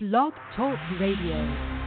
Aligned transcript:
Blog 0.00 0.32
Talk 0.54 0.78
Radio. 1.00 1.77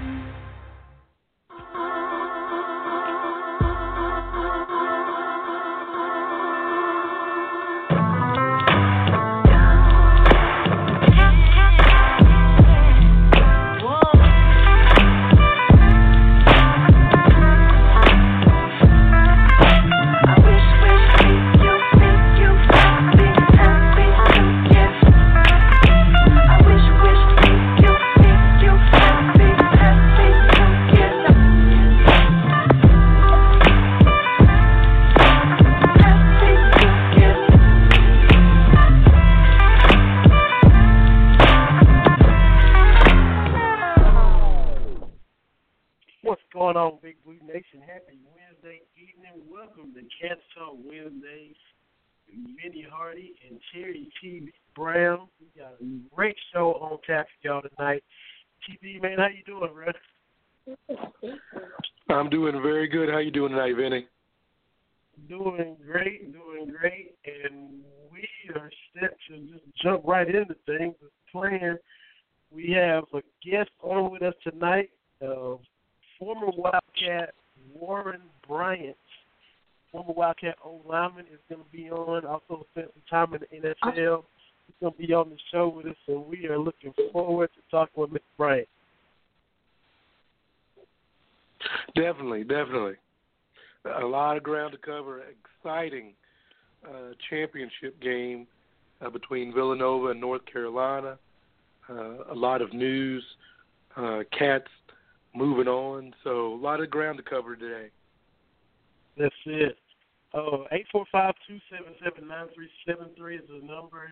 Welcome 49.73 49.93
to 49.93 50.01
Cats 50.01 50.41
Talk 50.57 50.75
Wednesdays. 50.83 51.55
Vinny 52.27 52.85
Hardy 52.91 53.35
and 53.47 53.57
Terry 53.71 54.11
T. 54.19 54.51
Brown. 54.75 55.29
We 55.39 55.61
got 55.61 55.73
a 55.79 56.15
great 56.15 56.35
show 56.53 56.73
on 56.81 56.97
tap 57.07 57.27
for 57.41 57.47
y'all 57.47 57.61
tonight. 57.61 58.03
TB, 58.67 59.01
man, 59.01 59.17
how 59.17 59.27
you 59.27 59.43
doing, 59.45 59.71
bro? 59.73 61.45
I'm 62.09 62.29
doing 62.29 62.61
very 62.61 62.89
good. 62.89 63.09
How 63.09 63.19
you 63.19 63.31
doing 63.31 63.51
tonight, 63.51 63.75
Vinny? 63.77 64.07
Doing 65.29 65.77
great, 65.85 66.33
doing 66.33 66.73
great, 66.77 67.15
and 67.25 67.81
we 68.11 68.27
are 68.55 68.69
set 68.93 69.15
to 69.29 69.37
just 69.53 69.63
jump 69.81 70.01
right 70.05 70.27
into 70.27 70.55
things. 70.65 70.95
The 71.01 71.09
plan, 71.31 71.77
we 72.53 72.71
have 72.71 73.05
a 73.13 73.21
guest 73.47 73.69
on 73.81 74.11
with 74.11 74.21
us 74.21 74.35
tonight, 74.43 74.89
uh, 75.21 75.55
former 76.19 76.51
Wildcat 76.57 77.35
Warren 77.73 78.21
Bryant, 78.45 78.97
former 79.91 80.13
Wildcat 80.13 80.55
O 80.63 80.81
lineman, 80.87 81.25
is 81.31 81.39
going 81.49 81.61
to 81.61 81.71
be 81.71 81.89
on. 81.89 82.25
Also 82.25 82.65
spent 82.71 82.87
some 82.93 83.03
time 83.09 83.33
in 83.33 83.61
the 83.61 83.75
NFL. 83.85 84.23
He's 84.67 84.75
going 84.79 84.93
to 84.93 85.07
be 85.07 85.13
on 85.13 85.29
the 85.29 85.37
show 85.51 85.67
with 85.67 85.87
us, 85.87 85.95
and 86.07 86.25
we 86.25 86.47
are 86.47 86.59
looking 86.59 86.93
forward 87.11 87.49
to 87.55 87.61
talking 87.69 88.01
with 88.01 88.11
Mr. 88.11 88.19
Bryant. 88.37 88.67
Definitely, 91.95 92.43
definitely. 92.43 92.95
A 94.01 94.05
lot 94.05 94.37
of 94.37 94.43
ground 94.43 94.73
to 94.73 94.77
cover. 94.77 95.21
Exciting 95.63 96.13
uh, 96.87 97.13
championship 97.29 97.99
game 98.01 98.47
uh, 99.01 99.09
between 99.09 99.53
Villanova 99.53 100.07
and 100.07 100.21
North 100.21 100.45
Carolina. 100.51 101.17
Uh, 101.89 102.31
a 102.31 102.35
lot 102.35 102.61
of 102.61 102.73
news. 102.73 103.23
Uh, 103.95 104.19
Cats 104.37 104.67
moving 105.35 105.67
on. 105.67 106.13
So 106.23 106.53
a 106.53 106.61
lot 106.61 106.79
of 106.79 106.89
ground 106.89 107.17
to 107.17 107.23
cover 107.23 107.55
today. 107.55 107.89
That's 109.17 109.35
it. 109.45 109.77
Oh, 110.33 110.65
eight 110.71 110.85
four 110.91 111.05
five 111.11 111.33
two 111.45 111.59
seven 111.69 111.93
seven 112.03 112.27
nine 112.27 112.47
three 112.55 112.69
seven 112.87 113.09
three 113.17 113.35
is 113.35 113.43
the 113.49 113.65
number 113.65 114.09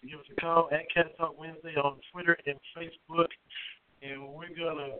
to 0.00 0.06
give 0.06 0.18
us 0.18 0.26
a 0.32 0.40
call 0.40 0.70
at 0.72 0.88
Cat 0.92 1.16
Talk 1.18 1.38
Wednesday 1.38 1.74
on 1.76 1.96
Twitter 2.12 2.38
and 2.46 2.56
Facebook. 2.76 3.28
And 4.02 4.26
we're 4.32 4.48
gonna 4.48 4.96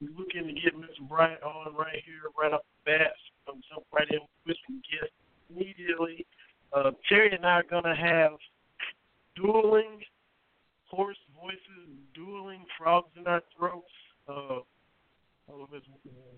we're 0.00 0.18
looking 0.18 0.46
to 0.46 0.52
get 0.52 0.76
Mr. 0.76 1.08
Bryant 1.08 1.42
on 1.42 1.74
right 1.74 2.02
here, 2.04 2.28
right 2.38 2.52
off 2.52 2.60
the 2.84 2.92
bat. 2.92 3.12
So 3.46 3.52
I'm 3.52 3.62
jump 3.72 3.86
right 3.94 4.08
in 4.10 4.20
with 4.46 4.56
some 4.66 4.82
guests 4.90 5.16
immediately. 5.48 6.26
Uh, 6.74 6.90
Terry 7.08 7.34
and 7.34 7.46
I 7.46 7.60
are 7.60 7.62
gonna 7.62 7.96
have 7.96 8.32
dueling 9.36 10.00
hoarse 10.84 11.16
voices, 11.40 11.88
dueling 12.14 12.64
frogs 12.76 13.08
in 13.16 13.26
our 13.26 13.42
throats. 13.56 13.86
Uh, 14.28 14.60
If 15.60 15.72
it's 15.76 15.86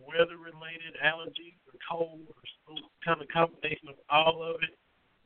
weather 0.03 0.39
related, 0.39 0.99
allergies, 0.99 1.59
or 1.71 1.79
cold, 1.87 2.27
or 2.27 2.43
some 2.67 2.79
kind 3.05 3.23
of 3.23 3.29
combination 3.31 3.89
of 3.89 3.99
all 4.11 4.43
of 4.43 4.59
it. 4.63 4.75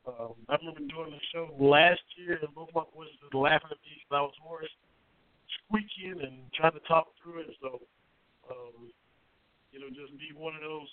Um, 0.07 0.33
I 0.47 0.55
remember 0.57 0.85
doing 0.85 1.13
the 1.13 1.23
show 1.33 1.49
last 1.59 2.01
year, 2.17 2.39
and 2.41 2.53
both 2.55 2.73
boys 2.73 3.09
was 3.21 3.33
laughing 3.33 3.73
at 3.73 3.81
me 3.81 3.97
because 3.97 4.13
I 4.13 4.21
was 4.21 4.37
hoarse, 4.41 4.73
squeaking, 5.65 6.21
and 6.21 6.49
trying 6.53 6.73
to 6.73 6.83
talk 6.87 7.13
through 7.21 7.45
it. 7.45 7.53
So, 7.61 7.81
um, 8.49 8.89
you 9.71 9.79
know, 9.79 9.89
just 9.89 10.17
be 10.17 10.33
one 10.33 10.55
of 10.55 10.61
those 10.61 10.89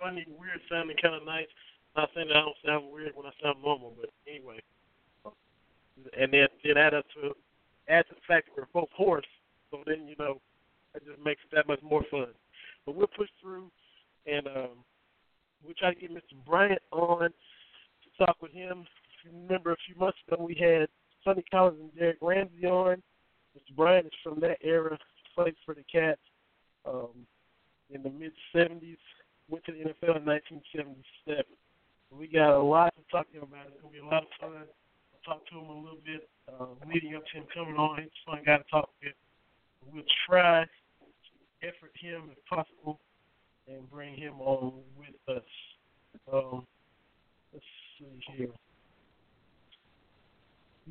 funny, 0.00 0.26
weird 0.28 0.60
sounding 0.68 0.96
kind 1.00 1.14
of 1.14 1.24
nights. 1.24 1.52
Not 1.96 2.10
saying 2.14 2.28
that 2.28 2.36
I 2.36 2.44
don't 2.44 2.64
sound 2.66 2.92
weird 2.92 3.12
when 3.14 3.26
I 3.26 3.32
sound 3.40 3.62
normal, 3.62 3.94
but 3.96 4.10
anyway. 4.28 4.58
And 6.18 6.32
then, 6.32 6.48
then 6.64 6.76
add 6.76 6.92
up 6.92 7.06
to 7.14 7.32
add 7.88 8.04
to 8.08 8.14
the 8.18 8.26
fact 8.26 8.48
that 8.48 8.56
we're 8.56 8.72
both 8.74 8.90
hoarse, 8.96 9.28
so 9.70 9.84
then 9.86 10.08
you 10.08 10.16
know 10.18 10.40
it 10.94 11.04
just 11.06 11.24
makes 11.24 11.40
it 11.44 11.54
that 11.54 11.68
much 11.68 11.82
more 11.82 12.02
fun. 12.10 12.28
But 12.86 12.94
we'll 12.94 13.06
push 13.06 13.28
through, 13.40 13.70
and 14.26 14.46
um, 14.46 14.84
we'll 15.64 15.74
try 15.74 15.92
to 15.94 16.00
get 16.00 16.12
Mr. 16.12 16.36
Bryant 16.46 16.82
on 16.92 17.30
to 17.30 18.24
talk 18.24 18.36
with 18.40 18.52
him. 18.52 18.84
If 19.18 19.32
you 19.32 19.38
remember, 19.42 19.72
a 19.72 19.76
few 19.86 19.98
months 19.98 20.18
ago 20.28 20.42
we 20.42 20.54
had 20.54 20.88
Sonny 21.24 21.44
Collins 21.50 21.78
and 21.80 21.94
Derek 21.98 22.18
Ramsey 22.20 22.66
on. 22.66 23.02
Mr. 23.56 23.76
Bryant 23.76 24.06
is 24.06 24.12
from 24.22 24.40
that 24.40 24.58
era, 24.62 24.98
played 25.34 25.54
for 25.64 25.74
the 25.74 25.84
Cats 25.90 26.20
um, 26.86 27.26
in 27.90 28.02
the 28.02 28.10
mid 28.10 28.32
'70s, 28.54 28.98
went 29.48 29.64
to 29.64 29.72
the 29.72 29.78
NFL 29.78 30.18
in 30.18 30.26
1977. 30.26 31.44
We 32.10 32.28
got 32.28 32.54
a 32.54 32.62
lot 32.62 32.94
to 32.94 33.02
talk 33.10 33.30
to 33.32 33.38
him 33.38 33.44
about. 33.44 33.66
It's 33.66 33.80
gonna 33.82 33.92
be 33.92 33.98
a 33.98 34.04
lot 34.04 34.22
of 34.22 34.32
fun. 34.40 34.62
I'll 34.62 35.24
talk 35.24 35.46
to 35.50 35.58
him 35.58 35.70
a 35.70 35.78
little 35.80 36.02
bit 36.04 36.28
uh, 36.46 36.78
leading 36.86 37.14
up 37.16 37.22
to 37.32 37.38
him 37.38 37.46
coming 37.54 37.76
on. 37.76 38.02
He's 38.02 38.12
a 38.26 38.30
fun 38.30 38.42
guy 38.44 38.58
to 38.58 38.64
talk 38.70 38.90
with. 39.02 39.14
We'll 39.92 40.04
try 40.28 40.66
effort 41.66 41.92
him 42.00 42.30
if 42.30 42.38
possible 42.46 43.00
and 43.66 43.90
bring 43.90 44.14
him 44.14 44.34
on 44.40 44.72
with 44.98 45.36
us. 45.36 45.42
Um, 46.32 46.66
let's 47.52 47.64
see 47.98 48.06
here. 48.36 48.48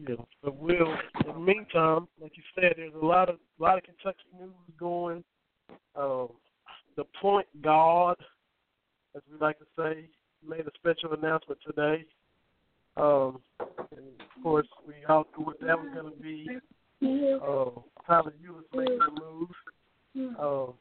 Yeah, 0.08 0.16
but 0.44 0.58
we'll. 0.58 0.92
In 1.26 1.28
the 1.28 1.40
meantime, 1.40 2.08
like 2.20 2.32
you 2.36 2.44
said, 2.56 2.74
there's 2.78 2.94
a 3.00 3.06
lot 3.06 3.30
of 3.30 3.36
a 3.60 3.64
lot 3.64 3.78
of 3.78 3.84
Kentucky 3.84 4.24
news 4.40 4.52
going. 4.80 5.24
Um, 5.96 6.30
the 6.96 7.04
point 7.22 7.48
guard, 7.62 8.18
as 9.16 9.22
we 9.32 9.38
like 9.40 9.60
to 9.60 9.66
say, 9.78 10.10
made 10.48 10.62
a 10.62 10.72
special 10.76 11.14
announcement 11.14 11.60
today. 11.66 12.06
Um, 12.98 13.40
and 13.60 14.08
of 14.20 14.44
course, 14.44 14.68
we 14.88 14.94
all 15.08 15.26
knew 15.38 15.46
what 15.46 15.60
that 15.62 15.78
was 15.78 15.90
going 15.94 16.14
to 16.14 16.22
be. 16.22 16.48
Uh, 17.04 17.82
Tyler 18.08 18.34
Ulis 18.44 18.64
making 18.74 19.00
the 19.00 19.22
move. 19.22 19.50
Um, 20.16 20.74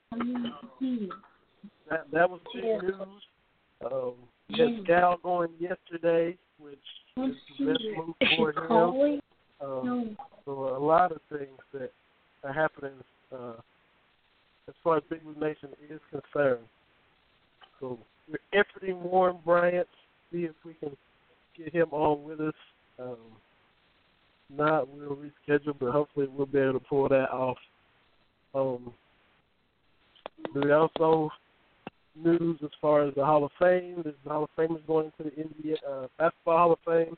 that 1.89 2.07
that 2.13 2.29
was 2.29 2.41
big 2.55 2.65
news. 2.65 2.95
Um, 3.85 4.15
Skal 4.85 5.17
going 5.23 5.51
yesterday, 5.59 6.37
which 6.59 6.79
is 7.17 7.35
the 7.59 7.67
best 7.67 7.85
move 7.97 8.15
for 8.37 8.53
him. 8.53 9.21
Um, 9.61 10.17
so 10.45 10.77
a 10.77 10.79
lot 10.79 11.13
of 11.13 11.21
things 11.31 11.59
that 11.73 11.93
are 12.45 12.53
happening 12.53 12.93
uh, 13.33 13.55
as 14.69 14.75
far 14.83 14.99
as 14.99 15.03
Big 15.09 15.23
Blue 15.23 15.35
Nation 15.41 15.71
is 15.89 16.01
concerned. 16.11 16.65
So 17.81 17.99
we're 18.29 18.63
efforting 18.63 18.97
Warren 19.01 19.39
Bryant, 19.45 19.89
see 20.33 20.45
if 20.45 20.55
we 20.65 20.75
can 20.75 20.97
get 21.57 21.75
him 21.75 21.89
on 21.91 22.25
with 22.25 22.41
us. 22.41 22.55
Um, 22.99 23.17
not, 24.55 24.89
we'll 24.89 25.17
reschedule, 25.17 25.75
but 25.79 25.93
hopefully 25.93 26.27
we'll 26.29 26.47
be 26.47 26.59
able 26.59 26.75
to 26.75 26.81
pull 26.81 27.09
that 27.09 27.31
off. 27.31 27.59
Um, 28.55 28.93
there 30.55 30.79
also 30.79 31.31
news 32.15 32.59
as 32.63 32.71
far 32.81 33.07
as 33.07 33.15
the 33.15 33.25
Hall 33.25 33.45
of 33.45 33.51
Fame. 33.59 34.03
The 34.05 34.31
Hall 34.31 34.45
of 34.45 34.51
Fame 34.57 34.77
is 34.77 34.83
going 34.87 35.13
to 35.19 35.25
the 35.25 35.31
NBA 35.31 35.75
uh, 35.89 36.07
Basketball 36.19 36.59
Hall 36.59 36.73
of 36.73 36.79
Fame, 36.87 37.17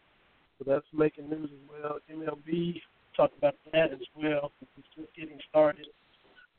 so 0.59 0.65
that's 0.67 0.87
making 0.93 1.29
news 1.29 1.51
as 1.53 1.83
well. 1.83 1.99
MLB 2.11 2.81
talk 3.17 3.31
about 3.39 3.55
that 3.73 3.93
as 3.93 4.01
well. 4.17 4.53
It's 4.79 4.87
just 4.97 5.09
getting 5.17 5.39
started. 5.51 5.87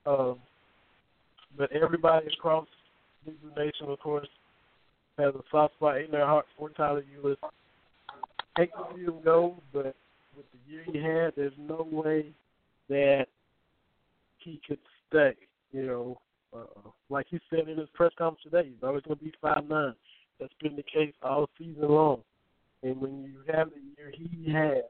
Um, 0.05 0.37
but 1.57 1.71
everybody 1.71 2.27
across 2.27 2.67
the 3.25 3.33
nation, 3.57 3.87
of 3.87 3.99
course, 3.99 4.27
has 5.17 5.33
a 5.33 5.41
soft 5.51 5.75
spot 5.75 6.01
in 6.01 6.11
their 6.11 6.25
heart 6.25 6.45
for 6.57 6.69
Tyler 6.69 7.03
Ulis. 7.21 7.37
Hate 8.57 8.71
to 8.71 8.95
see 8.95 9.03
him 9.03 9.15
go, 9.23 9.55
but 9.73 9.95
with 10.35 10.45
the 10.51 10.71
year 10.71 10.83
he 10.85 10.97
had, 10.97 11.33
there's 11.35 11.53
no 11.57 11.87
way 11.89 12.27
that 12.89 13.25
he 14.39 14.59
could 14.67 14.79
stay. 15.09 15.33
You 15.71 15.85
know, 15.85 16.19
uh, 16.53 16.89
like 17.09 17.27
he 17.29 17.39
said 17.49 17.67
in 17.67 17.77
his 17.77 17.89
press 17.93 18.11
conference 18.17 18.43
today, 18.43 18.69
he's 18.69 18.83
always 18.83 19.03
going 19.03 19.17
to 19.17 19.23
be 19.23 19.33
five 19.41 19.67
nine. 19.67 19.93
That's 20.39 20.53
been 20.61 20.75
the 20.75 20.83
case 20.83 21.13
all 21.23 21.49
season 21.57 21.87
long. 21.87 22.21
And 22.83 22.99
when 22.99 23.23
you 23.23 23.39
have 23.53 23.69
the 23.69 23.81
year 23.97 24.11
he 24.13 24.51
had, 24.51 24.83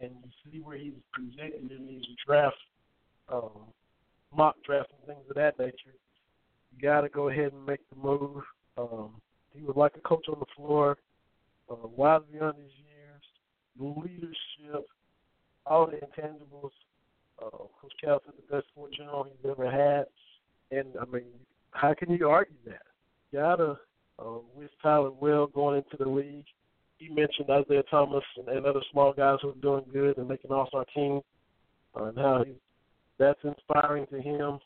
and 0.00 0.10
you 0.24 0.30
see 0.44 0.60
where 0.60 0.76
he's 0.76 0.92
presented 1.12 1.70
in 1.70 1.86
these 1.86 2.04
draft, 2.26 2.56
um, 3.28 3.50
mock 4.34 4.56
drafts 4.64 4.92
and 4.98 5.06
things 5.06 5.28
of 5.28 5.36
that 5.36 5.58
nature, 5.58 5.94
you 6.74 6.82
got 6.82 7.02
to 7.02 7.08
go 7.08 7.28
ahead 7.28 7.52
and 7.52 7.66
make 7.66 7.80
the 7.90 7.96
move. 7.96 8.42
Um, 8.76 9.10
he 9.54 9.62
was 9.62 9.76
like 9.76 9.92
a 9.96 10.00
coach 10.00 10.26
on 10.28 10.38
the 10.38 10.46
floor, 10.54 10.98
uh, 11.70 11.86
wise 11.96 12.22
beyond 12.30 12.56
his 12.58 12.72
years, 12.84 13.96
leadership, 14.02 14.86
all 15.64 15.86
the 15.86 15.96
intangibles. 15.96 16.70
Uh, 17.42 17.50
Coach 17.50 17.92
Cal 18.02 18.16
is 18.16 18.34
the 18.48 18.56
best 18.56 18.66
four 18.74 18.88
general 18.96 19.24
he's 19.24 19.50
ever 19.50 19.70
had, 19.70 20.06
and 20.76 20.88
I 21.00 21.04
mean, 21.04 21.24
how 21.70 21.94
can 21.94 22.10
you 22.10 22.28
argue 22.28 22.54
that? 22.66 22.82
You 23.30 23.40
gotta 23.40 23.78
uh, 24.18 24.38
wish 24.54 24.70
Tyler 24.82 25.10
well 25.10 25.46
going 25.46 25.76
into 25.76 26.02
the 26.02 26.08
league. 26.08 26.46
He 26.98 27.08
mentioned 27.08 27.50
Isaiah 27.50 27.82
Thomas 27.90 28.24
and, 28.38 28.48
and 28.48 28.64
other 28.64 28.80
small 28.90 29.12
guys 29.12 29.38
who 29.42 29.50
are 29.50 29.54
doing 29.60 29.84
good 29.92 30.16
and 30.16 30.26
making 30.26 30.50
All-Star 30.50 30.86
team, 30.94 31.20
uh, 31.94 32.04
and 32.04 32.18
how 32.18 32.44
he, 32.44 32.54
that's 33.18 33.40
inspiring 33.44 34.06
to 34.06 34.20
him. 34.20 34.58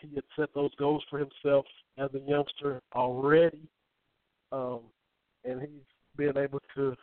He 0.00 0.14
had 0.14 0.24
set 0.36 0.48
those 0.54 0.74
goals 0.74 1.04
for 1.08 1.18
himself 1.18 1.64
as 1.98 2.10
a 2.14 2.28
youngster 2.28 2.82
already, 2.94 3.68
um, 4.50 4.80
and 5.44 5.60
he's 5.60 5.70
been 6.16 6.36
able 6.36 6.60
to 6.74 6.96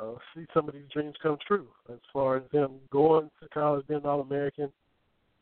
uh, 0.00 0.12
see 0.34 0.46
some 0.54 0.68
of 0.68 0.74
these 0.74 0.88
dreams 0.92 1.14
come 1.22 1.36
true. 1.46 1.68
As 1.92 1.98
far 2.12 2.36
as 2.36 2.42
him 2.52 2.72
going 2.90 3.30
to 3.42 3.48
college, 3.48 3.86
being 3.86 4.04
All 4.04 4.20
American, 4.20 4.72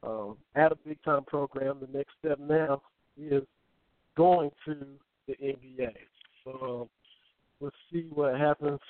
um, 0.03 0.37
at 0.55 0.73
a 0.73 0.77
big 0.77 1.03
time 1.03 1.25
program, 1.25 1.79
the 1.81 1.97
next 1.97 2.13
step 2.19 2.39
now 2.39 2.83
is 3.17 3.43
going 4.17 4.51
to 4.65 4.77
the 5.27 5.35
NBA. 5.35 5.93
So 6.45 6.51
um, 6.83 6.89
we'll 7.61 7.71
see 7.93 8.09
what 8.13 8.39
happens 8.39 8.81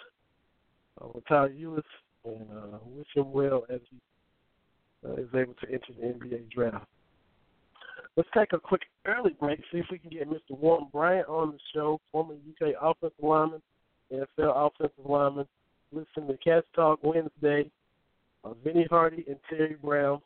uh, 1.01 1.09
with 1.15 1.27
Tyler 1.27 1.51
Ulis, 1.51 1.83
and 2.25 2.47
uh, 2.51 2.79
wish 2.87 3.07
him 3.15 3.33
well 3.33 3.65
as 3.71 3.81
he 3.91 3.99
uh, 5.07 5.15
is 5.15 5.29
able 5.35 5.55
to 5.55 5.67
enter 5.67 5.93
the 5.99 6.07
NBA 6.07 6.51
draft. 6.51 6.87
Let's 8.17 8.29
take 8.37 8.53
a 8.53 8.59
quick 8.59 8.83
early 9.07 9.35
break, 9.39 9.61
see 9.71 9.79
if 9.79 9.87
we 9.91 9.99
can 9.99 10.11
get 10.11 10.29
Mr. 10.29 10.59
Warren 10.59 10.89
Bryant 10.93 11.29
on 11.29 11.53
the 11.53 11.59
show, 11.73 12.01
former 12.11 12.35
UK 12.35 12.75
offensive 12.81 13.13
lineman, 13.23 13.63
NFL 14.13 14.67
offensive 14.67 15.05
lineman. 15.05 15.47
Listen 15.93 16.29
to 16.29 16.37
Cats 16.39 16.67
Talk 16.75 17.01
Wednesday. 17.03 17.71
Uh, 18.45 18.55
Vinny 18.65 18.87
Hardy 18.89 19.25
and 19.27 19.37
Terry 19.49 19.77
Brown 19.83 20.21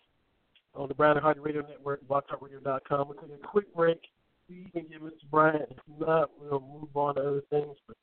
on 0.75 0.89
the 0.89 0.95
Brown 0.95 1.17
and 1.17 1.23
Hardy 1.23 1.41
Radio 1.41 1.63
Network, 1.63 2.07
blogtalkradio.com. 2.07 3.09
We'll 3.09 3.19
take 3.19 3.31
a 3.43 3.47
quick 3.47 3.75
break. 3.75 4.01
We 4.49 4.69
can 4.73 4.83
get 4.89 5.03
Mr. 5.03 5.31
Bryant. 5.31 5.69
If 5.71 5.79
not, 5.99 6.31
we'll 6.41 6.61
move 6.61 6.95
on 6.95 7.15
to 7.15 7.21
other 7.21 7.43
things. 7.51 7.77
But 7.87 7.97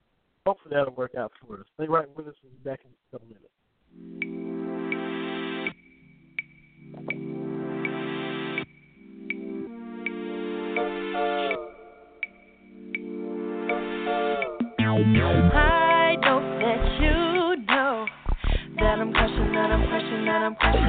hopefully 0.46 0.76
that'll 0.76 0.94
work 0.94 1.16
out 1.16 1.32
for 1.46 1.56
us. 1.56 1.66
Stay 1.76 1.88
right 1.88 2.08
with 2.16 2.28
us. 2.28 2.36
We'll 2.44 2.54
be 2.54 2.70
back 2.70 2.80
in 2.84 2.92
a 2.92 3.12
couple 3.12 3.28
minutes. 3.28 4.49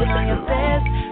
Crushing 0.07 0.29
your 0.29 0.43
best 0.47 1.10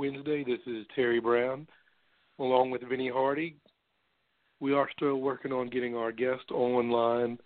Wednesday. 0.00 0.42
This 0.42 0.60
is 0.66 0.86
Terry 0.96 1.20
Brown, 1.20 1.66
along 2.38 2.70
with 2.70 2.80
Vinny 2.88 3.10
Hardy. 3.10 3.54
We 4.58 4.72
are 4.72 4.88
still 4.96 5.16
working 5.16 5.52
on 5.52 5.68
getting 5.68 5.94
our 5.94 6.10
guest 6.10 6.44
online. 6.50 7.38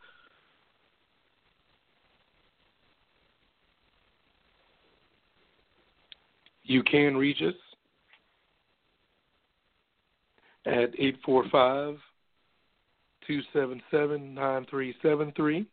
You 6.62 6.84
can 6.84 7.16
reach 7.16 7.42
us 7.42 7.54
at 10.64 10.94
845 10.96 11.96
277 13.26 14.32
9373 14.32 15.66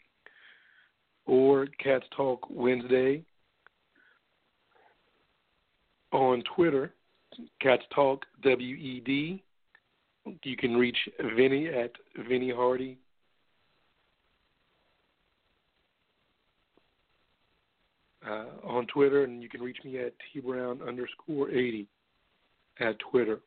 or 1.27 1.67
Cats 1.77 2.05
Talk 2.17 2.47
Wednesday 2.49 3.23
on 6.11 6.43
Twitter, 6.55 6.93
Cats 7.61 7.83
Talk 7.93 8.25
WED. 8.43 9.39
You 10.43 10.57
can 10.57 10.75
reach 10.77 10.97
Vinny 11.35 11.67
at 11.67 11.91
Vinny 12.27 12.51
Hardy. 12.51 12.97
Uh, 18.27 18.45
on 18.63 18.85
Twitter, 18.85 19.23
and 19.23 19.41
you 19.41 19.49
can 19.49 19.61
reach 19.61 19.79
me 19.83 19.97
at 19.97 20.13
tbrown 20.35 20.87
underscore 20.87 21.49
80 21.49 21.87
at 22.79 22.95
Twitter. 22.99 23.39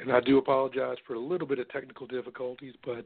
And 0.00 0.10
I 0.10 0.20
do 0.20 0.38
apologize 0.38 0.96
for 1.06 1.14
a 1.14 1.20
little 1.20 1.46
bit 1.46 1.58
of 1.58 1.68
technical 1.68 2.06
difficulties, 2.06 2.72
but 2.82 3.04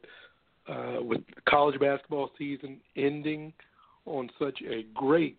uh, 0.73 1.03
with 1.03 1.23
college 1.49 1.81
basketball 1.81 2.31
season 2.39 2.79
ending 2.97 3.53
on 4.07 4.31
such 4.39 4.61
a 4.63 4.85
great 4.95 5.37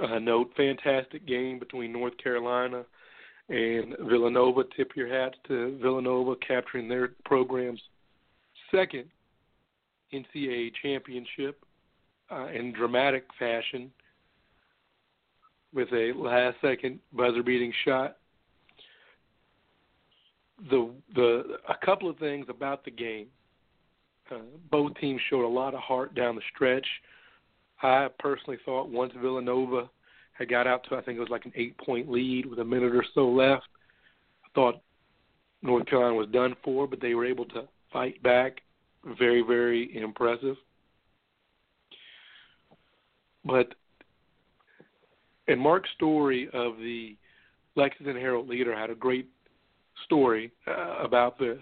uh, 0.00 0.18
note, 0.18 0.52
fantastic 0.56 1.26
game 1.26 1.58
between 1.58 1.92
North 1.92 2.16
Carolina 2.18 2.84
and 3.48 3.94
Villanova. 4.08 4.62
Tip 4.76 4.92
your 4.96 5.08
hats 5.08 5.36
to 5.48 5.78
Villanova 5.80 6.34
capturing 6.46 6.88
their 6.88 7.12
program's 7.24 7.80
second 8.70 9.04
NCAA 10.12 10.72
championship 10.82 11.64
uh, 12.30 12.46
in 12.48 12.72
dramatic 12.72 13.24
fashion 13.38 13.90
with 15.74 15.88
a 15.92 16.12
last 16.16 16.56
second 16.60 16.98
buzzer 17.12 17.42
beating 17.42 17.72
shot. 17.84 18.16
The 20.70 20.90
the 21.14 21.58
a 21.68 21.84
couple 21.84 22.08
of 22.08 22.18
things 22.18 22.46
about 22.48 22.84
the 22.84 22.90
game. 22.90 23.26
Uh, 24.30 24.38
both 24.70 24.94
teams 25.00 25.20
showed 25.28 25.44
a 25.44 25.48
lot 25.48 25.74
of 25.74 25.80
heart 25.80 26.14
down 26.14 26.36
the 26.36 26.42
stretch. 26.54 26.86
I 27.82 28.08
personally 28.18 28.58
thought 28.64 28.88
once 28.88 29.12
Villanova 29.20 29.90
had 30.32 30.48
got 30.48 30.66
out 30.66 30.84
to 30.88 30.96
I 30.96 31.02
think 31.02 31.16
it 31.16 31.20
was 31.20 31.28
like 31.28 31.44
an 31.44 31.52
eight 31.56 31.76
point 31.78 32.10
lead 32.10 32.46
with 32.46 32.58
a 32.60 32.64
minute 32.64 32.94
or 32.94 33.04
so 33.14 33.28
left, 33.28 33.66
I 34.44 34.48
thought 34.54 34.80
North 35.62 35.86
Carolina 35.86 36.14
was 36.14 36.28
done 36.28 36.54
for, 36.64 36.86
but 36.86 37.00
they 37.00 37.14
were 37.14 37.26
able 37.26 37.44
to 37.46 37.68
fight 37.92 38.22
back. 38.22 38.60
Very, 39.18 39.42
very 39.42 39.96
impressive. 39.96 40.56
But 43.44 43.74
and 45.48 45.60
Mark 45.60 45.84
Story 45.96 46.48
of 46.52 46.76
the 46.78 47.16
Lexington 47.74 48.16
Herald 48.16 48.48
Leader 48.48 48.76
had 48.76 48.90
a 48.90 48.94
great 48.94 49.28
story 50.04 50.52
uh, 50.68 50.98
about 51.02 51.38
this, 51.38 51.58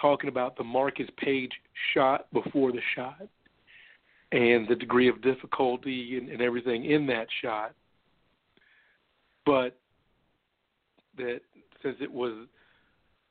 talking 0.00 0.28
about 0.28 0.56
the 0.56 0.64
Marcus 0.64 1.08
Paige 1.18 1.52
shot 1.92 2.32
before 2.32 2.72
the 2.72 2.80
shot 2.94 3.20
and 4.32 4.68
the 4.68 4.74
degree 4.74 5.08
of 5.08 5.22
difficulty 5.22 6.18
and, 6.18 6.28
and 6.28 6.42
everything 6.42 6.84
in 6.84 7.06
that 7.06 7.26
shot. 7.42 7.72
But 9.46 9.78
that 11.16 11.40
since 11.82 11.96
it 12.00 12.12
was 12.12 12.46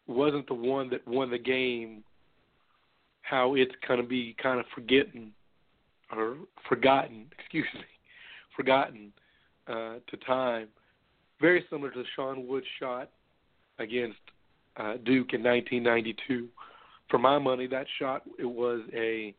wasn't 0.08 0.48
the 0.48 0.54
one 0.54 0.89
that 0.89 1.06
won 1.08 1.30
the 1.30 1.38
game, 1.38 2.04
how 3.22 3.56
it's 3.56 3.74
to 3.89 4.04
be 4.04 4.36
kind 4.42 4.60
of 4.60 4.66
forgetting 4.74 5.32
or 6.16 6.38
forgotten, 6.68 7.25
excuse 7.39 7.68
me, 7.75 7.82
forgotten 8.56 9.12
uh, 9.68 9.96
to 10.10 10.18
time. 10.25 10.68
Very 11.39 11.66
similar 11.70 11.92
to 11.92 12.04
Sean 12.16 12.48
Wood's 12.48 12.66
shot 12.80 13.10
against 13.80 14.18
uh, 14.77 14.94
Duke 14.94 15.34
in 15.34 15.44
1992. 15.44 16.48
For 17.10 17.20
my 17.20 17.38
money, 17.38 17.68
that 17.68 17.86
shot 18.00 18.24
it 18.39 18.46
was 18.46 18.82
a 18.94 19.36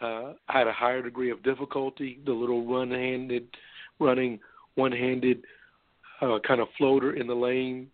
uh, 0.00 0.32
had 0.46 0.66
a 0.66 0.72
higher 0.72 1.02
degree 1.02 1.30
of 1.30 1.42
difficulty. 1.42 2.18
The 2.24 2.32
little 2.32 2.66
run-handed, 2.66 3.48
running 3.98 4.40
one-handed 4.74 5.44
uh, 6.20 6.38
kind 6.46 6.60
of 6.60 6.68
floater 6.78 7.14
in 7.14 7.26
the 7.26 7.34
lane, 7.34 7.88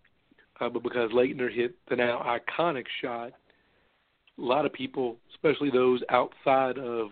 uh, 0.60 0.68
but 0.68 0.82
because 0.82 1.10
Laettner 1.10 1.52
hit 1.52 1.74
the 1.88 1.96
now 1.96 2.24
iconic 2.24 2.84
shot, 3.02 3.32
a 4.38 4.42
lot 4.42 4.66
of 4.66 4.72
people, 4.72 5.16
especially 5.34 5.70
those 5.70 6.02
outside 6.10 6.78
of 6.78 7.08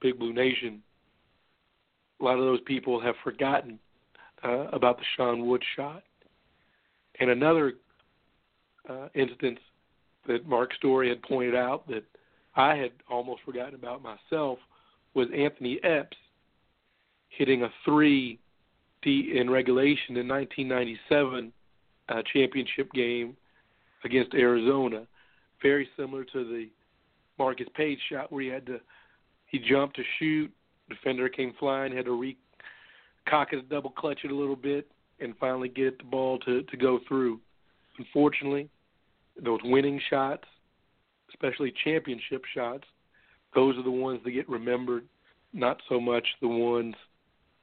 Big 0.00 0.18
Blue 0.18 0.32
Nation, 0.32 0.82
a 2.20 2.24
lot 2.24 2.38
of 2.38 2.44
those 2.44 2.60
people 2.62 3.00
have 3.00 3.14
forgotten 3.22 3.78
uh, 4.44 4.68
about 4.72 4.98
the 4.98 5.04
Sean 5.16 5.46
Wood 5.46 5.62
shot. 5.76 6.02
And 7.20 7.30
another 7.30 7.74
uh, 8.88 9.08
instance 9.14 9.58
that 10.26 10.46
Mark 10.46 10.74
Story 10.74 11.08
had 11.08 11.22
pointed 11.22 11.54
out 11.54 11.86
that 11.88 12.04
I 12.56 12.74
had 12.74 12.92
almost 13.10 13.42
forgotten 13.44 13.74
about 13.74 14.02
myself 14.02 14.58
was 15.14 15.28
Anthony 15.36 15.78
Epps 15.82 16.16
hitting 17.28 17.62
a 17.62 17.68
three 17.84 18.38
in 19.04 19.48
regulation 19.48 20.16
in 20.16 20.26
1997 20.26 21.52
uh, 22.08 22.22
championship 22.32 22.90
game 22.92 23.36
against 24.04 24.34
Arizona. 24.34 25.06
Very 25.62 25.88
similar 25.96 26.24
to 26.24 26.44
the 26.44 26.68
Marcus 27.38 27.68
Paige 27.76 28.00
shot 28.10 28.32
where 28.32 28.42
he 28.42 28.48
had 28.48 28.66
to 28.66 28.80
he 29.46 29.60
jumped 29.60 29.94
to 29.94 30.02
shoot, 30.18 30.50
defender 30.88 31.28
came 31.28 31.54
flying, 31.58 31.94
had 31.94 32.06
to 32.06 32.18
re 32.18 32.36
cock 33.28 33.52
it, 33.52 33.68
double 33.68 33.90
clutch 33.90 34.20
it 34.24 34.32
a 34.32 34.34
little 34.34 34.56
bit, 34.56 34.88
and 35.20 35.34
finally 35.38 35.68
get 35.68 35.98
the 35.98 36.04
ball 36.04 36.38
to 36.40 36.62
to 36.64 36.76
go 36.76 36.98
through. 37.06 37.40
Unfortunately, 37.98 38.68
those 39.40 39.60
winning 39.62 40.00
shots 40.10 40.44
especially 41.30 41.72
championship 41.84 42.42
shots, 42.54 42.84
those 43.54 43.76
are 43.76 43.82
the 43.82 43.90
ones 43.90 44.20
that 44.24 44.32
get 44.32 44.48
remembered, 44.48 45.04
not 45.52 45.80
so 45.88 46.00
much 46.00 46.26
the 46.40 46.48
ones 46.48 46.94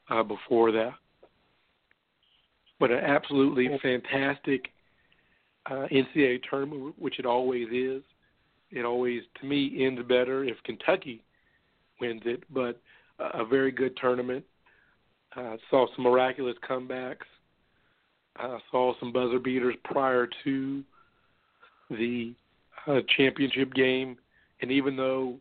uh, 0.09 0.23
before 0.23 0.71
that. 0.71 0.93
But 2.79 2.91
an 2.91 2.99
absolutely 2.99 3.69
fantastic 3.81 4.69
uh, 5.69 5.87
NCAA 5.91 6.41
tournament, 6.49 6.95
which 6.97 7.19
it 7.19 7.25
always 7.25 7.67
is. 7.71 8.01
It 8.71 8.85
always, 8.85 9.21
to 9.39 9.45
me, 9.45 9.85
ends 9.85 10.01
better 10.07 10.43
if 10.43 10.57
Kentucky 10.63 11.23
wins 12.01 12.23
it, 12.25 12.43
but 12.51 12.81
a 13.19 13.45
very 13.45 13.71
good 13.71 13.95
tournament. 13.97 14.43
Uh, 15.35 15.57
saw 15.69 15.85
some 15.95 16.03
miraculous 16.03 16.55
comebacks. 16.67 17.25
Uh, 18.39 18.57
saw 18.71 18.93
some 18.99 19.11
buzzer 19.11 19.39
beaters 19.39 19.75
prior 19.83 20.27
to 20.43 20.83
the 21.91 22.33
uh, 22.87 22.99
championship 23.17 23.73
game, 23.73 24.17
and 24.61 24.71
even 24.71 24.95
though 24.95 25.37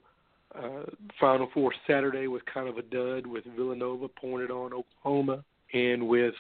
uh, 0.54 0.84
Final 1.20 1.49
Four 1.54 1.72
Saturday 1.87 2.26
was 2.26 2.42
kind 2.52 2.68
of 2.68 2.78
a 2.78 2.82
dud 2.82 3.26
with 3.26 3.44
Villanova 3.56 4.08
pointed 4.08 4.50
on 4.50 4.72
Oklahoma 4.72 5.44
and 5.72 6.06
with 6.06 6.34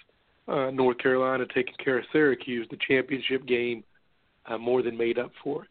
uh, 0.48 0.70
North 0.70 0.98
Carolina 0.98 1.44
taking 1.54 1.74
care 1.82 1.98
of 1.98 2.04
Syracuse, 2.12 2.66
the 2.70 2.78
championship 2.86 3.46
game 3.46 3.84
uh, 4.46 4.58
more 4.58 4.82
than 4.82 4.96
made 4.96 5.18
up 5.18 5.30
for 5.42 5.64
it. 5.64 5.68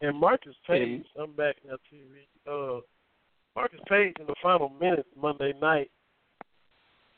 And 0.00 0.18
Marcus 0.18 0.54
Paige, 0.66 0.82
and, 0.82 1.04
I'm 1.18 1.32
back 1.32 1.56
now 1.66 1.76
to 1.90 2.52
uh, 2.52 2.80
Marcus 3.54 3.80
Paige 3.88 4.14
in 4.20 4.26
the 4.26 4.34
final 4.42 4.70
minutes 4.80 5.08
Monday 5.20 5.54
night 5.60 5.90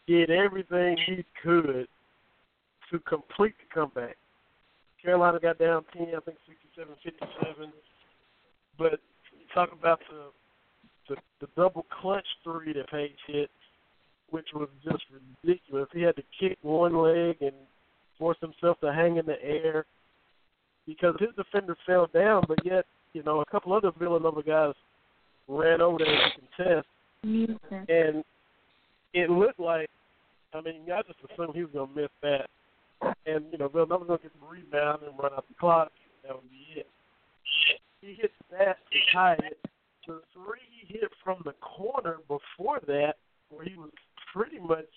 did 0.06 0.30
everything 0.30 0.96
he 1.06 1.24
could 1.42 1.88
to 2.90 2.98
complete 3.00 3.54
the 3.58 3.74
comeback. 3.74 4.16
Carolina 5.02 5.38
got 5.40 5.58
down 5.58 5.84
ten, 5.92 6.08
I 6.08 6.20
think 6.20 6.38
sixty-seven, 6.46 6.94
fifty-seven. 7.02 7.72
But 8.78 9.00
talk 9.54 9.70
about 9.72 10.00
the 10.10 11.14
the, 11.14 11.20
the 11.40 11.48
double 11.56 11.86
clutch 12.00 12.26
three 12.44 12.72
that 12.74 12.90
Paige 12.90 13.12
hit, 13.26 13.50
which 14.30 14.48
was 14.54 14.68
just 14.84 15.04
ridiculous. 15.44 15.88
He 15.92 16.02
had 16.02 16.16
to 16.16 16.22
kick 16.38 16.58
one 16.62 16.96
leg 16.96 17.36
and 17.40 17.52
force 18.18 18.36
himself 18.40 18.78
to 18.80 18.92
hang 18.92 19.16
in 19.16 19.26
the 19.26 19.42
air 19.42 19.86
because 20.86 21.14
his 21.18 21.30
defender 21.36 21.76
fell 21.86 22.08
down, 22.12 22.44
but 22.48 22.58
yet, 22.64 22.84
you 23.12 23.22
know, 23.22 23.40
a 23.40 23.46
couple 23.46 23.72
other 23.72 23.92
Villanova 23.98 24.42
guys 24.42 24.74
ran 25.46 25.80
over 25.80 25.98
there 25.98 26.06
to 26.06 26.64
contest. 26.64 26.86
And 27.22 28.24
it 29.14 29.30
looked 29.30 29.60
like, 29.60 29.88
I 30.52 30.60
mean, 30.60 30.82
I 30.92 31.02
just 31.02 31.18
assumed 31.30 31.54
he 31.54 31.62
was 31.62 31.70
going 31.72 31.88
to 31.94 32.00
miss 32.02 32.10
that 32.22 32.48
and 33.02 33.44
you 33.52 33.58
know 33.58 33.68
Villanova's 33.68 34.08
gonna 34.08 34.18
get 34.22 34.32
the 34.40 34.46
rebound 34.46 35.02
and 35.02 35.18
run 35.18 35.32
out 35.32 35.46
the 35.48 35.54
clock. 35.58 35.92
That 36.24 36.34
would 36.34 36.50
be 36.50 36.80
it. 36.80 36.86
He 38.00 38.14
hits 38.14 38.34
that 38.50 38.78
to 38.90 38.98
tie 39.12 39.36
it. 39.44 39.58
The 40.06 40.20
three 40.32 40.64
he 40.70 40.94
hit 40.94 41.10
from 41.22 41.42
the 41.44 41.52
corner 41.60 42.16
before 42.28 42.80
that, 42.86 43.16
where 43.50 43.64
he 43.64 43.76
was 43.76 43.90
pretty 44.32 44.58
much 44.58 44.88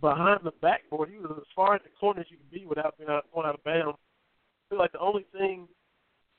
behind 0.00 0.40
the 0.42 0.52
backboard. 0.60 1.10
He 1.10 1.18
was 1.18 1.32
as 1.36 1.46
far 1.54 1.74
at 1.74 1.84
the 1.84 1.90
corner 2.00 2.20
as 2.20 2.26
you 2.30 2.36
could 2.38 2.50
be 2.50 2.66
without 2.66 2.98
being 2.98 3.10
out, 3.10 3.26
going 3.32 3.46
out 3.46 3.54
of 3.54 3.64
bounds. 3.64 3.98
I 3.98 4.62
feel 4.70 4.78
like 4.78 4.92
the 4.92 4.98
only 4.98 5.26
thing 5.32 5.68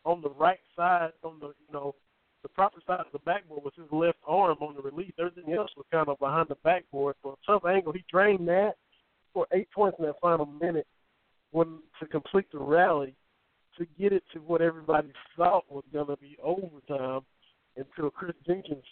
on 0.05 0.21
the 0.21 0.31
right 0.31 0.59
side, 0.75 1.11
on 1.23 1.39
the 1.39 1.47
you 1.47 1.73
know 1.73 1.95
the 2.41 2.49
proper 2.49 2.81
side 2.85 2.99
of 2.99 3.11
the 3.13 3.19
backboard 3.19 3.63
was 3.63 3.73
his 3.77 3.91
left 3.91 4.17
arm 4.27 4.57
on 4.59 4.75
the 4.75 4.81
release. 4.81 5.13
Everything 5.17 5.53
else 5.53 5.71
was 5.77 5.85
kind 5.91 6.09
of 6.09 6.19
behind 6.19 6.49
the 6.49 6.57
backboard. 6.63 7.15
For 7.21 7.33
a 7.33 7.45
tough 7.45 7.63
angle, 7.65 7.93
he 7.93 8.03
drained 8.11 8.47
that 8.49 8.73
scored 9.33 9.49
eight 9.53 9.69
points 9.71 9.97
in 9.99 10.05
that 10.05 10.19
final 10.21 10.45
minute 10.45 10.87
when 11.51 11.79
to 11.99 12.05
complete 12.07 12.51
the 12.51 12.59
rally 12.59 13.15
to 13.77 13.85
get 13.99 14.13
it 14.13 14.23
to 14.33 14.39
what 14.39 14.61
everybody 14.61 15.11
thought 15.35 15.63
was 15.69 15.83
going 15.91 16.07
to 16.07 16.17
be 16.17 16.37
overtime 16.43 17.21
until 17.75 18.11
Kris 18.11 18.35
Jenkins 18.45 18.83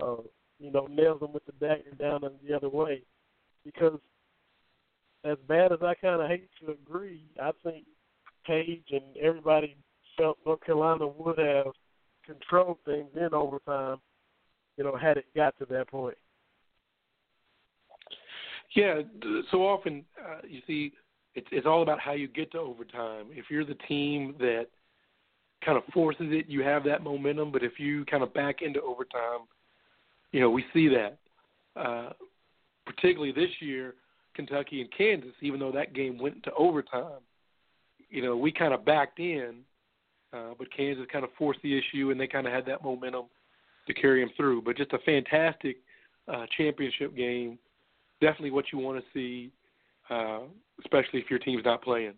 uh, 0.00 0.16
you 0.58 0.70
know, 0.70 0.86
nails 0.86 1.20
them 1.20 1.32
with 1.32 1.44
the 1.46 1.52
dagger 1.52 1.90
down 1.98 2.24
and 2.24 2.34
the 2.46 2.54
other 2.54 2.68
way. 2.68 3.02
Because 3.64 3.98
as 5.24 5.36
bad 5.48 5.72
as 5.72 5.80
I 5.82 5.94
kind 5.94 6.22
of 6.22 6.28
hate 6.28 6.48
to 6.60 6.72
agree, 6.72 7.24
I 7.40 7.50
think 7.64 7.84
Paige 8.46 8.86
and 8.90 9.16
everybody 9.20 9.76
felt 10.16 10.38
North 10.46 10.64
Carolina 10.64 11.06
would 11.06 11.38
have 11.38 11.72
controlled 12.24 12.78
things 12.84 13.10
in 13.16 13.34
overtime, 13.34 13.98
you 14.76 14.84
know, 14.84 14.96
had 14.96 15.16
it 15.16 15.26
got 15.34 15.58
to 15.58 15.66
that 15.66 15.88
point. 15.88 16.16
Yeah, 18.74 19.02
so 19.50 19.66
often 19.66 20.04
uh, 20.18 20.38
you 20.48 20.60
see 20.66 20.92
it's 21.34 21.46
it's 21.50 21.66
all 21.66 21.82
about 21.82 22.00
how 22.00 22.12
you 22.12 22.28
get 22.28 22.52
to 22.52 22.58
overtime. 22.58 23.26
If 23.30 23.46
you're 23.50 23.64
the 23.64 23.76
team 23.88 24.34
that 24.38 24.66
kind 25.64 25.76
of 25.76 25.84
forces 25.92 26.28
it, 26.30 26.46
you 26.48 26.62
have 26.62 26.84
that 26.84 27.02
momentum. 27.02 27.52
But 27.52 27.62
if 27.62 27.78
you 27.78 28.04
kind 28.06 28.22
of 28.22 28.32
back 28.34 28.62
into 28.62 28.80
overtime, 28.80 29.46
you 30.32 30.40
know 30.40 30.50
we 30.50 30.64
see 30.72 30.88
that. 30.88 31.18
Uh, 31.74 32.10
particularly 32.84 33.32
this 33.32 33.50
year, 33.60 33.94
Kentucky 34.34 34.80
and 34.80 34.90
Kansas, 34.96 35.32
even 35.40 35.60
though 35.60 35.72
that 35.72 35.94
game 35.94 36.18
went 36.18 36.42
to 36.42 36.52
overtime, 36.54 37.20
you 38.08 38.22
know 38.22 38.36
we 38.36 38.52
kind 38.52 38.72
of 38.72 38.84
backed 38.84 39.18
in, 39.18 39.56
uh, 40.32 40.52
but 40.58 40.74
Kansas 40.74 41.06
kind 41.12 41.24
of 41.24 41.30
forced 41.38 41.60
the 41.62 41.76
issue, 41.76 42.10
and 42.10 42.18
they 42.18 42.26
kind 42.26 42.46
of 42.46 42.52
had 42.52 42.66
that 42.66 42.82
momentum 42.82 43.26
to 43.86 43.94
carry 43.94 44.20
them 44.20 44.32
through. 44.36 44.62
But 44.62 44.76
just 44.76 44.92
a 44.92 44.98
fantastic 45.00 45.76
uh, 46.28 46.46
championship 46.56 47.14
game 47.14 47.58
definitely 48.22 48.52
what 48.52 48.66
you 48.72 48.78
want 48.78 48.98
to 48.98 49.04
see, 49.12 49.52
uh, 50.08 50.40
especially 50.80 51.20
if 51.20 51.28
your 51.28 51.40
team's 51.40 51.64
not 51.64 51.82
playing. 51.82 52.14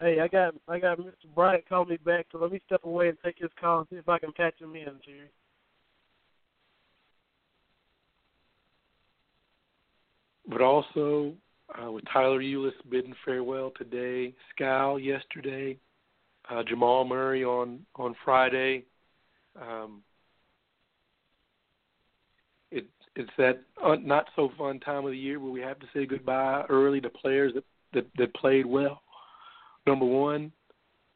Hey, 0.00 0.20
I 0.20 0.28
got 0.28 0.54
I 0.68 0.78
got 0.78 0.98
Mr. 0.98 1.12
Bryant 1.34 1.68
calling 1.68 1.90
me 1.90 1.98
back, 1.98 2.26
so 2.32 2.38
let 2.38 2.50
me 2.50 2.60
step 2.66 2.82
away 2.84 3.08
and 3.08 3.18
take 3.24 3.38
his 3.38 3.50
call 3.60 3.80
and 3.80 3.88
see 3.88 3.96
if 3.96 4.08
I 4.08 4.18
can 4.18 4.32
patch 4.32 4.60
him 4.60 4.74
in, 4.74 4.98
Jerry. 5.04 5.30
But 10.48 10.60
also, 10.60 11.32
uh, 11.74 11.90
with 11.90 12.04
Tyler 12.12 12.40
Ulis 12.40 12.72
bidding 12.90 13.14
farewell 13.24 13.72
today, 13.76 14.34
Skal 14.54 14.98
yesterday, 14.98 15.78
uh, 16.50 16.62
Jamal 16.62 17.04
Murray 17.04 17.44
on 17.44 17.80
on 17.96 18.14
Friday. 18.24 18.84
Um, 19.60 20.02
it's 23.16 23.30
that 23.38 23.62
not 23.78 24.26
so 24.36 24.50
fun 24.58 24.78
time 24.80 25.04
of 25.04 25.10
the 25.10 25.16
year 25.16 25.40
where 25.40 25.50
we 25.50 25.60
have 25.60 25.78
to 25.80 25.86
say 25.94 26.06
goodbye 26.06 26.64
early 26.68 27.00
to 27.00 27.08
players 27.08 27.52
that 27.54 27.64
that, 27.94 28.06
that 28.18 28.34
played 28.34 28.66
well. 28.66 29.00
Number 29.86 30.04
one, 30.04 30.52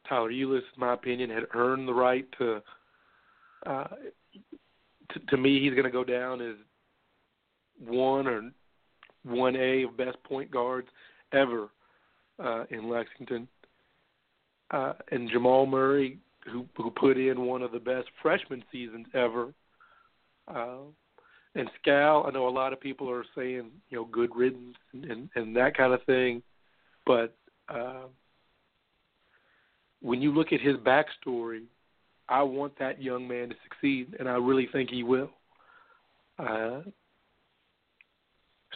Tyler 0.09 0.31
Ulis, 0.31 0.59
in 0.59 0.79
my 0.79 0.95
opinion, 0.95 1.31
had 1.31 1.45
earned 1.55 1.87
the 1.87 1.95
right 1.95 2.26
to. 2.38 2.62
Uh, 3.67 3.87
to, 5.12 5.21
to 5.29 5.37
me, 5.37 5.61
he's 5.61 5.73
going 5.73 5.85
to 5.85 5.90
go 5.90 6.05
down 6.05 6.40
as 6.40 6.55
one 7.85 8.26
or 8.26 8.50
one 9.25 9.57
A 9.57 9.83
of 9.83 9.97
best 9.97 10.23
point 10.25 10.50
guards 10.50 10.88
ever 11.33 11.69
uh, 12.43 12.64
in 12.71 12.88
Lexington. 12.88 13.49
Uh, 14.71 14.93
and 15.11 15.29
Jamal 15.31 15.67
Murray, 15.67 16.19
who 16.50 16.64
who 16.76 16.90
put 16.90 17.19
in 17.19 17.43
one 17.43 17.62
of 17.62 17.73
the 17.73 17.79
best 17.79 18.09
freshman 18.23 18.62
seasons 18.73 19.07
ever. 19.14 19.52
Uh, 20.49 20.79
and 21.54 21.71
Skal, 21.80 22.25
I 22.26 22.30
know 22.30 22.49
a 22.49 22.50
lot 22.50 22.73
of 22.73 22.80
people 22.80 23.11
are 23.11 23.25
saying, 23.35 23.71
you 23.88 23.99
know, 23.99 24.04
good 24.04 24.30
riddance 24.35 24.76
and, 24.92 25.04
and, 25.04 25.28
and 25.35 25.57
that 25.57 25.76
kind 25.76 25.92
of 25.92 26.02
thing, 26.04 26.42
but 27.07 27.37
uh, 27.69 28.04
when 30.00 30.23
you 30.23 30.33
look 30.33 30.52
at 30.52 30.61
his 30.61 30.76
backstory, 30.76 31.64
I 32.28 32.42
want 32.42 32.78
that 32.78 33.02
young 33.02 33.26
man 33.26 33.49
to 33.49 33.54
succeed, 33.64 34.14
and 34.19 34.28
I 34.28 34.35
really 34.35 34.69
think 34.73 34.90
he 34.90 35.02
will. 35.02 35.30
Uh, 36.38 36.83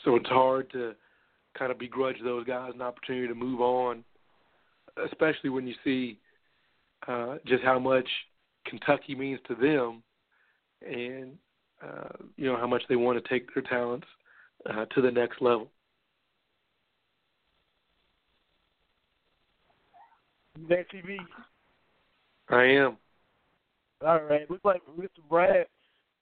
so 0.04 0.16
it's 0.16 0.28
hard 0.28 0.71
to 0.73 0.95
kind 1.57 1.71
of 1.71 1.78
begrudge 1.78 2.16
those 2.23 2.45
guys 2.45 2.73
an 2.75 2.83
opportunity 2.83 3.28
to 3.28 3.34
move 3.34 3.60
on, 3.60 4.04
especially 5.10 5.50
when 5.50 5.67
you 5.67 5.75
see 5.84 6.19
uh, 7.06 7.37
just 7.47 7.63
how 7.63 7.78
much 7.78 8.08
Kentucky 8.67 9.15
means 9.15 9.39
to 9.47 9.54
them, 9.54 10.02
and 10.87 11.39
uh, 11.82 12.08
you 12.37 12.47
know 12.47 12.56
how 12.56 12.67
much 12.67 12.82
they 12.89 12.97
want 12.97 13.23
to 13.23 13.28
take 13.28 13.52
their 13.54 13.63
talents 13.63 14.06
uh, 14.69 14.84
to 14.87 15.00
the 15.00 15.10
next 15.10 15.41
level. 15.41 15.71
That 20.69 20.87
TV. 20.91 21.17
I 22.49 22.65
am. 22.65 22.97
All 24.06 24.23
right. 24.23 24.49
Looks 24.50 24.65
like 24.65 24.82
Mr. 24.99 25.08
Brad 25.28 25.67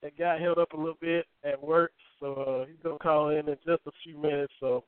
that 0.02 0.18
got 0.18 0.40
held 0.40 0.58
up 0.58 0.72
a 0.72 0.76
little 0.76 0.98
bit 1.00 1.26
at 1.44 1.62
work, 1.62 1.92
so 2.18 2.34
uh, 2.34 2.66
he's 2.66 2.82
gonna 2.82 2.98
call 2.98 3.30
in 3.30 3.48
in 3.48 3.56
just 3.66 3.82
a 3.86 3.92
few 4.02 4.16
minutes. 4.18 4.52
So 4.60 4.84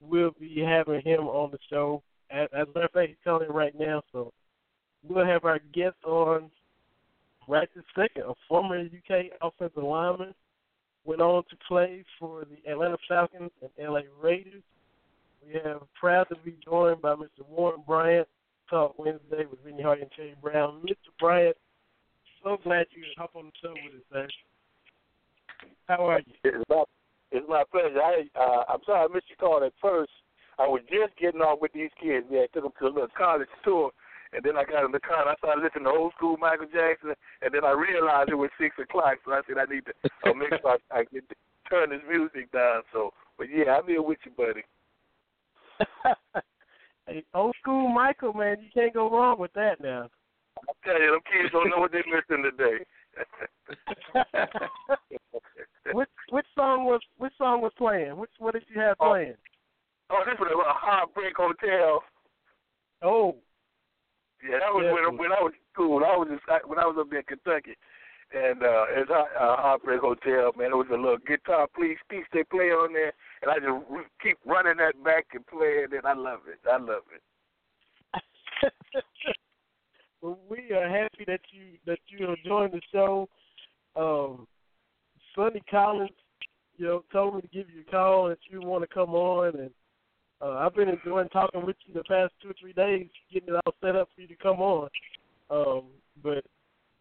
we'll 0.00 0.34
be 0.38 0.60
having 0.60 1.00
him 1.02 1.20
on 1.20 1.50
the 1.50 1.58
show. 1.70 2.02
As, 2.30 2.48
as 2.52 2.64
a 2.68 2.78
matter 2.78 2.86
of 2.86 2.92
fact, 2.92 3.08
he's 3.08 3.16
calling 3.24 3.50
right 3.50 3.74
now, 3.78 4.02
so 4.12 4.32
we'll 5.02 5.26
have 5.26 5.44
our 5.44 5.60
guest 5.72 5.96
on 6.04 6.50
this 7.48 7.84
second, 7.94 8.24
a 8.28 8.34
former 8.48 8.78
UK 8.78 9.26
offensive 9.40 9.82
lineman, 9.82 10.34
went 11.04 11.20
on 11.20 11.42
to 11.48 11.56
play 11.66 12.04
for 12.18 12.44
the 12.44 12.70
Atlanta 12.70 12.98
Falcons 13.08 13.50
and 13.62 13.88
LA 13.92 14.00
Raiders. 14.20 14.62
We 15.46 15.54
have 15.64 15.82
proud 15.98 16.24
to 16.24 16.36
be 16.44 16.54
joined 16.64 17.00
by 17.00 17.14
Mr. 17.14 17.46
Warren 17.48 17.82
Bryant, 17.86 18.28
Talk 18.68 18.98
Wednesday 18.98 19.46
with 19.50 19.64
Vinny 19.64 19.82
Hardy 19.82 20.02
and 20.02 20.10
Terry 20.14 20.34
Brown. 20.42 20.82
Mr. 20.84 21.10
Bryant, 21.18 21.56
so 22.44 22.58
glad 22.62 22.86
you 22.90 23.02
could 23.02 23.16
hop 23.16 23.30
on 23.34 23.46
the 23.46 23.52
show 23.62 23.72
with 23.72 24.00
us, 24.00 24.06
man. 24.12 24.28
How 25.86 26.06
are 26.06 26.20
you? 26.20 26.34
It's 26.44 26.64
my, 26.68 26.84
it's 27.32 27.46
my 27.48 27.62
pleasure. 27.70 28.02
I, 28.02 28.24
uh, 28.38 28.64
I'm 28.68 28.80
sorry 28.84 29.08
I 29.08 29.14
missed 29.14 29.26
your 29.30 29.38
call 29.38 29.64
at 29.64 29.72
first. 29.80 30.10
I 30.58 30.66
was 30.66 30.82
just 30.90 31.16
getting 31.18 31.40
off 31.40 31.60
with 31.62 31.72
these 31.72 31.90
kids. 32.02 32.26
Yeah, 32.30 32.40
I 32.40 32.46
took 32.52 32.64
them 32.64 32.72
to 32.80 32.86
a 32.86 32.88
little 32.88 33.08
college 33.16 33.48
tour 33.64 33.90
and 34.32 34.44
then 34.44 34.56
I 34.56 34.64
got 34.64 34.84
in 34.84 34.92
the 34.92 35.00
car 35.00 35.22
and 35.22 35.30
I 35.30 35.34
started 35.36 35.62
listening 35.62 35.84
to 35.84 35.90
old 35.90 36.12
school 36.16 36.36
Michael 36.36 36.66
Jackson. 36.66 37.14
And 37.42 37.52
then 37.52 37.64
I 37.64 37.72
realized 37.72 38.30
it 38.30 38.34
was 38.34 38.50
six 38.60 38.76
o'clock, 38.78 39.18
so 39.24 39.32
I 39.32 39.40
said 39.46 39.58
I 39.58 39.64
need 39.72 39.84
to 39.86 39.92
uh, 40.28 40.34
make 40.34 40.50
sure 40.60 40.76
I, 40.76 40.78
I 40.92 41.04
get 41.12 41.24
turn 41.70 41.90
this 41.90 42.00
music 42.08 42.50
down. 42.52 42.82
So, 42.92 43.12
but 43.36 43.48
yeah, 43.50 43.76
I'm 43.76 43.86
here 43.86 44.02
with 44.02 44.18
you, 44.24 44.32
buddy. 44.36 44.62
hey, 47.06 47.24
old 47.34 47.54
school 47.60 47.88
Michael, 47.88 48.32
man, 48.32 48.56
you 48.60 48.68
can't 48.72 48.94
go 48.94 49.10
wrong 49.10 49.38
with 49.38 49.52
that 49.54 49.80
now. 49.80 50.08
I 50.58 50.72
tell 50.84 51.00
you, 51.00 51.12
them 51.12 51.20
kids 51.30 51.52
don't 51.52 51.70
know 51.70 51.78
what 51.78 51.92
they're 51.92 52.02
missing 52.06 52.42
today. 52.42 52.84
which 55.92 56.08
which 56.30 56.46
song 56.54 56.84
was 56.84 57.00
which 57.16 57.32
song 57.38 57.62
was 57.62 57.72
playing? 57.78 58.16
Which 58.16 58.30
what 58.38 58.54
did 58.54 58.64
you 58.68 58.80
have 58.80 58.96
oh. 59.00 59.10
playing? 59.10 59.34
Oh, 60.10 60.22
this 60.24 60.38
was 60.38 60.50
a 60.50 60.72
Heartbreak 60.72 61.36
Hotel. 61.36 62.02
Oh, 63.02 63.36
yeah, 64.42 64.58
that 64.60 64.72
was 64.72 64.84
yeah. 64.86 64.92
when 64.92 65.18
when 65.18 65.32
I 65.32 65.42
was 65.42 65.52
in 65.52 65.66
school. 65.72 66.04
I 66.04 66.16
was 66.16 66.28
in, 66.30 66.38
when 66.68 66.78
I 66.78 66.86
was 66.86 66.96
up 66.98 67.12
in 67.12 67.22
Kentucky, 67.26 67.74
and 68.32 68.62
uh, 68.62 68.84
it's 68.94 69.10
a 69.10 69.24
uh, 69.34 69.56
Heartbreak 69.56 70.00
Hotel. 70.00 70.52
Man, 70.56 70.70
it 70.70 70.76
was 70.76 70.86
a 70.90 70.96
little 70.96 71.18
guitar 71.26 71.66
please 71.74 71.98
piece 72.08 72.26
they 72.32 72.44
play 72.44 72.70
on 72.70 72.92
there, 72.92 73.12
and 73.42 73.50
I 73.50 73.58
just 73.58 73.90
re- 73.90 74.14
keep 74.22 74.38
running 74.46 74.78
that 74.78 75.02
back 75.02 75.26
and 75.34 75.46
playing 75.46 75.90
it. 75.92 76.04
I 76.04 76.14
love 76.14 76.40
it. 76.46 76.60
I 76.68 76.78
love 76.78 77.02
it. 77.10 77.22
well, 80.22 80.38
we 80.48 80.70
are 80.72 80.88
happy 80.88 81.24
that 81.26 81.40
you 81.50 81.78
that 81.86 81.98
you 82.08 82.28
are 82.28 82.36
joining 82.44 82.78
the 82.78 82.82
show. 82.92 83.28
Um, 83.96 84.46
Sonny 85.34 85.62
Collins, 85.70 86.10
you 86.76 86.86
know, 86.86 87.04
told 87.12 87.34
me 87.36 87.40
to 87.40 87.48
give 87.48 87.70
you 87.70 87.82
a 87.86 87.90
call 87.90 88.28
if 88.28 88.38
you 88.50 88.60
want 88.60 88.82
to 88.82 88.94
come 88.94 89.10
on 89.10 89.56
and 89.58 89.70
uh, 90.40 90.50
I've 90.50 90.74
been 90.74 90.88
enjoying 90.88 91.28
talking 91.30 91.66
with 91.66 91.76
you 91.86 91.94
the 91.94 92.04
past 92.04 92.32
two 92.40 92.50
or 92.50 92.54
three 92.60 92.72
days, 92.72 93.08
getting 93.32 93.54
it 93.54 93.60
all 93.66 93.74
set 93.82 93.96
up 93.96 94.08
for 94.14 94.20
you 94.20 94.28
to 94.28 94.36
come 94.36 94.60
on. 94.60 94.88
Um, 95.50 95.84
but 96.22 96.44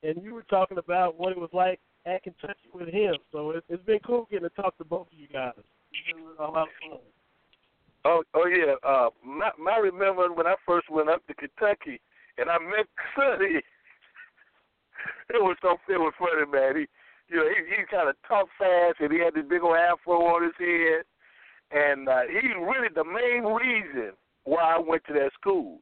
and 0.03 0.23
you 0.23 0.33
were 0.33 0.43
talking 0.43 0.77
about 0.77 1.19
what 1.19 1.31
it 1.31 1.37
was 1.37 1.49
like 1.53 1.79
at 2.05 2.23
Kentucky 2.23 2.69
with 2.73 2.89
him, 2.89 3.15
so 3.31 3.51
it, 3.51 3.63
it's 3.69 3.83
been 3.85 3.99
cool 4.05 4.27
getting 4.31 4.49
to 4.49 4.55
talk 4.55 4.77
to 4.77 4.85
both 4.85 5.07
of 5.07 5.17
you 5.17 5.27
guys. 5.27 5.53
Oh, 8.05 8.23
oh 8.33 8.47
yeah. 8.47 8.75
Uh, 8.87 9.09
my, 9.25 9.51
my 9.59 9.77
remember 9.77 10.31
when 10.31 10.47
I 10.47 10.55
first 10.65 10.89
went 10.89 11.09
up 11.09 11.25
to 11.27 11.33
Kentucky 11.33 11.99
and 12.37 12.49
I 12.49 12.57
met 12.59 12.87
Sonny. 13.15 13.61
it 15.29 15.41
was 15.41 15.57
so 15.61 15.77
it 15.89 15.99
was 15.99 16.13
funny, 16.17 16.49
man. 16.49 16.77
He, 16.77 16.85
you 17.33 17.37
know, 17.37 17.49
he 17.49 17.75
he 17.75 17.83
kind 17.91 18.09
of 18.09 18.15
talked 18.27 18.51
fast 18.57 19.01
and 19.01 19.11
he 19.11 19.19
had 19.19 19.33
this 19.33 19.45
big 19.49 19.61
old 19.61 19.75
afro 19.75 20.23
on 20.25 20.43
his 20.43 20.57
head 20.57 21.03
and 21.71 22.07
uh, 22.07 22.21
he's 22.29 22.55
really 22.55 22.87
the 22.93 23.03
main 23.03 23.43
reason 23.43 24.13
why 24.43 24.75
I 24.75 24.79
went 24.79 25.03
to 25.07 25.13
that 25.13 25.31
school. 25.39 25.79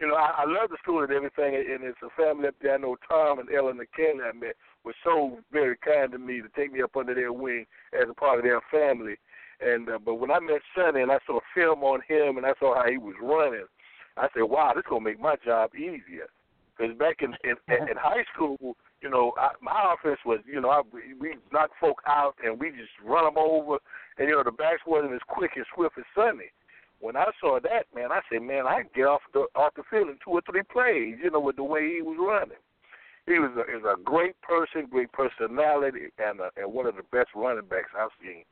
You 0.00 0.08
know, 0.08 0.14
I, 0.14 0.44
I 0.44 0.44
love 0.44 0.70
the 0.70 0.76
school 0.82 1.02
and 1.02 1.12
everything, 1.12 1.54
and 1.56 1.84
it's 1.84 1.98
a 2.02 2.10
family 2.20 2.48
up 2.48 2.54
there. 2.60 2.74
I 2.74 2.78
know 2.78 2.96
Tom 3.08 3.38
and 3.38 3.48
Ellen 3.50 3.78
McKinley 3.78 4.24
I 4.24 4.32
met 4.36 4.56
were 4.84 4.94
so 5.02 5.38
very 5.52 5.76
kind 5.76 6.12
to 6.12 6.18
me 6.18 6.40
to 6.40 6.48
take 6.54 6.72
me 6.72 6.82
up 6.82 6.96
under 6.96 7.14
their 7.14 7.32
wing 7.32 7.66
as 7.92 8.08
a 8.08 8.14
part 8.14 8.38
of 8.38 8.44
their 8.44 8.60
family. 8.70 9.16
And 9.60 9.88
uh, 9.88 9.98
but 9.98 10.16
when 10.16 10.30
I 10.30 10.38
met 10.38 10.60
Sonny 10.74 11.00
and 11.00 11.10
I 11.10 11.18
saw 11.26 11.40
film 11.54 11.82
on 11.82 12.00
him 12.06 12.36
and 12.36 12.44
I 12.44 12.52
saw 12.58 12.74
how 12.74 12.90
he 12.90 12.98
was 12.98 13.14
running, 13.22 13.64
I 14.18 14.28
said, 14.34 14.42
"Wow, 14.42 14.72
this 14.74 14.84
gonna 14.88 15.00
make 15.00 15.20
my 15.20 15.36
job 15.44 15.74
easier." 15.74 16.28
Because 16.76 16.96
back 16.98 17.22
in, 17.22 17.34
in 17.42 17.56
in 17.68 17.96
high 17.96 18.24
school, 18.34 18.76
you 19.02 19.10
know, 19.10 19.32
I, 19.38 19.50
my 19.60 19.94
offense 19.94 20.20
was, 20.24 20.40
you 20.46 20.60
know, 20.60 20.70
I, 20.70 20.82
we, 20.92 21.14
we 21.18 21.36
knock 21.52 21.70
folk 21.80 22.00
out 22.06 22.34
and 22.42 22.58
we 22.58 22.70
just 22.70 22.92
run 23.04 23.24
them 23.24 23.38
over, 23.38 23.78
and 24.18 24.28
you 24.28 24.34
know, 24.34 24.44
the 24.44 24.50
backs 24.50 24.82
wasn't 24.86 25.14
as 25.14 25.20
quick 25.28 25.52
and 25.56 25.66
swift 25.74 25.98
as 25.98 26.04
Sonny. 26.14 26.50
When 27.00 27.14
I 27.14 27.26
saw 27.40 27.60
that, 27.60 27.84
man, 27.94 28.10
I 28.10 28.20
said, 28.32 28.40
man, 28.40 28.66
I 28.66 28.82
can 28.82 28.90
get 28.94 29.04
off 29.04 29.20
the 29.34 29.46
off 29.54 29.74
the 29.76 29.82
field 29.90 30.08
in 30.08 30.16
two 30.24 30.32
or 30.32 30.42
three 30.48 30.62
plays, 30.62 31.16
you 31.22 31.30
know, 31.30 31.40
with 31.40 31.56
the 31.56 31.64
way 31.64 31.96
he 31.96 32.02
was 32.02 32.16
running. 32.18 32.56
He 33.26 33.38
was 33.38 33.50
a, 33.58 33.66
is 33.68 33.82
a 33.84 34.00
great 34.00 34.40
person, 34.40 34.88
great 34.88 35.12
personality, 35.12 36.08
and 36.16 36.40
a, 36.40 36.48
and 36.56 36.72
one 36.72 36.86
of 36.86 36.96
the 36.96 37.02
best 37.12 37.28
running 37.34 37.66
backs 37.66 37.92
I've 37.92 38.14
seen. 38.22 38.44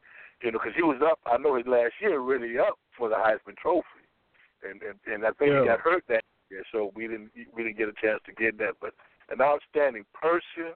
You 0.43 0.53
know, 0.53 0.59
because 0.59 0.77
he 0.77 0.83
was 0.83 1.01
up. 1.01 1.21
I 1.25 1.39
know 1.39 1.57
his 1.57 1.67
last 1.67 1.95
year 2.03 2.21
really 2.21 2.59
up 2.59 2.77
for 2.99 3.09
the 3.09 3.15
Heisman 3.15 3.57
Trophy, 3.57 4.05
and 4.69 4.83
and, 4.83 4.99
and 5.07 5.25
I 5.25 5.31
think 5.39 5.57
he 5.57 5.65
got 5.65 5.81
hurt 5.81 6.05
that 6.09 6.25
year, 6.51 6.65
so 6.71 6.93
we 6.95 7.09
didn't 7.09 7.31
we 7.55 7.63
didn't 7.63 7.79
get 7.79 7.89
a 7.89 7.97
chance 7.97 8.21
to 8.27 8.33
get 8.35 8.59
that. 8.59 8.75
But 8.81 8.93
an 9.31 9.41
outstanding 9.41 10.05
person 10.13 10.75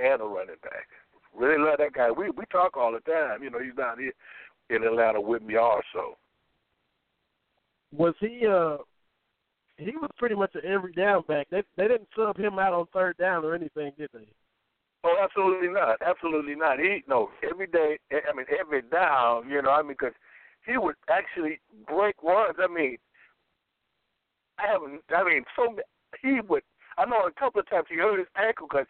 and 0.00 0.20
a 0.20 0.24
running 0.24 0.56
back. 0.62 0.86
Really 1.34 1.62
love 1.62 1.78
that 1.78 1.92
guy. 1.92 2.10
We 2.10 2.30
we 2.30 2.44
talk 2.50 2.76
all 2.76 2.92
the 2.92 3.00
time. 3.00 3.42
You 3.42 3.50
know, 3.50 3.62
he's 3.62 3.74
down 3.74 3.98
here 3.98 4.12
in 4.70 4.82
Atlanta 4.82 5.20
with 5.20 5.42
me 5.42 5.56
also. 5.56 6.16
Was 7.92 8.14
he? 8.20 8.46
uh 8.46 8.78
He 9.76 9.92
was 9.92 10.10
pretty 10.16 10.34
much 10.34 10.54
an 10.54 10.62
every 10.64 10.92
down 10.92 11.24
back. 11.28 11.48
They 11.50 11.62
they 11.76 11.88
didn't 11.88 12.08
sub 12.16 12.36
him 12.36 12.58
out 12.58 12.72
on 12.72 12.86
third 12.92 13.16
down 13.18 13.44
or 13.44 13.54
anything, 13.54 13.92
did 13.98 14.10
they? 14.12 14.28
Oh, 15.04 15.16
absolutely 15.22 15.68
not. 15.68 15.98
Absolutely 16.04 16.54
not. 16.54 16.78
He 16.78 17.04
no 17.06 17.30
every 17.48 17.66
day. 17.66 17.98
I 18.10 18.34
mean, 18.34 18.46
every 18.58 18.82
down. 18.82 19.48
You 19.48 19.62
know, 19.62 19.70
I 19.70 19.82
mean, 19.82 19.92
because 19.98 20.14
he 20.66 20.76
would 20.78 20.96
actually 21.08 21.60
break 21.86 22.16
runs. 22.22 22.56
I 22.58 22.66
mean, 22.66 22.96
I 24.58 24.66
haven't. 24.66 25.02
I 25.14 25.22
mean, 25.22 25.44
so 25.54 25.76
he 26.22 26.40
would. 26.48 26.62
I 26.98 27.04
know 27.04 27.26
a 27.26 27.32
couple 27.32 27.60
of 27.60 27.68
times 27.68 27.86
he 27.88 27.96
hurt 27.96 28.18
his 28.18 28.28
ankle 28.36 28.66
because 28.70 28.86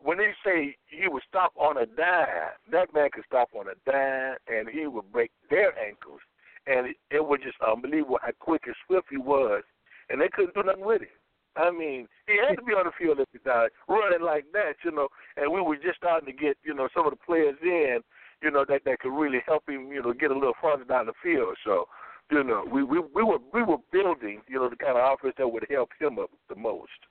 when 0.00 0.18
they 0.18 0.32
say 0.44 0.76
he 0.86 1.08
would 1.08 1.22
stop 1.28 1.52
on 1.56 1.76
a 1.76 1.86
dime, 1.86 2.54
that 2.70 2.94
man 2.94 3.10
could 3.12 3.24
stop 3.26 3.48
on 3.54 3.66
a 3.68 3.90
dime 3.90 4.36
and 4.46 4.68
he 4.68 4.86
would 4.86 5.10
break 5.12 5.30
their 5.50 5.72
ankles, 5.78 6.20
and 6.66 6.88
it, 6.88 6.96
it 7.10 7.24
was 7.24 7.40
just 7.42 7.56
unbelievable 7.66 8.18
how 8.22 8.30
quick 8.38 8.62
and 8.66 8.76
swift 8.86 9.06
he 9.10 9.16
was, 9.16 9.62
and 10.10 10.20
they 10.20 10.28
couldn't 10.28 10.54
do 10.54 10.62
nothing 10.62 10.84
with 10.84 11.02
him. 11.02 11.18
I 11.56 11.72
mean, 11.72 12.06
he 12.26 12.38
had 12.38 12.54
to 12.54 12.62
be 12.62 12.72
on 12.72 12.86
the 12.86 12.92
field 12.96 13.18
every 13.18 13.40
time, 13.40 13.68
running 13.88 14.24
like 14.24 14.44
that, 14.52 14.74
you 14.84 14.92
know. 14.92 15.08
And 15.36 15.50
we 15.52 15.60
were 15.60 15.76
just 15.76 15.96
starting 15.96 16.26
to 16.26 16.32
get, 16.32 16.56
you 16.62 16.72
know, 16.72 16.88
some 16.94 17.04
of 17.04 17.10
the 17.12 17.18
players 17.18 17.56
in, 17.62 17.98
you 18.42 18.50
know, 18.52 18.64
that 18.68 18.82
that 18.84 19.00
could 19.00 19.18
really 19.18 19.40
help 19.44 19.68
him, 19.68 19.90
you 19.90 20.00
know, 20.00 20.12
get 20.12 20.30
a 20.30 20.34
little 20.34 20.54
farther 20.62 20.84
down 20.84 21.06
the 21.06 21.12
field. 21.20 21.56
So, 21.64 21.88
you 22.30 22.44
know, 22.44 22.64
we 22.70 22.84
we 22.84 23.00
we 23.00 23.24
were 23.24 23.38
we 23.52 23.64
were 23.64 23.78
building, 23.90 24.42
you 24.46 24.60
know, 24.60 24.70
the 24.70 24.76
kind 24.76 24.96
of 24.96 25.12
offense 25.12 25.34
that 25.38 25.48
would 25.48 25.66
help 25.68 25.90
him 25.98 26.20
up 26.20 26.30
the 26.48 26.54
most. 26.54 27.02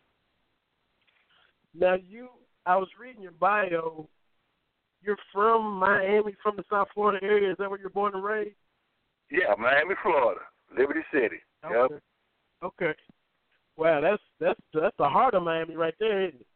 Now 1.80 1.96
you, 1.96 2.30
I 2.66 2.76
was 2.78 2.88
reading 3.00 3.22
your 3.22 3.34
bio. 3.34 4.08
You're 5.02 5.18
from 5.32 5.74
Miami, 5.74 6.34
from 6.42 6.56
the 6.56 6.64
South 6.70 6.88
Florida 6.94 7.24
area. 7.24 7.52
Is 7.52 7.58
that 7.60 7.70
where 7.70 7.80
you're 7.80 7.90
born 7.90 8.16
and 8.16 8.24
raised? 8.24 8.56
Yeah, 9.30 9.54
Miami, 9.58 9.96
Florida, 10.02 10.42
Liberty 10.76 11.02
City. 11.14 11.38
Yep. 11.64 11.72
Okay. 11.74 11.96
Okay. 12.64 12.94
Wow, 13.78 14.02
that's 14.02 14.22
that's 14.40 14.60
that's 14.74 14.98
the 14.98 15.08
heart 15.08 15.36
of 15.36 15.44
Miami 15.44 15.76
right 15.76 15.94
there, 16.00 16.24
isn't 16.28 16.42
it? 16.42 16.48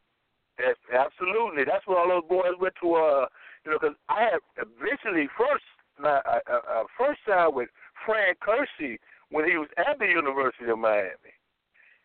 That's, 0.58 0.78
absolutely. 0.92 1.64
That's 1.64 1.86
where 1.86 1.98
all 1.98 2.08
those 2.08 2.28
boys 2.28 2.58
went 2.60 2.74
to. 2.82 2.94
Uh, 2.94 3.26
you 3.64 3.70
know, 3.70 3.78
because 3.80 3.96
I 4.08 4.22
had 4.24 4.40
eventually 4.58 5.28
first 5.38 5.64
uh, 6.02 6.20
uh, 6.26 6.40
uh, 6.50 6.82
first 6.98 7.20
signed 7.28 7.54
with 7.54 7.68
Fran 8.04 8.34
Curci 8.42 8.98
when 9.30 9.48
he 9.48 9.56
was 9.56 9.68
at 9.78 9.98
the 10.00 10.06
University 10.06 10.68
of 10.68 10.78
Miami, 10.78 11.32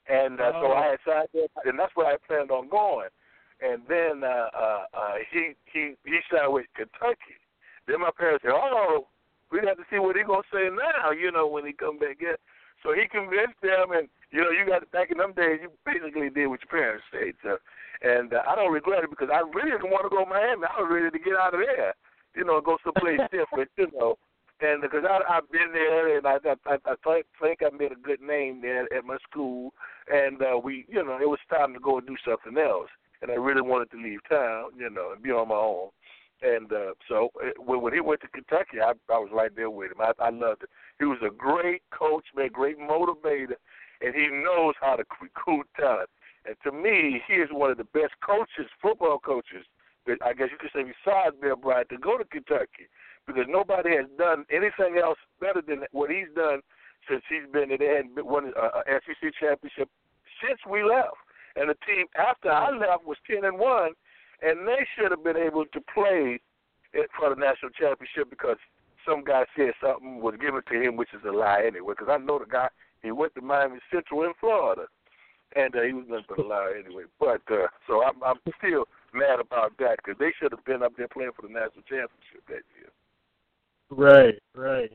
and 0.09 0.39
uh, 0.39 0.51
so 0.53 0.71
Oh. 0.71 0.73
I 0.73 0.95
had 0.95 0.99
signed 1.05 1.29
there, 1.33 1.47
and 1.65 1.77
that's 1.77 1.95
where 1.95 2.07
I 2.07 2.17
planned 2.27 2.51
on 2.51 2.69
going. 2.69 3.09
And 3.59 3.81
then 3.89 4.23
uh, 4.23 4.49
uh, 4.53 4.83
uh, 4.93 5.15
he 5.31 5.53
he 5.71 5.93
he 6.05 6.19
signed 6.31 6.53
with 6.53 6.65
Kentucky. 6.75 7.37
Then 7.87 8.01
my 8.01 8.11
parents 8.15 8.43
said, 8.43 8.53
"Oh, 8.53 9.07
we 9.51 9.61
got 9.61 9.77
to 9.77 9.85
see 9.89 9.99
what 9.99 10.15
he 10.15 10.23
gonna 10.23 10.43
say 10.53 10.69
now." 10.69 11.11
You 11.11 11.31
know, 11.31 11.47
when 11.47 11.65
he 11.65 11.73
come 11.73 11.97
back 11.97 12.17
in. 12.21 12.35
So 12.83 12.93
he 12.93 13.07
convinced 13.09 13.57
them, 13.63 13.91
and 13.91 14.07
you 14.31 14.41
know, 14.41 14.51
you 14.51 14.65
got 14.67 14.79
to 14.79 14.85
back 14.93 15.09
in 15.09 15.17
them 15.17 15.33
days, 15.33 15.59
you 15.61 15.71
basically 15.85 16.29
did 16.29 16.47
what 16.47 16.61
your 16.61 16.69
parents 16.69 17.03
said. 17.09 17.33
So, 17.41 17.57
and 18.05 18.33
uh, 18.33 18.43
I 18.47 18.55
don't 18.55 18.71
regret 18.71 19.03
it 19.03 19.09
because 19.09 19.29
I 19.33 19.41
really 19.55 19.71
didn't 19.71 19.89
want 19.89 20.05
to 20.05 20.13
go 20.13 20.23
to 20.23 20.29
Miami. 20.29 20.67
I 20.69 20.81
was 20.81 20.91
ready 20.91 21.09
to 21.09 21.23
get 21.23 21.33
out 21.33 21.55
of 21.55 21.61
there, 21.65 21.95
you 22.35 22.45
know, 22.45 22.57
and 22.57 22.65
go 22.65 22.77
someplace 22.83 23.19
different, 23.31 23.71
you 23.77 23.89
know. 23.97 24.17
And 24.59 24.81
because 24.81 25.03
I, 25.07 25.19
I've 25.29 25.51
been 25.51 25.71
there, 25.71 26.17
and 26.17 26.25
I, 26.25 26.37
I, 26.65 26.77
I 26.85 26.95
think, 27.03 27.25
think 27.39 27.59
I 27.61 27.75
made 27.75 27.91
a 27.91 27.95
good 27.95 28.21
name 28.21 28.61
there 28.61 28.91
at 28.91 29.05
my 29.05 29.17
school, 29.29 29.73
and 30.11 30.41
uh, 30.41 30.57
we, 30.57 30.85
you 30.89 31.03
know, 31.03 31.17
it 31.21 31.29
was 31.29 31.39
time 31.49 31.73
to 31.73 31.79
go 31.79 31.99
and 31.99 32.07
do 32.07 32.15
something 32.25 32.57
else. 32.57 32.89
And 33.21 33.29
I 33.31 33.35
really 33.35 33.61
wanted 33.61 33.91
to 33.91 34.01
leave 34.01 34.19
town, 34.27 34.71
you 34.77 34.89
know, 34.89 35.11
and 35.13 35.21
be 35.21 35.31
on 35.31 35.49
my 35.49 35.55
own. 35.55 35.89
And 36.41 36.71
uh, 36.71 36.93
so 37.07 37.29
when, 37.63 37.81
when 37.81 37.93
he 37.93 37.99
went 37.99 38.21
to 38.21 38.27
Kentucky, 38.27 38.81
I, 38.81 38.93
I 39.09 39.17
was 39.17 39.29
right 39.31 39.55
there 39.55 39.69
with 39.69 39.91
him. 39.91 40.01
I, 40.01 40.11
I 40.19 40.29
loved 40.29 40.63
it. 40.63 40.69
He 40.99 41.05
was 41.05 41.19
a 41.25 41.33
great 41.33 41.83
coach, 41.91 42.25
man, 42.35 42.49
great 42.51 42.79
motivator, 42.79 43.57
and 44.01 44.15
he 44.15 44.27
knows 44.27 44.73
how 44.81 44.95
to 44.95 45.03
recruit 45.21 45.67
talent. 45.79 46.09
And 46.45 46.55
to 46.63 46.71
me, 46.71 47.21
he 47.27 47.35
is 47.35 47.49
one 47.51 47.71
of 47.71 47.77
the 47.77 47.83
best 47.83 48.13
coaches, 48.25 48.71
football 48.81 49.19
coaches, 49.19 49.65
that 50.07 50.17
I 50.23 50.33
guess 50.33 50.47
you 50.51 50.57
could 50.57 50.71
say 50.73 50.83
besides 50.83 51.35
Bill 51.41 51.57
Bryant, 51.57 51.89
to 51.89 51.97
go 51.97 52.17
to 52.17 52.25
Kentucky 52.25 52.87
because 53.27 53.45
nobody 53.47 53.95
has 53.95 54.07
done 54.17 54.45
anything 54.49 54.97
else 54.97 55.19
better 55.39 55.61
than 55.61 55.83
what 55.91 56.09
he's 56.09 56.31
done 56.35 56.61
since 57.09 57.21
he's 57.29 57.45
been 57.51 57.71
in 57.71 57.77
there. 57.79 57.97
Hadn't 57.97 58.25
won 58.25 58.53
a, 58.55 58.79
a 58.79 58.99
SEC 59.05 59.31
championship 59.39 59.89
since 60.41 60.59
we 60.69 60.83
left. 60.83 61.19
And 61.55 61.69
the 61.69 61.75
team 61.85 62.05
after 62.15 62.51
I 62.51 62.71
left 62.71 63.05
was 63.05 63.17
ten 63.25 63.43
and 63.43 63.59
one, 63.59 63.91
and 64.41 64.67
they 64.67 64.85
should 64.95 65.11
have 65.11 65.23
been 65.23 65.37
able 65.37 65.65
to 65.65 65.81
play 65.93 66.39
for 67.19 67.29
the 67.33 67.39
national 67.39 67.71
championship 67.71 68.29
because 68.29 68.57
some 69.05 69.23
guy 69.23 69.45
said 69.55 69.73
something 69.81 70.21
was 70.21 70.35
given 70.39 70.61
to 70.67 70.81
him, 70.81 70.95
which 70.95 71.13
is 71.13 71.21
a 71.27 71.31
lie 71.31 71.63
anyway. 71.65 71.93
Because 71.97 72.11
I 72.11 72.23
know 72.23 72.39
the 72.39 72.45
guy, 72.45 72.69
he 73.01 73.11
went 73.11 73.33
to 73.35 73.41
Miami 73.41 73.79
Central 73.91 74.23
in 74.23 74.33
Florida, 74.39 74.85
and 75.55 75.75
uh, 75.75 75.81
he 75.81 75.93
was 75.93 76.05
nothing 76.07 76.25
but 76.29 76.39
a 76.39 76.47
liar 76.47 76.75
anyway. 76.75 77.03
But 77.19 77.41
uh, 77.49 77.67
so 77.87 78.03
I'm, 78.03 78.21
I'm 78.23 78.37
still 78.59 78.85
mad 79.13 79.39
about 79.39 79.77
that 79.79 79.97
because 80.03 80.19
they 80.19 80.33
should 80.37 80.51
have 80.51 80.65
been 80.65 80.83
up 80.83 80.93
there 80.97 81.07
playing 81.07 81.31
for 81.35 81.47
the 81.47 81.53
national 81.53 81.87
championship 81.87 82.43
that 82.47 82.67
year. 82.75 82.91
Right, 83.89 84.35
right. 84.55 84.91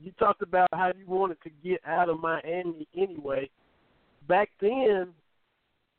You 0.00 0.12
talked 0.18 0.42
about 0.42 0.68
how 0.72 0.92
you 0.96 1.06
wanted 1.06 1.38
to 1.42 1.50
get 1.62 1.80
out 1.86 2.08
of 2.08 2.20
Miami 2.20 2.86
anyway. 2.96 3.48
Back 4.28 4.50
then, 4.60 5.08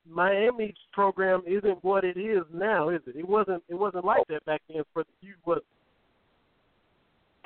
Miami's 0.09 0.75
program 0.93 1.41
isn't 1.47 1.83
what 1.83 2.03
it 2.03 2.17
is 2.17 2.43
now, 2.53 2.89
is 2.89 3.01
it? 3.07 3.15
It 3.15 3.27
wasn't. 3.27 3.63
It 3.69 3.75
wasn't 3.75 4.05
like 4.05 4.21
that 4.29 4.45
back 4.45 4.61
then 4.69 4.83
for 4.93 5.03
you. 5.21 5.33
Was 5.45 5.61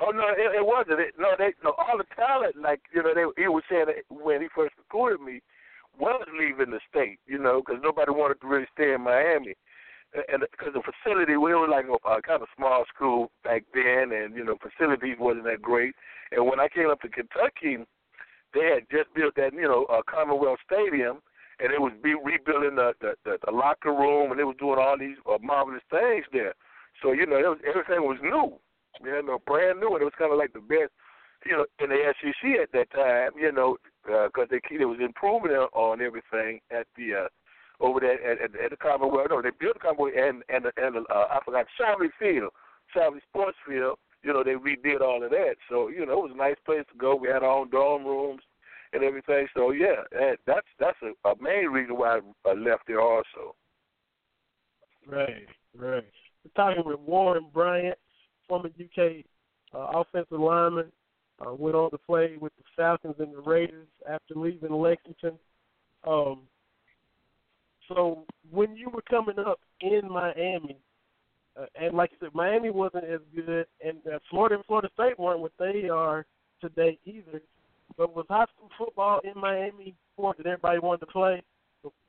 Oh 0.00 0.10
no, 0.10 0.28
it, 0.32 0.56
it 0.56 0.64
wasn't. 0.64 1.00
It, 1.00 1.14
no, 1.18 1.32
they 1.36 1.52
no 1.62 1.74
all 1.76 1.98
the 1.98 2.04
talent. 2.16 2.56
Like 2.56 2.80
you 2.94 3.02
know, 3.02 3.12
they 3.14 3.42
he 3.42 3.48
was 3.48 3.62
saying 3.70 3.86
that 3.86 4.04
when 4.08 4.40
he 4.40 4.48
first 4.54 4.74
recruited 4.78 5.20
me 5.20 5.40
was 5.98 6.26
leaving 6.38 6.72
the 6.72 6.80
state. 6.88 7.18
You 7.26 7.38
know, 7.38 7.60
because 7.60 7.82
nobody 7.82 8.10
wanted 8.10 8.40
to 8.40 8.46
really 8.46 8.66
stay 8.72 8.94
in 8.94 9.02
Miami, 9.02 9.54
and 10.14 10.42
because 10.50 10.74
the 10.74 10.82
facility 10.82 11.36
we 11.36 11.54
were 11.54 11.68
like 11.68 11.86
a, 11.86 12.08
a 12.08 12.22
kind 12.22 12.42
of 12.42 12.48
small 12.56 12.84
school 12.92 13.30
back 13.44 13.64
then, 13.74 14.12
and 14.12 14.34
you 14.34 14.44
know 14.44 14.56
facilities 14.60 15.16
wasn't 15.18 15.44
that 15.44 15.62
great. 15.62 15.94
And 16.32 16.46
when 16.46 16.60
I 16.60 16.68
came 16.68 16.90
up 16.90 17.00
to 17.02 17.08
Kentucky, 17.08 17.78
they 18.54 18.64
had 18.74 18.90
just 18.90 19.12
built 19.14 19.34
that 19.36 19.54
you 19.54 19.62
know 19.68 19.84
uh, 19.86 20.02
Commonwealth 20.08 20.58
Stadium, 20.66 21.20
and 21.60 21.72
it 21.72 21.80
was 21.80 21.92
be 22.02 22.14
rebuilding 22.14 22.76
the, 22.76 22.92
the 23.00 23.14
the 23.24 23.38
the 23.44 23.52
locker 23.52 23.92
room, 23.92 24.30
and 24.30 24.38
they 24.40 24.44
was 24.44 24.56
doing 24.58 24.78
all 24.78 24.98
these 24.98 25.16
uh, 25.30 25.38
marvelous 25.42 25.82
things 25.90 26.24
there. 26.32 26.54
So 27.02 27.12
you 27.12 27.26
know, 27.26 27.36
it 27.36 27.46
was, 27.48 27.58
everything 27.68 28.02
was 28.02 28.18
new, 28.22 28.58
you 29.04 29.22
know, 29.22 29.38
brand 29.46 29.80
new, 29.80 29.94
and 29.94 30.02
it 30.02 30.04
was 30.04 30.18
kind 30.18 30.32
of 30.32 30.38
like 30.38 30.52
the 30.52 30.60
best, 30.60 30.90
you 31.46 31.52
know, 31.52 31.66
in 31.78 31.90
the 31.90 32.12
SEC 32.20 32.60
at 32.60 32.72
that 32.72 32.90
time, 32.90 33.30
you 33.38 33.52
know, 33.52 33.76
because 34.04 34.48
they 34.50 34.60
they 34.76 34.84
was 34.84 34.98
improving 35.00 35.52
on- 35.52 35.70
on 35.72 36.00
everything 36.02 36.60
at 36.70 36.86
the 36.96 37.14
uh, 37.14 37.28
over 37.80 38.00
there 38.00 38.22
at, 38.24 38.40
at, 38.40 38.60
at 38.60 38.70
the 38.70 38.76
Commonwealth. 38.76 39.28
No, 39.30 39.42
they 39.42 39.50
built 39.58 39.74
the 39.74 39.80
Commonwealth 39.80 40.14
and 40.16 40.42
and 40.48 40.66
and 40.76 40.96
uh, 40.96 41.26
I 41.30 41.38
forgot 41.44 41.66
Shively 41.78 42.10
Field, 42.18 42.50
Shively 42.94 43.20
Sports 43.28 43.56
Field. 43.66 43.98
You 44.22 44.34
know, 44.34 44.44
they 44.44 44.52
redid 44.52 45.00
all 45.00 45.22
of 45.24 45.30
that, 45.30 45.54
so 45.68 45.88
you 45.88 46.04
know, 46.04 46.12
it 46.12 46.28
was 46.28 46.32
a 46.34 46.36
nice 46.36 46.56
place 46.66 46.84
to 46.92 46.98
go. 46.98 47.16
We 47.16 47.28
had 47.28 47.42
our 47.42 47.58
own 47.58 47.70
dorm 47.70 48.04
rooms 48.04 48.42
and 48.92 49.02
everything. 49.02 49.46
So 49.54 49.70
yeah, 49.70 50.02
that, 50.12 50.36
that's 50.46 50.66
that's 50.78 50.98
a, 51.02 51.28
a 51.28 51.34
main 51.40 51.66
reason 51.68 51.96
why 51.96 52.20
I 52.46 52.52
left 52.52 52.82
there 52.86 53.00
also. 53.00 53.54
right, 55.06 55.46
right. 55.76 56.04
We're 56.44 56.50
talking 56.56 56.82
with 56.84 57.00
Warren 57.00 57.46
Bryant, 57.52 57.98
former 58.48 58.68
UK 58.68 59.24
uh, 59.74 59.98
offensive 60.00 60.40
lineman. 60.40 60.92
Uh, 61.40 61.54
went 61.54 61.74
on 61.74 61.90
to 61.90 61.96
play 61.96 62.36
with 62.38 62.52
the 62.58 62.64
Falcons 62.76 63.14
and 63.18 63.32
the 63.32 63.40
Raiders 63.40 63.88
after 64.10 64.34
leaving 64.34 64.72
Lexington. 64.72 65.38
Um, 66.06 66.42
so 67.90 68.24
when 68.50 68.76
you 68.76 68.88
were 68.88 69.02
coming 69.02 69.38
up 69.38 69.60
in 69.80 70.02
Miami, 70.10 70.76
uh, 71.60 71.66
and 71.80 71.94
like 71.94 72.10
I 72.14 72.24
said, 72.26 72.34
Miami 72.34 72.70
wasn't 72.70 73.04
as 73.04 73.20
good, 73.34 73.66
and 73.84 73.98
uh, 74.06 74.18
Florida 74.30 74.54
and 74.56 74.64
Florida 74.64 74.88
State 74.94 75.18
weren't 75.18 75.40
what 75.40 75.52
they 75.58 75.88
are 75.88 76.24
today 76.60 76.98
either. 77.04 77.42
But 77.98 78.14
was 78.14 78.26
high 78.30 78.46
school 78.54 78.70
football 78.78 79.20
in 79.24 79.38
Miami 79.40 79.94
sport 80.14 80.36
that 80.38 80.46
everybody 80.46 80.78
wanted 80.78 81.00
to 81.00 81.06
play? 81.06 81.42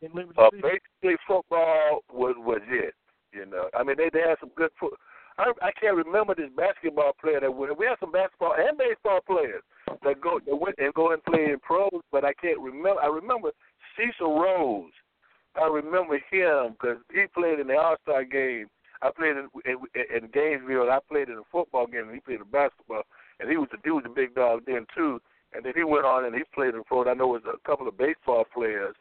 in 0.01 0.11
Liberty 0.13 0.37
Uh, 0.37 0.49
City? 0.51 0.61
basically, 0.61 1.15
football 1.27 2.03
was 2.11 2.35
was 2.37 2.61
it. 2.67 2.93
You 3.33 3.45
know, 3.45 3.69
I 3.73 3.83
mean, 3.83 3.95
they 3.97 4.09
they 4.11 4.19
had 4.19 4.37
some 4.39 4.51
good 4.55 4.71
foot. 4.79 4.93
I 5.37 5.51
I 5.61 5.71
can't 5.79 5.95
remember 5.95 6.35
this 6.35 6.49
basketball 6.55 7.13
player 7.19 7.39
that 7.39 7.51
went. 7.51 7.77
We 7.77 7.85
had 7.85 7.99
some 7.99 8.11
basketball 8.11 8.53
and 8.57 8.77
baseball 8.77 9.21
players 9.25 9.63
that 10.03 10.19
go 10.21 10.39
that 10.45 10.55
went 10.55 10.75
and 10.77 10.93
go 10.93 11.13
and 11.13 11.23
play 11.23 11.45
in 11.45 11.59
pros, 11.59 12.01
but 12.11 12.25
I 12.25 12.33
can't 12.33 12.59
remember. 12.59 13.01
I 13.01 13.07
remember 13.07 13.51
Cecil 13.95 14.39
Rose. 14.39 14.91
I 15.55 15.67
remember 15.67 16.15
him 16.31 16.75
because 16.79 16.97
he 17.11 17.25
played 17.33 17.59
in 17.59 17.67
the 17.67 17.75
All 17.77 17.97
Star 18.03 18.23
game. 18.23 18.67
I 19.01 19.09
played 19.11 19.35
in, 19.35 19.49
in 19.65 19.77
in 19.95 20.29
Gainesville. 20.31 20.89
I 20.91 20.99
played 21.09 21.29
in 21.29 21.37
a 21.37 21.51
football 21.51 21.87
game, 21.87 22.05
and 22.05 22.13
he 22.13 22.19
played 22.19 22.39
in 22.39 22.51
basketball. 22.51 23.03
And 23.39 23.49
he 23.49 23.57
was 23.57 23.67
the 23.71 23.77
he 23.83 23.91
was 23.91 24.03
the 24.03 24.09
big 24.09 24.35
dog 24.35 24.61
then 24.65 24.85
too. 24.95 25.19
And 25.53 25.65
then 25.65 25.73
he 25.75 25.83
went 25.83 26.05
on 26.05 26.23
and 26.23 26.35
he 26.35 26.43
played 26.55 26.75
in 26.75 26.83
pro. 26.83 27.03
I 27.03 27.13
know 27.13 27.35
it 27.35 27.43
was 27.43 27.55
a 27.55 27.67
couple 27.67 27.87
of 27.87 27.97
baseball 27.97 28.45
players, 28.53 28.95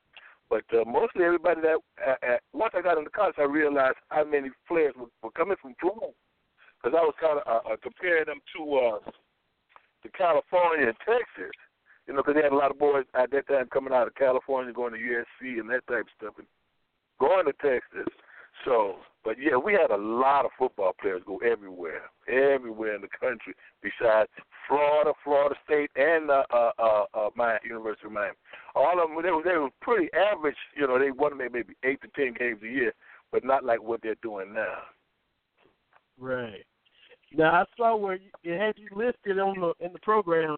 but 0.48 0.64
uh, 0.72 0.84
mostly 0.84 1.24
everybody 1.24 1.60
that 1.60 1.78
uh, 2.04 2.16
uh, 2.26 2.38
once 2.52 2.74
I 2.76 2.82
got 2.82 2.98
into 2.98 3.10
college, 3.10 3.36
I 3.38 3.44
realized 3.44 3.98
how 4.08 4.24
many 4.24 4.50
players 4.66 4.94
were, 4.98 5.06
were 5.22 5.30
coming 5.30 5.56
from 5.62 5.74
pro. 5.78 6.12
Because 6.82 6.96
I 6.98 7.04
was 7.04 7.14
kind 7.20 7.38
of 7.38 7.46
uh, 7.46 7.72
uh, 7.72 7.76
comparing 7.82 8.24
them 8.26 8.40
to 8.56 8.62
uh, 8.74 9.10
to 10.02 10.08
California 10.16 10.88
and 10.88 10.96
Texas. 11.06 11.54
You 12.10 12.16
know, 12.16 12.22
because 12.22 12.34
they 12.34 12.42
had 12.42 12.50
a 12.50 12.56
lot 12.56 12.72
of 12.72 12.78
boys 12.80 13.04
at 13.14 13.30
that 13.30 13.46
time 13.46 13.68
coming 13.72 13.92
out 13.92 14.08
of 14.08 14.16
California, 14.16 14.72
going 14.72 14.94
to 14.94 14.98
USC 14.98 15.60
and 15.60 15.70
that 15.70 15.86
type 15.86 16.10
of 16.10 16.16
stuff, 16.18 16.34
and 16.38 16.46
going 17.20 17.46
to 17.46 17.52
Texas. 17.52 18.12
So, 18.64 18.96
but 19.22 19.36
yeah, 19.38 19.56
we 19.56 19.74
had 19.74 19.92
a 19.92 19.96
lot 19.96 20.44
of 20.44 20.50
football 20.58 20.92
players 21.00 21.22
go 21.24 21.36
everywhere, 21.36 22.10
everywhere 22.26 22.96
in 22.96 23.02
the 23.02 23.08
country. 23.08 23.54
Besides 23.80 24.28
Florida, 24.66 25.12
Florida 25.22 25.54
State, 25.64 25.92
and 25.94 26.32
uh, 26.32 26.42
uh, 26.52 26.72
uh, 26.80 27.04
uh, 27.14 27.30
Miami, 27.36 27.60
University 27.68 28.08
of 28.08 28.12
Miami. 28.12 28.34
All 28.74 29.00
of 29.00 29.08
them, 29.08 29.22
they 29.22 29.30
were 29.30 29.44
they 29.44 29.56
were 29.56 29.70
pretty 29.80 30.08
average. 30.12 30.58
You 30.76 30.88
know, 30.88 30.98
they 30.98 31.12
won 31.12 31.38
maybe 31.38 31.62
eight 31.84 32.00
to 32.02 32.08
ten 32.16 32.34
games 32.36 32.58
a 32.64 32.68
year, 32.68 32.92
but 33.30 33.44
not 33.44 33.64
like 33.64 33.80
what 33.80 34.02
they're 34.02 34.16
doing 34.20 34.52
now. 34.52 34.78
Right. 36.18 36.66
Now 37.32 37.52
I 37.52 37.64
saw 37.76 37.94
where 37.94 38.16
you, 38.16 38.30
it 38.42 38.58
had 38.58 38.74
you 38.76 38.88
listed 38.96 39.38
on 39.38 39.60
the 39.60 39.84
in 39.86 39.92
the 39.92 40.00
program 40.00 40.56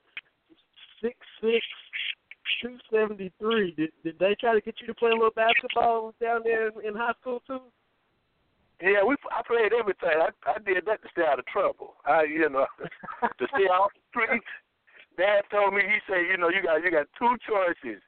six 1.02 1.16
six 1.40 1.60
two 2.62 2.78
seventy 2.90 3.32
three. 3.38 3.74
Did 3.76 3.90
did 4.04 4.18
they 4.18 4.34
try 4.40 4.54
to 4.54 4.60
get 4.60 4.80
you 4.80 4.86
to 4.86 4.94
play 4.94 5.10
a 5.10 5.14
little 5.14 5.34
basketball 5.34 6.14
down 6.20 6.40
there 6.44 6.68
in, 6.68 6.74
in 6.86 6.94
high 6.94 7.14
school 7.20 7.42
too? 7.46 7.60
Yeah, 8.80 9.04
we 9.04 9.16
I 9.30 9.42
played 9.46 9.72
everything. 9.72 10.16
I 10.16 10.30
I 10.46 10.58
did 10.64 10.86
that 10.86 11.02
to 11.02 11.08
stay 11.12 11.22
out 11.26 11.38
of 11.38 11.46
trouble. 11.46 11.94
I 12.06 12.24
you 12.24 12.48
know 12.48 12.66
to 13.38 13.46
stay 13.54 13.68
off 13.68 13.92
the 13.94 14.02
streets. 14.10 14.52
Dad 15.18 15.42
told 15.50 15.74
me 15.74 15.82
he 15.82 15.98
said 16.06 16.24
you 16.30 16.38
know 16.38 16.48
you 16.48 16.62
got 16.62 16.82
you 16.82 16.90
got 16.90 17.06
two 17.18 17.36
choices. 17.44 18.00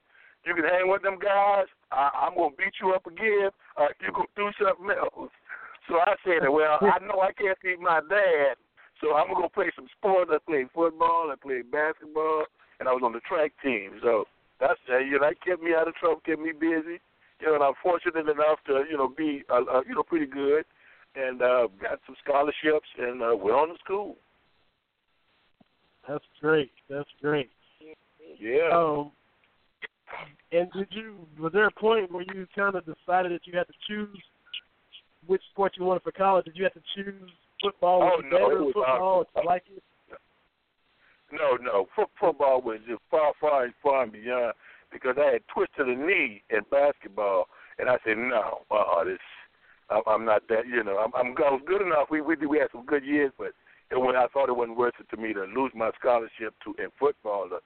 You 0.46 0.54
can 0.54 0.64
hang 0.64 0.88
with 0.88 1.02
them 1.02 1.18
guys. 1.18 1.66
I, 1.90 2.28
I'm 2.28 2.36
gonna 2.36 2.54
beat 2.56 2.76
you 2.80 2.92
up 2.92 3.06
again. 3.06 3.50
Or 3.76 3.90
you 4.00 4.12
can 4.12 4.28
do 4.36 4.50
something 4.60 4.92
else. 4.92 5.32
So 5.88 6.00
I 6.00 6.14
said, 6.24 6.48
well, 6.48 6.78
I 6.80 6.98
know 7.04 7.20
I 7.20 7.32
can't 7.32 7.60
beat 7.60 7.80
my 7.80 8.00
dad, 8.08 8.56
so 9.00 9.14
I'm 9.14 9.28
gonna 9.28 9.44
go 9.44 9.48
play 9.52 9.70
some 9.76 9.88
sports. 9.98 10.30
I 10.32 10.38
played 10.48 10.68
football, 10.72 11.28
I 11.32 11.36
played 11.36 11.70
basketball, 11.70 12.44
and 12.80 12.88
I 12.88 12.92
was 12.92 13.02
on 13.04 13.12
the 13.12 13.20
track 13.20 13.52
team. 13.62 14.00
So 14.02 14.24
that's 14.60 14.80
uh, 14.90 14.98
you 14.98 15.18
know 15.18 15.26
that 15.26 15.40
kept 15.44 15.62
me 15.62 15.74
out 15.74 15.88
of 15.88 15.94
trouble, 15.94 16.20
kept 16.24 16.40
me 16.40 16.52
busy. 16.52 17.00
You 17.40 17.48
know, 17.48 17.54
and 17.54 17.64
I'm 17.64 17.74
fortunate 17.82 18.28
enough 18.28 18.58
to 18.66 18.84
you 18.88 18.96
know 18.96 19.08
be 19.08 19.44
uh, 19.50 19.62
uh, 19.70 19.82
you 19.86 19.94
know 19.94 20.02
pretty 20.02 20.26
good, 20.26 20.64
and 21.16 21.42
uh, 21.42 21.68
got 21.80 22.00
some 22.06 22.16
scholarships, 22.22 22.88
and 22.98 23.22
uh, 23.22 23.36
went 23.36 23.56
on 23.56 23.68
to 23.68 23.74
school. 23.84 24.16
That's 26.08 26.24
great. 26.40 26.70
That's 26.88 27.08
great. 27.20 27.50
Yeah. 28.38 28.70
Um, 28.72 29.12
and 30.52 30.70
did 30.72 30.88
you? 30.90 31.26
Was 31.40 31.52
there 31.52 31.66
a 31.66 31.72
point 31.72 32.12
where 32.12 32.22
you 32.22 32.46
kind 32.54 32.76
of 32.76 32.84
decided 32.84 33.32
that 33.32 33.46
you 33.46 33.56
had 33.56 33.66
to 33.66 33.72
choose 33.88 34.18
which 35.26 35.42
sport 35.50 35.72
you 35.78 35.84
wanted 35.84 36.02
for 36.02 36.12
college? 36.12 36.44
Did 36.44 36.56
you 36.56 36.64
have 36.64 36.74
to 36.74 36.82
choose 36.94 37.30
football? 37.62 38.02
Oh, 38.02 38.20
no, 38.20 38.50
it 38.50 38.60
was 38.60 38.72
football? 38.74 39.24
Did 39.34 39.42
you 39.42 39.48
like 39.48 39.62
it? 39.74 39.82
No, 41.34 41.56
no. 41.60 41.86
Foot, 41.96 42.08
football 42.18 42.62
was 42.62 42.78
just 42.88 43.02
far, 43.10 43.32
far, 43.40 43.64
and 43.64 43.74
far 43.82 44.04
and 44.04 44.12
beyond 44.12 44.54
because 44.92 45.16
I 45.18 45.32
had 45.32 45.42
twisted 45.52 45.88
a 45.88 45.94
knee 45.94 46.42
in 46.50 46.60
basketball, 46.70 47.48
and 47.78 47.90
I 47.90 47.98
said, 48.06 48.16
no, 48.16 48.60
uh, 48.70 49.02
this, 49.02 49.18
I'm, 49.90 50.02
I'm 50.06 50.24
not 50.24 50.46
that. 50.48 50.66
You 50.68 50.84
know, 50.84 50.98
I'm, 50.98 51.10
I'm 51.14 51.34
I 51.36 51.50
was 51.50 51.62
good 51.66 51.82
enough. 51.82 52.08
We 52.10 52.20
we 52.22 52.36
we 52.46 52.58
had 52.58 52.70
some 52.70 52.86
good 52.86 53.04
years, 53.04 53.32
but 53.36 53.52
it, 53.90 54.00
when 54.00 54.14
I 54.16 54.28
thought 54.32 54.48
it 54.48 54.56
wasn't 54.56 54.78
worth 54.78 54.94
it 55.00 55.10
to 55.10 55.20
me 55.20 55.34
to 55.34 55.44
lose 55.44 55.72
my 55.74 55.90
scholarship 55.98 56.54
to 56.64 56.74
in 56.82 56.90
football 56.98 57.48
to 57.50 57.58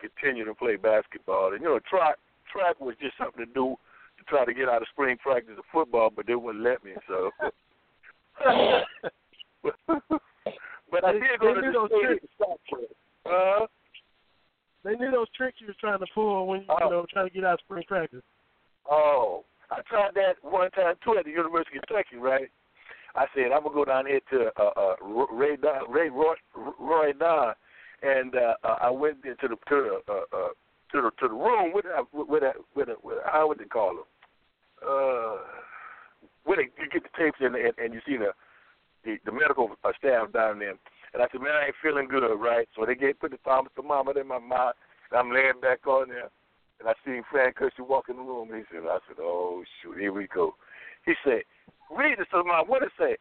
continue 0.00 0.44
to 0.46 0.54
play 0.54 0.76
basketball, 0.76 1.52
and 1.52 1.60
you 1.60 1.68
know, 1.68 1.78
track 1.88 2.16
track 2.50 2.80
was 2.80 2.96
just 3.00 3.16
something 3.18 3.44
to 3.44 3.52
do 3.52 3.76
to 4.18 4.24
try 4.24 4.44
to 4.44 4.54
get 4.54 4.68
out 4.68 4.82
of 4.82 4.88
spring 4.88 5.18
practice 5.18 5.54
of 5.58 5.64
football, 5.70 6.10
but 6.14 6.26
they 6.26 6.34
wouldn't 6.34 6.64
let 6.64 6.82
me. 6.82 6.92
So. 7.06 7.30
but 10.90 11.04
I 11.04 11.12
did 11.12 11.38
go 11.40 11.54
to 11.54 11.60
the 11.60 11.86
state. 11.86 12.96
Uh, 13.26 13.66
They 14.82 14.94
knew 14.96 15.10
those 15.10 15.28
tricks 15.36 15.60
you 15.60 15.66
was 15.66 15.76
trying 15.76 15.98
to 15.98 16.06
pull 16.14 16.46
when 16.46 16.60
you, 16.60 16.66
Oh. 16.70 16.84
you 16.84 16.90
know 16.90 17.06
trying 17.12 17.28
to 17.28 17.34
get 17.34 17.44
out 17.44 17.54
of 17.54 17.60
spring 17.60 17.84
practice. 17.86 18.22
Oh, 18.90 19.44
I 19.70 19.82
tried 19.82 20.14
that 20.14 20.42
one 20.42 20.70
time 20.70 20.96
too 21.04 21.16
at 21.18 21.24
the 21.24 21.30
University 21.30 21.76
of 21.78 21.84
Kentucky, 21.86 22.16
right? 22.16 22.50
I 23.14 23.26
said 23.34 23.52
I'm 23.52 23.62
gonna 23.62 23.74
go 23.74 23.84
down 23.84 24.06
here 24.06 24.20
to 24.30 24.50
uh, 24.56 24.70
uh, 24.76 24.94
Ray 25.32 25.56
Don, 25.56 25.90
Ray 25.90 26.08
Roy, 26.08 26.34
Roy 26.78 27.12
Don, 27.12 27.54
and 28.02 28.34
uh, 28.34 28.54
uh, 28.64 28.76
I 28.80 28.90
went 28.90 29.24
into 29.24 29.48
the 29.48 29.56
to 29.68 30.00
the 30.06 30.12
uh, 30.12 30.24
uh, 30.32 30.48
to 30.92 31.02
the 31.02 31.10
to 31.20 31.28
the 31.28 31.34
room 31.34 31.72
with 31.74 31.84
that 31.84 32.04
with 32.12 32.42
that 32.42 32.56
with 32.74 32.86
that 32.88 33.04
with 33.04 33.18
how 33.26 33.48
would 33.48 33.58
they 33.58 33.64
call 33.64 33.96
them? 33.96 34.04
Uh, 34.82 35.36
where 36.44 36.56
they 36.56 36.70
you 36.82 36.88
get 36.90 37.02
the 37.02 37.10
tapes 37.18 37.38
in 37.40 37.54
and, 37.54 37.74
and 37.78 37.92
you 37.92 38.00
see 38.06 38.16
the 38.16 38.32
the, 39.04 39.18
the 39.26 39.32
medical 39.32 39.70
uh, 39.84 39.92
staff 39.98 40.32
down 40.32 40.58
there. 40.58 40.74
And 41.12 41.22
I 41.22 41.26
said, 41.32 41.40
man, 41.40 41.58
I 41.58 41.66
ain't 41.66 41.82
feeling 41.82 42.08
good, 42.08 42.34
right? 42.36 42.68
So 42.76 42.86
they 42.86 42.94
gave 42.94 43.18
put 43.18 43.32
the 43.32 43.38
thermometer 43.42 44.20
in 44.20 44.28
my 44.28 44.38
mouth, 44.38 44.74
and 45.10 45.18
I'm 45.18 45.32
laying 45.32 45.60
back 45.60 45.86
on 45.86 46.08
there. 46.08 46.30
And 46.78 46.88
I 46.88 46.94
seen 47.04 47.22
Fran 47.30 47.52
Curci 47.52 47.86
walk 47.86 48.08
in 48.08 48.16
the 48.16 48.22
room. 48.22 48.48
He 48.48 48.62
said, 48.72 48.86
I 48.88 48.98
said, 49.06 49.18
oh, 49.20 49.62
shoot, 49.82 49.98
here 49.98 50.12
we 50.12 50.28
go. 50.32 50.54
He 51.04 51.12
said, 51.24 51.42
read 51.90 52.18
this 52.18 52.28
to 52.32 52.44
my, 52.44 52.62
what 52.64 52.82
it 52.82 52.92
say? 52.98 53.16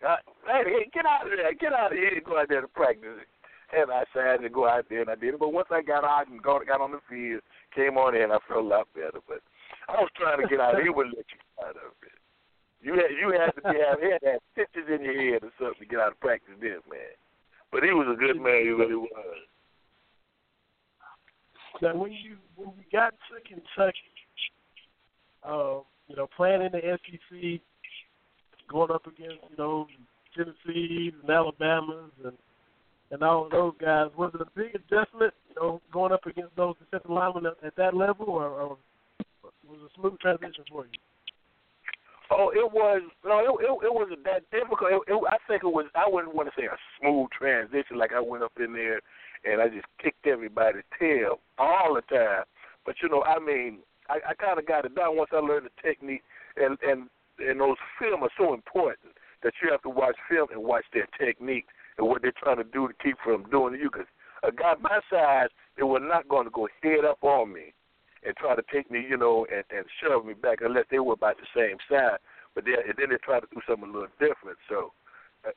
Uh, 0.00 0.16
hey, 0.46 0.62
hey, 0.64 0.90
get 0.94 1.04
out 1.04 1.26
of 1.26 1.32
there. 1.36 1.52
Get 1.54 1.72
out 1.72 1.92
of 1.92 1.98
here 1.98 2.22
go 2.24 2.40
out 2.40 2.48
there 2.48 2.60
to 2.62 2.68
practice. 2.68 3.22
And 3.72 3.90
I 3.90 4.04
said, 4.12 4.24
I 4.24 4.30
had 4.32 4.42
to 4.42 4.48
go 4.48 4.68
out 4.68 4.86
there, 4.88 5.00
and 5.00 5.10
I 5.10 5.14
did 5.14 5.34
it. 5.34 5.40
But 5.40 5.52
once 5.52 5.68
I 5.70 5.82
got 5.82 6.04
out 6.04 6.28
and 6.28 6.42
got, 6.42 6.66
got 6.66 6.80
on 6.80 6.92
the 6.92 7.00
field, 7.08 7.42
came 7.74 7.96
on 7.96 8.14
in, 8.14 8.30
I 8.30 8.38
felt 8.48 8.64
a 8.64 8.68
lot 8.68 8.88
better. 8.94 9.20
But 9.26 9.40
I 9.88 10.00
was 10.00 10.10
trying 10.16 10.40
to 10.40 10.48
get 10.48 10.60
out. 10.60 10.80
He 10.82 10.90
wouldn't 10.90 11.16
let 11.16 11.26
you 11.28 11.40
get 11.40 11.68
out 11.68 11.76
of 11.76 11.92
it. 12.02 12.16
You 12.82 12.98
had 12.98 13.14
you 13.14 13.30
had 13.30 13.54
to 13.54 13.62
be 13.62 13.78
have 13.78 14.02
had 14.02 14.20
have 14.26 14.42
stitches 14.52 14.90
in 14.90 15.06
your 15.06 15.14
head 15.14 15.46
or 15.46 15.54
something 15.54 15.78
to 15.78 15.86
get 15.86 16.02
out 16.02 16.12
of 16.12 16.20
practice 16.20 16.58
then, 16.58 16.82
man. 16.90 17.14
But 17.72 17.82
he 17.84 17.90
was 17.90 18.06
a 18.12 18.20
good 18.20 18.36
man, 18.36 18.62
he 18.62 18.68
really 18.68 18.96
was. 18.96 19.08
Now, 21.80 21.96
when 21.96 22.12
you 22.12 22.36
when 22.54 22.68
you 22.76 22.84
got 22.92 23.12
to 23.12 23.40
Kentucky, 23.48 23.98
uh, 25.42 25.80
you 26.06 26.16
know, 26.16 26.28
playing 26.36 26.62
in 26.62 26.72
the 26.72 26.80
SEC, 26.80 27.60
going 28.70 28.90
up 28.90 29.06
against 29.06 29.42
you 29.50 29.56
know 29.56 29.86
Tennessee's 30.36 31.14
and 31.22 31.30
Alabama's 31.30 32.12
and 32.24 32.36
and 33.10 33.22
all 33.22 33.46
of 33.46 33.50
those 33.50 33.74
guys, 33.80 34.08
was 34.16 34.32
it 34.34 34.40
a 34.40 34.46
big 34.54 34.74
adjustment? 34.74 35.34
You 35.48 35.54
know, 35.56 35.80
going 35.92 36.12
up 36.12 36.26
against 36.26 36.54
those 36.56 36.76
defensive 36.78 37.10
linemen 37.10 37.46
at, 37.46 37.66
at 37.66 37.76
that 37.76 37.94
level, 37.94 38.26
or, 38.26 38.48
or 38.48 38.76
was 39.66 39.78
it 39.82 39.90
a 39.90 40.00
smooth 40.00 40.18
transition 40.20 40.64
for 40.70 40.84
you? 40.84 40.98
Oh, 42.38 42.50
it 42.50 42.72
was 42.72 43.02
no, 43.24 43.38
it 43.40 43.64
it, 43.64 43.86
it 43.86 43.94
wasn't 43.94 44.24
that 44.24 44.48
difficult. 44.50 44.92
It, 44.92 45.12
it, 45.12 45.22
I 45.28 45.36
think 45.48 45.64
it 45.64 45.68
was. 45.68 45.86
I 45.94 46.04
wouldn't 46.06 46.34
want 46.34 46.48
to 46.48 46.54
say 46.60 46.66
a 46.66 46.76
smooth 47.00 47.30
transition, 47.30 47.98
like 47.98 48.12
I 48.12 48.20
went 48.20 48.42
up 48.42 48.52
in 48.58 48.72
there 48.72 49.00
and 49.44 49.60
I 49.60 49.68
just 49.68 49.86
kicked 50.02 50.26
everybody's 50.26 50.86
tail 50.98 51.40
all 51.58 51.94
the 51.94 52.02
time. 52.14 52.44
But 52.86 52.96
you 53.02 53.08
know, 53.08 53.22
I 53.22 53.38
mean, 53.38 53.78
I, 54.08 54.18
I 54.30 54.34
kind 54.34 54.58
of 54.58 54.66
got 54.66 54.84
it 54.84 54.94
down 54.94 55.16
once 55.16 55.30
I 55.32 55.38
learned 55.38 55.66
the 55.66 55.82
technique, 55.82 56.22
and 56.56 56.78
and 56.82 57.08
and 57.38 57.60
those 57.60 57.76
film 57.98 58.22
are 58.22 58.30
so 58.38 58.54
important 58.54 59.14
that 59.42 59.54
you 59.62 59.70
have 59.70 59.82
to 59.82 59.90
watch 59.90 60.16
film 60.30 60.48
and 60.52 60.62
watch 60.62 60.84
their 60.92 61.08
technique 61.18 61.66
and 61.98 62.06
what 62.06 62.22
they're 62.22 62.32
trying 62.32 62.58
to 62.58 62.64
do 62.64 62.88
to 62.88 62.94
keep 63.02 63.16
from 63.24 63.48
doing 63.50 63.74
to 63.74 63.78
you. 63.78 63.90
Because 63.90 64.06
a 64.42 64.52
guy 64.52 64.74
my 64.80 65.00
size, 65.10 65.48
they 65.76 65.82
were 65.82 66.00
not 66.00 66.28
going 66.28 66.44
to 66.44 66.50
go 66.50 66.68
head 66.82 67.04
up 67.04 67.18
on 67.22 67.52
me 67.52 67.74
and 68.24 68.36
try 68.36 68.54
to 68.54 68.62
take 68.72 68.90
me, 68.90 69.04
you 69.08 69.16
know, 69.16 69.46
and, 69.52 69.64
and 69.76 69.84
shove 70.00 70.24
me 70.24 70.34
back 70.34 70.58
unless 70.60 70.84
they 70.90 70.98
were 70.98 71.14
about 71.14 71.36
the 71.38 71.46
same 71.54 71.76
size. 71.90 72.18
But 72.54 72.64
they, 72.64 72.72
and 72.72 72.94
then 72.98 73.10
they 73.10 73.16
try 73.24 73.40
to 73.40 73.46
do 73.52 73.60
something 73.66 73.88
a 73.88 73.92
little 73.92 74.08
different. 74.18 74.58
So, 74.68 74.92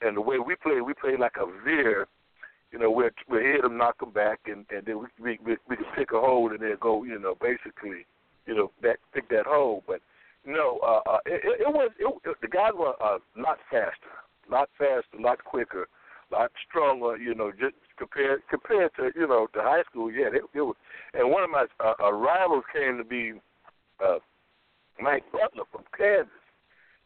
and 0.02 0.18
the 0.18 0.22
way 0.22 0.40
we 0.40 0.56
play, 0.56 0.82
we 0.82 0.94
play 0.94 1.18
like 1.18 1.36
a 1.38 1.46
veer. 1.64 2.08
You 2.72 2.80
know, 2.80 2.92
we'll, 2.92 3.10
we'll 3.30 3.42
hit 3.42 3.62
them, 3.62 3.78
knock 3.78 4.00
them 4.00 4.12
back, 4.12 4.40
and, 4.48 4.66
and 4.70 4.86
then 4.86 5.00
we, 5.00 5.06
we 5.22 5.40
we 5.46 5.58
we 5.70 5.76
can 5.78 5.86
pick 5.96 6.12
a 6.12 6.20
hole 6.20 6.52
and 6.52 6.60
then 6.60 6.76
go, 6.82 7.04
you 7.04 7.20
know, 7.20 7.36
basically, 7.40 8.06
you 8.46 8.56
know, 8.56 8.72
back 8.82 9.00
pick 9.14 9.30
that 9.30 9.46
hole. 9.46 9.84
But 9.88 10.02
no, 10.46 10.80
uh, 10.84 11.10
uh, 11.10 11.20
it, 11.26 11.42
it, 11.44 11.62
it 11.62 11.74
was 11.74 11.92
it, 12.00 12.30
it, 12.30 12.38
the 12.42 12.48
guys 12.48 12.72
were 12.78 12.94
a 13.00 13.20
lot 13.38 13.60
faster, 13.70 14.16
a 14.50 14.52
lot 14.52 14.70
faster, 14.78 15.18
a 15.18 15.22
lot 15.22 15.44
quicker, 15.44 15.88
a 16.32 16.36
lot 16.36 16.52
stronger. 16.68 17.18
You 17.18 17.36
know, 17.36 17.52
just 17.52 17.76
compared 17.98 18.42
compared 18.50 18.92
to 18.96 19.12
you 19.16 19.28
know 19.28 19.48
to 19.54 19.62
high 19.62 19.84
school. 19.90 20.12
Yeah, 20.12 20.28
it, 20.28 20.44
it 20.54 20.62
was. 20.62 20.76
And 21.14 21.30
one 21.32 21.44
of 21.44 21.50
my 21.50 21.66
uh, 21.84 21.94
uh, 22.02 22.12
rivals 22.12 22.64
came 22.74 22.98
to 22.98 23.04
be 23.04 23.34
uh, 24.04 24.20
Mike 25.02 25.24
Butler 25.32 25.66
from 25.72 25.84
Kansas. 25.98 26.32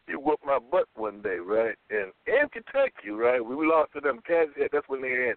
He 0.08 0.15
whooped 0.15 0.45
my 0.45 0.58
butt 0.60 0.88
one 0.95 1.21
day, 1.21 1.38
right? 1.38 1.75
And 1.91 2.12
in 2.25 2.49
Kentucky, 2.52 3.12
right? 3.12 3.43
We 3.43 3.56
lost 3.67 3.93
to 3.93 4.02
them. 4.02 4.19
Kansas. 4.25 4.56
That's 4.71 4.89
when 4.89 5.02
they 5.02 5.28
had 5.28 5.36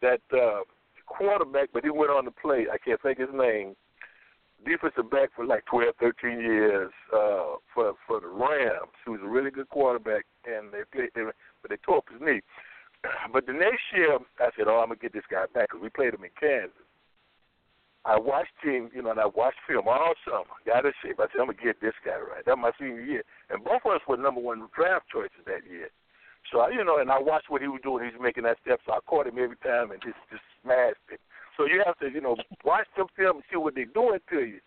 that 0.00 0.36
uh, 0.36 0.60
quarterback, 1.06 1.68
but 1.72 1.84
he 1.84 1.90
went 1.90 2.10
on 2.10 2.24
to 2.24 2.30
play. 2.30 2.66
I 2.72 2.78
can't 2.78 3.00
think 3.02 3.18
his 3.18 3.28
name. 3.34 3.74
Defensive 4.66 5.08
back 5.10 5.30
for 5.36 5.46
like 5.46 5.64
12, 5.66 5.94
13 6.00 6.40
years 6.40 6.90
uh, 7.14 7.62
for 7.72 7.94
for 8.06 8.20
the 8.20 8.26
Rams. 8.26 8.90
He 9.04 9.10
was 9.10 9.20
a 9.22 9.28
really 9.28 9.52
good 9.52 9.68
quarterback, 9.68 10.24
and 10.46 10.72
they 10.72 10.80
played, 10.90 11.10
they, 11.14 11.22
but 11.62 11.70
they 11.70 11.76
tore 11.76 11.98
up 11.98 12.04
his 12.10 12.20
knee. 12.20 12.40
But 13.32 13.46
the 13.46 13.52
next 13.52 13.82
year, 13.94 14.18
I 14.40 14.48
said, 14.56 14.66
"Oh, 14.68 14.80
I'm 14.80 14.88
gonna 14.88 14.96
get 15.00 15.12
this 15.12 15.26
guy 15.30 15.44
back," 15.52 15.68
because 15.68 15.82
we 15.82 15.90
played 15.90 16.14
him 16.14 16.24
in 16.24 16.30
Kansas. 16.40 16.72
I 18.04 18.18
watched 18.18 18.56
him, 18.62 18.90
you 18.94 19.02
know, 19.02 19.10
and 19.10 19.20
I 19.20 19.26
watched 19.26 19.58
film 19.68 19.86
all 19.86 20.14
summer. 20.24 20.56
Got 20.64 20.86
in 20.86 20.92
shape. 21.02 21.20
I 21.20 21.28
said, 21.28 21.40
I'm 21.40 21.52
gonna 21.52 21.60
get 21.60 21.80
this 21.80 21.94
guy 22.04 22.16
right. 22.16 22.44
That 22.46 22.56
was 22.56 22.72
my 22.72 22.74
senior 22.80 23.02
year, 23.02 23.22
and 23.50 23.62
both 23.62 23.82
of 23.84 23.92
us 23.92 24.00
were 24.08 24.16
number 24.16 24.40
one 24.40 24.66
draft 24.74 25.06
choices 25.12 25.44
that 25.44 25.68
year. 25.68 25.90
So 26.50 26.60
I, 26.60 26.70
you 26.70 26.84
know, 26.84 26.98
and 26.98 27.10
I 27.10 27.18
watched 27.20 27.50
what 27.50 27.60
he 27.60 27.68
was 27.68 27.80
doing. 27.82 28.04
He 28.06 28.16
was 28.16 28.22
making 28.22 28.44
that 28.44 28.56
step, 28.64 28.80
so 28.86 28.92
I 28.92 29.00
caught 29.06 29.26
him 29.26 29.38
every 29.38 29.60
time 29.60 29.90
and 29.90 30.00
just 30.00 30.16
just 30.30 30.42
smashed 30.62 31.04
it. 31.12 31.20
So 31.56 31.66
you 31.66 31.82
have 31.84 31.98
to, 31.98 32.08
you 32.08 32.20
know, 32.20 32.36
watch 32.64 32.86
them 32.96 33.06
film 33.16 33.38
and 33.38 33.44
see 33.50 33.58
what 33.58 33.74
they're 33.74 33.92
doing 33.92 34.20
to 34.30 34.40
you, 34.40 34.60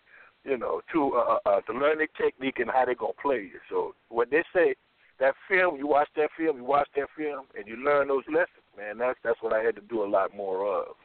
you 0.43 0.57
know, 0.57 0.81
to 0.93 1.15
uh, 1.15 1.39
uh, 1.45 1.61
to 1.61 1.73
learn 1.73 1.97
their 1.97 2.13
technique 2.13 2.59
and 2.59 2.69
how 2.69 2.85
they're 2.85 2.95
gonna 2.95 3.17
play 3.21 3.49
you. 3.49 3.59
So 3.69 3.95
what 4.09 4.29
they 4.29 4.43
say, 4.53 4.75
that 5.21 5.35
film, 5.47 5.77
you 5.77 5.87
watch 5.87 6.09
that 6.17 6.29
film, 6.37 6.57
you 6.57 6.65
watch 6.65 6.89
that 6.97 7.07
film, 7.15 7.45
and 7.55 7.67
you 7.67 7.77
learn 7.77 8.09
those 8.09 8.25
lessons, 8.27 8.65
man. 8.75 8.97
That's 8.97 9.17
that's 9.23 9.41
what 9.41 9.53
I 9.53 9.63
had 9.63 9.75
to 9.75 9.81
do 9.81 10.03
a 10.03 10.09
lot 10.09 10.35
more 10.35 10.65
of. 10.65 10.95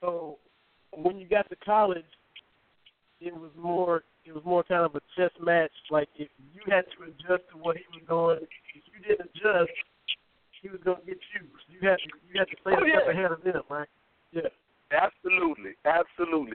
So 0.00 0.38
when 0.92 1.18
you 1.18 1.28
got 1.28 1.50
to 1.50 1.56
college, 1.56 2.06
it 3.20 3.34
was 3.34 3.50
more 3.58 4.04
it 4.24 4.32
was 4.32 4.44
more 4.44 4.62
kind 4.62 4.86
of 4.86 4.94
a 4.94 5.00
chess 5.16 5.34
match. 5.42 5.74
Like 5.90 6.08
if 6.16 6.28
you 6.54 6.62
had 6.70 6.84
to 6.96 7.10
adjust 7.10 7.50
to 7.50 7.58
what 7.58 7.76
he 7.76 7.84
was 7.92 8.06
doing, 8.08 8.48
if 8.74 8.82
you 8.94 9.02
didn't 9.02 9.28
adjust, 9.34 9.74
he 10.62 10.70
was 10.70 10.80
going 10.84 11.00
to 11.00 11.06
get 11.06 11.18
you. 11.34 11.46
You 11.68 11.88
had 11.88 11.98
to 11.98 12.08
you 12.30 12.38
had 12.38 12.48
to 12.48 12.56
stay 12.62 12.72
Oh, 12.78 12.84
a 12.84 12.86
yeah. 12.86 13.02
step 13.02 13.14
ahead 13.14 13.32
of 13.32 13.42
them, 13.42 13.62
right? 13.68 13.88
Yeah. 14.32 14.48
Absolutely, 14.94 15.74
absolutely. 15.84 16.54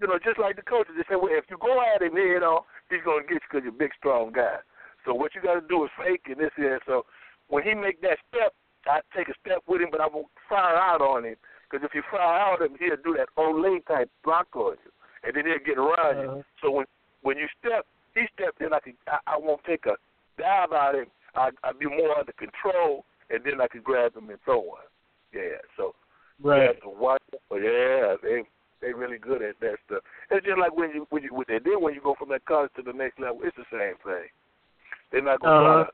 You 0.00 0.08
know, 0.08 0.18
just 0.24 0.40
like 0.40 0.56
the 0.56 0.62
coaches, 0.64 0.96
they 0.96 1.04
say, 1.08 1.16
well, 1.16 1.32
if 1.32 1.44
you 1.48 1.56
go 1.60 1.76
at 1.80 2.00
him 2.00 2.16
head 2.16 2.42
on, 2.42 2.64
he's 2.88 3.04
going 3.04 3.24
to 3.24 3.28
get 3.28 3.40
you 3.40 3.48
because 3.48 3.64
you're 3.64 3.76
a 3.76 3.82
big, 3.84 3.92
strong 4.00 4.32
guy. 4.32 4.60
So 5.06 5.14
what 5.14 5.34
you 5.34 5.40
got 5.40 5.54
to 5.54 5.66
do 5.66 5.84
is 5.84 5.90
fake 5.96 6.26
and 6.26 6.36
this 6.36 6.50
and 6.58 6.80
so. 6.86 7.06
When 7.48 7.62
he 7.62 7.74
make 7.74 8.02
that 8.02 8.18
step, 8.28 8.52
I 8.86 9.00
take 9.16 9.28
a 9.28 9.34
step 9.40 9.62
with 9.68 9.80
him, 9.80 9.88
but 9.90 10.00
I 10.00 10.08
won't 10.12 10.26
fire 10.48 10.74
out 10.74 11.00
on 11.00 11.24
him 11.24 11.36
because 11.70 11.86
if 11.86 11.94
you 11.94 12.02
fire 12.10 12.20
out 12.20 12.60
on 12.60 12.72
him, 12.72 12.76
he'll 12.78 12.98
do 13.02 13.16
that 13.16 13.30
olé 13.38 13.86
type 13.86 14.10
block 14.24 14.48
on 14.54 14.74
you, 14.84 14.90
and 15.22 15.34
then 15.34 15.46
he'll 15.46 15.64
get 15.64 15.78
around 15.78 16.20
you. 16.20 16.30
Uh-huh. 16.30 16.42
So 16.60 16.70
when 16.70 16.86
when 17.22 17.38
you 17.38 17.46
step, 17.58 17.86
he 18.14 18.26
stepped 18.34 18.60
in. 18.60 18.72
I 18.74 18.80
can 18.80 18.94
I, 19.06 19.18
I 19.26 19.38
won't 19.38 19.62
take 19.64 19.86
a 19.86 19.94
dive 20.38 20.72
at 20.72 20.94
him. 20.96 21.06
I 21.34 21.50
I 21.62 21.72
be 21.72 21.86
more 21.86 22.18
under 22.18 22.32
control, 22.32 23.04
and 23.30 23.40
then 23.44 23.60
I 23.60 23.68
can 23.68 23.82
grab 23.82 24.16
him 24.16 24.28
and 24.30 24.38
throw 24.44 24.62
him. 24.62 24.90
Yeah. 25.32 25.62
So 25.76 25.94
Right. 26.42 26.64
yeah, 26.74 26.80
to 26.82 26.88
watch. 26.90 27.22
But 27.48 27.56
yeah, 27.56 28.16
they 28.22 28.42
they 28.82 28.92
really 28.92 29.18
good 29.18 29.42
at 29.42 29.58
that 29.60 29.76
stuff. 29.86 30.02
It's 30.30 30.44
just 30.44 30.58
like 30.58 30.76
when 30.76 30.90
you 30.90 31.06
when 31.10 31.22
you 31.22 31.32
when 31.32 31.46
they 31.48 31.58
then 31.58 31.80
when 31.80 31.94
you 31.94 32.00
go 32.02 32.14
from 32.18 32.28
that 32.30 32.44
college 32.44 32.70
to 32.76 32.82
the 32.82 32.92
next 32.92 33.18
level, 33.18 33.40
it's 33.42 33.56
the 33.56 33.64
same 33.72 33.96
thing. 34.04 34.28
They're 35.10 35.22
not 35.22 35.40
gonna 35.40 35.54
Uh-huh. 35.54 35.84
try 35.84 35.84
to 35.84 35.92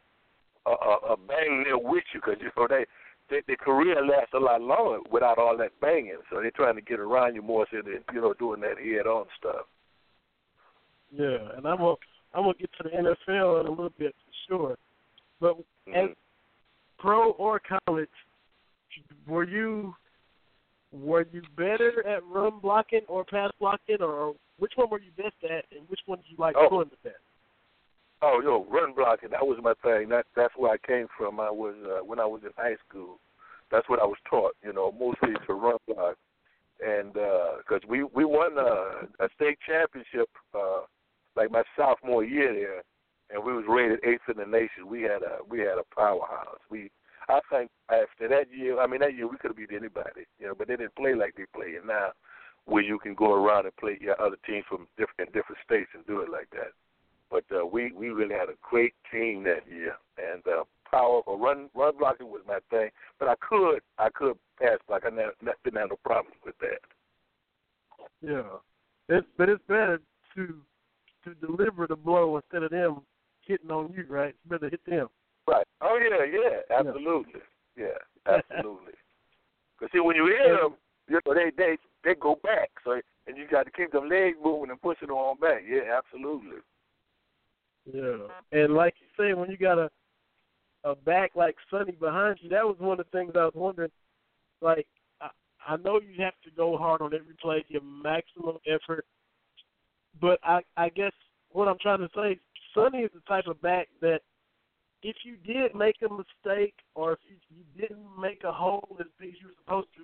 uh, 0.65 0.73
uh, 0.73 1.13
uh, 1.13 1.17
bang 1.17 1.65
there 1.65 1.79
with 1.79 2.05
you 2.15 2.21
because 2.21 2.41
you 2.41 2.51
know 2.57 2.67
they. 2.69 2.87
They, 3.31 3.41
their 3.47 3.57
career 3.57 4.05
lasts 4.05 4.35
a 4.35 4.39
lot 4.39 4.61
longer 4.61 4.99
without 5.11 5.39
all 5.39 5.57
that 5.57 5.79
banging, 5.81 6.19
so 6.29 6.41
they're 6.43 6.51
trying 6.51 6.75
to 6.75 6.83
get 6.83 6.99
around 7.01 7.35
you 7.35 7.41
more, 7.41 7.67
so 7.71 7.81
they're 7.83 8.03
you 8.13 8.21
know 8.21 8.35
doing 8.35 8.61
that 8.61 8.77
head-on 8.79 9.25
stuff. 9.39 9.65
Yeah, 11.11 11.39
and 11.57 11.67
I'm 11.67 11.79
gonna 11.79 11.95
I'm 12.35 12.43
gonna 12.43 12.55
get 12.55 12.71
to 12.75 12.83
the 12.83 12.91
NFL 12.91 13.61
in 13.61 13.67
a 13.69 13.71
little 13.71 13.93
bit 13.97 14.15
for 14.27 14.33
sure. 14.49 14.79
But 15.41 15.57
as 15.95 16.11
Mhm. 16.11 16.17
pro 16.99 17.31
or 17.33 17.61
college, 17.87 18.11
were 19.27 19.45
you 19.45 19.95
were 20.91 21.27
you 21.33 21.43
better 21.57 22.07
at 22.07 22.23
run 22.25 22.59
blocking 22.59 23.05
or 23.09 23.25
pass 23.25 23.51
blocking, 23.59 24.03
or 24.03 24.35
which 24.59 24.73
one 24.77 24.91
were 24.91 25.01
you 25.01 25.13
best 25.13 25.43
at, 25.45 25.65
and 25.71 25.89
which 25.89 26.01
one 26.07 26.19
did 26.19 26.31
you 26.31 26.37
like 26.39 26.57
Oh. 26.57 26.69
doing 26.69 26.89
the 26.91 27.09
best? 27.09 27.23
Oh, 28.25 28.41
yo, 28.41 28.65
run 28.71 28.95
blocking. 28.95 29.31
That 29.31 29.45
was 29.45 29.59
my 29.61 29.75
thing. 29.83 30.09
That 30.09 30.27
that's 30.37 30.55
where 30.57 30.71
I 30.71 30.79
came 30.87 31.09
from. 31.19 31.41
I 31.41 31.51
was 31.51 31.75
uh, 31.85 32.05
when 32.05 32.21
I 32.21 32.25
was 32.25 32.43
in 32.45 32.51
high 32.57 32.77
school. 32.89 33.19
That's 33.73 33.89
what 33.89 34.01
I 34.01 34.05
was 34.05 34.19
taught. 34.31 34.55
You 34.63 34.73
know, 34.73 34.93
mostly 34.93 35.35
to 35.47 35.53
run 35.55 35.79
block, 35.89 36.17
and 36.87 37.13
because 37.13 37.83
we 37.89 38.05
we 38.05 38.25
won 38.25 38.57
a, 38.59 39.25
a 39.25 39.29
state 39.35 39.59
championship 39.67 40.29
uh, 40.55 40.83
like 41.35 41.51
my 41.51 41.65
sophomore 41.77 42.23
year 42.23 42.55
there, 42.55 42.83
and 43.31 43.45
we 43.45 43.53
was 43.53 43.65
rated 43.69 43.99
eighth 44.05 44.29
in 44.29 44.37
the 44.37 44.47
nation. 44.47 44.87
We 44.87 45.03
had 45.03 45.23
a 45.23 45.39
we 45.49 45.59
had 45.59 45.79
a 45.79 45.95
powerhouse. 45.95 46.61
We 46.71 46.93
I 47.29 47.41
think 47.51 47.71
after 47.91 48.29
that 48.29 48.47
year, 48.57 48.79
I 48.79 48.87
mean 48.87 49.01
that 49.01 49.17
year 49.17 49.27
we 49.27 49.37
could 49.39 49.51
have 49.51 49.57
beat 49.57 49.75
anybody. 49.77 50.27
You 50.39 50.47
know, 50.47 50.55
but 50.57 50.69
they 50.69 50.77
didn't 50.77 50.95
play 50.95 51.17
like 51.17 51.35
they 51.35 51.47
play 51.53 51.75
it 51.75 51.85
now, 51.85 52.13
where 52.67 52.85
you 52.85 53.01
can 53.01 53.15
go 53.15 53.33
around 53.33 53.65
and 53.65 53.77
play 53.79 53.99
your 54.01 54.21
other 54.23 54.37
teams 54.47 54.65
from 54.69 54.87
different 54.97 55.33
different 55.33 55.59
states 55.65 55.91
and 55.95 56.07
do 56.07 56.21
it 56.21 56.31
like 56.31 56.49
that. 56.53 56.71
But 57.33 57.45
uh, 57.51 57.65
we 57.65 57.93
we 57.93 58.11
really 58.11 58.35
had 58.35 58.51
a 58.51 58.59
great 58.61 58.93
team 59.11 59.43
that 59.45 59.67
year, 59.67 59.97
and 60.19 60.43
uh, 60.47 60.65
power 60.91 61.23
or 61.23 61.39
run 61.39 61.71
run 61.75 61.97
blocking 61.99 62.29
was 62.31 62.43
my 62.47 62.59
thing. 62.69 62.91
But 63.19 63.29
I 63.29 63.35
could 63.41 63.81
I 63.99 64.11
could 64.15 64.37
pass 64.61 64.77
block. 64.87 65.05
I 65.07 65.09
never, 65.09 65.33
didn't 65.65 65.81
have 65.81 65.89
no 65.91 65.97
problem 66.05 66.35
with 66.45 66.55
that. 66.59 66.81
Yeah, 68.21 68.43
it's 69.09 69.27
but 69.39 69.49
it's 69.49 69.63
better 69.67 69.99
to 70.37 70.55
to 71.25 71.47
deliver 71.47 71.87
the 71.87 71.97
blow 71.97 72.37
instead 72.37 72.65
of 72.65 72.71
them 72.71 73.01
hitting 73.47 73.71
on 73.71 73.95
you, 73.97 74.05
right? 74.11 74.35
It's 74.35 74.51
better 74.51 74.69
to 74.69 74.71
hit 74.71 74.85
them. 74.85 75.09
Right. 75.49 75.67
Oh 75.81 75.99
yeah, 75.99 76.27
yeah, 76.27 76.79
absolutely, 76.79 77.41
yeah, 77.79 77.97
absolutely. 78.27 78.93
Because 79.81 79.91
see, 79.93 80.01
when 80.01 80.17
you 80.17 80.27
hit 80.27 80.61
them, 80.61 80.75
you 81.09 81.19
know 81.25 81.35
they 81.35 81.51
they 81.57 81.79
they 82.05 82.15
go 82.15 82.39
back. 82.43 82.69
So 82.85 83.01
and 83.27 83.39
you 83.39 83.47
got 83.51 83.65
to 83.65 83.71
keep 83.71 83.93
them 83.93 84.11
legs 84.11 84.37
moving 84.45 84.71
and 84.71 84.83
pushing 84.83 85.09
them 85.09 85.17
on 85.17 85.39
back. 85.39 85.63
Yeah, 85.67 85.97
absolutely. 85.97 86.59
Yeah, 87.91 88.29
and 88.53 88.75
like 88.75 88.95
you 89.01 89.07
say, 89.19 89.35
when 89.35 89.51
you 89.51 89.57
got 89.57 89.79
a 89.79 89.91
a 90.85 90.95
back 90.95 91.33
like 91.35 91.57
Sonny 91.71 91.93
behind 91.93 92.39
you, 92.41 92.49
that 92.51 92.65
was 92.65 92.77
one 92.79 92.99
of 92.99 93.07
the 93.07 93.19
things 93.19 93.33
I 93.37 93.45
was 93.45 93.55
wondering. 93.55 93.91
Like, 94.61 94.87
I, 95.21 95.29
I 95.67 95.77
know 95.77 96.01
you 96.01 96.23
have 96.23 96.35
to 96.45 96.51
go 96.57 96.77
hard 96.77 97.01
on 97.01 97.15
every 97.15 97.35
play, 97.41 97.65
give 97.71 97.83
maximum 97.85 98.59
effort, 98.67 99.05
but 100.21 100.39
I 100.43 100.61
I 100.77 100.89
guess 100.89 101.13
what 101.51 101.69
I'm 101.69 101.79
trying 101.81 102.01
to 102.01 102.09
say, 102.15 102.39
Sonny 102.75 102.99
is 102.99 103.11
the 103.15 103.21
type 103.29 103.47
of 103.47 103.61
back 103.63 103.89
that 104.01 104.21
if 105.03 105.17
you 105.25 105.37
did 105.37 105.75
make 105.75 105.97
a 106.03 106.09
mistake 106.09 106.75
or 106.95 107.13
if 107.13 107.19
you, 107.29 107.37
you 107.57 107.81
didn't 107.81 108.07
make 108.21 108.45
a 108.45 108.53
hole 108.53 108.97
as 109.01 109.07
big 109.19 109.31
as 109.31 109.35
you 109.41 109.49
were 109.49 109.55
supposed 109.65 109.89
to, 109.97 110.03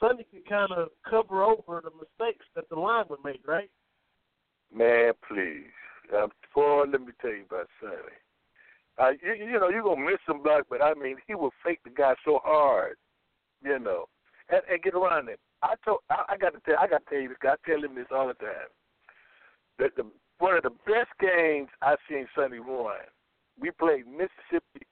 Sonny 0.00 0.26
could 0.30 0.48
kind 0.48 0.72
of 0.72 0.88
cover 1.08 1.42
over 1.42 1.82
the 1.82 1.90
mistakes 1.90 2.44
that 2.54 2.68
the 2.68 2.76
lineman 2.76 3.18
made, 3.24 3.40
right? 3.46 3.70
Man, 4.74 5.12
please. 5.28 5.70
Um, 6.12 6.30
boy, 6.54 6.84
let 6.90 7.00
me 7.00 7.12
tell 7.20 7.30
you 7.30 7.44
about 7.48 7.68
Sonny. 7.80 8.18
Uh, 8.98 9.10
you, 9.22 9.46
you 9.46 9.58
know, 9.58 9.68
you're 9.68 9.82
going 9.82 10.04
to 10.04 10.10
miss 10.10 10.20
some 10.26 10.42
block, 10.42 10.66
but 10.68 10.82
I 10.82 10.94
mean, 10.94 11.16
he 11.26 11.34
will 11.34 11.52
fake 11.64 11.80
the 11.84 11.90
guy 11.90 12.14
so 12.24 12.40
hard, 12.44 12.96
you 13.62 13.78
know, 13.78 14.06
and, 14.50 14.62
and 14.70 14.82
get 14.82 14.94
around 14.94 15.28
it. 15.28 15.40
I 15.62 15.74
told, 15.84 16.00
I, 16.10 16.24
I 16.30 16.36
got 16.36 16.54
to 16.54 16.60
tell, 16.60 16.76
I 16.78 16.86
got 16.86 17.04
to 17.04 17.10
tell 17.10 17.20
you 17.20 17.28
this. 17.28 17.38
guy. 17.42 17.54
I 17.54 17.68
tell 17.68 17.82
him 17.82 17.94
this 17.94 18.06
all 18.14 18.28
the 18.28 18.34
time. 18.34 18.70
That 19.78 19.96
the 19.96 20.04
one 20.38 20.56
of 20.56 20.62
the 20.62 20.70
best 20.86 21.10
games 21.18 21.68
I've 21.82 21.98
seen 22.08 22.26
Sonny 22.36 22.58
run. 22.58 23.08
We 23.58 23.70
played 23.70 24.06
Mississippi 24.06 24.86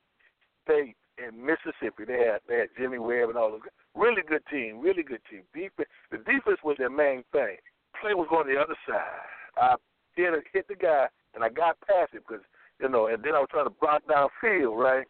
State 0.64 0.96
in 1.18 1.44
Mississippi. 1.44 2.04
They 2.06 2.26
had 2.26 2.40
they 2.48 2.58
had 2.58 2.68
Jimmy 2.78 2.98
Webb 2.98 3.30
and 3.30 3.38
all 3.38 3.50
those. 3.50 3.60
guys. 3.60 3.76
Really 3.94 4.22
good 4.26 4.42
team. 4.50 4.80
Really 4.80 5.02
good 5.02 5.20
team. 5.30 5.42
Defense. 5.54 5.88
The 6.10 6.18
defense 6.18 6.58
was 6.64 6.76
their 6.78 6.90
main 6.90 7.22
thing. 7.32 7.58
Play 8.00 8.14
was 8.14 8.26
going 8.30 8.48
the 8.48 8.58
other 8.60 8.76
side. 8.88 9.28
I 9.60 9.74
hit 10.14 10.32
hit 10.52 10.68
the 10.68 10.74
guy 10.74 11.06
and 11.34 11.42
I 11.42 11.48
got 11.48 11.80
past 11.80 12.14
it 12.14 12.22
because 12.26 12.44
you 12.80 12.88
know, 12.88 13.06
and 13.06 13.22
then 13.22 13.34
I 13.34 13.40
was 13.40 13.48
trying 13.50 13.66
to 13.66 13.76
block 13.80 14.02
downfield, 14.10 14.76
right? 14.76 15.06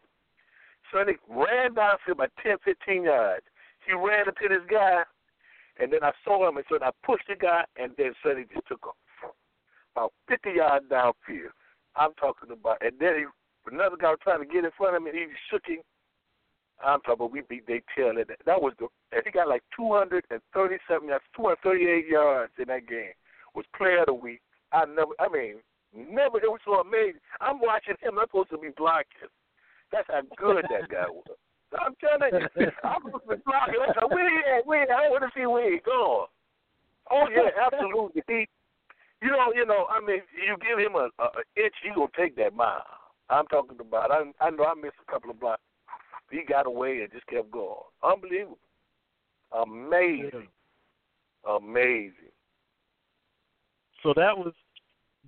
Sonny 0.92 1.14
ran 1.28 1.74
downfield 1.74 2.18
by 2.18 2.26
10, 2.42 2.56
15 2.64 3.04
yards. 3.04 3.44
He 3.86 3.94
ran 3.94 4.28
into 4.28 4.48
this 4.48 4.66
guy, 4.70 5.02
and 5.80 5.90
then 5.92 6.04
I 6.04 6.12
saw 6.22 6.48
him, 6.48 6.58
and 6.58 6.66
so 6.68 6.76
I 6.82 6.90
pushed 7.04 7.28
the 7.28 7.34
guy, 7.34 7.64
and 7.76 7.92
then 7.96 8.12
Sonny 8.22 8.44
just 8.52 8.68
took 8.68 8.86
off 8.86 8.94
about 9.96 10.12
50 10.28 10.50
yards 10.50 10.84
downfield. 10.90 11.56
I'm 11.96 12.12
talking 12.14 12.52
about, 12.52 12.78
and 12.82 12.92
then 13.00 13.14
he, 13.16 13.24
another 13.72 13.96
guy 13.96 14.10
was 14.10 14.20
trying 14.22 14.40
to 14.40 14.46
get 14.46 14.64
in 14.64 14.70
front 14.76 14.96
of 14.96 15.02
me, 15.02 15.10
and 15.10 15.18
he 15.18 15.26
shook 15.50 15.64
him. 15.66 15.80
I'm 16.84 17.00
talking 17.00 17.24
about 17.24 17.32
we 17.32 17.42
beat 17.48 17.66
they 17.66 17.82
tail 17.96 18.18
at 18.18 18.28
that. 18.28 18.42
That 18.44 18.60
was 18.60 18.74
the, 18.78 18.88
and 19.12 19.22
he 19.24 19.30
got 19.30 19.48
like 19.48 19.62
237 19.76 21.08
yards, 21.08 21.24
238 21.36 22.08
yards 22.08 22.52
in 22.58 22.68
that 22.68 22.88
game. 22.88 23.14
Was 23.54 23.66
player 23.76 24.00
of 24.00 24.06
the 24.06 24.14
week. 24.14 24.40
I 24.72 24.84
never, 24.86 25.12
I 25.20 25.28
mean, 25.28 25.60
never. 25.94 26.38
It 26.38 26.48
was 26.48 26.60
so 26.64 26.80
amazing. 26.80 27.20
I'm 27.40 27.60
watching 27.60 27.96
him. 28.00 28.18
I'm 28.18 28.26
supposed 28.26 28.50
to 28.50 28.58
be 28.58 28.70
blocking. 28.76 29.30
That's 29.92 30.08
how 30.08 30.22
good 30.36 30.64
that 30.70 30.88
guy 30.88 31.08
was. 31.08 31.36
I'm 31.76 31.94
telling 32.00 32.32
you, 32.32 32.70
I'm 32.84 33.02
supposed 33.04 33.24
to 33.28 33.36
be 33.36 33.42
blocking. 33.44 33.80
I 33.80 33.92
said, 33.92 34.08
where 34.08 34.28
he 34.28 34.40
at? 34.58 34.66
Where? 34.66 34.88
I 34.88 35.08
want 35.08 35.24
to 35.24 35.30
see 35.36 35.46
where 35.46 35.70
he 35.70 35.78
going. 35.84 36.28
Oh 37.10 37.26
yeah, 37.28 37.50
absolutely. 37.60 38.22
He 38.28 38.48
You 39.20 39.32
know, 39.32 39.52
you 39.54 39.66
know. 39.66 39.86
I 39.90 40.00
mean, 40.00 40.20
you 40.32 40.56
give 40.60 40.78
him 40.78 40.94
a, 40.96 41.08
a, 41.20 41.28
inch, 41.56 41.74
he 41.82 41.90
gonna 41.94 42.08
take 42.16 42.36
that 42.36 42.54
mile. 42.54 42.84
I'm 43.28 43.46
talking 43.46 43.78
about. 43.80 44.10
I 44.10 44.24
I 44.40 44.50
know 44.50 44.64
I 44.64 44.74
missed 44.74 45.00
a 45.06 45.10
couple 45.10 45.30
of 45.30 45.40
blocks. 45.40 45.62
He 46.30 46.42
got 46.48 46.66
away 46.66 47.00
and 47.02 47.12
just 47.12 47.26
kept 47.26 47.50
going. 47.50 47.76
Unbelievable. 48.02 48.58
Amazing. 49.52 50.48
Amazing. 51.46 52.32
So 54.02 54.14
that 54.16 54.36
was 54.36 54.54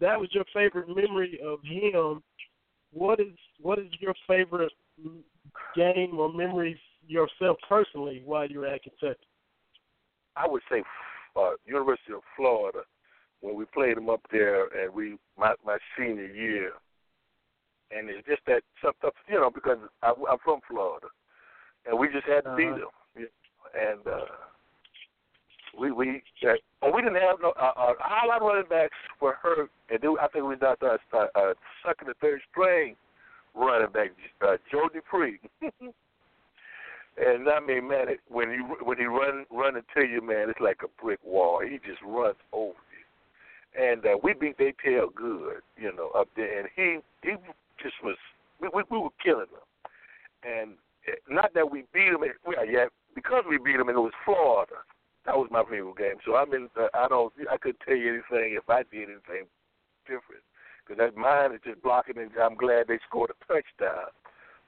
that 0.00 0.18
was 0.18 0.28
your 0.32 0.44
favorite 0.52 0.88
memory 0.88 1.38
of 1.44 1.60
him. 1.62 2.22
What 2.92 3.20
is 3.20 3.32
what 3.60 3.78
is 3.78 3.88
your 4.00 4.14
favorite 4.26 4.72
game 5.74 6.18
or 6.18 6.32
memories 6.32 6.78
yourself 7.06 7.58
personally 7.68 8.22
while 8.24 8.48
you 8.48 8.60
were 8.60 8.66
at 8.66 8.82
Kentucky? 8.82 9.26
I 10.36 10.46
would 10.46 10.62
say 10.70 10.82
uh, 11.36 11.52
University 11.66 12.12
of 12.12 12.22
Florida 12.36 12.80
when 13.40 13.54
we 13.54 13.64
played 13.66 13.96
them 13.96 14.08
up 14.08 14.20
there, 14.30 14.66
and 14.68 14.92
we 14.94 15.16
my 15.38 15.54
my 15.64 15.78
senior 15.96 16.26
year, 16.26 16.72
and 17.90 18.08
it's 18.08 18.26
just 18.26 18.42
that 18.46 18.62
something 18.82 19.10
you 19.28 19.36
know 19.40 19.50
because 19.50 19.78
I, 20.02 20.12
I'm 20.30 20.38
from 20.44 20.60
Florida, 20.68 21.08
and 21.86 21.98
we 21.98 22.08
just 22.08 22.26
had 22.26 22.44
to 22.44 22.50
beat 22.50 22.74
Uh-huh. 22.74 22.76
them, 22.76 23.26
and 23.74 24.06
uh, 24.06 24.26
we 25.78 25.90
we 25.92 26.22
and 26.42 26.94
we 26.94 27.02
didn't 27.02 27.20
have 27.20 27.38
no 27.42 27.52
uh, 27.60 27.72
uh, 27.76 27.92
all 28.02 28.30
our 28.30 28.40
running 28.40 28.68
backs 28.68 28.94
were 29.20 29.34
hurt, 29.34 29.70
and 29.90 29.98
then 30.00 30.14
I 30.20 30.28
think 30.28 30.44
we 30.44 30.56
got 30.56 30.82
uh, 30.82 30.96
uh, 31.12 31.54
second 31.86 32.08
or 32.08 32.14
third 32.20 32.40
string 32.50 32.96
running 33.54 33.92
back 33.92 34.10
uh, 34.42 34.56
Joe 34.70 34.88
Dupree. 34.92 35.38
And 37.16 37.48
I 37.48 37.60
mean, 37.60 37.88
man, 37.88 38.08
it, 38.08 38.20
when 38.28 38.50
he 38.50 38.56
when 38.84 38.98
he 38.98 39.04
run 39.04 39.46
run 39.50 39.76
into 39.76 40.08
you, 40.08 40.20
man, 40.20 40.50
it's 40.50 40.60
like 40.60 40.80
a 40.82 41.02
brick 41.02 41.20
wall. 41.24 41.60
He 41.60 41.78
just 41.78 42.02
runs 42.04 42.36
over 42.52 42.74
you. 42.74 43.80
And 43.80 44.04
uh, 44.04 44.18
we 44.22 44.34
beat 44.34 44.58
their 44.58 44.72
tail 44.84 45.10
good, 45.14 45.62
you 45.76 45.94
know, 45.94 46.10
up 46.10 46.28
there. 46.34 46.58
And 46.58 46.68
he 46.74 46.98
he 47.22 47.36
just 47.80 47.94
was 48.02 48.16
we 48.60 48.68
we, 48.74 48.82
we 48.90 48.98
were 48.98 49.14
killing 49.22 49.46
them. 49.52 49.92
And 50.42 50.72
eh, 51.06 51.12
not 51.28 51.54
that 51.54 51.70
we 51.70 51.84
beat 51.92 52.08
him, 52.08 52.24
well, 52.44 52.66
yeah, 52.66 52.86
because 53.14 53.44
we 53.48 53.58
beat 53.58 53.76
him, 53.76 53.88
and 53.88 53.96
it 53.96 54.00
was 54.00 54.12
Florida. 54.24 54.82
That 55.26 55.36
was 55.36 55.48
my 55.50 55.64
favorite 55.64 55.96
game. 55.96 56.16
So 56.24 56.36
I 56.36 56.44
mean, 56.44 56.68
uh, 56.78 56.88
I 56.94 57.08
don't, 57.08 57.32
I 57.50 57.56
couldn't 57.56 57.80
tell 57.86 57.96
you 57.96 58.20
anything 58.20 58.56
if 58.56 58.68
I 58.68 58.82
did 58.84 59.08
anything 59.08 59.48
different, 60.04 60.44
because 60.84 60.98
that 60.98 61.16
mine 61.16 61.52
is 61.52 61.60
just 61.64 61.82
blocking, 61.82 62.18
and 62.18 62.30
I'm 62.40 62.56
glad 62.56 62.88
they 62.88 62.98
scored 63.08 63.30
a 63.30 63.46
touchdown. 63.46 64.12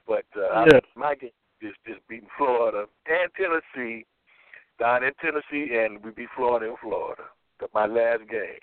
But 0.07 0.25
uh, 0.35 0.65
Yeah. 0.65 0.79
I, 0.95 0.99
my 0.99 1.15
game 1.15 1.29
is 1.61 1.73
just 1.85 2.07
beating 2.07 2.29
Florida 2.37 2.85
and 3.05 3.29
Tennessee 3.37 4.05
down 4.79 5.03
in 5.03 5.11
Tennessee, 5.21 5.75
and 5.75 6.03
we 6.03 6.11
beat 6.11 6.29
Florida 6.35 6.67
in 6.67 6.75
Florida. 6.81 7.23
But 7.59 7.73
my 7.73 7.85
last 7.85 8.21
game, 8.29 8.59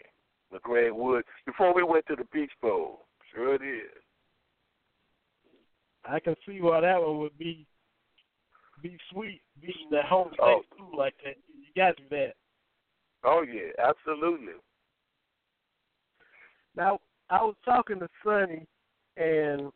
McGregor 0.52 0.94
Woods, 0.94 1.26
before 1.46 1.74
we 1.74 1.82
went 1.82 2.06
to 2.06 2.16
the 2.16 2.24
Peach 2.24 2.52
Bowl. 2.60 3.00
Sure 3.32 3.54
it 3.54 3.62
is. 3.62 3.90
I 6.04 6.20
can 6.20 6.36
see 6.46 6.60
why 6.60 6.80
that 6.82 7.02
one 7.02 7.18
would 7.18 7.36
be 7.36 7.66
be 8.84 8.98
sweet, 9.10 9.40
beating 9.62 9.88
the 9.90 10.02
home 10.02 10.28
state 10.34 10.40
Oh. 10.42 10.62
school 10.74 10.96
like 10.96 11.14
that. 11.24 11.36
You 11.48 11.72
got 11.74 11.96
to 11.96 12.02
do 12.02 12.08
that. 12.10 12.34
Oh 13.24 13.42
yeah, 13.42 13.72
absolutely. 13.78 14.52
Now 16.76 17.00
I 17.30 17.42
was 17.42 17.56
talking 17.64 17.98
to 18.00 18.08
Sonny, 18.22 18.66
and 19.16 19.72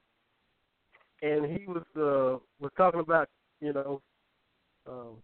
and 1.22 1.46
he 1.46 1.66
was 1.66 1.84
uh 1.96 2.38
was 2.61 2.70
talking 2.76 3.00
about 3.00 3.30
you 3.62 3.72
know 3.72 4.02
um 4.86 5.22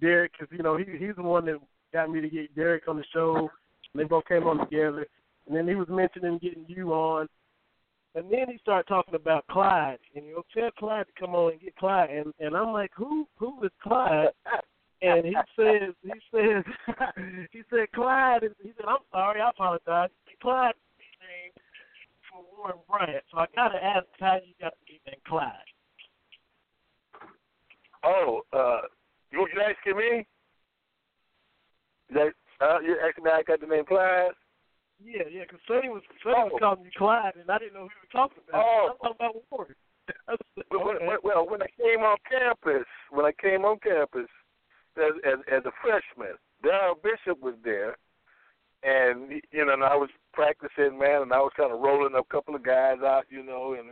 Derek 0.00 0.32
because 0.32 0.50
you 0.56 0.62
know 0.62 0.78
he 0.78 0.84
he's 0.98 1.16
the 1.16 1.22
one 1.22 1.44
that 1.44 1.60
got 1.92 2.10
me 2.10 2.22
to 2.22 2.30
get 2.30 2.54
Derek 2.56 2.88
on 2.88 2.96
the 2.96 3.04
show. 3.12 3.50
And 3.92 4.00
they 4.00 4.04
both 4.04 4.24
came 4.24 4.44
on 4.44 4.58
together, 4.58 5.06
and 5.46 5.54
then 5.54 5.68
he 5.68 5.74
was 5.74 5.88
mentioning 5.90 6.38
getting 6.38 6.64
you 6.66 6.94
on, 6.94 7.28
and 8.14 8.30
then 8.30 8.48
he 8.50 8.58
started 8.58 8.86
talking 8.88 9.14
about 9.14 9.46
Clyde, 9.48 9.98
and 10.14 10.24
he'll 10.26 10.44
tell 10.54 10.70
Clyde 10.78 11.06
to 11.06 11.12
come 11.20 11.34
on 11.34 11.52
and 11.52 11.60
get 11.60 11.76
Clyde, 11.76 12.10
and 12.10 12.32
and 12.40 12.56
I'm 12.56 12.72
like, 12.72 12.90
who 12.96 13.26
who 13.36 13.62
is 13.64 13.70
Clyde? 13.82 14.28
And 15.00 15.24
he 15.26 15.34
says 15.56 15.94
he 16.02 16.12
says 16.32 16.64
he 17.52 17.62
said 17.70 17.90
Clyde. 17.94 18.44
is- 18.44 18.52
He 18.62 18.72
said 18.76 18.86
I'm 18.88 18.98
sorry, 19.10 19.40
I 19.40 19.50
apologize. 19.50 20.10
Clyde 20.40 20.74
is 20.98 21.04
name 21.20 21.52
for 22.30 22.44
Warren 22.56 22.78
Bryant. 22.88 23.24
So 23.30 23.38
I 23.38 23.46
gotta 23.54 23.82
ask 23.82 24.06
how 24.20 24.36
you 24.36 24.52
got 24.60 24.74
the 24.86 24.92
nickname 24.92 25.20
Clyde. 25.26 25.52
Oh, 28.04 28.42
uh, 28.52 28.82
you 29.30 29.46
you 29.54 29.60
asking 29.60 29.96
me? 29.96 30.26
That 32.14 32.32
uh, 32.60 32.78
you 32.80 32.96
asking 33.06 33.24
me 33.24 33.30
how 33.30 33.38
I 33.38 33.42
got 33.42 33.60
the 33.60 33.66
name 33.66 33.84
Clyde? 33.84 34.32
Yeah, 35.04 35.22
yeah, 35.30 35.42
because 35.42 35.60
Sonny 35.66 35.88
was 35.88 36.02
Sonny 36.22 36.34
was 36.44 36.52
Oh. 36.54 36.58
calling 36.58 36.84
you 36.84 36.90
Clyde, 36.96 37.34
and 37.36 37.50
I 37.50 37.58
didn't 37.58 37.74
know 37.74 37.88
who 37.88 37.94
you 37.94 38.02
were 38.06 38.12
talking 38.12 38.42
about. 38.48 38.64
Oh. 38.64 38.88
I'm 38.90 38.96
talking 38.98 39.16
about 39.18 39.42
Warren. 39.50 39.74
Well, 40.70 40.84
when, 40.86 41.06
when, 41.06 41.18
well, 41.22 41.46
when 41.48 41.62
I 41.62 41.68
came 41.78 42.00
on 42.00 42.16
campus, 42.28 42.86
when 43.10 43.24
I 43.24 43.32
came 43.32 43.64
on 43.64 43.78
campus 43.78 44.28
as 44.96 45.12
as, 45.24 45.38
as 45.50 45.62
a 45.64 45.72
freshman, 45.80 46.36
Darrell 46.62 46.96
Bishop 46.96 47.40
was 47.40 47.54
there, 47.62 47.96
and 48.82 49.40
you 49.52 49.64
know, 49.64 49.72
and 49.74 49.84
I 49.84 49.94
was 49.96 50.10
practicing, 50.32 50.98
man, 50.98 51.22
and 51.22 51.32
I 51.32 51.38
was 51.38 51.52
kind 51.56 51.72
of 51.72 51.80
rolling 51.80 52.14
a 52.18 52.24
couple 52.32 52.54
of 52.54 52.64
guys 52.64 52.98
out, 53.04 53.26
you 53.30 53.42
know, 53.44 53.74
and 53.78 53.90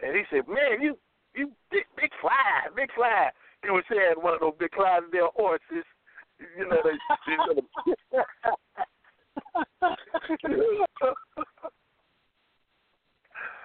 and 0.00 0.16
he 0.16 0.22
said, 0.30 0.48
"Man, 0.48 0.80
you 0.80 0.96
you 1.34 1.52
big 1.70 1.84
big 1.96 2.10
fly, 2.20 2.70
big 2.74 2.90
fly." 2.94 3.30
He 3.62 3.70
was 3.70 3.84
saying 3.90 4.14
one 4.16 4.34
of 4.34 4.40
those 4.40 4.54
big 4.58 4.70
Clydesdale 4.70 5.30
horses, 5.36 5.84
you 6.56 6.66
know, 6.68 6.78
they. 6.82 6.96
they 8.14 8.22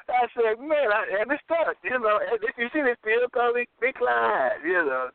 I 0.07 0.27
said, 0.35 0.59
man, 0.59 0.91
I, 0.93 1.21
and 1.21 1.31
it's 1.31 1.43
tough, 1.47 1.75
you 1.83 1.99
know. 1.99 2.19
And 2.31 2.39
if 2.43 2.55
you 2.57 2.69
see, 2.73 2.81
this 2.81 2.97
still 3.01 3.27
call 3.33 3.53
me 3.53 3.65
Big 3.81 3.95
Clyde, 3.95 4.61
you 4.63 4.85
know. 4.85 5.09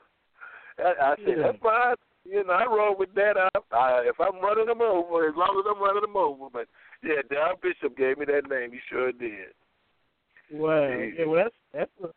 I, 0.79 1.13
I 1.13 1.15
said, 1.17 1.39
Yeah. 1.39 1.43
that's 1.47 1.59
fine. 1.63 1.97
You 2.25 2.45
know, 2.45 2.53
I 2.53 2.67
roll 2.67 2.97
with 2.97 3.15
that. 3.15 3.37
I, 3.39 3.49
I, 3.75 4.03
if 4.05 4.21
I'm 4.21 4.43
running 4.43 4.67
them 4.67 4.83
over, 4.83 5.27
as 5.29 5.35
long 5.37 5.57
as 5.59 5.65
I'm 5.69 5.83
running 5.83 6.03
them 6.03 6.17
over. 6.17 6.51
But 6.53 6.69
yeah, 7.03 7.23
Don 7.31 7.57
Bishop 7.63 7.97
gave 7.97 8.19
me 8.19 8.27
that 8.27 8.49
name. 8.51 8.73
He 8.73 8.79
sure 8.91 9.11
did. 9.13 9.55
Wow. 10.53 10.89
Yeah. 10.89 11.07
Yeah, 11.19 11.25
well, 11.27 11.45
that's 11.45 11.55
that's 11.73 11.91
a 12.05 12.09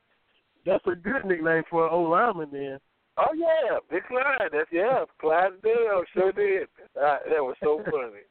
that's 0.65 0.87
a 0.87 0.95
good 0.95 1.25
nickname 1.25 1.63
for 1.69 1.85
an 1.87 1.93
old 1.93 2.11
lineman 2.11 2.49
then. 2.51 2.79
Oh 3.17 3.33
yeah, 3.33 3.79
Big 3.89 4.03
Clyde. 4.07 4.49
That's 4.51 4.69
yeah, 4.71 5.05
Clydesdale 5.21 6.03
sure 6.13 6.31
did. 6.33 6.67
Uh, 6.99 7.19
that 7.29 7.41
was 7.41 7.55
so 7.63 7.81
funny. 7.85 8.25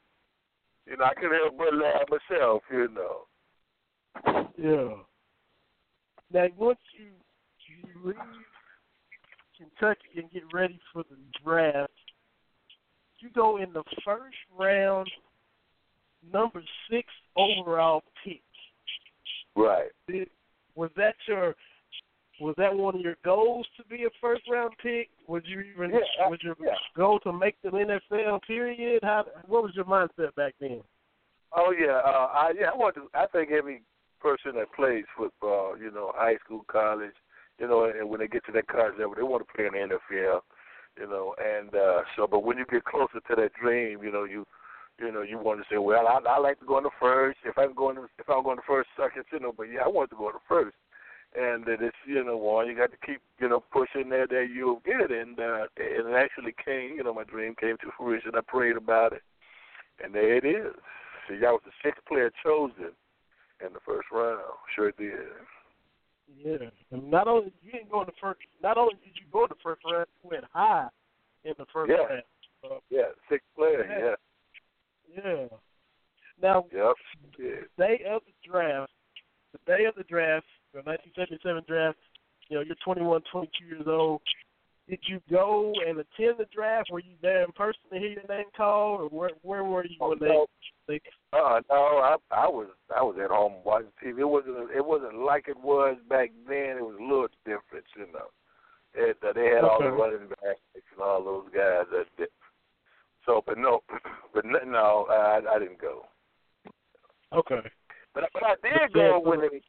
You 0.87 0.97
know, 0.97 1.05
I 1.05 1.15
couldn't 1.15 1.35
help 1.35 1.59
but 1.59 1.75
laugh 1.75 2.03
myself. 2.11 2.63
You 2.71 2.89
know. 2.89 3.27
Yeah. 4.59 4.95
Now, 6.33 6.47
once 6.57 6.79
you 6.99 7.07
you 7.69 8.09
leave 8.09 8.17
Kentucky 9.57 10.09
and 10.17 10.31
get 10.31 10.43
ready 10.53 10.81
for 10.93 11.05
the 11.09 11.17
draft, 11.45 11.93
you 13.21 13.31
go 13.31 13.59
in 13.59 13.73
the 13.73 13.85
first 14.05 14.37
round, 14.59 15.11
number 16.33 16.63
six 16.91 17.09
overall 17.37 18.03
pick. 18.25 18.43
Right. 19.55 19.91
Did, 20.09 20.29
was 20.75 20.91
that 20.97 21.15
your 21.29 21.55
was 22.43 22.55
that 22.59 22.75
one 22.75 22.97
of 22.97 23.01
your 23.01 23.17
goals 23.25 23.67
to 23.77 23.85
be 23.85 24.05
a 24.05 24.11
first 24.21 24.43
round 24.51 24.75
pick? 24.83 25.09
Would 25.29 25.47
you 25.47 25.61
even 25.61 25.91
Yeah, 25.91 26.25
I- 26.25 26.29
was 26.29 26.43
your 26.43 26.57
yeah. 26.59 26.75
goal 26.97 27.21
to 27.21 27.33
make 27.33 27.61
the 27.63 27.71
NFL? 27.71 28.41
Period. 28.47 29.03
How 29.03 29.25
what 29.47 29.63
was 29.63 29.75
your 29.77 29.85
mindset 29.85 30.35
back 30.35 30.55
then? 30.61 30.83
Oh 31.53 31.71
yeah, 31.71 32.01
uh, 32.05 32.29
I 32.33 32.53
yeah, 32.59 32.71
I 32.73 32.77
want 32.77 32.95
to. 32.97 33.09
I 33.15 33.27
think 33.27 33.51
every 33.51 33.83
person 34.21 34.53
that 34.57 34.73
plays 34.73 35.05
football, 35.17 35.77
you 35.79 35.91
know, 35.91 36.13
high 36.15 36.37
school, 36.45 36.65
college, 36.69 37.15
you 37.59 37.67
know, 37.69 37.85
and 37.85 38.09
when 38.09 38.21
they 38.21 38.29
get 38.29 38.45
to 38.47 38.53
that 38.53 38.67
college 38.69 38.95
level, 38.99 39.15
they 39.15 39.23
want 39.23 39.47
to 39.47 39.55
play 39.55 39.67
in 39.67 39.73
the 39.73 39.97
NFL, 39.97 40.41
you 40.99 41.07
know, 41.09 41.35
and 41.39 41.75
uh, 41.75 42.03
so. 42.17 42.27
But 42.27 42.45
when 42.45 42.59
you 42.59 42.65
get 42.71 42.85
closer 42.85 43.21
to 43.21 43.35
that 43.37 43.53
dream, 43.61 44.03
you 44.03 44.11
know, 44.11 44.25
you, 44.25 44.47
you 44.99 45.13
know, 45.13 45.23
you 45.23 45.39
want 45.39 45.61
to 45.61 45.67
say, 45.71 45.79
well, 45.79 46.07
I, 46.07 46.19
I 46.29 46.39
like 46.39 46.59
to 46.61 46.67
go 46.67 46.79
in 46.79 46.85
the 46.85 46.91
first. 47.01 47.39
If 47.45 47.59
I'm 47.59 47.75
going, 47.75 47.97
to, 47.97 48.05
if 48.19 48.29
I'm 48.29 48.43
going 48.45 48.57
to 48.59 48.63
first, 48.67 48.89
second, 48.97 49.25
you 49.33 49.41
know, 49.41 49.53
but 49.57 49.65
yeah, 49.65 49.81
I 49.85 49.89
want 49.89 50.11
to 50.11 50.17
go 50.17 50.29
in 50.29 50.35
the 50.35 50.41
first. 50.49 50.77
And 51.35 51.65
that 51.65 51.81
it's 51.81 51.97
you 52.07 52.23
know, 52.23 52.37
one 52.37 52.67
you 52.67 52.77
got 52.77 52.91
to 52.91 53.07
keep 53.07 53.21
you 53.41 53.49
know 53.49 53.65
pushing 53.73 54.11
there 54.11 54.27
that 54.27 54.49
you'll 54.55 54.83
get 54.85 55.01
it, 55.01 55.11
and 55.11 55.39
uh, 55.39 55.65
it 55.79 56.05
actually 56.15 56.55
came. 56.63 56.97
You 56.97 57.05
know, 57.05 57.15
my 57.15 57.25
dream 57.25 57.55
came 57.59 57.77
to 57.79 57.91
fruition. 57.97 58.33
I 58.35 58.43
prayed 58.47 58.77
about 58.77 59.15
it, 59.15 59.23
and 60.05 60.15
there 60.15 60.37
it 60.37 60.45
is. 60.45 60.75
See, 61.29 61.37
I 61.47 61.51
was 61.53 61.63
the 61.65 61.73
sixth 61.83 62.05
player 62.07 62.31
chosen 62.45 62.93
in 63.65 63.73
the 63.73 63.81
first 63.87 64.09
round. 64.13 64.41
Sure 64.75 64.93
did. 64.93 65.15
Yeah, 66.37 66.69
and 66.91 67.11
not 67.11 67.29
only 67.29 67.53
you 67.63 67.73
didn't 67.73 67.91
go 67.91 68.01
in 68.01 68.07
the 68.07 68.13
first, 68.21 68.41
not 68.63 68.77
only 68.77 68.95
did 69.05 69.15
you 69.15 69.27
go 69.33 69.45
in 69.45 69.49
the 69.49 69.63
first 69.63 69.83
round, 69.91 70.07
you 70.23 70.31
went 70.31 70.45
high 70.53 70.89
in 71.45 71.55
the 71.59 71.67
first 71.73 71.91
Yeah. 71.91 72.05
round. 72.07 72.23
So, 72.61 72.83
Yeah, 72.91 73.11
sixth 73.29 73.47
player. 73.57 74.17
Yeah. 75.15 75.23
yeah. 75.25 75.47
Now, 76.41 76.67
Yep. 76.73 76.97
Yeah. 77.39 77.61
the 77.61 77.69
day 77.79 78.05
of 78.05 78.23
the 78.25 78.33
draft, 78.49 78.93
the 79.53 79.59
day 79.67 79.85
of 79.85 79.95
the 79.95 80.05
draft, 80.05 80.47
the 80.73 80.81
1977 80.81 81.65
draft, 81.69 81.99
you 82.49 82.57
know, 82.57 82.63
you're 82.63 82.77
21, 82.85 83.23
22 83.31 83.65
years 83.65 83.87
old. 83.87 84.21
Did 84.89 85.01
you 85.07 85.21
go 85.31 85.73
and 85.87 85.99
attend 85.99 86.39
the 86.39 86.47
draft? 86.53 86.91
Were 86.91 87.01
you 87.01 87.15
there 87.23 87.45
in 87.45 87.53
person 87.53 87.81
to 87.93 87.99
hear 87.99 88.11
your 88.11 88.27
name 88.29 88.47
called, 88.57 89.01
or 89.01 89.09
where 89.09 89.31
where 89.43 89.65
were 89.65 89.87
you 89.87 89.97
when 89.99 90.19
they? 90.19 90.45
they 90.89 91.01
Uh, 91.33 91.61
no, 91.71 91.77
I 91.77 92.17
I 92.33 92.49
was 92.49 92.67
I 92.95 93.01
was 93.01 93.17
at 93.23 93.31
home 93.31 93.63
watching 93.65 93.93
TV. 94.05 94.21
It 94.21 94.25
wasn't 94.25 94.71
it 94.75 94.85
wasn't 94.85 95.25
like 95.25 95.47
it 95.47 95.57
was 95.57 95.97
back 96.09 96.31
then. 96.49 96.79
It 96.79 96.85
was 96.85 96.97
a 96.99 97.03
little 97.03 97.29
different, 97.47 97.87
you 97.97 98.07
know. 98.13 98.29
It, 98.95 99.17
uh, 99.27 99.33
they 99.33 99.47
had 99.47 99.65
all 99.65 99.81
the 99.81 99.91
running 99.91 100.29
backs 100.29 100.61
and 100.75 101.01
all 101.01 101.25
those 101.25 101.47
guys. 101.55 101.87
That, 101.93 102.07
that 102.19 102.29
so, 103.25 103.43
but 103.47 103.57
no, 103.57 103.83
but 104.35 104.45
no, 104.45 104.59
no 104.67 105.07
I 105.09 105.41
I 105.49 105.59
didn't 105.61 105.81
go. 105.81 106.07
okay. 107.33 107.61
But 108.15 108.25
but 108.35 108.43
I 108.45 108.55
did 108.63 108.93
go 108.93 109.21
when 109.25 109.41
they 109.41 109.63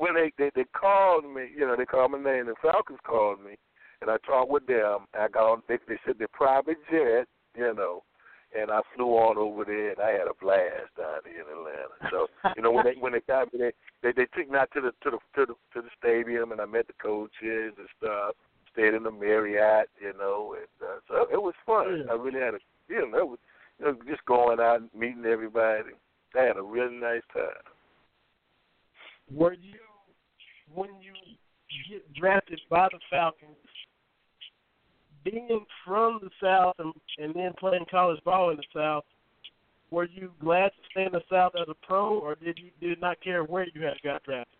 when 0.00 0.14
they, 0.14 0.32
they 0.38 0.50
they 0.56 0.64
called 0.72 1.24
me. 1.24 1.52
You 1.54 1.66
know, 1.66 1.76
they 1.76 1.84
called 1.84 2.12
my 2.12 2.18
name. 2.18 2.46
The 2.46 2.54
Falcons 2.62 2.98
called 3.06 3.44
me, 3.44 3.56
and 4.00 4.10
I 4.10 4.16
talked 4.26 4.50
with 4.50 4.66
them. 4.66 5.04
I 5.12 5.28
got 5.28 5.52
on. 5.52 5.62
They, 5.68 5.76
they 5.86 6.00
said 6.06 6.16
their 6.18 6.32
private 6.32 6.78
jet. 6.90 7.28
You 7.54 7.74
know, 7.74 8.02
and 8.56 8.70
I 8.70 8.80
flew 8.96 9.12
on 9.12 9.36
over 9.36 9.64
there, 9.64 9.90
and 9.90 10.00
I 10.00 10.12
had 10.12 10.26
a 10.26 10.34
blast 10.40 10.96
down 10.96 11.20
there 11.24 11.44
in 11.44 11.52
Atlanta. 11.52 12.10
So 12.10 12.26
you 12.56 12.62
know 12.62 12.72
when 12.72 12.86
they 12.86 12.94
when 12.98 13.12
they 13.12 13.20
got 13.28 13.52
me, 13.52 13.60
they 13.60 13.72
they, 14.02 14.12
they 14.16 14.26
took 14.32 14.50
me 14.50 14.58
out 14.58 14.70
to 14.72 14.80
the 14.80 14.92
to 15.04 15.10
the 15.10 15.18
to 15.36 15.46
the 15.52 15.54
to 15.74 15.82
the 15.84 15.92
stadium, 15.98 16.52
and 16.52 16.60
I 16.60 16.64
met 16.64 16.86
the 16.86 16.94
coaches 17.00 17.74
and 17.76 17.88
stuff. 17.98 18.34
Stayed 18.72 18.94
in 18.94 19.02
the 19.02 19.10
Marriott, 19.10 19.90
you 20.00 20.12
know, 20.16 20.54
and 20.56 20.88
uh, 20.88 21.00
so 21.08 21.26
it 21.30 21.42
was 21.42 21.54
fun. 21.66 22.04
Yeah. 22.06 22.12
I 22.12 22.14
really 22.14 22.40
had 22.40 22.54
a 22.54 22.58
you 22.88 23.10
know, 23.10 23.18
it 23.18 23.28
was 23.28 23.38
you 23.78 23.84
know 23.84 23.96
just 24.08 24.24
going 24.24 24.60
out 24.60 24.80
and 24.80 24.88
meeting 24.96 25.26
everybody. 25.26 25.90
I 26.34 26.42
had 26.42 26.56
a 26.56 26.62
really 26.62 26.96
nice 26.96 27.26
time. 27.34 27.66
Were 29.32 29.52
you 29.52 29.78
when 30.74 30.90
you 31.00 31.12
get 31.88 32.12
drafted 32.14 32.60
by 32.68 32.88
the 32.90 32.98
Falcons? 33.10 33.56
Being 35.22 35.66
from 35.84 36.20
the 36.22 36.30
South 36.42 36.76
and, 36.78 36.94
and 37.18 37.34
then 37.34 37.52
playing 37.58 37.84
college 37.90 38.18
ball 38.24 38.50
in 38.50 38.56
the 38.56 38.62
South, 38.74 39.04
were 39.90 40.06
you 40.06 40.30
glad 40.40 40.68
to 40.68 40.82
stay 40.90 41.04
in 41.04 41.12
the 41.12 41.20
South 41.30 41.52
as 41.60 41.66
a 41.68 41.74
pro, 41.86 42.18
or 42.18 42.36
did 42.36 42.58
you 42.58 42.70
did 42.80 43.00
not 43.00 43.20
care 43.20 43.44
where 43.44 43.66
you 43.74 43.82
had 43.82 44.00
got 44.02 44.22
drafted? 44.22 44.56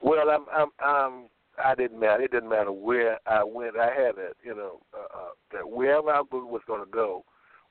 Well, 0.00 0.28
I'm, 0.30 0.44
I'm, 0.52 0.68
I'm, 0.80 1.24
I 1.62 1.74
didn't 1.74 1.98
matter. 1.98 2.22
It 2.22 2.30
didn't 2.30 2.50
matter 2.50 2.70
where 2.70 3.18
I 3.26 3.42
went. 3.42 3.76
I 3.76 3.86
had 3.86 4.18
a, 4.18 4.32
you 4.44 4.54
know, 4.54 4.80
uh, 4.92 5.30
that 5.52 5.68
wherever 5.68 6.10
I 6.10 6.20
was 6.20 6.62
going 6.66 6.84
to 6.84 6.90
go, 6.90 7.24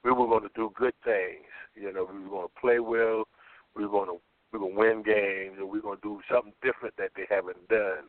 we 0.03 0.11
were 0.11 0.27
going 0.27 0.43
to 0.43 0.49
do 0.55 0.71
good 0.75 0.95
things. 1.03 1.45
You 1.75 1.93
know, 1.93 2.07
we 2.11 2.19
were 2.19 2.29
going 2.29 2.47
to 2.47 2.61
play 2.61 2.79
well. 2.79 3.25
We 3.75 3.83
were 3.85 3.91
going 3.91 4.09
to, 4.09 4.17
were 4.59 4.69
to 4.69 4.75
win 4.75 5.03
games, 5.03 5.57
and 5.57 5.69
we 5.69 5.79
were 5.79 5.95
to 5.95 6.01
do 6.01 6.21
something 6.31 6.53
different 6.61 6.95
that 6.97 7.11
they 7.15 7.25
haven't 7.29 7.67
done 7.67 8.05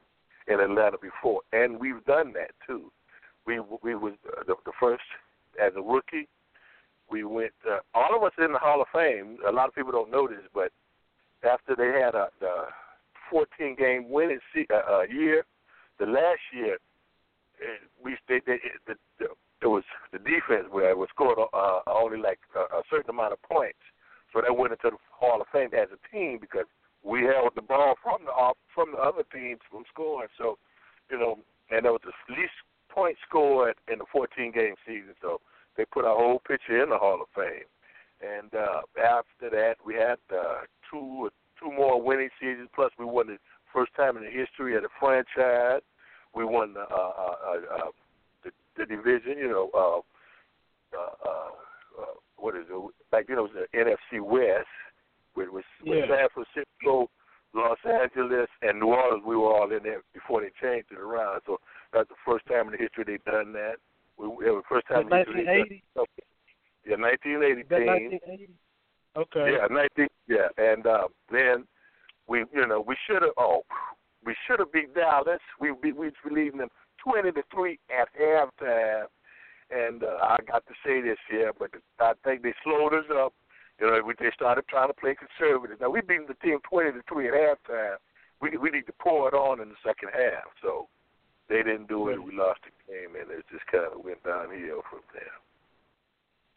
in 0.47 0.61
Atlanta 0.61 0.99
before. 1.01 1.41
And 1.53 1.81
we've 1.81 2.05
done 2.05 2.33
that 2.35 2.51
too. 2.67 2.91
We, 3.47 3.61
we 3.83 3.95
was 3.95 4.15
uh, 4.29 4.43
the, 4.47 4.55
the 4.65 4.73
first 4.79 5.03
as 5.63 5.73
a 5.77 5.83
rookie. 5.83 6.29
We 7.11 7.25
went. 7.25 7.53
Uh, 7.69 7.79
all 7.95 8.17
of 8.17 8.23
us 8.23 8.33
in 8.39 8.53
the 8.53 8.59
Hall 8.59 8.81
of 8.81 8.89
Fame. 8.93 9.39
A 9.47 9.53
lot 9.53 9.69
of 9.69 9.75
people 9.75 9.93
don't 9.93 10.11
know 10.11 10.27
this, 10.27 10.39
but 10.55 10.73
after 11.49 11.77
they 11.77 12.01
had 12.01 12.15
a 12.15 12.29
the 12.41 12.65
14 13.31 13.77
game 13.79 14.11
winning 14.11 14.39
se- 14.55 14.67
uh, 14.73 14.93
uh, 14.93 15.03
year, 15.03 15.45
the 15.99 16.07
last 16.07 16.41
year 16.53 16.79
uh, 17.61 17.87
we 18.03 18.17
they, 18.29 18.41
they, 18.47 18.59
the, 18.87 18.95
the, 19.19 19.27
it 19.63 19.67
was 19.67 19.85
the 20.13 20.19
defense 20.19 20.67
where 20.71 20.91
it 20.91 20.99
was 20.99 21.09
scored 21.11 21.39
uh, 21.39 21.81
only 21.87 22.19
like 22.19 22.39
a, 22.57 22.77
a 22.77 22.83
certain 22.91 23.11
amount 23.11 23.33
of 23.33 23.43
points, 23.43 23.79
so 24.33 24.41
they 24.41 24.51
went 24.51 24.73
into 24.73 24.91
the 24.91 24.97
Hall 25.25 25.41
of 25.41 25.49
Fame 25.53 25.71
as 25.73 25.89
a 25.89 26.01
team 26.15 26.39
because 26.41 26.67
we 27.03 27.23
held 27.23 27.53
the 27.55 27.63
ball 27.63 27.95
from 28.03 28.25
the 28.25 28.33
off 28.33 28.57
from 28.75 28.93
the 28.93 28.99
other 28.99 29.25
teams 29.33 29.61
from 29.71 29.85
scoring. 29.93 30.29
So, 30.37 30.59
you 31.11 31.19
know, 31.19 31.39
and 31.71 31.85
there 31.85 31.93
was 31.93 32.01
the 32.05 32.35
least 32.35 32.53
points 32.89 33.21
scored 33.29 33.75
in 33.93 33.99
the 33.99 34.05
14 34.13 34.53
game 34.53 34.75
season. 34.87 35.15
So 35.21 35.41
they 35.77 35.85
put 35.85 36.05
our 36.05 36.17
whole 36.17 36.41
picture 36.47 36.83
in 36.83 36.91
the 36.91 36.99
Hall 36.99 37.21
of 37.21 37.29
Fame. 37.35 37.69
And 38.23 38.55
uh, 38.55 38.83
after 38.99 39.51
that, 39.51 39.77
we 39.85 39.95
had 39.95 40.17
uh, 40.33 40.65
two 40.91 41.31
two 41.61 41.71
more 41.71 42.01
winning 42.01 42.31
seasons. 42.41 42.69
Plus, 42.75 42.91
we 42.99 43.05
won 43.05 43.27
the 43.27 43.39
first 43.73 43.93
time 43.95 44.17
in 44.17 44.25
the 44.25 44.31
history 44.31 44.77
of 44.77 44.83
the 44.83 44.89
franchise. 44.99 45.83
We 46.35 46.45
won 46.45 46.75
the 46.75 46.81
uh, 46.81 46.85
uh, 46.95 47.37
uh, 47.47 47.77
uh, 47.77 47.91
the, 48.45 48.51
the 48.79 48.87
division. 48.87 49.37
You 49.39 49.49
know, 49.49 49.71
uh, 49.75 50.97
uh, 50.97 51.29
uh, 51.29 52.03
uh, 52.03 52.15
what 52.37 52.57
is 52.57 52.65
it? 52.71 52.95
Like 53.13 53.29
you 53.29 53.37
know, 53.37 53.47
it 53.47 53.53
was 53.55 53.67
the 53.73 53.79
NFC 53.79 54.23
West 54.23 54.69
with 55.37 55.49
with, 55.51 55.65
with 55.85 56.05
Yeah. 56.09 56.17
San 56.17 56.29
Francisco, 56.35 57.11
Los 57.55 57.79
Angeles, 57.85 58.49
and 58.63 58.81
New 58.81 58.87
Orleans. 58.95 59.23
We 59.27 59.37
were 59.37 59.53
all 59.55 59.71
in 59.71 59.83
there 59.83 60.03
before 60.13 60.41
they 60.43 60.51
changed 60.61 60.91
it 60.93 60.99
around. 60.99 61.43
So 61.47 61.59
that's 61.93 62.09
the 62.09 62.17
first 62.25 62.47
time 62.47 62.67
in 62.67 62.73
the 62.73 62.79
history 62.79 63.05
they've 63.07 63.25
done 63.25 63.53
that. 63.53 63.77
We, 64.17 64.27
it 64.47 64.51
was 64.55 64.63
the 64.69 64.75
first 64.75 64.87
time 64.89 65.09
That 65.11 65.29
in 65.29 65.35
history. 65.47 65.83
done- 65.95 66.07
1980. 66.07 66.19
Yeah, 66.87 66.97
1980 66.97 67.63
That 67.69 67.87
1980. 67.87 68.49
Okay. 69.17 69.53
Yeah, 69.57 69.67
nineteen. 69.71 70.09
Yeah, 70.27 70.49
and 70.59 70.87
uh, 70.87 71.07
then 71.31 71.65
we, 72.27 72.45
you 72.53 72.67
know, 72.67 72.81
we 72.85 72.97
should 73.07 73.23
have. 73.23 73.31
Oh, 73.39 73.63
we 74.27 74.35
should 74.47 74.59
have 74.59 74.73
beat 74.73 74.93
Dallas. 74.93 75.39
We 75.61 75.71
we 75.71 75.93
we 75.93 76.11
leading 76.29 76.59
them 76.59 76.69
twenty 76.99 77.31
to 77.31 77.43
three 77.55 77.79
at 77.97 78.09
halftime, 78.21 79.05
and 79.71 80.03
uh, 80.03 80.19
I 80.21 80.39
got 80.49 80.67
to 80.67 80.75
say 80.85 81.01
this 81.01 81.19
here, 81.31 81.53
but 81.57 81.71
I 82.01 82.15
think 82.25 82.43
they 82.43 82.55
slowed 82.65 82.93
us 82.93 83.05
up. 83.15 83.33
You 83.81 83.87
know, 83.87 84.01
we, 84.07 84.15
they 84.19 84.31
started 84.35 84.65
trying 84.69 84.89
to 84.89 84.95
play 84.95 85.17
conservative. 85.17 85.81
Now 85.81 85.91
we 85.91 86.01
beat 86.01 86.29
the 86.29 86.35
team 86.35 86.59
twenty 86.69 86.93
to 86.93 87.03
three 87.09 87.29
at 87.29 87.35
halftime. 87.35 87.97
We 88.41 88.57
we 88.57 88.71
need 88.71 88.87
to 88.87 88.95
pour 89.01 89.29
it 89.29 89.35
on 89.35 89.61
in 89.61 89.69
the 89.69 89.81
second 89.85 90.11
half. 90.13 90.47
So 90.63 90.89
they 91.49 91.63
didn't 91.63 91.89
do 91.89 92.09
it. 92.09 92.23
We 92.23 92.37
lost 92.37 92.61
the 92.65 92.93
game, 92.93 93.17
and 93.21 93.31
it 93.31 93.45
just 93.51 93.67
kind 93.67 93.85
of 93.85 94.05
went 94.05 94.23
downhill 94.25 94.83
from 94.89 95.01
there. 95.13 95.37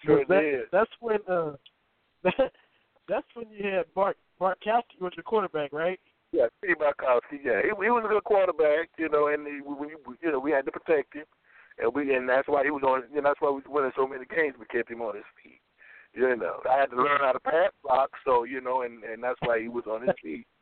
Sure 0.05 0.25
that, 0.25 0.41
did. 0.41 0.65
That's 0.71 0.91
when 0.99 1.19
uh, 1.27 1.53
that, 2.23 2.53
that's 3.09 3.27
when 3.33 3.47
you 3.51 3.69
had 3.69 3.85
Bart 3.95 4.17
Bartkowski 4.39 5.01
was 5.01 5.13
your 5.15 5.23
quarterback, 5.23 5.73
right? 5.73 5.99
Yeah, 6.31 6.47
Steve 6.59 6.77
Bartkowski. 6.77 7.39
Yeah, 7.43 7.61
he, 7.63 7.69
he 7.69 7.89
was 7.89 8.03
a 8.05 8.09
good 8.09 8.23
quarterback, 8.23 8.89
you 8.97 9.09
know, 9.09 9.27
and 9.27 9.47
he, 9.47 9.61
we, 9.61 9.95
we, 10.05 10.15
you 10.21 10.31
know, 10.31 10.39
we 10.39 10.51
had 10.51 10.65
to 10.65 10.71
protect 10.71 11.15
him, 11.15 11.25
and 11.79 11.93
we, 11.93 12.13
and 12.13 12.27
that's 12.27 12.47
why 12.47 12.63
he 12.63 12.69
was 12.69 12.83
on. 12.83 13.03
Know, 13.13 13.21
that's 13.23 13.41
why 13.41 13.49
we 13.49 13.55
was 13.55 13.63
winning 13.67 13.91
so 13.95 14.07
many 14.07 14.25
games. 14.25 14.55
We 14.59 14.65
kept 14.65 14.91
him 14.91 15.01
on 15.01 15.15
his 15.15 15.25
feet. 15.41 15.59
You 16.13 16.35
know, 16.35 16.59
I 16.69 16.79
had 16.79 16.89
to 16.91 16.95
learn 16.95 17.19
how 17.21 17.31
to 17.31 17.39
pass 17.39 17.71
block, 17.83 18.11
so 18.25 18.43
you 18.43 18.61
know, 18.61 18.81
and 18.81 19.03
and 19.03 19.23
that's 19.23 19.39
why 19.41 19.59
he 19.61 19.67
was 19.67 19.85
on 19.87 20.01
his 20.07 20.15
feet. 20.21 20.45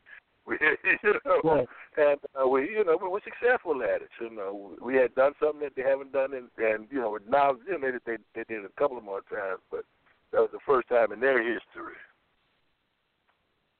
You 1.02 1.14
know, 1.24 1.40
Right. 1.42 1.68
and 1.96 2.20
uh, 2.40 2.46
we, 2.46 2.70
you 2.70 2.84
know, 2.84 2.96
we 3.02 3.08
were 3.08 3.20
successful 3.24 3.82
at 3.82 4.02
it. 4.02 4.10
You 4.20 4.30
know, 4.30 4.76
we 4.80 4.94
had 4.94 5.12
done 5.16 5.32
something 5.40 5.60
that 5.62 5.74
they 5.74 5.82
haven't 5.82 6.12
done, 6.12 6.34
and 6.34 6.48
and 6.58 6.86
you 6.90 7.00
know, 7.00 7.18
now 7.28 7.56
you 7.66 7.78
know 7.78 7.90
they 8.06 8.16
they 8.34 8.44
did 8.44 8.64
it 8.64 8.70
a 8.70 8.80
couple 8.80 8.96
of 8.96 9.02
more 9.04 9.22
times, 9.22 9.60
but 9.70 9.84
that 10.32 10.40
was 10.40 10.50
the 10.52 10.60
first 10.64 10.88
time 10.88 11.12
in 11.12 11.20
their 11.20 11.38
history. 11.42 11.96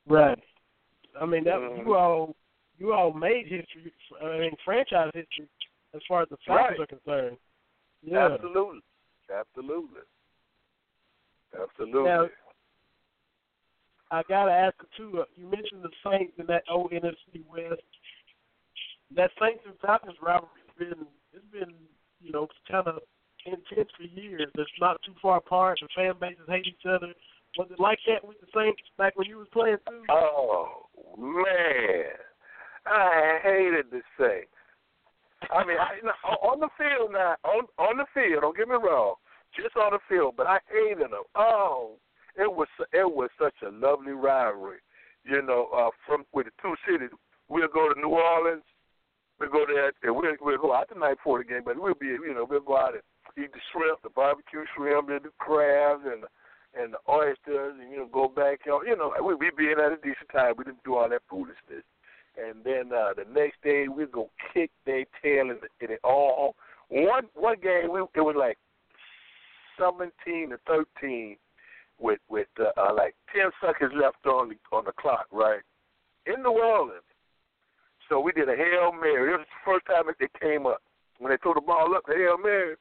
Right. 0.08 0.38
I 1.20 1.26
mean 1.26 1.44
that 1.44 1.60
Mhm. 1.60 1.86
you 1.86 1.94
all 1.94 2.36
you 2.78 2.92
all 2.92 3.12
made 3.12 3.46
history. 3.46 3.92
I 4.20 4.38
mean 4.38 4.56
franchise 4.64 5.10
history 5.14 5.48
as 5.94 6.02
far 6.08 6.22
as 6.22 6.28
the 6.28 6.36
Falcons 6.38 6.78
Right. 6.78 6.80
are 6.80 6.86
concerned. 6.86 7.38
Yeah. 8.02 8.26
Absolutely, 8.32 8.82
absolutely, 9.30 10.02
absolutely. 11.62 12.04
Now, 12.04 12.26
I 14.10 14.22
gotta 14.28 14.52
ask 14.52 14.74
you 14.80 15.10
too. 15.12 15.20
Uh, 15.20 15.24
you 15.34 15.46
mentioned 15.46 15.82
the 15.82 15.90
Saints 16.04 16.34
in 16.38 16.46
that 16.46 16.62
old 16.70 16.92
NFC 16.92 17.42
West. 17.50 17.82
That 19.14 19.30
Saints 19.40 19.62
and 19.66 19.74
Falcons 19.80 20.16
rivalry 20.22 20.62
has 20.66 20.76
been 20.78 21.06
it's 21.32 21.44
been 21.52 21.74
you 22.20 22.32
know 22.32 22.48
kind 22.70 22.86
of 22.86 22.98
intense 23.44 23.90
for 23.96 24.04
years. 24.04 24.50
It's 24.54 24.70
not 24.80 25.00
too 25.04 25.14
far 25.20 25.38
apart. 25.38 25.78
The 25.80 25.88
fan 25.94 26.14
bases 26.20 26.46
hate 26.48 26.66
each 26.66 26.86
other. 26.86 27.12
Was 27.58 27.68
it 27.70 27.80
like 27.80 27.98
that 28.06 28.26
with 28.26 28.38
the 28.40 28.46
Saints 28.54 28.82
back 28.98 29.16
when 29.16 29.26
you 29.26 29.38
was 29.38 29.48
playing 29.52 29.78
too? 29.88 30.04
Oh 30.10 30.86
man, 31.18 32.14
I 32.86 33.38
hated 33.42 33.86
this 33.90 34.06
thing. 34.18 34.44
I 35.50 35.64
mean, 35.64 35.76
I, 35.78 36.28
on 36.46 36.60
the 36.60 36.68
field 36.78 37.12
now, 37.12 37.36
on 37.44 37.66
on 37.78 37.98
the 37.98 38.06
field. 38.14 38.42
Don't 38.42 38.56
get 38.56 38.68
me 38.68 38.74
wrong, 38.74 39.14
just 39.54 39.76
on 39.76 39.92
the 39.92 39.98
field. 40.08 40.34
But 40.36 40.46
I 40.46 40.58
hated 40.70 41.10
them. 41.12 41.24
Oh, 41.34 41.96
it 42.36 42.50
was 42.50 42.68
it 42.92 43.08
was 43.08 43.30
such 43.40 43.54
a 43.66 43.70
lovely 43.70 44.12
rivalry. 44.12 44.78
You 45.24 45.42
know, 45.42 45.68
uh, 45.74 45.90
from 46.06 46.24
with 46.32 46.46
the 46.46 46.52
two 46.62 46.74
cities, 46.86 47.10
we'll 47.48 47.68
go 47.68 47.92
to 47.92 48.00
New 48.00 48.14
Orleans. 48.14 48.62
We'll 49.38 49.50
go 49.50 49.66
there 49.66 49.92
and 50.02 50.16
we'll 50.16 50.36
we'll 50.40 50.58
go 50.58 50.74
out 50.74 50.88
the 50.88 50.98
night 50.98 51.18
for 51.22 51.38
the 51.38 51.44
game, 51.44 51.62
but 51.64 51.80
we'll 51.80 51.94
be 51.94 52.06
you 52.06 52.34
know 52.34 52.46
we'll 52.48 52.60
go 52.60 52.76
out 52.76 52.94
and 52.94 53.02
eat 53.36 53.52
the 53.52 53.60
shrimp, 53.72 54.02
the 54.02 54.10
barbecue 54.10 54.64
shrimp, 54.74 55.10
and 55.10 55.24
the 55.24 55.30
crabs, 55.38 56.04
and 56.04 56.24
and 56.78 56.94
the 56.94 57.00
oysters, 57.10 57.74
and 57.80 57.90
you 57.90 57.98
know 57.98 58.08
go 58.12 58.28
back. 58.28 58.60
You 58.64 58.72
know, 58.72 58.82
you 58.82 58.96
know 58.96 59.12
we 59.22 59.34
we 59.34 59.50
be 59.56 59.72
in 59.72 59.80
at 59.80 59.92
a 59.92 59.96
decent 59.96 60.30
time. 60.32 60.54
We 60.56 60.64
didn't 60.64 60.84
do 60.84 60.96
all 60.96 61.08
that 61.08 61.22
foolishness. 61.28 61.84
And 62.36 62.62
then 62.64 62.92
uh, 62.92 63.14
the 63.16 63.24
next 63.32 63.62
day 63.62 63.88
we 63.88 64.04
go 64.06 64.30
kick 64.52 64.70
their 64.84 65.04
tail 65.22 65.50
in, 65.50 65.56
the, 65.60 65.84
in 65.84 65.92
it 65.92 66.00
all. 66.04 66.54
One 66.88 67.24
one 67.34 67.56
game 67.62 67.90
we 67.90 68.00
it 68.00 68.20
was 68.20 68.36
like 68.38 68.58
seventeen 69.78 70.50
to 70.50 70.58
thirteen 70.66 71.36
with 71.98 72.20
with 72.28 72.48
uh, 72.60 72.70
uh, 72.80 72.94
like 72.94 73.14
ten 73.34 73.50
seconds 73.60 73.92
left 73.94 74.24
on 74.26 74.48
the 74.50 74.56
on 74.76 74.84
the 74.84 74.92
clock, 74.92 75.26
right? 75.32 75.60
In 76.26 76.42
New 76.42 76.50
Orleans. 76.50 77.02
So 78.08 78.20
we 78.20 78.32
did 78.32 78.48
a 78.48 78.56
hail 78.56 78.92
mary. 78.92 79.32
It 79.32 79.38
was 79.38 79.46
the 79.46 79.64
first 79.64 79.86
time 79.86 80.06
that 80.06 80.16
they 80.20 80.28
came 80.40 80.66
up. 80.66 80.82
when 81.18 81.30
they 81.30 81.38
threw 81.38 81.54
the 81.54 81.60
ball 81.60 81.94
up 81.96 82.04
Hail 82.06 82.38
Mary, 82.38 82.76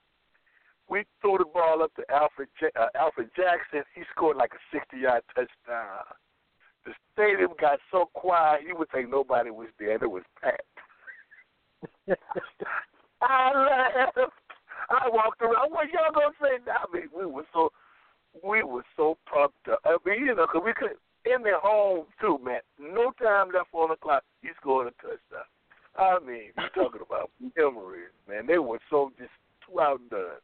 we 0.90 1.04
threw 1.22 1.38
the 1.38 1.46
ball 1.46 1.82
up 1.82 1.94
to 1.96 2.04
Alfred 2.14 2.50
uh, 2.80 2.88
Alfred 2.96 3.30
Jackson. 3.36 3.84
He 3.96 4.04
scored 4.12 4.38
like 4.38 4.52
a 4.54 4.76
60-yard 4.76 5.24
touchdown. 5.34 6.06
The 6.86 6.94
stadium 7.14 7.54
got 7.60 7.80
so 7.92 8.10
quiet, 8.14 8.62
you 8.68 8.76
would 8.78 8.92
think 8.92 9.10
nobody 9.10 9.50
was 9.50 9.70
there. 9.80 9.96
It 9.96 10.06
was 10.10 10.24
packed. 10.40 10.62
I 13.22 14.06
laughed. 14.16 14.45
I 14.90 15.10
walked 15.10 15.42
around. 15.42 15.72
What 15.72 15.88
y'all 15.92 16.14
gonna 16.14 16.34
say? 16.42 16.60
I 16.72 16.86
mean, 16.94 17.10
we 17.16 17.26
were 17.26 17.46
so 17.54 17.72
we 18.44 18.64
were 18.64 18.84
so 18.98 19.18
pumped 19.32 19.68
up. 19.70 19.80
I 19.86 19.98
mean, 20.06 20.26
you 20.26 20.36
know, 20.36 20.46
'cause 20.48 20.62
we 20.64 20.74
could 20.74 20.98
in 21.26 21.42
their 21.44 21.60
home 21.60 22.06
too, 22.22 22.38
man. 22.44 22.62
No 22.80 23.12
time 23.22 23.50
left 23.52 23.70
on 23.74 23.90
the 23.90 23.96
clock. 23.96 24.24
He 24.42 24.50
scored 24.58 24.88
a 24.88 24.92
touchdown. 25.02 25.46
I 25.98 26.20
mean, 26.20 26.52
you 26.58 26.70
talking 26.76 27.02
about 27.02 27.32
memories, 27.58 28.12
man. 28.28 28.46
They 28.46 28.58
were 28.60 28.80
so 28.90 29.12
just 29.18 29.32
too 29.66 29.80
outdone. 29.80 30.42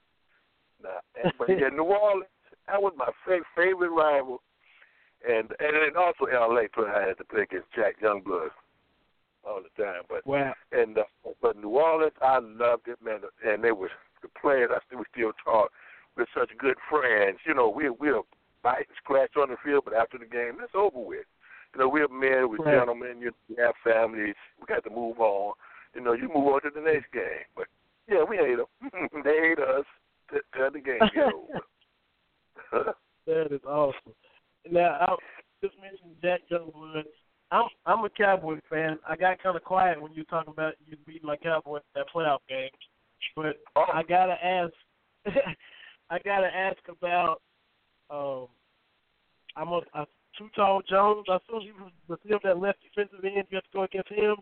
Nah, 0.81 1.01
and, 1.21 1.33
but 1.37 1.49
yeah, 1.49 1.69
New 1.73 1.83
Orleans, 1.83 2.25
that 2.67 2.81
was 2.81 2.93
my 2.95 3.09
fa- 3.25 3.45
favorite 3.55 3.89
rival, 3.91 4.41
and 5.27 5.51
and 5.59 5.75
then 5.75 5.97
also 5.97 6.25
L.A. 6.25 6.67
Play 6.69 6.89
I 6.89 7.07
had 7.09 7.17
to 7.19 7.25
play 7.25 7.41
against 7.43 7.71
Jack 7.75 7.99
Youngblood 8.01 8.49
all 9.43 9.61
the 9.61 9.83
time. 9.83 10.03
But 10.09 10.25
Wow. 10.25 10.53
and 10.71 10.97
uh, 10.97 11.03
but 11.41 11.57
New 11.57 11.69
Orleans, 11.69 12.13
I 12.21 12.39
loved 12.39 12.87
it, 12.87 12.97
man. 13.03 13.19
And 13.45 13.63
they 13.63 13.71
were 13.71 13.91
the 14.21 14.29
players. 14.39 14.69
I 14.73 14.79
still 14.87 14.99
we 14.99 15.05
still 15.13 15.31
talk. 15.43 15.71
We're 16.15 16.25
such 16.37 16.49
good 16.57 16.77
friends. 16.89 17.39
You 17.45 17.53
know, 17.53 17.69
we 17.69 17.89
we'll 17.89 18.25
fight 18.63 18.87
and 18.87 18.97
scratch 18.97 19.31
on 19.37 19.49
the 19.49 19.57
field, 19.63 19.83
but 19.85 19.93
after 19.93 20.17
the 20.17 20.25
game, 20.25 20.57
it's 20.61 20.75
over 20.75 20.99
with. 20.99 21.25
You 21.73 21.79
know, 21.79 21.89
we're 21.89 22.07
men, 22.07 22.49
we're 22.49 22.57
Right. 22.57 22.77
gentlemen. 22.77 23.21
You 23.21 23.31
we 23.49 23.55
have 23.57 23.75
families. 23.83 24.35
We 24.59 24.65
got 24.67 24.83
to 24.83 24.89
move 24.89 25.19
on. 25.19 25.53
You 25.95 26.01
know, 26.01 26.13
you 26.13 26.27
move 26.27 26.47
on 26.47 26.61
to 26.63 26.69
the 26.73 26.81
next 26.81 27.11
game. 27.11 27.47
But 27.55 27.67
yeah, 28.07 28.23
we 28.23 28.37
hate 28.37 28.57
them. 28.57 28.67
they 29.23 29.37
hate 29.37 29.59
us. 29.59 29.85
Till 30.55 30.71
the 30.71 30.79
game 30.79 30.99
over. 32.71 32.95
That 33.27 33.51
is 33.51 33.61
awesome. 33.67 34.13
Now, 34.69 34.97
I 34.99 35.15
just 35.63 35.75
mentioned 35.79 36.15
Jack 36.23 36.41
Youngblood. 36.51 37.03
I'm 37.51 37.65
I'm 37.85 38.03
a 38.03 38.09
Cowboy 38.09 38.59
fan. 38.69 38.97
I 39.07 39.15
got 39.15 39.43
kind 39.43 39.55
of 39.55 39.63
quiet 39.63 40.01
when 40.01 40.13
you 40.13 40.23
talk 40.23 40.47
about 40.47 40.73
you 40.87 40.97
beating 41.05 41.27
my 41.27 41.35
Cowboys 41.35 41.81
in 41.93 42.01
that 42.01 42.07
playoff 42.13 42.39
game, 42.49 42.69
but 43.35 43.57
Oh. 43.75 43.85
I 43.93 44.03
gotta 44.03 44.37
ask. 44.43 44.73
I 46.09 46.19
gotta 46.19 46.47
ask 46.47 46.77
about. 46.89 47.41
Um, 48.09 48.47
I'm 49.55 49.69
a, 49.69 49.81
a 49.95 50.05
Too 50.37 50.49
Tall 50.55 50.81
Jones. 50.89 51.25
I 51.29 51.37
saw 51.47 51.59
he 51.61 51.71
was 51.71 51.91
the 52.09 52.17
field 52.27 52.41
that 52.43 52.59
left 52.59 52.79
defensive 52.81 53.23
end. 53.23 53.45
You 53.49 53.57
have 53.57 53.63
to 53.63 53.69
go 53.73 53.83
against 53.83 54.09
him. 54.09 54.35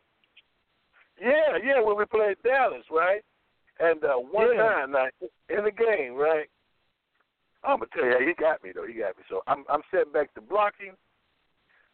Yeah, 1.22 1.58
yeah, 1.64 1.82
when 1.82 1.98
we 1.98 2.06
played 2.06 2.38
Dallas, 2.44 2.86
right? 2.92 3.22
And 3.80 4.04
uh 4.04 4.16
one 4.16 4.50
Yeah. 4.56 4.64
time 4.64 4.92
now 4.92 5.08
in 5.50 5.64
the 5.64 5.72
game, 5.72 6.16
right? 6.16 6.48
I'm 7.64 7.80
gonna 7.80 7.88
tell 7.94 8.06
you, 8.06 8.28
he 8.28 8.34
got 8.42 8.64
me 8.64 8.72
though. 8.74 8.88
He 8.88 8.94
got 8.94 9.18
me. 9.18 9.24
So 9.30 9.42
I'm 9.48 9.66
I'm 9.70 9.82
setting 9.92 10.14
back 10.14 10.34
to 10.36 10.42
blocking, 10.42 10.94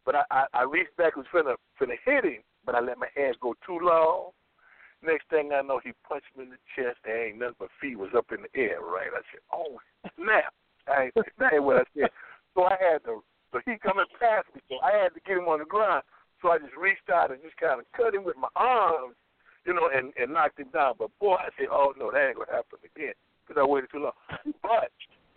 but 0.06 0.16
I 0.16 0.24
I, 0.32 0.46
I 0.54 0.64
reached 0.64 0.96
back 0.98 1.16
was 1.16 1.26
finna 1.34 1.56
finna 1.82 1.96
hit 2.06 2.24
him, 2.24 2.42
but 2.66 2.76
I 2.76 2.80
let 2.80 2.98
my 2.98 3.08
hands 3.16 3.38
go 3.42 3.56
too 3.66 3.80
long. 3.82 4.32
Next 5.06 5.30
thing 5.30 5.52
I 5.54 5.62
know, 5.62 5.80
he 5.84 5.94
punched 6.08 6.34
me 6.36 6.46
in 6.46 6.50
the 6.50 6.62
chest. 6.74 6.98
There 7.06 7.28
ain't 7.28 7.38
nothing 7.38 7.56
but 7.60 7.70
feet 7.80 7.98
was 7.98 8.10
up 8.18 8.32
in 8.34 8.42
the 8.42 8.52
air, 8.58 8.82
right? 8.82 9.14
I 9.14 9.22
said, 9.30 9.46
"Oh 9.54 9.78
snap!" 10.18 10.54
I 10.88 11.10
ain't, 11.10 11.16
that 11.16 11.54
ain't 11.54 11.64
what 11.64 11.78
I 11.78 11.86
said. 11.94 12.10
So 12.54 12.66
I 12.66 12.76
had 12.80 13.04
to. 13.06 13.22
So 13.52 13.62
he 13.66 13.78
coming 13.78 14.10
past 14.20 14.50
me, 14.54 14.62
so 14.68 14.82
I 14.82 14.92
had 14.98 15.14
to 15.14 15.22
get 15.22 15.38
him 15.38 15.48
on 15.48 15.60
the 15.60 15.70
ground. 15.70 16.04
So 16.42 16.50
I 16.50 16.58
just 16.58 16.76
reached 16.76 17.10
out 17.14 17.32
and 17.32 17.42
just 17.42 17.58
kind 17.58 17.80
of 17.80 17.86
cut 17.96 18.14
him 18.14 18.26
with 18.26 18.36
my 18.36 18.52
arms, 18.56 19.16
you 19.66 19.74
know, 19.74 19.90
and 19.94 20.12
and 20.18 20.34
knocked 20.34 20.60
him 20.60 20.74
down. 20.74 20.96
But 20.98 21.14
boy, 21.20 21.38
I 21.38 21.54
said, 21.58 21.70
"Oh 21.72 21.94
no, 21.98 22.12
that 22.12 22.34
ain't 22.34 22.38
gonna 22.38 22.52
happen 22.52 22.82
again," 22.82 23.14
because 23.46 23.62
I 23.62 23.66
waited 23.66 23.92
too 23.92 24.10
long. 24.10 24.18
But 24.62 24.90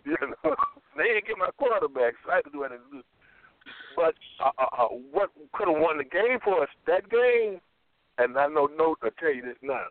you 0.05 0.17
know, 0.17 0.55
they 0.97 1.13
didn't 1.13 1.27
get 1.27 1.37
my 1.37 1.53
quarterback, 1.57 2.17
so 2.25 2.31
I 2.31 2.41
had 2.41 2.49
to 2.49 2.51
do 2.51 2.65
what 2.65 2.71
I 2.71 2.81
had 2.81 2.89
to. 2.89 3.03
But 3.95 4.15
uh, 4.41 4.51
uh, 4.57 4.83
uh, 4.83 4.87
what 5.11 5.29
could 5.53 5.67
have 5.67 5.77
won 5.77 5.97
the 5.97 6.07
game 6.07 6.39
for 6.43 6.63
us 6.63 6.69
that 6.87 7.09
game? 7.09 7.61
And 8.19 8.37
I 8.37 8.47
know, 8.47 8.67
no, 8.77 8.95
I 9.01 9.09
tell 9.17 9.33
you 9.33 9.41
this 9.41 9.55
now. 9.61 9.85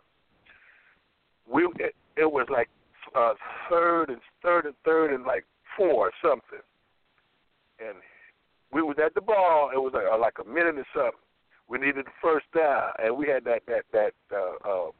We 1.50 1.66
it, 1.78 1.94
it 2.16 2.30
was 2.30 2.46
like 2.50 2.68
uh, 3.16 3.32
third 3.70 4.10
and 4.10 4.20
third 4.42 4.66
and 4.66 4.74
third 4.84 5.14
and 5.14 5.24
like 5.24 5.46
four 5.76 6.08
or 6.08 6.12
something, 6.22 6.60
and 7.80 7.96
we 8.70 8.82
was 8.82 8.96
at 9.02 9.14
the 9.14 9.22
ball. 9.22 9.70
It 9.74 9.78
was 9.78 9.92
like, 9.94 10.04
uh, 10.12 10.18
like 10.18 10.34
a 10.44 10.46
minute 10.46 10.76
or 10.76 10.84
something. 10.94 11.20
We 11.68 11.78
needed 11.78 12.04
the 12.04 12.16
first 12.20 12.44
down, 12.54 12.92
and 13.02 13.16
we 13.16 13.28
had 13.28 13.44
that 13.44 13.62
that 13.66 13.84
that 13.92 14.12
uh, 14.30 14.68
uh, 14.68 14.90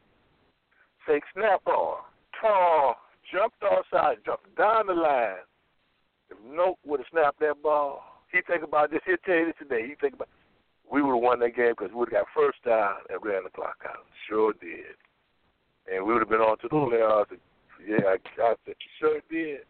fake 1.05 1.23
snap 1.35 1.61
on. 1.67 1.97
Tall 2.41 2.95
jumped 3.31 3.61
outside, 3.63 4.17
jumped 4.25 4.55
down 4.57 4.87
the 4.87 4.93
line. 4.93 5.45
If 6.31 6.37
Note 6.43 6.77
would 6.83 6.99
have 6.99 7.07
snapped 7.11 7.39
that 7.41 7.61
ball, 7.61 8.01
he 8.31 8.39
think 8.47 8.63
about 8.63 8.89
this. 8.89 9.01
He'll 9.05 9.17
tell 9.23 9.35
you 9.35 9.45
this 9.47 9.55
today. 9.59 9.87
He 9.87 9.93
think 10.01 10.15
about 10.15 10.29
we 10.91 11.01
would 11.01 11.13
have 11.13 11.23
won 11.23 11.39
that 11.39 11.55
game 11.55 11.73
because 11.77 11.91
we 11.91 11.99
would 11.99 12.09
have 12.11 12.25
got 12.25 12.35
first 12.35 12.57
down 12.65 13.05
and 13.09 13.19
ran 13.23 13.43
the 13.43 13.49
clock 13.49 13.77
out. 13.85 14.05
Sure 14.27 14.53
did. 14.59 14.97
And 15.91 16.05
we 16.05 16.13
would 16.13 16.21
have 16.21 16.29
been 16.29 16.41
on 16.41 16.57
to 16.59 16.67
the 16.67 16.75
hmm. 16.75 16.89
playoffs. 16.89 17.37
Yeah, 17.85 18.17
I, 18.17 18.17
I 18.41 18.53
said, 18.65 18.75
sure 18.99 19.21
did. 19.29 19.61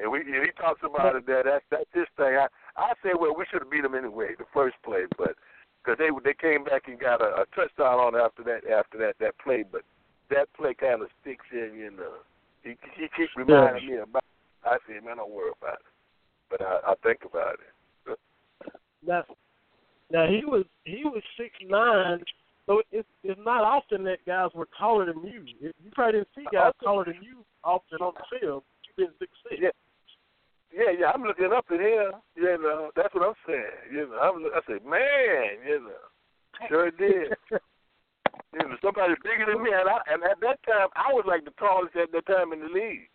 And 0.00 0.10
we 0.10 0.20
and 0.20 0.46
he 0.46 0.52
talks 0.54 0.80
about 0.84 1.16
it 1.16 1.26
there. 1.26 1.42
That's 1.42 1.64
that's 1.70 1.90
his 1.92 2.06
thing. 2.16 2.38
I 2.38 2.46
I 2.76 2.94
say 3.02 3.18
well 3.18 3.34
we 3.36 3.44
should 3.50 3.62
have 3.62 3.70
beat 3.70 3.82
them 3.82 3.96
anyway 3.96 4.38
the 4.38 4.46
first 4.54 4.76
play, 4.84 5.10
but 5.18 5.34
because 5.82 5.98
they 5.98 6.08
they 6.22 6.38
came 6.38 6.62
back 6.62 6.86
and 6.86 7.00
got 7.00 7.20
a, 7.20 7.42
a 7.42 7.44
touchdown 7.50 7.98
on 7.98 8.14
after 8.14 8.44
that 8.44 8.62
after 8.70 8.96
that 8.98 9.18
that 9.18 9.34
play, 9.42 9.64
but 9.66 9.82
that 10.30 10.46
play 10.54 10.74
kind 10.74 11.02
of 11.02 11.08
sticks 11.20 11.46
in 11.50 11.74
you 11.74 11.90
know. 11.90 12.22
He 12.62 12.78
he 12.94 13.10
keeps 13.16 13.34
reminding 13.36 13.90
me 13.90 13.96
about. 13.96 14.22
I 14.64 14.78
say 14.86 15.04
man, 15.04 15.16
don't 15.16 15.30
worry 15.30 15.50
about 15.60 15.82
it, 15.82 15.92
but 16.48 16.62
I 16.62 16.92
I 16.92 16.94
think 17.02 17.26
about 17.26 17.54
it. 17.58 18.18
Now, 19.04 19.24
now 20.10 20.26
he 20.26 20.44
was 20.44 20.64
he 20.84 21.02
was 21.04 21.22
six 21.36 21.50
nine, 21.66 22.22
so 22.66 22.82
it's 22.92 23.08
it's 23.22 23.40
not 23.44 23.64
often 23.64 24.04
that 24.04 24.24
guys 24.26 24.50
were 24.54 24.68
taller 24.78 25.06
than 25.06 25.22
you. 25.24 25.44
You 25.60 25.72
probably 25.92 26.20
didn't 26.20 26.28
see 26.34 26.44
guys 26.52 26.72
taller 26.82 27.04
than 27.04 27.22
you 27.22 27.44
often 27.64 27.98
on 28.00 28.14
the 28.14 28.38
field. 28.38 28.62
You've 28.86 28.96
been 28.96 29.14
six 29.18 29.32
six. 29.48 29.60
Yeah. 29.62 29.70
Yeah, 30.70 30.92
yeah, 31.00 31.06
I'm 31.14 31.22
looking 31.22 31.50
up 31.50 31.64
at 31.72 31.80
him. 31.80 32.12
You 32.36 32.58
know, 32.60 32.90
that's 32.94 33.14
what 33.14 33.26
I'm 33.26 33.34
saying. 33.46 33.88
You 33.90 34.08
know, 34.10 34.18
I'm, 34.20 34.44
I 34.52 34.60
said, 34.66 34.84
man, 34.84 35.64
you 35.66 35.80
know, 35.80 36.68
sure 36.68 36.90
did. 36.90 37.32
you 38.52 38.58
know, 38.58 38.76
somebody 38.84 39.14
bigger 39.24 39.46
than 39.50 39.62
me, 39.62 39.70
and, 39.72 39.88
I, 39.88 39.98
and 40.12 40.22
at 40.24 40.40
that 40.40 40.60
time, 40.68 40.88
I 40.94 41.12
was 41.12 41.24
like 41.26 41.46
the 41.46 41.52
tallest 41.58 41.96
at 41.96 42.12
that 42.12 42.26
time 42.26 42.52
in 42.52 42.60
the 42.60 42.66
league. 42.66 43.08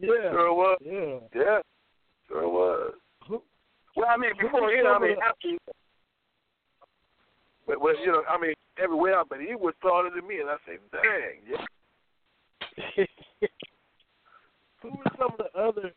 Yeah. 0.00 0.30
Sure 0.32 0.54
was. 0.54 0.78
Yeah. 0.80 1.18
Yeah, 1.34 1.60
sure 2.28 2.48
was. 2.48 2.94
Well, 3.96 4.08
I 4.08 4.16
mean, 4.16 4.32
before 4.40 4.70
him, 4.70 4.86
I 4.86 4.98
mean, 4.98 5.16
after, 5.24 5.48
but 7.66 7.80
well, 7.80 7.98
you 7.98 8.12
know, 8.12 8.22
I 8.28 8.40
mean, 8.40 8.54
everywhere, 8.82 9.22
but 9.28 9.40
he 9.40 9.54
was 9.54 9.74
taller 9.82 10.10
than 10.14 10.26
me, 10.26 10.40
and 10.40 10.50
I 10.50 10.56
said, 10.66 10.78
dang, 10.92 11.42
yeah. 11.48 13.04
Who 14.82 14.90
were 14.90 15.12
some 15.18 15.32
of 15.32 15.38
the 15.38 15.60
other 15.60 15.92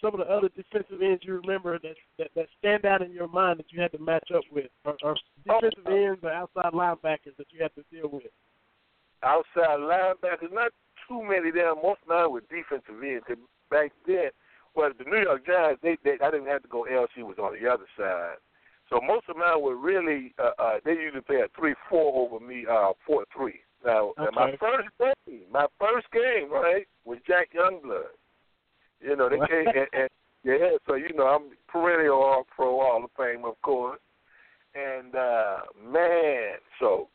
some 0.00 0.14
of 0.14 0.26
the 0.26 0.32
other 0.32 0.48
defensive 0.48 1.02
ends 1.02 1.22
you 1.24 1.40
remember 1.40 1.78
that 1.78 1.96
that, 2.18 2.28
that 2.34 2.46
stand 2.58 2.84
out 2.84 3.02
in 3.02 3.12
your 3.12 3.28
mind 3.28 3.58
that 3.58 3.70
you 3.70 3.80
had 3.80 3.92
to 3.92 3.98
match 3.98 4.28
up 4.34 4.44
with, 4.50 4.66
or, 4.84 4.96
or 5.02 5.16
defensive 5.44 5.84
oh, 5.86 5.92
uh, 5.92 5.94
ends 5.94 6.20
or 6.22 6.30
outside 6.30 6.72
linebackers 6.72 7.36
that 7.36 7.46
you 7.50 7.62
had 7.62 7.74
to 7.74 7.84
deal 7.90 8.08
with? 8.10 8.32
outside 9.22 9.80
linebackers, 9.80 10.52
not 10.52 10.72
too 11.08 11.22
many 11.22 11.50
there. 11.50 11.74
Most 11.74 12.02
of 12.02 12.08
mine 12.08 12.30
were 12.30 12.42
defensive 12.42 13.02
ends. 13.02 13.24
Back 13.70 13.92
then, 14.06 14.30
well, 14.76 14.90
the 14.96 15.04
New 15.04 15.22
York 15.22 15.46
Giants, 15.46 15.80
they, 15.82 15.96
they 16.04 16.18
I 16.22 16.30
didn't 16.30 16.46
have 16.46 16.62
to 16.62 16.68
go 16.68 16.86
LC 16.90 17.24
was 17.24 17.38
on 17.38 17.56
the 17.60 17.68
other 17.68 17.86
side. 17.98 18.36
So 18.90 19.00
most 19.00 19.28
of 19.28 19.36
mine 19.36 19.62
were 19.62 19.76
really 19.76 20.34
uh, 20.38 20.50
uh 20.62 20.74
they 20.84 20.92
usually 20.92 21.22
play 21.22 21.36
a 21.36 21.48
three 21.58 21.74
four 21.88 22.28
over 22.28 22.44
me, 22.44 22.64
uh 22.70 22.92
four 23.06 23.24
three. 23.34 23.60
Now 23.84 24.12
and 24.18 24.34
my 24.34 24.52
first 24.60 24.88
game, 25.26 25.42
my 25.50 25.66
first 25.80 26.06
game, 26.12 26.50
right, 26.50 26.86
was 27.04 27.18
Jack 27.26 27.48
Youngblood. 27.54 28.14
You 29.00 29.16
know, 29.16 29.28
they 29.28 29.38
came 29.48 29.66
and, 29.66 29.88
and 29.92 30.08
yeah, 30.44 30.76
so 30.86 30.94
you 30.94 31.12
know 31.14 31.24
I'm 31.24 31.50
perennial 31.68 32.22
all 32.22 32.46
pro 32.54 32.78
Hall 32.80 33.02
of 33.02 33.10
Fame 33.16 33.44
of 33.44 33.60
course. 33.62 34.00
And 34.74 35.14
uh 35.14 35.56
man, 35.82 36.58
so 36.78 37.08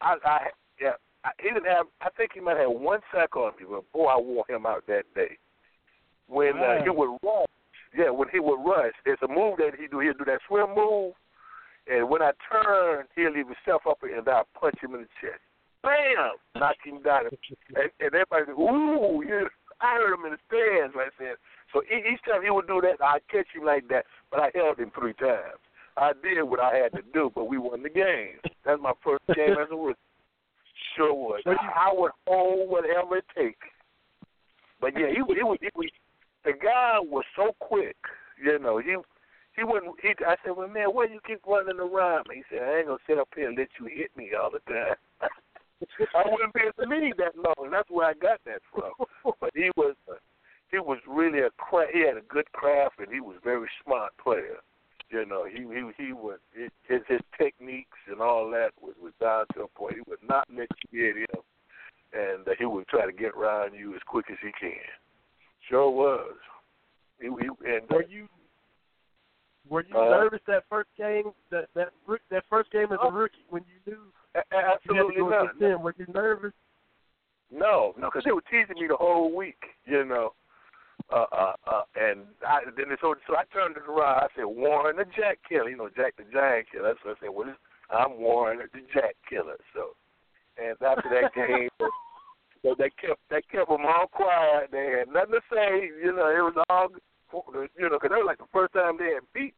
I, 0.00 0.16
I 0.24 0.38
yeah, 0.80 0.92
I, 1.24 1.30
he 1.42 1.48
didn't 1.48 1.66
have. 1.66 1.86
I 2.00 2.08
think 2.16 2.30
he 2.34 2.40
might 2.40 2.56
have 2.56 2.70
one 2.70 3.00
sack 3.12 3.36
on 3.36 3.52
me, 3.58 3.66
but 3.68 3.90
boy, 3.92 4.06
I 4.06 4.18
wore 4.18 4.44
him 4.48 4.64
out 4.64 4.86
that 4.86 5.04
day. 5.14 5.36
When 6.28 6.58
uh, 6.58 6.82
he 6.82 6.90
would 6.90 7.18
rush, 7.22 7.46
yeah, 7.96 8.10
when 8.10 8.28
he 8.32 8.40
would 8.40 8.62
rush, 8.64 8.92
it's 9.04 9.22
a 9.22 9.28
move 9.28 9.58
that 9.58 9.72
he 9.78 9.86
do. 9.86 10.00
He'll 10.00 10.14
do 10.14 10.24
that 10.26 10.40
swim 10.48 10.74
move, 10.74 11.14
and 11.86 12.10
when 12.10 12.22
I 12.22 12.32
turn, 12.50 13.06
he'll 13.14 13.32
leave 13.32 13.46
himself 13.46 13.82
up, 13.88 13.98
and 14.02 14.28
I 14.28 14.42
punch 14.58 14.76
him 14.82 14.94
in 14.94 15.02
the 15.02 15.08
chest. 15.20 15.40
Bam! 15.82 16.34
Knock 16.56 16.76
him 16.84 17.00
down, 17.02 17.26
and, 17.26 17.90
and 18.00 18.14
everybody, 18.14 18.44
said, 18.46 18.58
ooh, 18.58 19.22
you. 19.26 19.48
I 19.80 19.94
heard 20.00 20.14
him 20.14 20.24
in 20.24 20.32
the 20.32 20.38
stands 20.48 20.96
right 20.96 21.12
there. 21.18 21.36
So 21.72 21.82
e- 21.82 22.12
each 22.12 22.22
time 22.24 22.42
he 22.42 22.50
would 22.50 22.66
do 22.66 22.80
that, 22.80 23.04
I'd 23.04 23.20
catch 23.30 23.46
him 23.54 23.64
like 23.64 23.86
that, 23.88 24.06
but 24.30 24.40
I 24.40 24.50
held 24.54 24.78
him 24.78 24.90
three 24.98 25.12
times. 25.14 25.60
I 25.96 26.12
did 26.22 26.42
what 26.42 26.60
I 26.60 26.74
had 26.74 26.92
to 26.92 27.02
do, 27.12 27.30
but 27.34 27.44
we 27.44 27.58
won 27.58 27.82
the 27.82 27.90
game. 27.90 28.40
That's 28.64 28.80
my 28.80 28.92
first 29.04 29.22
game 29.34 29.52
as 29.60 29.68
a 29.70 29.76
rookie. 29.76 30.00
sure. 30.96 31.14
What 31.14 31.40
I 31.46 31.92
would 31.92 32.12
hold 32.26 32.70
whatever 32.70 33.18
it 33.18 33.24
takes. 33.36 33.66
But 34.80 34.92
yeah, 34.98 35.08
he 35.14 35.22
would. 35.22 35.36
He 35.36 35.42
would. 35.42 35.58
He 35.60 35.68
would 35.74 35.90
the 36.46 36.52
guy 36.52 36.98
was 37.02 37.24
so 37.34 37.54
quick. 37.58 37.96
You 38.42 38.58
know, 38.58 38.78
he 38.78 38.96
he 39.56 39.64
wouldn't. 39.64 39.96
He, 40.00 40.14
I 40.24 40.36
said, 40.44 40.56
well, 40.56 40.68
man, 40.68 40.88
why 40.88 41.04
you 41.04 41.20
keep 41.26 41.40
running 41.46 41.80
around? 41.80 42.26
He 42.32 42.42
said, 42.48 42.62
I 42.62 42.78
ain't 42.78 42.86
gonna 42.86 42.98
sit 43.06 43.18
up 43.18 43.28
here 43.34 43.48
and 43.48 43.58
let 43.58 43.68
you 43.80 43.86
hit 43.86 44.16
me 44.16 44.30
all 44.40 44.50
the 44.50 44.60
time. 44.72 44.96
I 46.14 46.22
wouldn't 46.24 46.54
be 46.54 46.60
able 46.62 46.84
to 46.84 46.88
leave 46.88 47.16
that 47.18 47.36
long. 47.36 47.70
That's 47.70 47.90
where 47.90 48.06
I 48.08 48.14
got 48.14 48.40
that 48.46 48.62
from. 48.72 48.92
But 49.40 49.50
he 49.54 49.70
was. 49.76 49.94
Uh, 50.08 50.14
he 50.70 50.78
was 50.78 50.98
really 51.06 51.40
a 51.40 51.50
cra- 51.58 51.92
he 51.92 52.00
had 52.00 52.16
a 52.16 52.22
good 52.22 52.50
craft 52.52 52.98
and 52.98 53.12
he 53.12 53.20
was 53.20 53.36
a 53.40 53.44
very 53.44 53.68
smart 53.84 54.12
player. 54.22 54.58
You 55.10 55.24
know, 55.24 55.44
he 55.44 55.60
he 55.60 56.06
he 56.06 56.12
was 56.12 56.38
his 56.52 57.00
his 57.08 57.20
techniques 57.38 57.98
and 58.10 58.20
all 58.20 58.50
that 58.50 58.70
was 58.80 58.94
was 59.00 59.12
down 59.20 59.44
to 59.54 59.62
a 59.62 59.68
point. 59.68 59.94
He 59.94 60.00
would 60.08 60.22
not 60.28 60.48
let 60.50 60.68
you 60.90 61.14
get 61.14 61.16
him, 61.16 61.42
and 62.12 62.48
uh, 62.48 62.52
he 62.58 62.64
would 62.64 62.88
try 62.88 63.06
to 63.06 63.12
get 63.12 63.34
around 63.34 63.74
you 63.74 63.94
as 63.94 64.02
quick 64.06 64.26
as 64.30 64.38
he 64.42 64.50
can. 64.58 64.82
Sure 65.68 65.90
was. 65.90 66.34
He, 67.20 67.26
he 67.26 67.48
and 67.72 67.88
Were 67.90 68.04
you 68.08 68.28
were 69.68 69.84
you 69.84 69.96
Uh, 69.96 70.10
nervous 70.10 70.40
that 70.46 70.64
first 70.70 70.88
game 70.96 71.32
that 71.50 71.66
that 71.74 71.88
that 72.30 72.44
first 72.48 72.70
game 72.70 72.92
as 72.92 72.98
a 73.02 73.06
Oh. 73.06 73.10
rookie 73.10 73.44
when 73.48 73.64
you 73.64 73.92
knew 73.92 74.12
a- 74.34 74.38
you 74.38 74.42
had 74.50 74.60
to 74.60 74.66
absolutely 74.74 75.16
go 75.16 75.28
not. 75.60 75.80
Were 75.80 75.94
you 75.98 76.06
nervous? 76.12 76.52
No, 77.50 77.94
no, 77.96 78.08
because 78.08 78.24
they 78.24 78.32
were 78.32 78.42
teasing 78.42 78.74
me 78.80 78.86
the 78.88 78.96
whole 78.96 79.34
week, 79.34 79.62
you 79.84 80.04
know. 80.04 80.34
Uh, 81.12 81.26
uh, 81.30 81.52
uh, 81.66 81.82
and 81.94 82.26
I, 82.46 82.60
then 82.76 82.86
so 83.00 83.14
so 83.26 83.36
I 83.36 83.44
turned 83.52 83.76
it 83.76 83.84
around. 83.88 84.24
I 84.24 84.26
said 84.34 84.44
Warren 84.44 84.96
the 84.96 85.04
Jack 85.16 85.38
Killer, 85.48 85.68
you 85.70 85.76
know 85.76 85.88
Jack 85.96 86.14
the 86.16 86.24
Giant 86.32 86.66
Killer. 86.70 86.94
So 87.04 87.10
I 87.10 87.14
said, 87.20 87.28
well, 87.32 87.46
this, 87.46 87.56
I'm 87.90 88.18
Warren 88.18 88.58
the 88.58 88.80
Jack 88.92 89.14
Killer. 89.28 89.56
So, 89.72 89.94
and 90.58 90.76
after 90.82 91.08
that 91.10 91.32
game, 91.34 91.68
so 92.66 92.74
they 92.76 92.90
kept 92.98 93.20
they 93.30 93.42
kept 93.46 93.70
them 93.70 93.86
all 93.86 94.10
quiet. 94.10 94.70
They 94.72 94.98
had 94.98 95.06
nothing 95.06 95.38
to 95.38 95.42
say. 95.46 95.86
You 96.02 96.10
know, 96.10 96.26
it 96.26 96.42
was 96.42 96.58
all 96.68 96.88
you 97.78 97.88
know 97.88 97.94
because 97.94 98.10
that 98.10 98.18
was 98.18 98.26
like 98.26 98.38
the 98.42 98.50
first 98.52 98.74
time 98.74 98.98
they 98.98 99.14
had 99.14 99.22
beat 99.32 99.54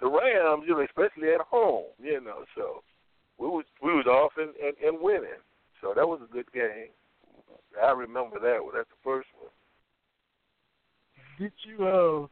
the 0.00 0.06
Rams. 0.06 0.64
You 0.68 0.76
know, 0.76 0.84
especially 0.84 1.32
at 1.32 1.40
home. 1.40 1.88
You 1.98 2.20
know, 2.20 2.44
so 2.54 2.84
we 3.38 3.46
was 3.48 3.64
we 3.82 3.94
was 3.94 4.04
off 4.04 4.32
and, 4.36 4.52
and, 4.60 4.76
and 4.84 5.00
winning. 5.00 5.40
So 5.80 5.94
that 5.96 6.06
was 6.06 6.20
a 6.22 6.32
good 6.32 6.52
game. 6.52 6.92
I 7.82 7.92
remember 7.92 8.38
that 8.38 8.62
one. 8.62 8.74
That's 8.76 8.90
the 8.90 9.00
first 9.02 9.28
one. 9.40 9.50
Did 11.38 11.52
you 11.64 11.86
uh 11.86 12.26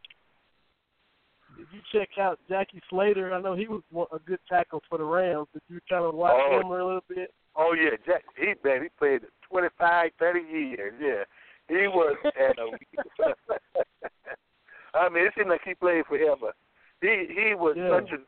did 1.57 1.66
you 1.72 1.81
check 1.91 2.11
out 2.20 2.39
Jackie 2.51 2.83
Slater? 2.91 3.33
I 3.33 3.41
know 3.41 3.57
he 3.57 3.66
was 3.66 3.81
a 4.12 4.18
good 4.18 4.41
tackle 4.47 4.83
for 4.91 4.99
the 4.99 5.05
Rams. 5.05 5.49
Did 5.55 5.62
you 5.68 5.81
kind 5.89 6.05
of 6.05 6.14
watch 6.14 6.35
Oh. 6.37 6.61
him 6.61 6.66
a 6.66 6.70
little 6.70 7.01
bit? 7.09 7.33
Oh 7.57 7.73
yeah, 7.75 7.97
Jack. 8.07 8.25
He 8.37 8.55
man, 8.65 8.83
he 8.83 8.89
played 8.99 9.23
twenty 9.49 9.69
five, 9.79 10.11
thirty 10.19 10.41
years. 10.41 10.95
Yeah, 11.01 11.25
he 11.69 11.87
was. 11.89 12.17
At 12.25 12.59
a, 12.59 12.71
I 14.95 15.09
mean, 15.09 15.27
it 15.27 15.33
seemed 15.37 15.51
like 15.51 15.61
he 15.65 15.75
played 15.75 16.07
forever. 16.07 16.53
He 17.01 17.27
he 17.29 17.55
was 17.55 17.77
Yeah. 17.77 18.01
such 18.01 18.11
a 18.13 18.19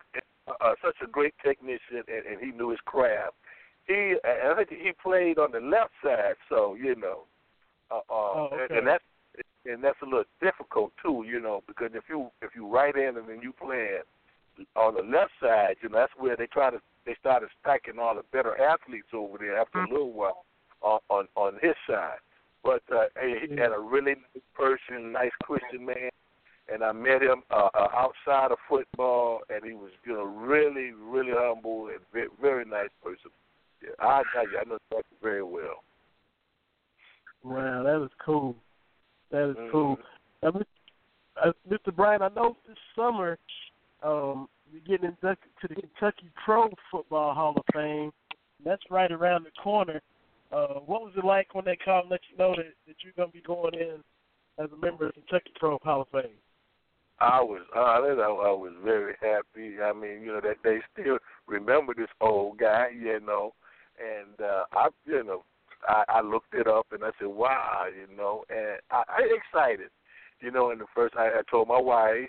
uh, 0.60 0.74
such 0.84 0.96
a 1.02 1.06
great 1.06 1.34
technician, 1.44 2.02
and, 2.08 2.26
and 2.26 2.40
he 2.40 2.52
knew 2.52 2.70
his 2.70 2.80
craft. 2.84 3.34
He 3.86 4.16
I 4.24 4.54
think 4.56 4.68
he 4.70 4.92
played 5.02 5.38
on 5.38 5.52
the 5.52 5.60
left 5.60 5.92
side, 6.02 6.36
so 6.48 6.74
you 6.74 6.94
know, 6.96 7.24
uh, 7.90 7.96
uh, 7.96 8.00
Oh, 8.10 8.48
and, 8.52 8.60
okay. 8.62 8.78
and 8.78 8.86
that's 8.86 9.04
and 9.66 9.82
that's 9.84 10.00
a 10.02 10.04
little 10.04 10.24
difficult 10.40 10.92
too, 11.02 11.24
you 11.26 11.40
know, 11.40 11.62
because 11.66 11.90
if 11.94 12.04
you 12.08 12.30
if 12.42 12.54
you 12.54 12.66
right 12.68 12.94
in 12.96 13.16
and 13.16 13.28
then 13.28 13.40
you 13.42 13.52
playing 13.52 14.02
on 14.76 14.94
the 14.94 15.02
left 15.02 15.32
side, 15.40 15.76
you 15.82 15.88
know, 15.88 15.98
that's 15.98 16.12
where 16.18 16.36
they 16.36 16.46
try 16.46 16.70
to 16.70 16.80
they 17.06 17.16
started 17.18 17.48
stacking 17.60 17.98
all 17.98 18.14
the 18.14 18.22
better 18.30 18.60
athletes 18.60 19.08
over 19.14 19.38
there 19.38 19.58
after 19.58 19.80
a 19.80 19.88
little 19.88 20.12
while 20.12 20.44
on 20.82 21.00
on, 21.08 21.28
on 21.36 21.54
his 21.62 21.74
side. 21.88 22.18
But 22.62 22.82
uh, 22.94 23.06
he 23.20 23.56
had 23.56 23.72
a 23.72 23.78
really 23.78 24.16
nice 24.16 24.42
person, 24.54 25.12
nice 25.12 25.30
Christian 25.42 25.86
man, 25.86 26.10
and 26.72 26.84
I 26.84 26.92
met 26.92 27.22
him 27.22 27.42
uh, 27.50 27.70
uh, 27.72 27.88
outside 27.94 28.52
of 28.52 28.58
football, 28.68 29.40
and 29.48 29.64
he 29.64 29.72
was 29.72 29.90
you 30.04 30.12
know 30.12 30.24
really 30.24 30.92
really 30.92 31.32
humble 31.34 31.88
and 31.88 32.00
very, 32.12 32.28
very 32.40 32.64
nice 32.64 32.90
person. 33.02 33.30
Yeah, 33.82 33.90
I 33.98 34.22
tell 34.34 34.44
you, 34.44 34.58
I 34.60 34.68
know 34.68 34.78
Jack 34.92 35.04
very 35.22 35.42
well. 35.42 35.82
Wow, 37.42 37.82
that 37.82 38.04
is 38.04 38.10
cool. 38.22 38.54
That 39.30 39.50
is 39.50 39.56
Mhm. 39.56 39.70
cool. 39.70 39.98
Uh, 40.42 41.52
Mr. 41.68 41.94
Bryant, 41.94 42.22
I 42.22 42.28
know 42.28 42.56
this 42.66 42.76
summer 42.94 43.38
um, 44.02 44.48
you're 44.70 44.80
getting 44.86 45.10
inducted 45.10 45.50
to 45.62 45.68
the 45.68 45.74
Kentucky 45.74 46.30
Pro 46.44 46.70
Football 46.90 47.34
Hall 47.34 47.54
of 47.56 47.64
Fame. 47.74 48.12
That's 48.64 48.82
right 48.90 49.10
around 49.10 49.44
the 49.44 49.50
corner. 49.62 50.00
Uh, 50.52 50.80
what 50.86 51.02
was 51.02 51.12
it 51.16 51.24
like 51.24 51.54
when 51.54 51.64
they 51.64 51.76
called 51.76 52.04
and 52.04 52.10
let 52.10 52.20
you 52.30 52.36
know 52.36 52.54
that, 52.56 52.72
that 52.86 52.96
you're 53.02 53.12
going 53.16 53.28
to 53.28 53.32
be 53.32 53.42
going 53.42 53.74
in 53.74 54.02
as 54.62 54.68
a 54.72 54.84
member 54.84 55.06
of 55.06 55.14
the 55.14 55.20
Kentucky 55.20 55.52
Pro 55.58 55.78
Hall 55.82 56.02
of 56.02 56.08
Fame? 56.08 56.32
I 57.20 57.40
was 57.40 57.60
honored. 57.76 58.18
I, 58.18 58.24
I 58.24 58.52
was 58.52 58.72
very 58.82 59.14
happy. 59.20 59.76
I 59.82 59.92
mean, 59.92 60.22
you 60.22 60.28
know 60.28 60.40
that 60.40 60.56
they 60.64 60.78
still 60.92 61.18
remember 61.46 61.94
this 61.94 62.08
old 62.20 62.58
guy, 62.58 62.88
you 62.98 63.20
know, 63.20 63.52
and 63.98 64.40
uh, 64.40 64.64
I, 64.72 64.88
you 65.04 65.22
know, 65.22 65.44
I, 65.86 66.04
I 66.08 66.20
looked 66.22 66.54
it 66.54 66.66
up 66.66 66.86
and 66.92 67.04
I 67.04 67.10
said, 67.18 67.28
wow, 67.28 67.84
you 67.94 68.16
know, 68.16 68.44
and 68.48 68.80
I, 68.90 69.02
I 69.08 69.28
excited, 69.36 69.90
you 70.40 70.50
know. 70.50 70.70
And 70.70 70.80
the 70.80 70.86
first, 70.94 71.14
I, 71.16 71.26
I 71.26 71.42
told 71.50 71.68
my 71.68 71.80
wife, 71.80 72.28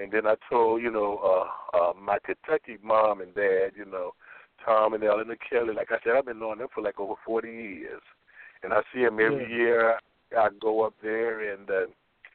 and 0.00 0.12
then 0.12 0.26
I 0.26 0.34
told, 0.50 0.82
you 0.82 0.90
know, 0.90 1.18
uh, 1.22 1.76
uh, 1.76 1.92
my 1.94 2.18
Kentucky 2.24 2.78
mom 2.82 3.20
and 3.20 3.34
dad, 3.34 3.70
you 3.76 3.84
know, 3.84 4.12
Tom 4.64 4.94
and 4.94 5.04
Ellen 5.04 5.30
and 5.30 5.38
Kelly. 5.48 5.74
Like 5.74 5.90
I 5.90 5.96
said, 6.04 6.14
I've 6.16 6.26
been 6.26 6.38
knowing 6.38 6.58
them 6.58 6.68
for 6.74 6.82
like 6.82 6.98
over 7.00 7.14
forty 7.24 7.50
years, 7.50 8.02
and 8.62 8.72
I 8.72 8.80
see 8.92 9.02
them 9.04 9.20
every 9.20 9.48
Yeah. 9.50 9.56
year. 9.56 9.98
I 10.36 10.48
go 10.60 10.82
up 10.82 10.94
there 11.02 11.52
and. 11.52 11.70
uh 11.70 11.86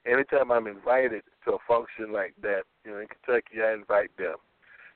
anytime 0.05 0.51
I'm 0.51 0.67
invited 0.67 1.23
to 1.45 1.53
a 1.53 1.57
function 1.67 2.11
like 2.11 2.33
that, 2.41 2.63
you 2.83 2.91
know, 2.91 2.97
in 2.99 3.07
Kentucky, 3.07 3.61
I 3.63 3.73
invite 3.73 4.15
them. 4.17 4.35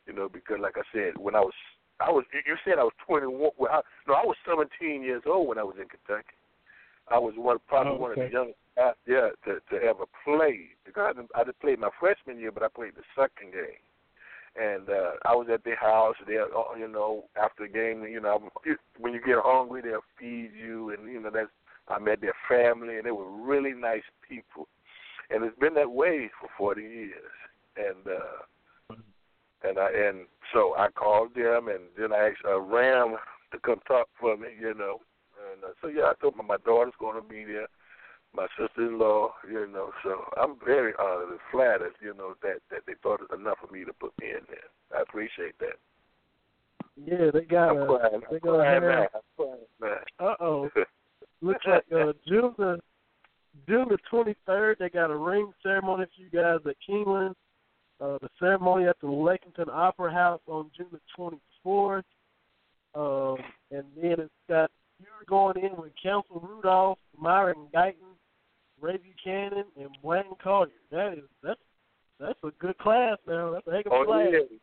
You 0.08 0.14
know, 0.14 0.30
because 0.30 0.58
like 0.60 0.78
I 0.78 0.86
said, 0.94 1.18
when 1.18 1.36
I 1.36 1.42
was, 1.42 1.54
I 2.00 2.10
was, 2.12 2.26
you 2.46 2.56
said 2.64 2.80
I 2.80 2.84
was 2.84 2.94
21. 3.08 3.52
Well, 3.58 3.72
I, 3.72 3.82
no, 4.08 4.14
I 4.14 4.26
was 4.26 4.36
17 4.48 5.02
years 5.02 5.24
old 5.26 5.48
when 5.48 5.58
I 5.58 5.64
was 5.64 5.76
in 5.80 5.88
Kentucky. 5.88 6.36
I 7.10 7.18
was 7.18 7.34
one, 7.38 7.58
probably 7.68 7.94
Oh, 7.94 7.98
one 7.98 8.12
of 8.12 8.18
the 8.18 8.30
youngest, 8.32 8.58
uh, 8.82 8.92
yeah, 9.08 9.30
to 9.46 9.60
to 9.72 9.84
ever 9.84 10.06
play. 10.24 10.70
Because 10.86 11.16
I 11.36 11.42
I 11.42 11.44
didn't 11.44 11.80
my 11.80 11.90
freshman 12.00 12.40
year, 12.40 12.52
but 12.52 12.64
I 12.64 12.68
played 12.68 12.94
the 12.96 13.04
second 13.16 13.54
game. 13.54 13.84
And 14.58 14.90
uh, 14.90 15.12
I 15.26 15.36
was 15.36 15.48
at 15.54 15.66
their 15.66 15.76
house. 15.76 16.16
They, 16.26 16.38
uh, 16.38 16.46
you 16.80 16.88
know, 16.88 17.26
after 17.36 17.68
the 17.68 17.74
game, 17.74 18.04
you 18.04 18.22
know, 18.22 18.50
when 19.00 19.14
you 19.14 19.20
get 19.20 19.36
hungry, 19.44 19.82
they'll 19.82 20.00
feed 20.18 20.52
you, 20.56 20.92
and 20.92 21.12
you 21.12 21.20
know 21.22 21.30
that's. 21.34 21.50
I 21.88 22.00
met 22.00 22.20
their 22.20 22.34
family, 22.50 22.98
and 22.98 23.06
they 23.06 23.12
were 23.12 23.30
really 23.30 23.74
nice 23.74 24.02
people 24.28 24.68
and 25.30 25.44
it's 25.44 25.58
been 25.60 25.74
that 25.76 25.92
way 25.92 26.30
for 26.40 26.50
40 26.58 26.82
years. 26.82 27.12
And 27.78 28.08
uh, 28.08 28.96
and 29.68 29.80
I 29.80 29.90
and 29.92 30.28
so 30.54 30.76
I 30.78 30.88
called 30.90 31.36
them, 31.36 31.68
and 31.68 31.84
then 31.98 32.14
I 32.14 32.30
asked 32.30 32.46
uh, 32.48 32.60
Ram 32.60 33.18
to 33.52 33.60
come 33.60 33.80
talk 33.88 34.08
for 34.20 34.38
me, 34.38 34.48
you 34.60 34.74
know. 34.74 35.02
And 35.52 35.64
uh, 35.64 35.74
so 35.82 35.88
yeah, 35.88 36.04
I 36.04 36.14
told 36.22 36.38
my 36.38 36.44
my 36.44 36.58
daughter's 36.66 36.94
going 37.00 37.22
to 37.22 37.28
be 37.28 37.44
there, 37.44 37.68
my 38.36 38.48
sister-in-law, 38.60 39.32
you 39.50 39.68
know. 39.72 39.92
So 40.04 40.24
I'm 40.42 40.56
very 40.66 40.94
honored 41.00 41.30
and 41.32 41.40
flattered, 41.52 41.94
you 42.02 42.14
know, 42.14 42.36
that 42.42 42.58
that 42.72 42.82
they 42.88 42.94
thought 43.02 43.22
it 43.22 43.34
enough 43.34 43.58
for 43.66 43.72
me 43.74 43.84
to 43.86 43.94
put 43.94 44.14
me 44.20 44.28
in 44.30 44.46
there. 44.48 44.98
I 44.98 45.02
appreciate 45.02 45.58
that. 45.60 45.78
Yeah, 46.98 47.32
they 47.34 47.42
got 47.46 47.70
I'm 47.72 47.82
a. 47.82 47.86
crying. 47.86 48.22
they 48.30 48.36
I'm 48.38 48.42
gonna 48.42 48.58
crying 48.58 48.84
have- 48.84 48.84
now. 48.84 49.08
I'm 49.14 49.58
crying. 49.80 50.00
Uh 50.20 50.36
oh. 50.40 50.70
Looks 51.42 51.66
like 51.68 51.84
uh, 51.94 52.14
June 52.28 52.54
the 52.58 52.80
June 53.68 53.88
the 53.90 53.98
twenty 54.10 54.36
third. 54.46 54.78
They 54.80 54.90
got 54.90 55.12
a 55.12 55.16
ring 55.16 55.52
ceremony 55.64 56.06
for 56.06 56.22
you 56.22 56.30
guys 56.30 56.60
at 56.66 56.76
Keeneland. 56.88 57.36
Uh, 58.02 58.18
the 58.22 58.30
ceremony 58.40 58.88
at 58.88 59.00
the 59.02 59.08
Lexington 59.08 59.70
Opera 59.72 60.12
House 60.12 60.42
on 60.48 60.70
June 60.76 60.88
the 60.92 61.00
twenty 61.16 61.40
fourth. 61.64 62.06
Um, 62.94 63.38
and 63.72 63.84
then 64.02 64.14
it's 64.20 64.32
got 64.48 64.72
you're 65.00 65.10
going 65.28 65.58
in 65.58 65.76
with 65.78 65.92
Council 66.02 66.40
Rudolph, 66.40 66.98
Myron 67.20 67.68
Guyton, 67.76 68.15
Ray 68.86 68.98
Buchanan, 68.98 69.66
and 69.80 69.90
Wayne 70.04 70.24
Collier. 70.44 70.70
That 70.92 71.14
is 71.14 71.24
that's 71.42 71.60
that's 72.20 72.38
a 72.44 72.52
good 72.60 72.78
class 72.78 73.18
now. 73.28 73.52
That's 73.52 73.66
a 73.68 73.72
heck 73.72 73.86
of 73.88 73.92
a 73.92 73.96
Oh, 73.96 74.06
class. 74.06 74.28
it 74.30 74.36
is. 74.36 74.60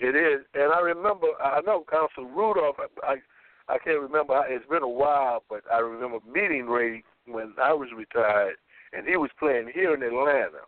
It 0.00 0.16
is. 0.16 0.46
And 0.54 0.72
I 0.72 0.80
remember, 0.80 1.26
I 1.44 1.60
know 1.60 1.84
Council 1.90 2.24
Rudolph, 2.24 2.76
I, 2.80 3.12
I, 3.12 3.74
I 3.74 3.78
can't 3.78 4.00
remember, 4.00 4.32
how- 4.34 4.46
it's 4.48 4.66
been 4.66 4.82
a 4.82 4.88
while, 4.88 5.44
but 5.50 5.60
I 5.70 5.78
remember 5.78 6.18
meeting 6.26 6.66
Ray 6.66 7.04
when 7.26 7.52
I 7.62 7.74
was 7.74 7.90
retired, 7.94 8.56
and 8.94 9.06
he 9.06 9.18
was 9.18 9.30
playing 9.38 9.68
here 9.74 9.92
in 9.94 10.02
Atlanta. 10.02 10.64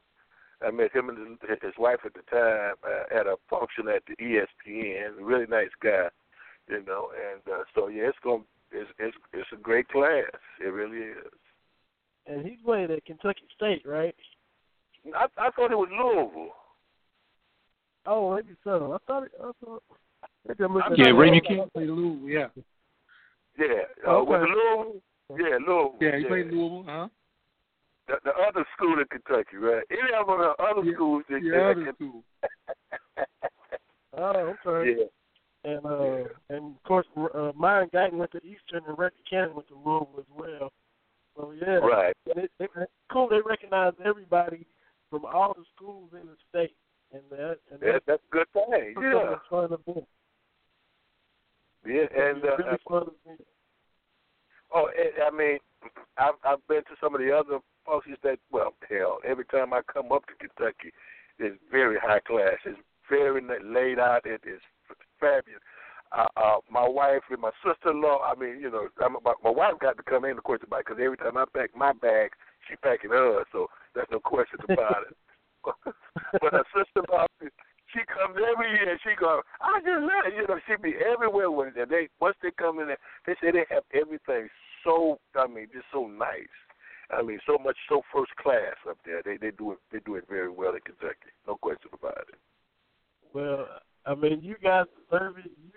I 0.65 0.71
met 0.71 0.93
him 0.95 1.09
and 1.09 1.39
his, 1.49 1.73
wife 1.79 2.01
at 2.05 2.13
the 2.13 2.23
time 2.31 2.75
uh, 2.85 3.19
at 3.19 3.27
a 3.27 3.37
function 3.49 3.89
at 3.89 4.03
the 4.07 4.15
ESPN. 4.23 5.15
Really 5.19 5.47
nice 5.47 5.73
guy, 5.83 6.09
you 6.69 6.85
know. 6.85 7.09
And 7.33 7.41
uh, 7.53 7.65
so 7.75 7.89
yeah, 7.89 8.05
it's 8.05 8.19
going 8.23 8.45
it's 8.71 8.91
it's 9.01 9.17
it's 9.33 9.49
a 9.53 9.57
great 9.57 9.89
class. 9.89 10.31
It 10.61 10.69
really 10.69 10.99
is. 10.99 11.33
And 12.27 12.47
he 12.47 12.57
played 12.65 12.91
at 12.91 13.05
Kentucky 13.05 13.43
State, 13.57 13.83
right? 13.85 14.15
I 15.15 15.27
I 15.37 15.51
thought 15.51 15.73
it 15.73 15.77
was 15.79 15.89
Louisville. 15.91 16.53
Oh, 18.07 18.35
maybe 18.35 18.55
so. 18.65 18.93
I 18.95 18.99
thought 19.07 19.25
it. 19.25 19.33
I 19.43 19.51
thought. 19.65 19.83
Maybe 20.47 20.65
I'm 20.65 20.75
looking 20.75 20.87
I'm 20.87 20.93
at 20.93 20.99
Yeah, 20.99 21.05
the 21.07 21.13
not 21.13 21.19
Ray 21.19 21.31
wrong- 21.59 21.71
played 21.75 21.89
Lou. 21.89 22.27
Yeah. 22.29 22.49
Yeah, 23.59 23.67
uh, 24.07 24.11
Okay. 24.11 24.31
was 24.31 24.43
it 24.43 24.51
Louisville? 24.51 25.03
Yeah, 25.31 25.57
Louisville. 25.59 25.97
Yeah, 26.01 26.19
he 26.19 26.25
played 26.25 26.47
in 26.47 26.53
Louisville, 26.59 26.85
huh? 26.87 27.09
the, 28.09 28.15
the 28.25 28.33
other 28.49 28.65
school 28.77 28.99
in 28.99 29.05
Kentucky, 29.07 29.57
right? 29.57 29.85
Any 29.91 30.13
of 30.15 30.27
the 30.27 30.55
other 30.63 30.83
Yeah, 30.85 30.95
schools 30.95 31.23
that 31.29 31.43
Yeah, 31.43 31.53
that 31.53 31.71
other 31.71 31.85
can- 31.85 31.95
school. 31.95 32.25
Oh, 34.15 34.55
okay. 34.67 34.95
yeah. 35.01 35.05
And 35.65 35.87
uh, 35.87 36.29
and 36.51 36.75
of 36.77 36.83
course, 36.85 37.07
uh, 37.17 37.53
Myron 37.55 37.89
Guyton 37.95 38.15
went 38.15 38.33
to 38.33 38.39
Eastern, 38.45 38.83
and 38.89 38.99
Ricky 38.99 39.17
Cannon 39.29 39.55
went 39.55 39.69
to 39.69 39.75
Louisville 39.75 40.19
as 40.19 40.25
well. 40.35 40.73
So 41.37 41.53
yeah, 41.61 41.77
Right. 41.77 42.15
It, 42.27 42.51
it's 42.59 42.93
cool. 43.11 43.29
They 43.29 43.41
recognize 43.45 43.93
everybody 44.05 44.67
from 45.11 45.25
all 45.25 45.55
the 45.55 45.65
schools 45.75 46.11
in 46.13 46.27
the 46.27 46.37
state, 46.49 46.77
and 47.13 47.23
that 47.31 47.59
and 47.71 47.81
That, 47.81 48.03
that's 48.07 48.23
a 48.23 48.33
good 48.33 48.47
thing. 48.53 48.95
Yeah. 49.01 49.35
a 49.35 49.41
fun 49.49 49.65
event. 49.73 50.07
Yeah, 51.85 52.07
and 52.15 52.39
It's 52.39 52.47
uh, 52.47 52.57
really 52.57 52.79
fun 52.89 53.03
event. 53.25 53.47
oh, 54.75 54.89
and, 54.97 55.23
I 55.23 55.31
mean, 55.37 55.59
I've 56.19 56.35
I've 56.45 56.67
been 56.69 56.83
to 56.85 56.97
some 57.01 57.15
of 57.15 57.21
the 57.21 57.33
other 57.37 57.59
functions 57.87 58.19
that 58.23 58.39
well, 58.51 58.75
hell, 58.89 59.19
every 59.27 59.45
time 59.47 59.73
I 59.73 59.81
come 59.93 60.13
up 60.13 60.25
to 60.27 60.35
Kentucky, 60.35 60.93
it's 61.39 61.59
very 61.71 61.99
high 62.01 62.21
class. 62.21 62.57
It's 62.65 62.79
very 63.11 63.43
laid 63.65 63.99
out. 63.99 64.27
It 64.27 64.43
is 64.47 64.61
fabulous. 65.19 65.61
Uh, 66.13 66.29
uh, 66.37 66.59
my 66.71 66.87
wife 66.87 67.23
and 67.31 67.41
my 67.41 67.51
sister-in-law. 67.65 68.21
I 68.21 68.39
mean, 68.39 68.61
you 68.61 68.71
know, 68.71 68.89
I'm, 69.03 69.17
my, 69.25 69.33
my 69.43 69.51
wife 69.51 69.81
got 69.81 69.97
to 69.97 70.03
come 70.03 70.25
in, 70.27 70.37
of 70.37 70.45
course, 70.45 70.61
because 70.61 70.99
every 71.01 71.17
time 71.17 71.37
I 71.37 71.45
pack 71.55 71.71
my 71.75 71.93
bag, 71.93 72.33
she 72.69 72.77
packing 72.77 73.11
hers. 73.11 73.47
So 73.51 73.69
there's 73.95 74.09
no 74.13 74.21
question 74.21 74.59
about 74.69 75.09
it. 75.09 75.17
but 76.41 76.53
her 76.53 76.65
sister-in-law, 76.77 77.27
she 77.41 78.01
comes 78.09 78.37
every 78.37 78.71
year. 78.73 78.99
She 79.05 79.17
go, 79.19 79.41
I 79.61 79.81
just 79.81 80.03
love 80.05 80.27
it. 80.27 80.35
You 80.37 80.47
know, 80.49 80.61
she 80.67 80.77
be 80.83 80.97
everywhere 81.01 81.51
with 81.51 81.77
it. 81.77 81.89
They 81.89 82.09
once 82.21 82.37
they 82.43 82.51
come 82.59 82.81
in 82.81 82.89
there, 82.89 83.03
they 83.27 83.35
say 83.41 83.53
they 83.53 83.65
have 83.71 83.85
everything 83.95 84.49
so. 84.85 85.19
I 85.37 85.47
mean, 85.47 85.69
just 85.73 85.87
so 85.93 86.07
nice. 86.07 86.57
I 87.11 87.23
mean, 87.23 87.39
so 87.47 87.59
much, 87.59 87.77
so 87.89 88.03
first 88.13 88.35
class 88.37 88.77
up 88.89 88.99
there. 89.05 89.23
They 89.25 89.37
they 89.37 89.53
do 89.53 89.73
it. 89.73 89.79
They 89.93 90.01
do 90.05 90.17
it 90.17 90.25
very 90.29 90.51
well 90.51 90.75
in 90.75 90.81
Kentucky. 90.81 91.33
No 91.47 91.57
question 91.57 91.91
about 91.93 92.27
it. 92.29 92.41
Well, 93.33 93.69
I 94.07 94.15
mean, 94.15 94.41
you 94.43 94.57
guys 94.63 94.87
deserve 95.11 95.39
it. 95.39 95.51
You 95.63 95.73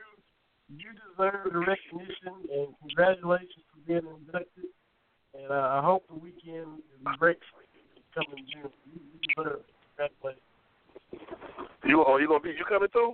you 0.70 0.90
deserve 0.94 1.54
the 1.54 1.60
recognition, 1.60 2.34
and 2.52 2.68
congratulations 2.82 3.64
for 3.72 3.80
being 3.88 4.06
inducted. 4.06 4.66
And 5.34 5.52
uh, 5.52 5.80
I 5.80 5.82
hope 5.84 6.08
the 6.08 6.16
weekend 6.16 6.80
is 6.80 7.18
great 7.20 7.38
for 7.52 7.62
you 7.62 8.02
coming 8.14 8.46
June. 8.52 8.72
You, 8.86 9.00
you 9.00 9.20
deserve 9.36 9.60
it. 9.60 9.76
Congratulations. 9.98 10.42
You 11.86 12.04
oh, 12.08 12.18
you 12.18 12.28
gonna 12.28 12.40
be? 12.40 12.50
You 12.50 12.66
coming 12.68 12.90
too? 12.92 13.14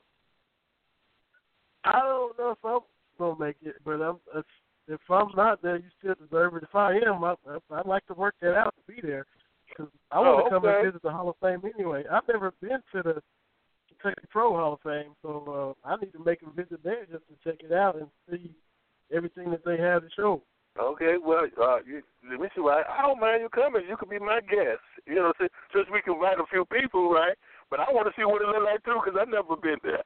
I 1.83 1.99
don't 1.99 2.37
know 2.37 2.51
if 2.51 2.57
I'm 2.63 2.79
gonna 3.17 3.39
make 3.39 3.57
it, 3.63 3.75
but 3.83 4.01
I'm. 4.01 4.17
If, 4.35 4.45
if 4.87 4.99
I'm 5.09 5.29
not 5.35 5.61
there, 5.61 5.77
you 5.77 5.89
still 5.99 6.15
deserve 6.15 6.55
it. 6.55 6.63
If 6.63 6.75
I 6.75 6.93
am, 7.05 7.23
I, 7.23 7.35
I'd 7.73 7.85
like 7.85 8.05
to 8.07 8.13
work 8.13 8.35
that 8.41 8.55
out 8.55 8.75
to 8.75 8.93
be 8.93 8.99
there 9.01 9.25
because 9.69 9.91
I 10.11 10.19
want 10.19 10.41
Oh, 10.41 10.43
to 10.43 10.49
come 10.49 10.65
and 10.65 10.85
visit 10.85 11.01
the 11.01 11.11
Hall 11.11 11.29
of 11.29 11.35
Fame 11.41 11.61
anyway. 11.75 12.03
I've 12.11 12.27
never 12.27 12.51
been 12.61 12.79
to 12.93 13.03
the 13.03 13.21
Kentucky 14.01 14.27
Pro 14.29 14.55
Hall 14.55 14.73
of 14.73 14.81
Fame, 14.81 15.13
so 15.21 15.75
uh, 15.85 15.87
I 15.87 15.95
need 15.97 16.13
to 16.13 16.23
make 16.23 16.39
a 16.41 16.49
visit 16.51 16.83
there 16.83 17.05
just 17.05 17.23
to 17.27 17.35
check 17.43 17.61
it 17.63 17.71
out 17.71 17.95
and 17.95 18.07
see 18.29 18.51
everything 19.13 19.51
that 19.51 19.65
they 19.65 19.77
have 19.77 20.03
to 20.03 20.09
show. 20.15 20.41
Okay, 20.79 21.15
well, 21.21 21.45
uh, 21.61 21.77
you, 21.85 22.01
let 22.29 22.39
me 22.39 22.47
see. 22.55 22.61
Right, 22.61 22.85
I 22.87 23.01
don't 23.01 23.19
mind 23.19 23.41
you 23.41 23.49
coming. 23.49 23.83
You 23.87 23.97
could 23.97 24.09
be 24.09 24.19
my 24.19 24.39
guest. 24.39 24.79
You 25.05 25.15
know, 25.15 25.33
since, 25.39 25.51
since 25.75 25.87
we 25.91 26.01
can 26.01 26.13
invite 26.13 26.39
a 26.39 26.45
few 26.49 26.63
people, 26.65 27.11
right? 27.11 27.35
But 27.69 27.81
I 27.81 27.91
want 27.91 28.07
to 28.07 28.13
see 28.15 28.23
what 28.23 28.41
it 28.41 28.47
look 28.47 28.63
like 28.63 28.83
too, 28.85 28.99
because 29.03 29.19
I've 29.19 29.27
never 29.27 29.55
been 29.57 29.79
there. 29.83 30.03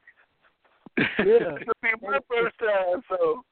Yeah. 1.19 1.53
It'll 1.61 1.83
be 1.83 1.93
my 2.01 2.19
first 2.27 2.57
time, 2.57 3.01
so 3.09 3.43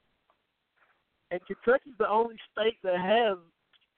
And 1.30 1.40
Kentucky's 1.46 1.94
the 2.00 2.10
only 2.10 2.36
state 2.52 2.78
that 2.84 2.98
has 2.98 3.38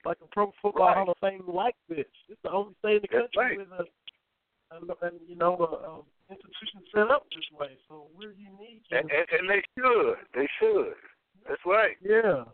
like 0.04 0.18
a 0.22 0.26
Pro 0.28 0.52
Football 0.60 0.86
Right. 0.86 0.96
Hall 0.96 1.10
of 1.10 1.16
Fame 1.20 1.42
like 1.48 1.74
this. 1.88 2.06
It's 2.28 2.40
the 2.44 2.50
only 2.50 2.74
state 2.80 2.96
in 2.96 3.02
the 3.02 3.08
That's 3.12 3.32
country 3.34 3.58
right. 3.58 3.58
with 3.58 3.68
a, 3.72 5.06
a, 5.06 5.08
a 5.08 5.10
you 5.26 5.36
know 5.36 5.56
a, 5.56 5.88
a 5.88 6.00
institution 6.30 6.82
set 6.94 7.10
up 7.10 7.24
this 7.30 7.44
way. 7.58 7.76
So 7.88 8.08
we're 8.16 8.32
unique. 8.32 8.82
and, 8.90 9.10
and, 9.10 9.26
and 9.30 9.50
they 9.50 9.62
should. 9.78 10.16
They 10.34 10.48
should. 10.60 10.94
That's 11.48 11.62
right. 11.64 11.96
Yeah, 12.02 12.44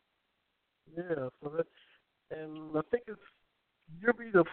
yeah. 0.96 1.28
So 1.42 1.48
that, 1.56 1.66
and 2.30 2.76
I 2.76 2.80
think 2.90 3.04
it's 3.06 3.20
you'll 4.00 4.12
be 4.12 4.30
the 4.30 4.44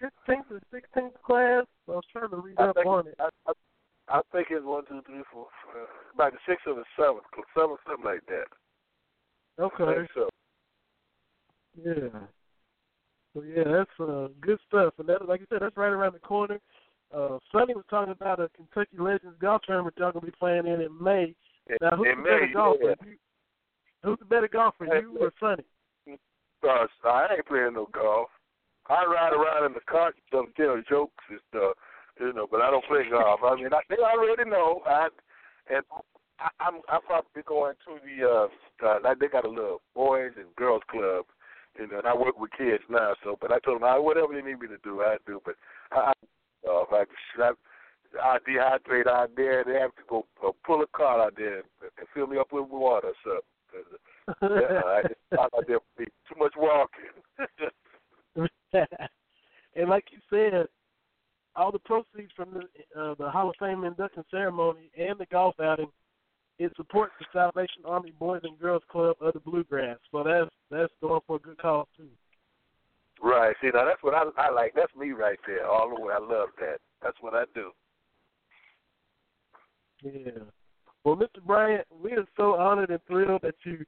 fifteenth 0.00 0.46
or 0.50 0.60
sixteenth 0.72 1.14
class. 1.24 1.64
I 1.88 1.92
was 1.92 2.04
trying 2.12 2.30
to 2.30 2.36
read 2.36 2.56
I 2.58 2.68
up 2.70 2.76
on 2.84 3.08
it. 3.08 3.14
I, 3.18 3.28
I, 3.48 3.52
I 4.08 4.20
think 4.32 4.48
it's 4.50 4.64
one, 4.64 4.84
two, 4.86 5.00
three, 5.06 5.22
four, 5.32 5.46
five, 5.66 5.86
about 6.14 6.32
the 6.32 6.38
sixth 6.46 6.66
or 6.66 6.74
the 6.74 6.84
seventh, 6.98 7.24
seventh, 7.56 7.80
something 7.86 8.04
like 8.04 8.24
that. 8.28 8.48
I 9.58 9.62
Okay. 9.62 10.00
think 10.00 10.10
so. 10.14 10.28
Yeah. 11.82 12.20
So 13.34 13.42
yeah, 13.42 13.64
that's 13.64 14.00
uh, 14.00 14.28
good 14.40 14.58
stuff. 14.68 14.94
And 14.98 15.08
that, 15.08 15.26
like 15.28 15.40
I 15.42 15.44
said, 15.50 15.62
that's 15.62 15.76
right 15.76 15.92
around 15.92 16.14
the 16.14 16.20
corner. 16.20 16.58
Uh, 17.14 17.38
Sonny 17.52 17.74
was 17.74 17.84
talking 17.88 18.12
about 18.12 18.40
a 18.40 18.48
Kentucky 18.56 18.96
Legends 18.98 19.36
golf 19.40 19.62
tournament 19.66 19.94
y'all 19.98 20.12
gonna 20.12 20.26
be 20.26 20.32
playing 20.32 20.66
in 20.66 20.80
in 20.80 21.02
May. 21.02 21.34
Now, 21.80 21.96
who's 21.96 22.08
in 22.12 22.18
the 22.18 22.24
better 22.24 22.46
May, 22.46 22.52
golfer? 22.52 22.84
yeah. 22.84 22.94
You, 23.06 23.16
who's 24.02 24.18
the 24.18 24.24
better 24.24 24.48
golfer, 24.48 24.86
you 24.86 25.16
or 25.20 25.32
Sonny? 25.40 25.64
Uh, 26.62 26.86
I 27.04 27.28
ain't 27.36 27.46
playing 27.46 27.74
no 27.74 27.88
golf. 27.92 28.28
I 28.88 29.04
ride 29.04 29.32
around 29.32 29.66
in 29.66 29.72
the 29.72 29.80
cart, 29.88 30.14
some 30.32 30.52
you 30.58 30.64
know, 30.64 30.82
jokes 30.88 31.24
and 31.30 31.40
stuff, 31.48 31.76
you 32.20 32.32
know, 32.32 32.46
but 32.50 32.60
I 32.60 32.70
don't 32.70 32.84
play 32.86 33.02
golf. 33.10 33.40
I 33.44 33.56
mean, 33.56 33.72
I, 33.72 33.80
they 33.88 33.96
already 33.96 34.48
know. 34.48 34.82
I 34.86 35.08
and 35.70 35.84
I, 36.38 36.48
I'm 36.60 36.80
I'm 36.88 37.02
probably 37.02 37.42
going 37.46 37.74
to 37.86 37.98
the 38.02 38.26
uh, 38.28 38.86
uh, 38.86 38.98
like 39.02 39.18
they 39.18 39.28
got 39.28 39.44
a 39.44 39.48
little 39.48 39.80
boys 39.94 40.32
and 40.36 40.54
girls 40.56 40.82
club, 40.90 41.26
you 41.78 41.88
know, 41.88 41.98
and 41.98 42.06
I 42.06 42.14
work 42.14 42.38
with 42.38 42.52
kids 42.56 42.82
now. 42.88 43.14
So, 43.24 43.36
but 43.40 43.52
I 43.52 43.58
told 43.60 43.80
them, 43.80 43.88
I, 43.88 43.98
whatever 43.98 44.32
they 44.32 44.42
need 44.42 44.60
me 44.60 44.68
to 44.68 44.78
do, 44.82 45.02
I 45.02 45.16
do. 45.26 45.40
But 45.44 45.54
I 45.92 46.12
uh, 46.68 46.82
if 46.82 46.92
I, 46.92 47.42
I 47.42 47.52
I 48.22 48.38
dehydrate 48.48 49.06
out 49.06 49.30
there, 49.36 49.64
they 49.64 49.74
have 49.74 49.94
to 49.96 50.02
go 50.08 50.26
uh, 50.46 50.50
pull 50.64 50.82
a 50.82 50.86
cart 50.86 51.20
out 51.20 51.34
there 51.36 51.56
and, 51.56 51.64
and 51.98 52.08
fill 52.14 52.26
me 52.26 52.38
up 52.38 52.52
with 52.52 52.68
water. 52.68 53.12
So. 53.24 53.40
Yeah, 54.42 54.80
I 54.84 55.02
just 55.02 55.20
thought 55.32 55.52
out 55.56 55.64
there 55.68 55.78
be 55.96 56.04
too 56.04 56.34
much 56.38 56.52
walking. 56.56 57.04
and 59.76 59.88
like 59.88 60.04
you 60.10 60.18
said, 60.28 60.66
all 61.54 61.70
the 61.70 61.78
proceeds 61.78 62.32
from 62.34 62.50
the 62.52 63.00
uh, 63.00 63.14
the 63.18 63.30
Hall 63.30 63.48
of 63.50 63.54
Fame 63.58 63.84
induction 63.84 64.24
ceremony 64.30 64.90
and 64.98 65.18
the 65.18 65.26
golf 65.26 65.54
outing, 65.60 65.90
it 66.58 66.72
supports 66.76 67.12
the 67.18 67.26
Salvation 67.32 67.82
Army 67.84 68.12
Boys 68.18 68.40
and 68.44 68.58
Girls 68.58 68.82
Club 68.90 69.16
of 69.20 69.32
the 69.34 69.40
Bluegrass. 69.40 69.98
So 70.10 70.22
that's 70.24 70.50
that's 70.70 70.92
going 71.00 71.20
for 71.26 71.36
a 71.36 71.40
good 71.40 71.58
cause 71.58 71.86
too. 71.96 72.08
Right. 73.22 73.54
See, 73.60 73.70
now 73.72 73.84
that's 73.84 74.02
what 74.02 74.14
I 74.14 74.24
I 74.36 74.50
like. 74.50 74.72
That's 74.74 74.94
me 74.96 75.10
right 75.12 75.38
there, 75.46 75.66
all 75.66 75.94
the 75.94 76.00
way. 76.00 76.12
I 76.14 76.18
love 76.18 76.48
that. 76.60 76.78
That's 77.02 77.16
what 77.20 77.34
I 77.34 77.44
do. 77.54 77.70
Yeah. 80.02 80.42
Well, 81.04 81.16
Mr. 81.16 81.42
Bryant, 81.44 81.86
we 82.02 82.12
are 82.12 82.26
so 82.36 82.54
honored 82.54 82.90
and 82.90 83.00
thrilled 83.06 83.42
that 83.42 83.54
you 83.64 83.84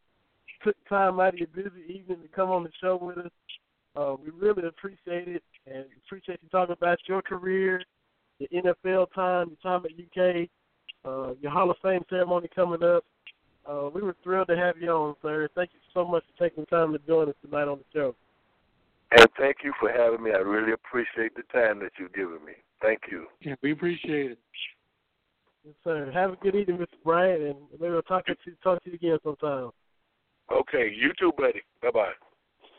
took 0.64 0.76
time 0.88 1.20
out 1.20 1.34
of 1.34 1.38
your 1.38 1.48
busy 1.48 1.82
evening 1.88 2.22
to 2.22 2.28
come 2.28 2.50
on 2.50 2.64
the 2.64 2.70
show 2.80 2.96
with 3.00 3.18
us. 3.18 3.30
Uh, 3.96 4.14
we 4.22 4.30
really 4.30 4.66
appreciate 4.68 5.28
it 5.28 5.42
and 5.66 5.84
appreciate 6.06 6.38
you 6.42 6.48
talking 6.50 6.72
about 6.72 6.98
your 7.08 7.22
career, 7.22 7.82
your 8.38 8.62
NFL 8.62 9.06
time, 9.14 9.48
your 9.48 9.80
time 9.80 9.84
at 9.84 9.92
UK, 9.92 10.48
uh, 11.04 11.34
your 11.40 11.50
Hall 11.50 11.70
of 11.70 11.76
Fame 11.82 12.04
ceremony 12.08 12.48
coming 12.54 12.82
up. 12.82 13.04
Uh, 13.68 13.88
we 13.92 14.00
were 14.00 14.16
thrilled 14.22 14.48
to 14.48 14.56
have 14.56 14.76
you 14.80 14.88
on, 14.90 15.14
sir. 15.20 15.48
Thank 15.54 15.70
you 15.74 15.80
so 15.92 16.06
much 16.06 16.22
for 16.22 16.48
taking 16.48 16.66
time 16.66 16.92
to 16.92 16.98
join 17.00 17.28
us 17.28 17.34
tonight 17.44 17.68
on 17.68 17.78
the 17.78 17.84
show. 17.92 18.14
And 19.10 19.26
thank 19.38 19.58
you 19.64 19.72
for 19.80 19.90
having 19.90 20.22
me. 20.22 20.32
I 20.32 20.38
really 20.38 20.72
appreciate 20.72 21.34
the 21.34 21.42
time 21.52 21.78
that 21.80 21.92
you've 21.98 22.12
given 22.12 22.44
me. 22.44 22.52
Thank 22.82 23.00
you. 23.10 23.26
Yeah, 23.40 23.54
we 23.62 23.72
appreciate 23.72 24.32
it. 24.32 24.38
Yes, 25.64 25.74
sir. 25.82 26.10
Have 26.12 26.32
a 26.32 26.36
good 26.36 26.54
evening, 26.54 26.78
Mr. 26.78 27.02
Bryant, 27.04 27.42
and 27.42 27.56
maybe 27.80 27.92
we'll 27.92 28.02
talk 28.02 28.26
to 28.26 28.36
you, 28.44 28.52
talk 28.62 28.82
to 28.84 28.90
you 28.90 28.96
again 28.96 29.18
sometime. 29.24 29.70
Okay, 30.52 30.92
you 30.94 31.12
too, 31.18 31.32
buddy. 31.36 31.62
Bye 31.82 31.90
bye. 31.92 32.12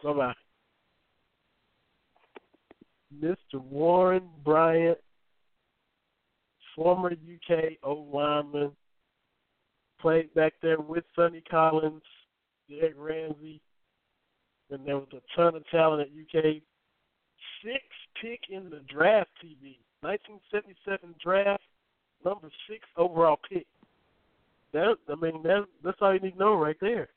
Bye 0.04 0.14
bye. 0.14 0.34
Mr. 3.14 3.60
Warren 3.60 4.30
Bryant, 4.46 4.98
former 6.76 7.12
UK 7.12 7.74
O 7.84 8.08
lineman, 8.14 8.72
played 10.00 10.34
back 10.36 10.54
there 10.62 10.80
with 10.80 11.04
Sonny 11.16 11.44
Collins, 11.50 12.04
Derek 12.70 12.94
Ramsey, 12.98 13.62
and 14.72 14.86
there 14.86 14.98
was 14.98 15.08
a 15.14 15.22
ton 15.36 15.56
of 15.56 15.68
talent 15.70 16.02
at 16.02 16.40
UK. 16.40 16.62
Six 17.64 17.84
pick 18.22 18.42
in 18.50 18.70
the 18.70 18.82
draft 18.88 19.30
TV, 19.44 19.78
1977 20.02 21.16
draft, 21.22 21.64
number 22.24 22.50
six 22.70 22.88
overall 22.98 23.40
pick. 23.50 23.68
That 24.74 24.96
I 25.10 25.16
mean 25.16 25.42
that 25.44 25.66
that's 25.84 25.98
all 26.02 26.14
you 26.14 26.20
need 26.20 26.34
to 26.34 26.40
know 26.40 26.56
right 26.56 26.78
there. 26.80 27.10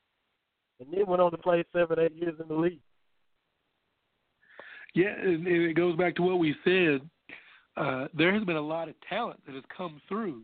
And 0.81 0.89
then 0.93 1.07
went 1.07 1.23
on 1.23 1.31
to 1.31 1.39
play 1.39 1.65
seven, 1.73 1.99
eight 1.99 2.15
years 2.15 2.35
in 2.41 2.49
the 2.49 2.55
league. 2.55 2.81
Yeah, 4.95 5.15
and, 5.19 5.47
it 5.47 5.75
goes 5.75 5.97
back 5.97 6.17
to 6.17 6.23
what 6.23 6.39
we 6.39 6.55
said. 6.65 7.09
Uh, 7.77 8.09
there 8.15 8.33
has 8.35 8.45
been 8.45 8.57
a 8.57 8.61
lot 8.61 8.89
of 8.89 8.95
talent 9.09 9.41
that 9.47 9.55
has 9.55 9.65
come 9.75 10.01
through 10.09 10.43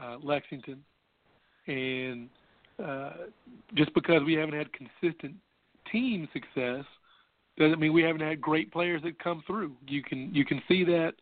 uh, 0.00 0.16
Lexington, 0.22 0.82
and 1.66 2.28
uh, 2.82 3.12
just 3.74 3.92
because 3.92 4.22
we 4.24 4.34
haven't 4.34 4.54
had 4.54 4.68
consistent 4.72 5.34
team 5.92 6.28
success 6.32 6.84
doesn't 7.58 7.78
mean 7.78 7.92
we 7.92 8.02
haven't 8.02 8.22
had 8.22 8.40
great 8.40 8.72
players 8.72 9.02
that 9.02 9.22
come 9.22 9.42
through. 9.46 9.72
You 9.86 10.02
can 10.02 10.34
you 10.34 10.44
can 10.44 10.62
see 10.66 10.84
that, 10.84 11.12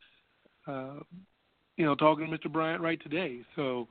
uh, 0.67 1.01
you 1.77 1.85
know, 1.85 1.95
talking 1.95 2.31
to 2.31 2.39
Mr. 2.39 2.51
Bryant 2.51 2.81
right 2.81 3.03
today. 3.03 3.41
So 3.57 3.89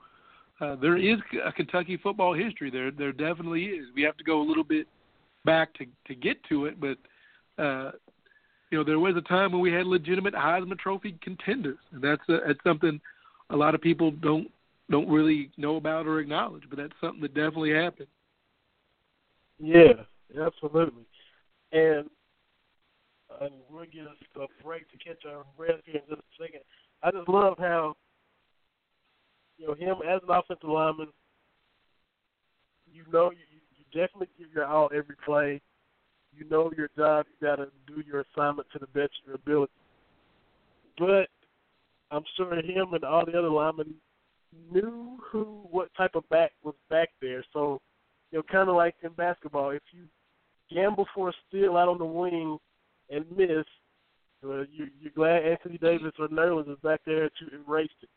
uh, 0.61 0.75
there 0.75 0.97
is 0.97 1.17
a 1.45 1.51
Kentucky 1.51 1.97
football 1.97 2.33
history. 2.33 2.71
There 2.71 2.91
there 2.91 3.11
definitely 3.11 3.65
is. 3.65 3.87
We 3.95 4.01
have 4.03 4.17
to 4.17 4.23
go 4.23 4.41
a 4.41 4.47
little 4.47 4.63
bit 4.63 4.87
back 5.45 5.73
to 5.75 5.85
to 6.07 6.15
get 6.15 6.43
to 6.45 6.65
it, 6.65 6.79
but 6.79 6.97
uh, 7.61 7.91
you 8.71 8.77
know 8.77 8.83
there 8.83 8.99
was 8.99 9.15
a 9.17 9.21
time 9.21 9.51
when 9.51 9.61
we 9.61 9.71
had 9.71 9.85
legitimate 9.85 10.33
Heisman 10.33 10.79
Trophy 10.79 11.17
contenders, 11.21 11.79
and 11.91 12.01
that's 12.01 12.27
a, 12.29 12.39
that's 12.47 12.63
something 12.63 12.99
a 13.49 13.55
lot 13.55 13.75
of 13.75 13.81
people 13.81 14.11
don't 14.11 14.49
don't 14.89 15.09
really 15.09 15.51
know 15.57 15.75
about 15.75 16.07
or 16.07 16.19
acknowledge, 16.19 16.63
but 16.69 16.77
that's 16.77 16.93
something 17.01 17.21
that 17.21 17.33
definitely 17.33 17.73
happened. 17.73 18.07
Yeah, 19.59 20.03
absolutely. 20.31 21.05
And 21.71 22.09
and 23.41 23.51
we'll 23.69 23.85
get 23.85 24.03
a, 24.03 24.41
a 24.41 24.47
break 24.63 24.89
to 24.91 24.97
catch 24.97 25.23
our 25.27 25.43
breath 25.57 25.81
here 25.85 25.95
in 25.95 26.15
just 26.15 26.21
a 26.21 26.43
second. 26.43 26.61
I 27.03 27.11
just 27.11 27.27
love 27.29 27.55
how 27.59 27.95
you 29.57 29.67
know 29.67 29.73
him 29.73 29.97
as 30.07 30.21
an 30.27 30.29
offensive 30.33 30.69
lineman. 30.69 31.09
You 32.91 33.03
know, 33.11 33.31
you, 33.31 33.37
you 33.75 33.85
definitely 33.93 34.29
give 34.37 34.47
your 34.53 34.65
all 34.65 34.89
every 34.93 35.15
play. 35.25 35.61
You 36.33 36.47
know 36.49 36.71
your 36.75 36.89
job. 36.97 37.25
You 37.29 37.47
got 37.47 37.57
to 37.57 37.67
do 37.87 38.01
your 38.05 38.25
assignment 38.33 38.67
to 38.71 38.79
the 38.79 38.87
best 38.87 39.11
of 39.21 39.27
your 39.27 39.35
ability. 39.35 39.73
But 40.97 41.27
I'm 42.11 42.23
sure 42.35 42.53
him 42.55 42.93
and 42.93 43.03
all 43.03 43.25
the 43.25 43.37
other 43.37 43.49
linemen 43.49 43.93
knew 44.71 45.17
who, 45.31 45.61
what 45.69 45.89
type 45.95 46.15
of 46.15 46.27
back 46.29 46.51
was 46.63 46.75
back 46.89 47.09
there. 47.21 47.43
So, 47.53 47.56
kind 48.47 48.69
of 48.69 48.75
like 48.75 48.95
in 49.03 49.11
basketball, 49.11 49.71
if 49.71 49.81
you 49.91 50.03
gamble 50.73 51.05
for 51.13 51.29
a 51.29 51.33
steal 51.47 51.77
out 51.77 51.89
on 51.89 51.97
the 51.97 52.05
wing 52.05 52.57
and 53.09 53.25
miss, 53.35 53.65
well, 54.43 54.65
you, 54.71 54.87
you're 54.99 55.11
glad 55.15 55.43
Anthony 55.43 55.77
Davis 55.77 56.13
or 56.19 56.27
Nerlens 56.27 56.71
is 56.71 56.79
back 56.83 57.01
there 57.05 57.29
to 57.29 57.55
erase 57.67 57.89
it. 58.01 58.09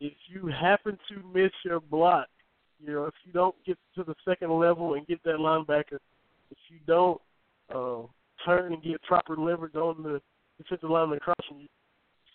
If 0.00 0.14
you 0.28 0.46
happen 0.48 0.98
to 1.08 1.38
miss 1.38 1.52
your 1.64 1.80
block, 1.80 2.26
you 2.80 2.92
know, 2.92 3.04
if 3.04 3.14
you 3.24 3.32
don't 3.32 3.54
get 3.66 3.78
to 3.96 4.04
the 4.04 4.14
second 4.26 4.50
level 4.50 4.94
and 4.94 5.06
get 5.06 5.22
that 5.24 5.36
linebacker, 5.36 5.98
if 6.50 6.58
you 6.68 6.78
don't 6.86 7.20
uh, 7.74 8.02
turn 8.44 8.72
and 8.72 8.82
get 8.82 9.02
proper 9.02 9.36
leverage 9.36 9.74
on 9.74 10.02
the 10.02 10.20
defensive 10.58 10.90
lineman 10.90 11.20
crossing 11.20 11.60
you, 11.60 11.68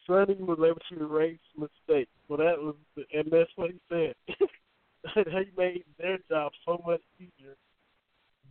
Sonny 0.07 0.35
was 0.39 0.57
able 0.59 0.79
to 0.89 1.05
erase 1.05 1.39
mistakes. 1.55 2.11
Well, 2.27 2.39
that 2.39 2.57
was, 2.57 2.75
and 3.13 3.25
that's 3.31 3.51
what 3.55 3.71
he 3.71 3.79
said. 3.89 4.13
he 5.15 5.51
made 5.57 5.83
their 5.97 6.17
job 6.29 6.51
so 6.65 6.81
much 6.85 7.01
easier 7.17 7.55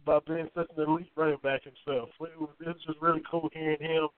by 0.05 0.19
being 0.27 0.49
such 0.55 0.69
an 0.77 0.85
elite 0.89 1.13
running 1.17 1.39
back 1.43 1.63
himself. 1.65 2.09
It 2.21 2.41
was, 2.41 2.51
it 2.61 2.67
was 2.67 2.77
just 2.87 3.01
really 3.01 3.23
cool 3.31 3.51
hearing 3.53 3.81
him 3.81 4.09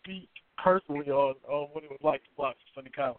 speak 0.00 0.28
personally 0.62 1.10
on 1.10 1.34
on 1.48 1.68
what 1.72 1.84
it 1.84 1.90
was 1.90 2.00
like 2.02 2.22
to 2.24 2.30
block 2.36 2.54
for 2.54 2.80
Sonny 2.80 2.90
Collins. 2.90 3.18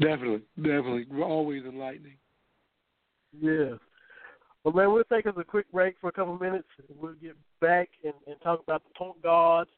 Definitely, 0.00 0.42
definitely, 0.56 1.06
always 1.22 1.64
enlightening. 1.64 2.16
Yeah. 3.32 3.74
Well, 4.64 4.74
man, 4.74 4.92
we'll 4.92 5.04
take 5.04 5.26
us 5.26 5.34
a 5.38 5.44
quick 5.44 5.70
break 5.72 5.96
for 6.00 6.08
a 6.08 6.12
couple 6.12 6.34
of 6.34 6.40
minutes. 6.40 6.68
And 6.78 6.98
we'll 7.00 7.14
get 7.14 7.36
back 7.60 7.88
and, 8.04 8.12
and 8.26 8.36
talk 8.42 8.60
about 8.62 8.82
the 8.84 8.90
point 8.96 9.22
guards, 9.22 9.70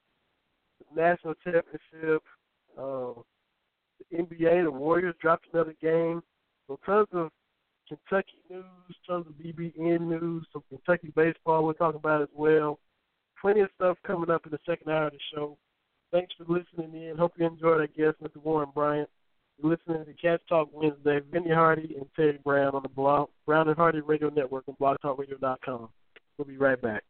the 0.94 1.00
national 1.00 1.34
championship, 1.44 2.22
uh, 2.76 3.14
the 3.14 3.22
NBA. 4.12 4.64
The 4.64 4.70
Warriors 4.70 5.14
dropped 5.20 5.46
another 5.52 5.74
game. 5.80 6.22
So 6.66 6.78
tons 6.86 7.08
of 7.12 7.30
Kentucky 7.88 8.38
news, 8.48 8.64
tons 9.06 9.26
of 9.26 9.34
BBN 9.34 10.00
news, 10.00 10.46
some 10.52 10.62
Kentucky 10.68 11.12
baseball 11.14 11.64
we'll 11.64 11.74
talk 11.74 11.94
about 11.94 12.22
as 12.22 12.28
well. 12.34 12.78
Plenty 13.40 13.60
of 13.60 13.70
stuff 13.74 13.98
coming 14.06 14.30
up 14.30 14.46
in 14.46 14.52
the 14.52 14.58
second 14.64 14.90
hour 14.90 15.06
of 15.06 15.12
the 15.12 15.18
show. 15.34 15.58
Thanks 16.12 16.32
for 16.36 16.44
listening 16.44 17.02
in. 17.02 17.16
Hope 17.16 17.32
you 17.36 17.46
enjoyed 17.46 17.80
our 17.80 17.86
guest, 17.86 18.22
Mr. 18.22 18.42
Warren 18.42 18.68
Bryant. 18.74 19.08
You're 19.58 19.72
listening 19.72 20.04
to 20.04 20.12
Cats 20.14 20.42
Talk 20.48 20.68
Wednesday. 20.72 21.20
Vinny 21.30 21.50
Hardy 21.50 21.94
and 21.96 22.06
Terry 22.14 22.38
Brown 22.44 22.74
on 22.74 22.82
the 22.82 23.26
Brown 23.46 23.68
and 23.68 23.76
Hardy 23.76 24.00
Radio 24.00 24.28
Network 24.28 24.64
on 24.68 24.76
BlogTalkRadio.com. 24.80 25.88
We'll 26.38 26.48
be 26.48 26.56
right 26.56 26.80
back. 26.80 27.04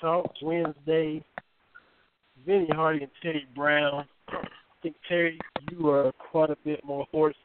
Talk 0.00 0.32
Wednesday. 0.42 1.22
Vinny 2.46 2.68
Hardy 2.72 3.02
and 3.02 3.10
Teddy 3.22 3.46
Brown. 3.54 4.06
I 4.28 4.36
think 4.82 4.96
Terry, 5.08 5.38
you 5.70 5.88
are 5.90 6.12
quite 6.30 6.50
a 6.50 6.56
bit 6.64 6.82
more 6.84 7.06
hoarse 7.10 7.36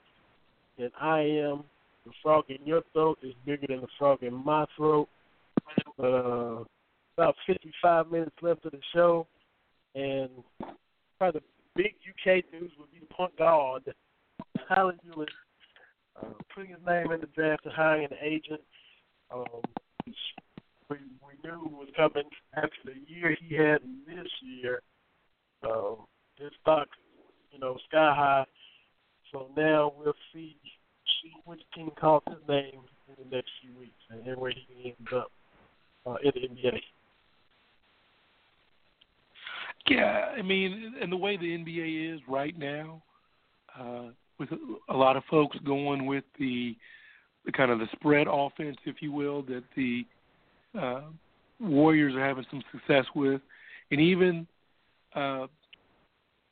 than 0.78 0.92
I 1.00 1.20
am. 1.20 1.64
The 2.06 2.12
frog 2.24 2.46
in 2.50 2.66
your 2.66 2.82
throat 2.94 3.18
is 3.24 3.34
bigger 3.46 3.68
than 3.68 3.82
the 3.82 3.88
frog 3.98 4.24
in 4.24 4.34
my 4.34 4.66
throat. 4.78 5.10
Uh, 6.02 6.64
about 7.18 7.36
55 7.48 8.12
minutes 8.12 8.36
left 8.42 8.66
of 8.66 8.72
the 8.72 8.80
show, 8.94 9.28
and 9.96 10.30
probably 11.18 11.42
the 11.42 11.84
big 11.84 11.94
UK 12.10 12.44
news 12.54 12.72
would 12.78 12.92
be 12.92 13.00
the 13.00 13.14
point 13.14 13.36
guard, 13.38 13.84
Tyler 14.68 14.96
Ulis, 15.10 15.28
uh, 16.22 16.28
putting 16.54 16.72
his 16.72 16.80
name 16.86 17.12
in 17.12 17.22
the 17.22 17.28
draft 17.28 17.66
and 17.66 17.74
hiring 17.74 18.06
an 18.06 18.18
agent. 18.22 18.62
Um, 19.34 19.46
we 20.90 20.98
we 21.22 21.34
knew 21.44 21.60
was 21.72 21.90
coming 21.96 22.30
after 22.56 22.70
the 22.86 22.94
year 23.08 23.36
he 23.40 23.56
had 23.56 23.80
this 24.08 24.32
year. 24.42 24.82
Um, 25.64 26.06
his 26.38 26.52
stock, 26.62 26.88
you 27.52 27.60
know, 27.60 27.78
sky 27.90 28.14
high. 28.16 28.46
So 29.32 29.48
now 29.58 29.94
we'll 29.98 30.14
see 30.34 30.58
see 31.24 31.32
which 31.46 31.62
team 31.74 31.92
calls 32.00 32.24
his 32.28 32.48
name 32.48 32.82
in 33.08 33.30
the 33.30 33.36
next 33.36 33.50
few 33.62 33.78
weeks 33.80 33.94
and, 34.10 34.26
and 34.28 34.40
where 34.40 34.52
he 34.52 34.96
ends 34.98 35.12
up 35.16 35.32
uh, 36.06 36.16
in 36.24 36.32
the 36.36 36.48
NBA. 36.48 36.80
Yeah, 39.88 40.34
I 40.38 40.42
mean, 40.42 40.96
and 41.00 41.12
the 41.12 41.18
way 41.18 41.38
the 41.38 41.46
NBA 41.46 42.16
is 42.16 42.22
right 42.28 42.58
now, 42.58 43.04
uh, 43.80 44.10
with 44.40 44.50
a 44.90 44.94
lot 44.94 45.16
of 45.16 45.24
folks 45.30 45.58
going 45.66 46.08
with 46.08 46.24
the, 46.40 46.76
the 47.46 47.52
kind 47.52 47.70
of 47.70 47.78
the 47.78 47.88
spread 47.94 48.26
offense, 48.30 48.78
if 48.86 48.96
you 49.02 49.12
will, 49.12 49.44
that 49.44 49.64
the 49.76 50.06
uh, 50.80 51.02
Warriors 51.60 52.16
are 52.16 52.26
having 52.26 52.46
some 52.50 52.64
success 52.72 53.06
with, 53.16 53.42
and 53.92 54.02
even 54.02 54.46
uh, 55.16 55.48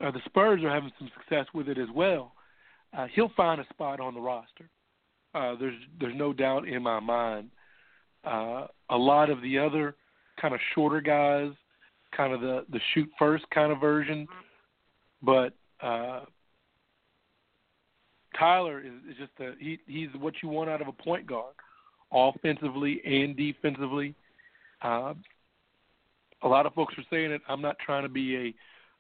uh, 0.01 0.11
the 0.11 0.21
Spurs 0.26 0.63
are 0.63 0.69
having 0.69 0.91
some 0.97 1.09
success 1.17 1.45
with 1.53 1.67
it 1.67 1.78
as 1.78 1.89
well. 1.93 2.34
Uh, 2.97 3.07
he'll 3.13 3.32
find 3.36 3.59
a 3.59 3.65
spot 3.69 3.99
on 3.99 4.13
the 4.13 4.19
roster. 4.19 4.69
Uh, 5.36 5.55
there's 5.59 5.76
there's 5.99 6.15
no 6.15 6.32
doubt 6.32 6.67
in 6.67 6.84
my 6.84 6.99
mind. 6.99 7.49
Uh, 8.24 8.67
a 8.89 8.97
lot 8.97 9.30
of 9.30 9.41
the 9.41 9.57
other 9.57 9.95
kind 10.39 10.53
of 10.53 10.59
shorter 10.74 11.01
guys, 11.01 11.51
kind 12.15 12.34
of 12.34 12.41
the 12.41 12.65
the 12.71 12.80
shoot 12.93 13.09
first 13.17 13.43
kind 13.53 13.71
of 13.71 13.80
version, 13.80 14.28
but 15.21 15.53
uh, 15.82 16.21
Tyler 18.38 18.80
is, 18.80 18.93
is 19.09 19.17
just 19.17 19.32
a 19.39 19.53
he 19.59 19.80
he's 19.88 20.09
what 20.19 20.36
you 20.43 20.49
want 20.49 20.69
out 20.69 20.82
of 20.82 20.88
a 20.88 20.91
point 20.91 21.26
guard, 21.26 21.55
offensively 22.14 23.01
and 23.05 23.36
defensively. 23.36 24.16
Uh, 24.82 25.14
a 26.41 26.47
lot 26.47 26.66
of 26.66 26.74
folks 26.74 26.93
are 26.97 27.05
saying 27.09 27.32
it. 27.32 27.41
I'm 27.47 27.61
not 27.61 27.78
trying 27.80 28.03
to 28.03 28.09
be 28.09 28.38
a 28.38 28.53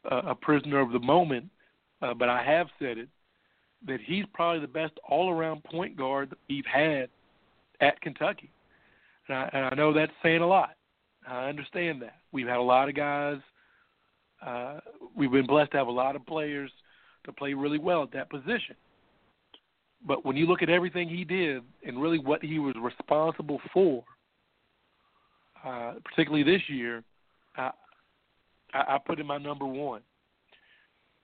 a 0.05 0.35
prisoner 0.35 0.81
of 0.81 0.91
the 0.91 0.99
moment, 0.99 1.49
uh, 2.01 2.13
but 2.13 2.27
I 2.27 2.43
have 2.43 2.67
said 2.77 2.97
it 2.97 3.07
that 3.87 3.99
he's 4.01 4.25
probably 4.33 4.59
the 4.59 4.67
best 4.67 4.93
all 5.07 5.29
around 5.29 5.63
point 5.63 5.95
guard 5.95 6.29
that 6.29 6.37
we've 6.49 6.65
had 6.65 7.09
at 7.81 7.99
Kentucky. 8.01 8.49
And 9.27 9.37
I, 9.37 9.49
and 9.53 9.65
I 9.65 9.75
know 9.75 9.93
that's 9.93 10.11
saying 10.21 10.41
a 10.41 10.47
lot. 10.47 10.71
I 11.27 11.47
understand 11.49 12.01
that. 12.01 12.17
We've 12.31 12.47
had 12.47 12.57
a 12.57 12.61
lot 12.61 12.89
of 12.89 12.95
guys. 12.95 13.37
Uh, 14.45 14.79
we've 15.15 15.31
been 15.31 15.45
blessed 15.45 15.71
to 15.71 15.77
have 15.77 15.87
a 15.87 15.91
lot 15.91 16.15
of 16.15 16.25
players 16.25 16.71
to 17.25 17.31
play 17.31 17.53
really 17.53 17.77
well 17.77 18.03
at 18.03 18.11
that 18.11 18.29
position. 18.29 18.75
But 20.05 20.25
when 20.25 20.35
you 20.35 20.45
look 20.45 20.61
at 20.61 20.69
everything 20.69 21.07
he 21.07 21.23
did 21.23 21.63
and 21.85 22.01
really 22.01 22.19
what 22.19 22.43
he 22.43 22.59
was 22.59 22.75
responsible 22.81 23.61
for, 23.73 24.03
uh, 25.65 25.93
particularly 26.03 26.43
this 26.43 26.61
year, 26.67 27.03
I, 27.55 27.71
I 28.73 28.97
put 29.05 29.19
him 29.19 29.27
my 29.27 29.37
number 29.37 29.65
one. 29.65 30.01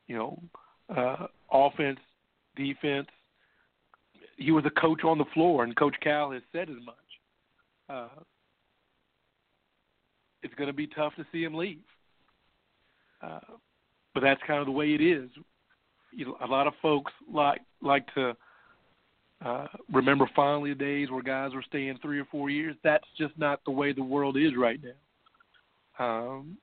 You 0.08 0.16
know, 0.16 0.44
uh, 0.96 1.28
offense, 1.52 2.00
defense. 2.56 3.08
He 4.38 4.52
was 4.52 4.64
a 4.66 4.80
coach 4.80 5.04
on 5.04 5.18
the 5.18 5.26
floor, 5.34 5.64
and 5.64 5.76
Coach 5.76 5.96
Cal 6.02 6.32
has 6.32 6.42
said 6.52 6.70
as 6.70 6.78
much. 6.86 6.96
Uh, 7.90 8.22
it's 10.42 10.54
going 10.56 10.68
to 10.68 10.74
be 10.74 10.88
tough 10.88 11.14
to 11.18 11.26
see 11.32 11.44
him 11.44 11.54
leave. 11.54 11.80
Uh, 13.22 13.40
but 14.14 14.22
that's 14.22 14.42
kind 14.48 14.60
of 14.60 14.66
the 14.66 14.72
way 14.72 14.94
it 14.94 15.02
is. 15.02 15.30
You 16.12 16.26
know, 16.28 16.38
a 16.42 16.48
lot 16.48 16.66
of 16.66 16.74
folks 16.82 17.12
like 17.32 17.62
like 17.82 18.12
to 18.16 18.36
uh, 19.44 19.68
remember 19.92 20.30
finally 20.36 20.72
the 20.72 20.80
days 20.80 21.10
where 21.10 21.22
guys 21.22 21.54
were 21.54 21.64
staying 21.64 21.98
three 22.02 22.20
or 22.20 22.26
four 22.26 22.50
years. 22.50 22.76
That's 22.84 23.08
just 23.18 23.38
not 23.38 23.64
the 23.66 23.72
way 23.72 23.94
the 23.94 24.04
world 24.04 24.38
is 24.38 24.52
right 24.58 24.80
now. 24.84 26.06
Um, 26.06 26.58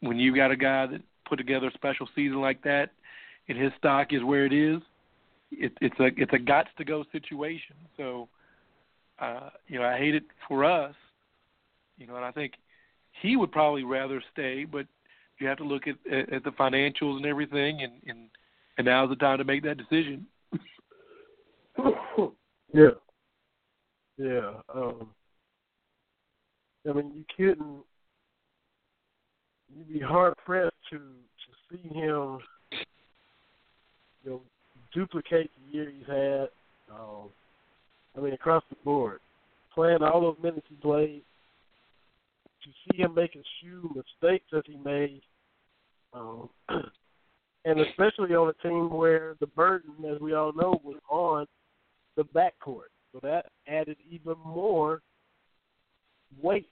when 0.00 0.18
you 0.18 0.34
got 0.34 0.50
a 0.50 0.56
guy 0.56 0.86
that 0.86 1.00
put 1.28 1.36
together 1.36 1.68
a 1.68 1.72
special 1.72 2.08
season 2.14 2.40
like 2.40 2.62
that, 2.62 2.90
and 3.48 3.58
his 3.58 3.72
stock 3.78 4.12
is 4.12 4.22
where 4.22 4.46
it 4.46 4.52
is, 4.52 4.80
it, 5.50 5.72
it's 5.80 5.98
a 5.98 6.10
it's 6.16 6.32
a 6.32 6.38
gots 6.38 6.72
to 6.78 6.84
go 6.84 7.04
situation. 7.10 7.76
So, 7.96 8.28
uh, 9.18 9.50
you 9.66 9.78
know, 9.78 9.84
I 9.84 9.98
hate 9.98 10.14
it 10.14 10.24
for 10.48 10.64
us. 10.64 10.94
You 11.98 12.06
know, 12.06 12.16
and 12.16 12.24
I 12.24 12.30
think 12.30 12.54
he 13.20 13.36
would 13.36 13.52
probably 13.52 13.84
rather 13.84 14.22
stay, 14.32 14.64
but 14.64 14.86
you 15.38 15.46
have 15.48 15.58
to 15.58 15.64
look 15.64 15.84
at 15.86 15.96
at, 16.10 16.32
at 16.32 16.44
the 16.44 16.50
financials 16.50 17.16
and 17.16 17.26
everything, 17.26 17.82
and 17.82 17.92
and 18.06 18.28
and 18.78 18.84
now's 18.86 19.10
the 19.10 19.16
time 19.16 19.38
to 19.38 19.44
make 19.44 19.64
that 19.64 19.76
decision. 19.76 20.26
yeah, 22.74 22.88
yeah. 24.18 24.52
Um, 24.74 25.08
I 26.88 26.92
mean, 26.92 27.12
you 27.14 27.24
couldn't. 27.36 27.82
You'd 29.74 29.92
be 29.92 30.00
hard 30.00 30.34
pressed 30.44 30.74
to 30.90 30.98
to 30.98 31.52
see 31.70 31.88
him, 31.88 32.38
you 34.24 34.30
know, 34.30 34.40
duplicate 34.92 35.50
the 35.56 35.76
year 35.76 35.92
he's 35.96 36.06
had. 36.06 36.48
Um, 36.92 37.30
I 38.16 38.20
mean, 38.20 38.34
across 38.34 38.62
the 38.68 38.76
board, 38.84 39.20
playing 39.74 40.02
all 40.02 40.20
those 40.20 40.36
minutes 40.42 40.66
he 40.68 40.76
played, 40.76 41.22
to 42.62 42.70
see 42.70 43.02
him 43.02 43.14
make 43.14 43.34
a 43.34 43.42
few 43.60 43.90
mistakes 43.94 44.44
that 44.52 44.66
he 44.66 44.76
made, 44.76 45.22
um, 46.12 46.48
and 47.64 47.80
especially 47.80 48.34
on 48.34 48.50
a 48.50 48.68
team 48.68 48.90
where 48.90 49.36
the 49.40 49.46
burden, 49.46 49.92
as 50.12 50.20
we 50.20 50.34
all 50.34 50.52
know, 50.52 50.80
was 50.84 50.98
on 51.08 51.46
the 52.16 52.24
backcourt. 52.24 52.90
So 53.12 53.20
that 53.22 53.46
added 53.66 53.96
even 54.08 54.34
more 54.44 55.02
weight 56.40 56.70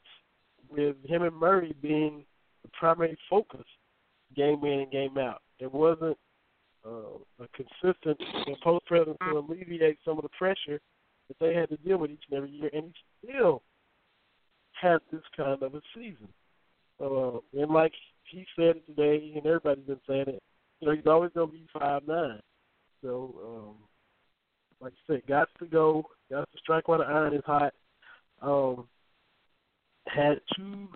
with 0.68 0.96
him 1.04 1.22
and 1.22 1.36
Murray 1.36 1.74
being 1.82 2.24
the 2.62 2.70
primary 2.72 3.18
focus 3.28 3.64
game 4.36 4.64
in 4.64 4.80
and 4.80 4.90
game 4.90 5.18
out. 5.18 5.42
It 5.58 5.72
wasn't 5.72 6.16
uh, 6.86 7.18
a 7.40 7.48
consistent 7.54 8.18
post 8.62 8.86
presence 8.86 9.18
to 9.28 9.38
alleviate 9.38 9.98
some 10.04 10.16
of 10.16 10.22
the 10.22 10.30
pressure 10.30 10.80
that 11.28 11.36
they 11.38 11.54
had 11.54 11.68
to 11.68 11.76
deal 11.78 11.98
with 11.98 12.10
each 12.10 12.24
and 12.30 12.38
every 12.38 12.50
year, 12.50 12.70
and 12.72 12.84
he 13.20 13.28
still 13.28 13.62
had 14.72 14.98
this 15.12 15.22
kind 15.36 15.62
of 15.62 15.74
a 15.74 15.80
season. 15.94 16.28
Uh, 17.02 17.38
and 17.60 17.70
like 17.70 17.92
he 18.24 18.46
said 18.56 18.76
it 18.76 18.86
today, 18.86 19.32
and 19.34 19.46
everybody's 19.46 19.84
been 19.84 20.00
saying 20.08 20.24
it, 20.28 20.42
you 20.80 20.88
know, 20.88 20.94
he's 20.94 21.06
always 21.06 21.30
going 21.34 21.48
to 21.48 21.52
be 21.52 21.66
five 21.72 22.02
nine. 22.06 22.40
So, 23.02 23.34
um, 23.44 23.74
like 24.80 24.92
I 24.92 25.12
said, 25.12 25.22
got 25.26 25.48
to 25.58 25.66
go, 25.66 26.04
got 26.30 26.50
to 26.50 26.58
strike 26.58 26.88
while 26.88 26.98
the 26.98 27.04
iron 27.04 27.34
is 27.34 27.42
hot. 27.44 27.74
Um, 28.42 28.86
had 30.06 30.40
two 30.56 30.88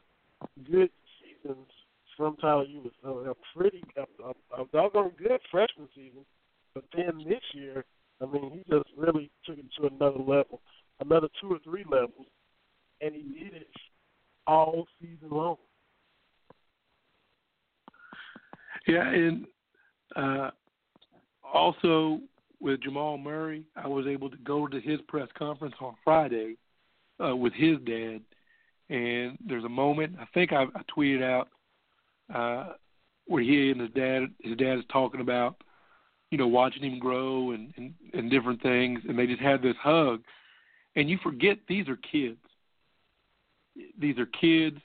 good 0.71 0.91
seasons 1.21 1.67
from 2.17 2.37
Tyler 2.37 2.65
Ulis. 2.65 2.93
So 3.03 3.19
a 3.31 3.59
pretty, 3.59 3.83
a, 3.97 4.03
a, 4.23 4.63
a 4.63 4.67
doggone 4.73 5.13
good 5.19 5.41
freshman 5.51 5.89
season. 5.95 6.25
But 6.75 6.85
then 6.97 7.25
this 7.29 7.43
year, 7.53 7.85
I 8.21 8.27
mean, 8.27 8.51
he 8.53 8.73
just 8.73 8.89
really 8.97 9.31
took 9.45 9.59
it 9.59 9.67
to 9.79 9.87
another 9.87 10.19
level, 10.19 10.61
another 11.01 11.29
two 11.41 11.53
or 11.53 11.59
three 11.65 11.85
levels, 11.91 12.27
and 13.01 13.15
he 13.15 13.45
did 13.45 13.55
it 13.55 13.69
all 14.47 14.87
season 15.01 15.31
long. 15.31 15.57
Yeah, 18.87 19.09
and 19.09 19.47
uh, 20.17 20.51
also 21.53 22.21
with 22.65 22.81
Jamal 22.81 23.19
Murray, 23.19 23.67
I 23.77 23.87
was 23.87 24.07
able 24.07 24.31
to 24.31 24.39
go 24.39 24.67
to 24.67 24.81
his 24.81 24.99
press 25.07 25.29
conference 25.37 25.75
on 25.83 25.97
Friday 26.03 26.57
uh, 27.23 27.37
with 27.37 27.53
his 27.53 27.77
dad, 27.85 28.23
and 28.89 29.37
there's 29.47 29.65
a 29.65 29.69
moment 29.69 30.17
I 30.19 30.25
think 30.33 30.55
I, 30.55 30.63
I 30.63 30.81
tweeted 30.97 31.23
out 31.23 31.49
uh, 32.35 32.73
where 33.27 33.43
he 33.43 33.71
and 33.71 33.83
his 33.83 33.91
dad 33.91 34.29
his 34.41 34.57
dad 34.57 34.79
is 34.79 34.85
talking 34.91 35.21
about 35.21 35.63
you 36.31 36.39
know 36.39 36.49
watching 36.49 36.83
him 36.83 36.99
grow 36.99 37.51
and, 37.51 37.71
and 37.77 37.93
and 38.15 38.31
different 38.31 38.63
things, 38.63 39.01
and 39.07 39.19
they 39.19 39.27
just 39.27 39.43
had 39.43 39.61
this 39.61 39.77
hug, 39.83 40.23
and 40.97 41.11
you 41.11 41.19
forget 41.23 41.59
these 41.69 41.87
are 41.87 41.99
kids. 42.11 42.39
These 44.01 44.19
are 44.19 44.27
kids, 44.27 44.79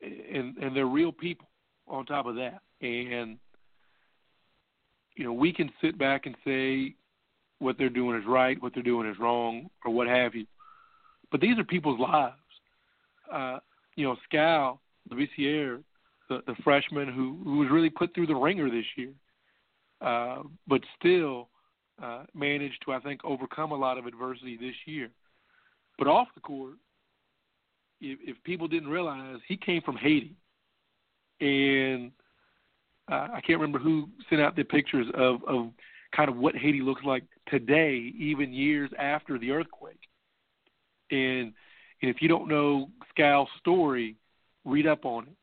and 0.00 0.56
and 0.58 0.76
they're 0.76 0.86
real 0.86 1.12
people. 1.12 1.48
On 1.88 2.06
top 2.06 2.26
of 2.26 2.36
that, 2.36 2.60
and 2.80 3.36
you 5.16 5.24
know 5.24 5.32
we 5.32 5.52
can 5.52 5.72
sit 5.82 5.98
back 5.98 6.26
and 6.26 6.36
say 6.44 6.94
what 7.60 7.78
they're 7.78 7.88
doing 7.88 8.18
is 8.18 8.26
right, 8.26 8.60
what 8.60 8.74
they're 8.74 8.82
doing 8.82 9.08
is 9.08 9.18
wrong, 9.20 9.70
or 9.84 9.92
what 9.92 10.08
have 10.08 10.34
you. 10.34 10.46
But 11.30 11.40
these 11.40 11.58
are 11.58 11.64
people's 11.64 12.00
lives. 12.00 12.34
Uh, 13.32 13.58
you 13.94 14.04
know, 14.04 14.16
Skal, 14.24 14.80
Labissiere, 15.10 15.82
the, 16.28 16.40
the 16.46 16.54
freshman 16.64 17.08
who, 17.08 17.38
who 17.44 17.58
was 17.58 17.68
really 17.70 17.90
put 17.90 18.14
through 18.14 18.26
the 18.26 18.34
ringer 18.34 18.68
this 18.68 18.86
year, 18.96 19.12
uh, 20.00 20.42
but 20.66 20.80
still 20.98 21.48
uh, 22.02 22.24
managed 22.34 22.82
to, 22.84 22.92
I 22.92 23.00
think, 23.00 23.20
overcome 23.24 23.72
a 23.72 23.76
lot 23.76 23.98
of 23.98 24.06
adversity 24.06 24.56
this 24.56 24.74
year. 24.86 25.10
But 25.98 26.08
off 26.08 26.28
the 26.34 26.40
court, 26.40 26.74
if, 28.00 28.18
if 28.22 28.42
people 28.42 28.66
didn't 28.66 28.88
realize, 28.88 29.38
he 29.46 29.56
came 29.56 29.82
from 29.82 29.96
Haiti, 29.96 30.34
and 31.40 32.10
uh, 33.12 33.28
I 33.34 33.40
can't 33.46 33.60
remember 33.60 33.78
who 33.78 34.08
sent 34.28 34.40
out 34.40 34.56
the 34.56 34.62
pictures 34.62 35.06
of 35.14 35.44
of 35.44 35.70
kind 36.14 36.28
of 36.28 36.36
what 36.36 36.56
Haiti 36.56 36.80
looks 36.80 37.02
like 37.04 37.24
today, 37.50 38.12
even 38.16 38.52
years 38.52 38.90
after 38.98 39.38
the 39.38 39.50
earthquake. 39.50 40.00
And, 41.10 41.52
and 42.02 42.10
if 42.10 42.22
you 42.22 42.28
don't 42.28 42.48
know 42.48 42.88
Skal's 43.10 43.48
story, 43.58 44.16
read 44.64 44.86
up 44.86 45.04
on 45.04 45.24
it 45.24 45.36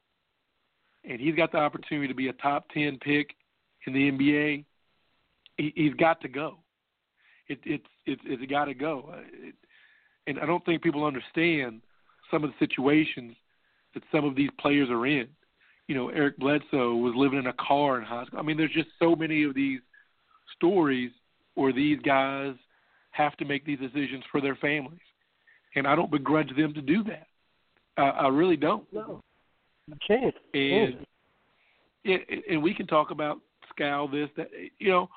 and 1.07 1.19
he's 1.19 1.35
got 1.35 1.51
the 1.51 1.57
opportunity 1.57 2.07
to 2.07 2.13
be 2.13 2.27
a 2.27 2.33
top 2.33 2.65
ten 2.73 2.99
pick 2.99 3.35
in 3.85 3.93
the 3.93 4.11
NBA, 4.11 4.65
he, 5.57 5.73
he's 5.75 5.93
got 5.93 6.21
to 6.21 6.27
go. 6.27 6.57
It, 7.47 7.59
it's 7.63 7.85
it's 8.05 8.21
it's 8.25 8.51
got 8.51 8.65
to 8.65 8.73
go. 8.73 9.09
Uh, 9.13 9.21
it, 9.31 9.55
and 10.27 10.39
I 10.39 10.45
don't 10.45 10.63
think 10.65 10.83
people 10.83 11.05
understand 11.05 11.81
some 12.29 12.43
of 12.43 12.49
the 12.49 12.55
situations 12.59 13.35
that 13.93 14.03
some 14.11 14.25
of 14.25 14.35
these 14.35 14.49
players 14.59 14.89
are 14.89 15.05
in. 15.07 15.27
you 15.87 15.95
know, 15.95 16.09
Eric 16.09 16.37
Bledsoe 16.37 16.95
was 16.95 17.13
living 17.15 17.39
in 17.39 17.47
a 17.47 17.53
car 17.53 17.97
in 17.97 18.03
high 18.03 18.25
school. 18.25 18.39
I 18.39 18.43
mean, 18.43 18.57
there's 18.57 18.73
just 18.73 18.89
so 18.99 19.15
many 19.15 19.43
of 19.43 19.55
these 19.55 19.79
stories 20.55 21.11
where 21.57 21.73
these 21.73 21.99
guys 22.01 22.53
have 23.11 23.35
to 23.37 23.45
make 23.45 23.65
these 23.65 23.79
decisions 23.79 24.23
for 24.31 24.39
their 24.41 24.55
families, 24.55 24.99
and 25.75 25.87
I 25.87 25.95
don't 25.95 26.11
begrudge 26.11 26.55
them 26.55 26.73
to 26.73 26.81
do 26.81 27.03
that. 27.05 27.27
I, 27.97 28.09
I 28.09 28.27
really 28.27 28.57
don't. 28.57 28.85
No, 28.93 29.21
you 29.87 29.95
can't. 30.05 30.35
And 30.53 31.05
yeah, 32.03 32.17
and 32.49 32.61
we 32.61 32.73
can 32.73 32.87
talk 32.87 33.11
about 33.11 33.39
Skal 33.69 34.07
this 34.07 34.29
that 34.37 34.49
you 34.77 34.89
know 34.89 35.09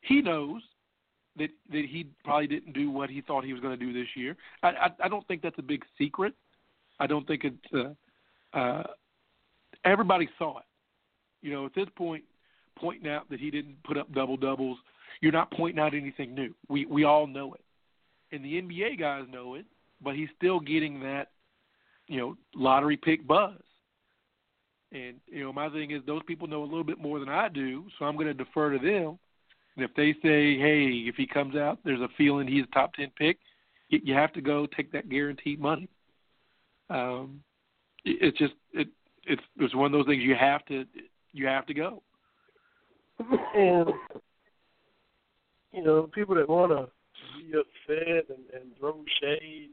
he 0.00 0.20
knows 0.20 0.62
that 1.36 1.50
that 1.70 1.84
he 1.88 2.08
probably 2.24 2.46
didn't 2.48 2.72
do 2.72 2.90
what 2.90 3.10
he 3.10 3.20
thought 3.20 3.44
he 3.44 3.52
was 3.52 3.62
going 3.62 3.78
to 3.78 3.84
do 3.84 3.92
this 3.92 4.08
year. 4.16 4.36
I, 4.62 4.68
I 4.68 4.90
I 5.04 5.08
don't 5.08 5.26
think 5.28 5.42
that's 5.42 5.58
a 5.58 5.62
big 5.62 5.84
secret. 5.96 6.34
I 6.98 7.06
don't 7.06 7.26
think 7.26 7.44
it's 7.44 7.94
uh, 8.54 8.58
uh, 8.58 8.82
everybody 9.84 10.28
saw 10.38 10.58
it. 10.58 10.64
You 11.42 11.52
know, 11.52 11.66
at 11.66 11.74
this 11.74 11.88
point, 11.96 12.24
pointing 12.76 13.10
out 13.10 13.28
that 13.30 13.40
he 13.40 13.50
didn't 13.50 13.82
put 13.84 13.96
up 13.96 14.12
double 14.12 14.36
doubles, 14.36 14.78
you're 15.20 15.32
not 15.32 15.50
pointing 15.50 15.82
out 15.82 15.94
anything 15.94 16.34
new. 16.34 16.54
We 16.68 16.86
we 16.86 17.04
all 17.04 17.26
know 17.26 17.54
it, 17.54 17.64
and 18.32 18.44
the 18.44 18.60
NBA 18.60 18.98
guys 18.98 19.24
know 19.30 19.54
it, 19.54 19.66
but 20.02 20.14
he's 20.14 20.28
still 20.36 20.60
getting 20.60 21.00
that, 21.00 21.30
you 22.08 22.18
know, 22.18 22.36
lottery 22.54 22.96
pick 22.96 23.26
buzz. 23.26 23.60
And 24.92 25.16
you 25.26 25.42
know, 25.44 25.52
my 25.52 25.68
thing 25.68 25.90
is 25.90 26.02
those 26.06 26.22
people 26.26 26.46
know 26.46 26.62
a 26.62 26.64
little 26.64 26.84
bit 26.84 26.98
more 26.98 27.18
than 27.18 27.28
I 27.28 27.48
do, 27.48 27.84
so 27.98 28.04
I'm 28.04 28.16
going 28.16 28.28
to 28.28 28.34
defer 28.34 28.72
to 28.72 28.78
them. 28.78 29.18
And 29.76 29.84
if 29.84 29.94
they 29.94 30.12
say, 30.22 30.58
"Hey, 30.58 31.04
if 31.06 31.16
he 31.16 31.26
comes 31.26 31.56
out, 31.56 31.78
there's 31.84 32.00
a 32.00 32.08
feeling 32.16 32.46
he's 32.46 32.64
a 32.64 32.74
top 32.74 32.94
ten 32.94 33.10
pick," 33.16 33.38
you 33.88 34.14
have 34.14 34.32
to 34.34 34.40
go 34.40 34.66
take 34.66 34.92
that 34.92 35.08
guaranteed 35.08 35.60
money. 35.60 35.88
Um, 36.88 37.42
it's 38.04 38.38
just 38.38 38.54
it 38.72 38.88
it's 39.24 39.42
it's 39.58 39.74
one 39.74 39.86
of 39.86 39.92
those 39.92 40.06
things 40.06 40.22
you 40.22 40.34
have 40.34 40.64
to 40.66 40.84
you 41.32 41.46
have 41.46 41.66
to 41.66 41.74
go. 41.74 42.02
And 43.54 43.88
you 45.76 45.84
know, 45.84 46.08
people 46.14 46.34
that 46.34 46.48
want 46.48 46.72
to 46.72 46.88
be 47.38 47.52
upset 47.52 48.24
and, 48.30 48.44
and 48.54 48.76
throw 48.80 49.04
shade, 49.20 49.70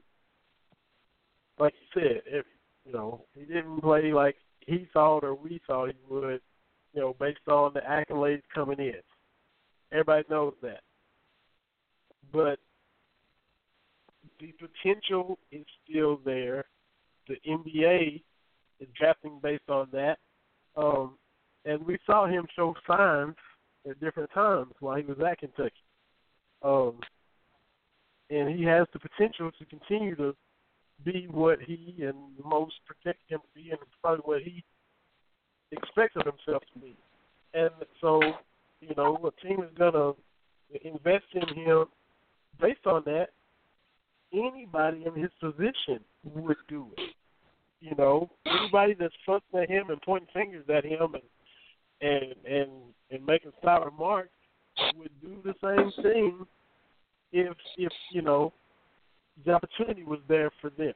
like 1.57 1.73
you 1.93 2.01
said, 2.01 2.21
if 2.25 2.45
you 2.85 2.91
know 2.91 3.23
he 3.33 3.45
didn't 3.45 3.79
play 3.81 4.11
like 4.11 4.35
he 4.67 4.87
thought 4.93 5.23
or 5.23 5.33
we 5.33 5.61
thought 5.65 5.87
he 5.89 6.13
would, 6.13 6.41
you 6.93 7.01
know, 7.01 7.15
based 7.19 7.39
on 7.47 7.73
the 7.73 7.79
accolades 7.79 8.41
coming 8.53 8.79
in. 8.79 8.99
Everybody 9.93 10.25
knows 10.29 10.53
that. 10.61 10.81
But 12.33 12.59
the 14.39 14.53
potential 14.59 15.39
is 15.51 15.65
still 15.87 16.19
there. 16.25 16.65
The 17.29 17.35
NBA 17.47 18.23
is 18.79 18.87
drafting 18.99 19.39
based 19.41 19.69
on 19.69 19.87
that. 19.93 20.17
Um, 20.75 21.17
and 21.63 21.85
we 21.85 21.97
saw 22.05 22.27
him 22.27 22.45
show 22.55 22.73
signs 22.87 23.35
at 23.89 23.99
different 24.01 24.31
times 24.33 24.73
while 24.79 24.97
he 24.97 25.03
was 25.03 25.17
at 25.19 25.39
Kentucky. 25.39 25.71
Um, 26.63 26.99
and 28.29 28.57
he 28.57 28.63
has 28.63 28.87
the 28.93 28.99
potential 28.99 29.51
to 29.59 29.65
continue 29.65 30.15
to 30.15 30.35
be 31.03 31.27
what 31.29 31.59
he 31.61 31.95
and 31.99 32.15
most 32.43 32.75
project 32.85 33.21
him 33.27 33.39
to 33.39 33.61
be, 33.61 33.69
and 33.71 33.79
probably 34.01 34.21
what 34.23 34.41
he 34.41 34.63
expects 35.71 36.15
of 36.15 36.25
himself 36.25 36.63
to 36.73 36.79
be. 36.79 36.95
And 37.53 37.69
so, 37.99 38.21
you 38.81 38.93
know, 38.95 39.17
a 39.23 39.45
team 39.45 39.61
is 39.61 39.77
going 39.77 39.93
to 39.93 40.15
invest 40.83 41.25
in 41.33 41.55
him 41.55 41.85
based 42.59 42.85
on 42.85 43.03
that. 43.05 43.27
Anybody 44.33 45.05
in 45.05 45.21
his 45.21 45.31
position 45.39 45.99
would 46.23 46.57
do 46.67 46.87
it. 46.97 47.13
You 47.81 47.93
know, 47.97 48.31
anybody 48.45 48.95
that's 48.97 49.13
fussing 49.25 49.61
at 49.61 49.69
him 49.69 49.89
and 49.89 50.01
pointing 50.01 50.29
fingers 50.33 50.65
at 50.73 50.85
him 50.85 51.13
and 51.13 51.23
and 52.01 52.33
and 52.45 52.69
and 53.11 53.25
making 53.25 53.51
sour 53.63 53.85
remarks 53.85 54.29
would 54.97 55.11
do 55.21 55.37
the 55.43 55.53
same 55.61 56.03
thing 56.03 56.45
if 57.31 57.55
if 57.77 57.91
you 58.11 58.21
know 58.21 58.53
the 59.45 59.53
opportunity 59.53 60.03
was 60.03 60.19
there 60.27 60.51
for 60.61 60.69
them. 60.71 60.93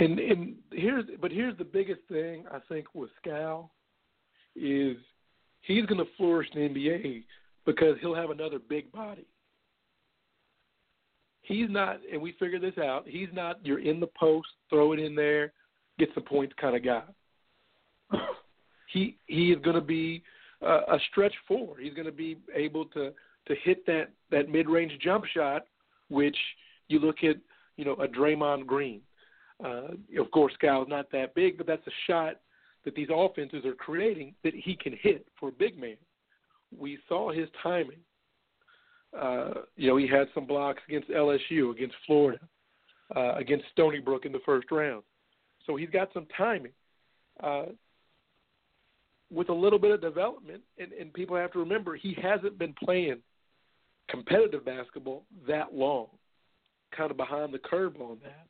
And 0.00 0.18
and 0.18 0.54
here's 0.70 1.04
but 1.20 1.30
here's 1.30 1.56
the 1.58 1.64
biggest 1.64 2.00
thing 2.08 2.44
I 2.52 2.58
think 2.68 2.94
with 2.94 3.10
Skal 3.20 3.70
is 4.54 4.96
he's 5.62 5.86
going 5.86 5.98
to 5.98 6.10
flourish 6.16 6.48
in 6.54 6.72
the 6.72 6.80
NBA 6.80 7.24
because 7.66 7.96
he'll 8.00 8.14
have 8.14 8.30
another 8.30 8.58
big 8.58 8.90
body. 8.92 9.26
He's 11.42 11.70
not, 11.70 12.00
and 12.12 12.20
we 12.20 12.32
figured 12.38 12.60
this 12.60 12.76
out. 12.76 13.04
He's 13.08 13.28
not. 13.32 13.64
You're 13.64 13.80
in 13.80 14.00
the 14.00 14.08
post, 14.18 14.48
throw 14.68 14.92
it 14.92 14.98
in 14.98 15.14
there, 15.14 15.52
get 15.98 16.10
some 16.14 16.24
points 16.24 16.54
kind 16.60 16.76
of 16.76 16.84
guy. 16.84 17.02
He 18.92 19.16
he 19.26 19.52
is 19.52 19.60
going 19.62 19.76
to 19.76 19.82
be 19.82 20.22
uh, 20.62 20.80
a 20.88 20.98
stretch 21.10 21.34
four. 21.46 21.76
He's 21.78 21.94
going 21.94 22.06
to 22.06 22.12
be 22.12 22.38
able 22.54 22.84
to 22.86 23.12
to 23.46 23.54
hit 23.64 23.86
that 23.86 24.10
that 24.30 24.48
mid 24.48 24.68
range 24.68 24.92
jump 25.00 25.24
shot, 25.26 25.66
which 26.08 26.36
you 26.88 26.98
look 26.98 27.22
at, 27.22 27.36
you 27.76 27.84
know, 27.84 27.94
a 27.94 28.08
Draymond 28.08 28.66
Green. 28.66 29.00
Uh, 29.64 29.88
of 30.18 30.30
course, 30.32 30.52
Skal's 30.54 30.88
not 30.88 31.10
that 31.12 31.34
big, 31.34 31.58
but 31.58 31.66
that's 31.66 31.86
a 31.86 31.92
shot 32.06 32.40
that 32.84 32.94
these 32.94 33.08
offenses 33.12 33.64
are 33.64 33.74
creating 33.74 34.34
that 34.44 34.54
he 34.54 34.76
can 34.76 34.96
hit 35.00 35.26
for 35.38 35.48
a 35.48 35.52
big 35.52 35.78
man. 35.78 35.96
We 36.76 36.98
saw 37.08 37.32
his 37.32 37.48
timing. 37.62 37.98
Uh, 39.18 39.62
you 39.76 39.88
know, 39.88 39.96
he 39.96 40.06
had 40.06 40.28
some 40.34 40.46
blocks 40.46 40.82
against 40.88 41.08
LSU, 41.08 41.72
against 41.72 41.96
Florida, 42.06 42.40
uh, 43.16 43.34
against 43.34 43.64
Stony 43.72 44.00
Brook 44.00 44.26
in 44.26 44.32
the 44.32 44.40
first 44.44 44.70
round. 44.70 45.02
So 45.66 45.76
he's 45.76 45.90
got 45.90 46.10
some 46.12 46.26
timing. 46.36 46.72
Uh, 47.42 47.66
with 49.30 49.48
a 49.48 49.54
little 49.54 49.78
bit 49.78 49.90
of 49.90 50.00
development, 50.00 50.62
and, 50.78 50.92
and 50.92 51.12
people 51.12 51.36
have 51.36 51.52
to 51.52 51.58
remember 51.58 51.96
he 51.96 52.16
hasn't 52.20 52.58
been 52.58 52.74
playing 52.82 53.18
competitive 54.08 54.64
basketball 54.64 55.24
that 55.46 55.74
long, 55.74 56.06
kind 56.96 57.10
of 57.10 57.16
behind 57.16 57.52
the 57.52 57.58
curve 57.58 57.94
on 58.00 58.18
that. 58.22 58.46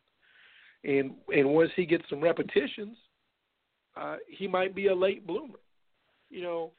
And 0.88 1.12
and 1.34 1.48
once 1.48 1.70
he 1.74 1.84
gets 1.84 2.04
some 2.08 2.20
repetitions, 2.20 2.96
uh, 3.96 4.16
he 4.28 4.46
might 4.46 4.74
be 4.74 4.86
a 4.86 4.94
late 4.94 5.26
bloomer. 5.26 5.58
You 6.30 6.42
know, 6.42 6.70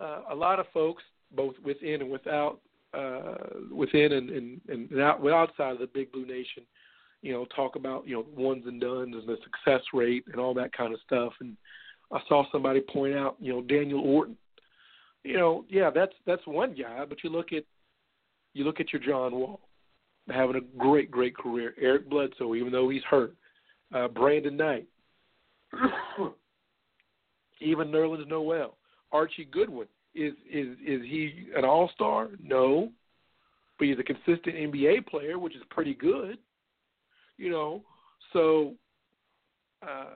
uh, 0.00 0.22
a 0.30 0.34
lot 0.34 0.60
of 0.60 0.66
folks, 0.74 1.02
both 1.34 1.54
within 1.64 2.02
and 2.02 2.10
without, 2.10 2.60
uh, 2.92 3.36
within 3.72 4.12
and, 4.12 4.30
and, 4.30 4.60
and 4.68 5.00
out, 5.00 5.26
outside 5.26 5.72
of 5.72 5.78
the 5.78 5.88
Big 5.94 6.12
Blue 6.12 6.26
Nation, 6.26 6.64
you 7.22 7.32
know, 7.32 7.46
talk 7.56 7.76
about 7.76 8.06
you 8.06 8.14
know 8.14 8.26
ones 8.36 8.64
and 8.66 8.80
dones 8.80 9.14
and 9.14 9.26
the 9.26 9.38
success 9.42 9.82
rate 9.94 10.24
and 10.30 10.40
all 10.40 10.52
that 10.54 10.72
kind 10.76 10.92
of 10.92 11.00
stuff. 11.06 11.32
And 11.40 11.56
I 12.12 12.20
saw 12.28 12.44
somebody 12.52 12.80
point 12.80 13.14
out, 13.14 13.36
you 13.40 13.52
know, 13.52 13.62
Daniel 13.62 14.00
Orton. 14.00 14.36
You 15.24 15.36
know, 15.36 15.64
yeah, 15.68 15.90
that's 15.90 16.12
that's 16.24 16.46
one 16.46 16.74
guy, 16.74 17.04
but 17.04 17.24
you 17.24 17.30
look 17.30 17.52
at 17.52 17.64
you 18.54 18.64
look 18.64 18.80
at 18.80 18.92
your 18.92 19.02
John 19.02 19.34
Wall 19.34 19.60
having 20.28 20.56
a 20.56 20.78
great, 20.78 21.10
great 21.10 21.36
career. 21.36 21.74
Eric 21.80 22.08
Bledsoe, 22.08 22.54
even 22.54 22.72
though 22.72 22.88
he's 22.88 23.02
hurt. 23.04 23.34
Uh, 23.94 24.08
Brandon 24.08 24.56
Knight. 24.56 24.86
even 27.60 27.88
Nerlens 27.88 28.26
Noel. 28.28 28.76
Archie 29.12 29.48
Goodwin. 29.50 29.86
Is 30.14 30.32
is 30.50 30.68
is 30.84 31.02
he 31.02 31.48
an 31.56 31.64
all 31.64 31.90
star? 31.94 32.30
No. 32.42 32.90
But 33.78 33.88
he's 33.88 33.98
a 33.98 34.02
consistent 34.02 34.56
NBA 34.56 35.06
player, 35.06 35.38
which 35.38 35.54
is 35.54 35.62
pretty 35.70 35.94
good. 35.94 36.38
You 37.36 37.50
know, 37.50 37.82
so 38.32 38.74
uh, 39.82 40.14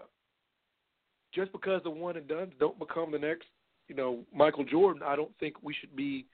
just 1.35 1.53
because 1.53 1.83
the 1.83 1.91
one 1.91 2.17
and 2.17 2.27
done 2.29 2.53
don't 2.59 2.79
become 2.79 3.11
the 3.13 3.19
next, 3.19 3.47
you 3.89 3.95
know, 3.95 4.21
Michael 4.35 4.65
Jordan, 4.65 5.03
I 5.05 5.17
don't 5.17 5.33
think 5.39 5.57
we 5.63 5.75
should 5.79 5.95
be 5.95 6.27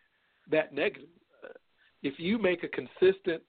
that 0.51 0.75
negative. 0.75 1.09
Uh, 1.45 1.49
if 2.03 2.15
you 2.19 2.39
make 2.39 2.63
a 2.65 2.69
consistent 2.69 3.43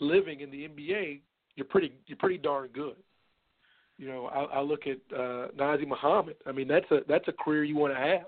living 0.00 0.40
in 0.40 0.50
the 0.50 0.68
NBA, 0.68 1.20
you're 1.56 1.66
pretty 1.66 1.92
you're 2.06 2.18
pretty 2.18 2.38
darn 2.38 2.68
good. 2.68 2.96
You 3.98 4.08
know, 4.08 4.26
I, 4.26 4.44
I 4.44 4.60
look 4.62 4.86
at 4.86 4.98
uh, 5.14 5.48
Nazr 5.58 5.86
Muhammad. 5.86 6.36
I 6.46 6.52
mean, 6.52 6.68
that's 6.68 6.90
a 6.90 7.00
that's 7.08 7.28
a 7.28 7.32
career 7.32 7.64
you 7.64 7.76
want 7.76 7.92
to 7.92 8.00
have. 8.00 8.24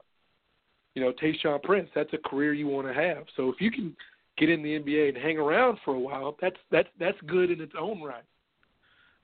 You 0.95 1.03
know, 1.03 1.12
Tayshaun 1.12 1.62
Prince, 1.62 1.89
that's 1.95 2.12
a 2.12 2.19
career 2.19 2.53
you 2.53 2.66
want 2.66 2.87
to 2.87 2.93
have. 2.93 3.24
So 3.37 3.49
if 3.49 3.61
you 3.61 3.70
can 3.70 3.97
get 4.37 4.51
in 4.51 4.62
the 4.62 4.79
NBA 4.79 5.09
and 5.09 5.16
hang 5.16 5.39
around 5.39 5.79
for 5.85 5.95
a 5.95 5.99
while, 5.99 6.37
that's 6.41 6.57
that's 6.70 6.89
that's 7.01 7.16
good 7.27 7.51
in 7.51 7.61
its 7.61 7.73
own 7.79 8.03
right. 8.03 8.24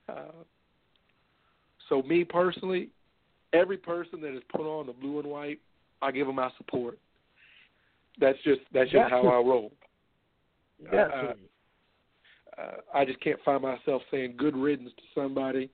Uh, 0.09 0.45
so 1.89 2.03
me 2.03 2.25
personally, 2.25 2.91
every 3.53 3.77
person 3.77 4.21
that 4.21 4.35
is 4.35 4.43
put 4.51 4.63
on 4.63 4.87
the 4.87 4.93
blue 4.93 5.19
and 5.19 5.29
white, 5.29 5.61
I 6.03 6.11
give 6.11 6.27
them 6.27 6.37
my 6.37 6.51
support. 6.57 6.99
That's 8.21 8.39
just 8.45 8.61
that's 8.73 8.91
just 8.91 9.11
how 9.11 9.27
I 9.27 9.37
roll. 9.37 9.73
Yeah. 10.93 11.09
Uh, 11.09 11.33
uh, 12.61 12.75
I 12.93 13.05
just 13.05 13.21
can't 13.21 13.39
find 13.45 13.63
myself 13.63 14.03
saying 14.11 14.35
good 14.37 14.57
riddance 14.57 14.91
to 14.97 15.03
somebody 15.21 15.71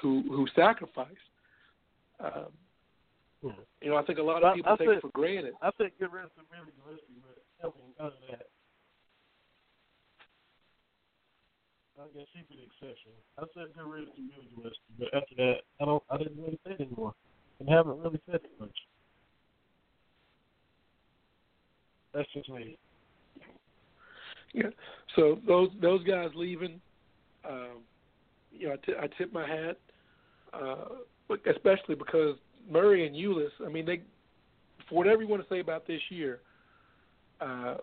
who 0.00 0.24
who 0.28 0.46
sacrificed. 0.56 1.14
Um, 2.20 2.32
mm-hmm. 3.44 3.60
You 3.80 3.90
know, 3.90 3.96
I 3.96 4.02
think 4.02 4.18
a 4.18 4.22
lot 4.22 4.42
of 4.42 4.54
people 4.54 4.70
I, 4.70 4.74
I 4.74 4.76
take 4.76 4.88
said, 4.88 4.96
it 4.96 5.02
for 5.02 5.10
granted. 5.10 5.54
I 5.62 5.70
think 5.78 5.92
good 5.98 6.12
riddance 6.12 6.32
to 6.36 6.42
Billy 6.50 6.72
Gillispie, 6.82 7.22
but 7.62 7.76
me 7.76 7.82
none 7.98 8.06
of 8.08 8.12
that. 8.30 8.48
I 11.98 12.06
guess 12.16 12.26
he'd 12.32 12.44
the 12.48 12.62
exception. 12.62 13.10
I 13.38 13.42
said 13.54 13.74
good 13.74 13.90
riddance 13.90 14.10
to 14.14 14.22
Billy 14.22 14.46
Gillispie, 14.54 14.98
but 14.98 15.08
after 15.14 15.34
that, 15.36 15.54
I 15.80 15.84
don't. 15.84 16.02
I 16.10 16.18
didn't 16.18 16.40
really 16.40 16.58
say 16.64 16.76
anymore, 16.78 17.14
and 17.58 17.68
haven't 17.68 17.98
really 17.98 18.20
said 18.26 18.36
it 18.36 18.50
much. 18.60 18.76
That's 22.14 22.28
just 22.32 22.48
me. 22.50 22.78
Yeah. 24.54 24.70
So 25.16 25.40
those 25.46 25.70
those 25.82 26.04
guys 26.04 26.28
leaving, 26.36 26.80
um, 27.48 27.82
you 28.52 28.68
know, 28.68 28.74
I, 28.74 28.86
t- 28.86 28.98
I 29.00 29.06
tip 29.18 29.32
my 29.32 29.46
hat, 29.46 29.78
uh, 30.52 31.34
especially 31.50 31.96
because 31.96 32.36
Murray 32.70 33.06
and 33.06 33.16
Ulis. 33.16 33.50
I 33.64 33.68
mean, 33.68 33.86
they 33.86 34.02
for 34.88 34.94
whatever 34.94 35.22
you 35.22 35.28
want 35.28 35.42
to 35.42 35.48
say 35.52 35.58
about 35.58 35.86
this 35.86 36.00
year, 36.10 36.40
uh, 37.40 37.76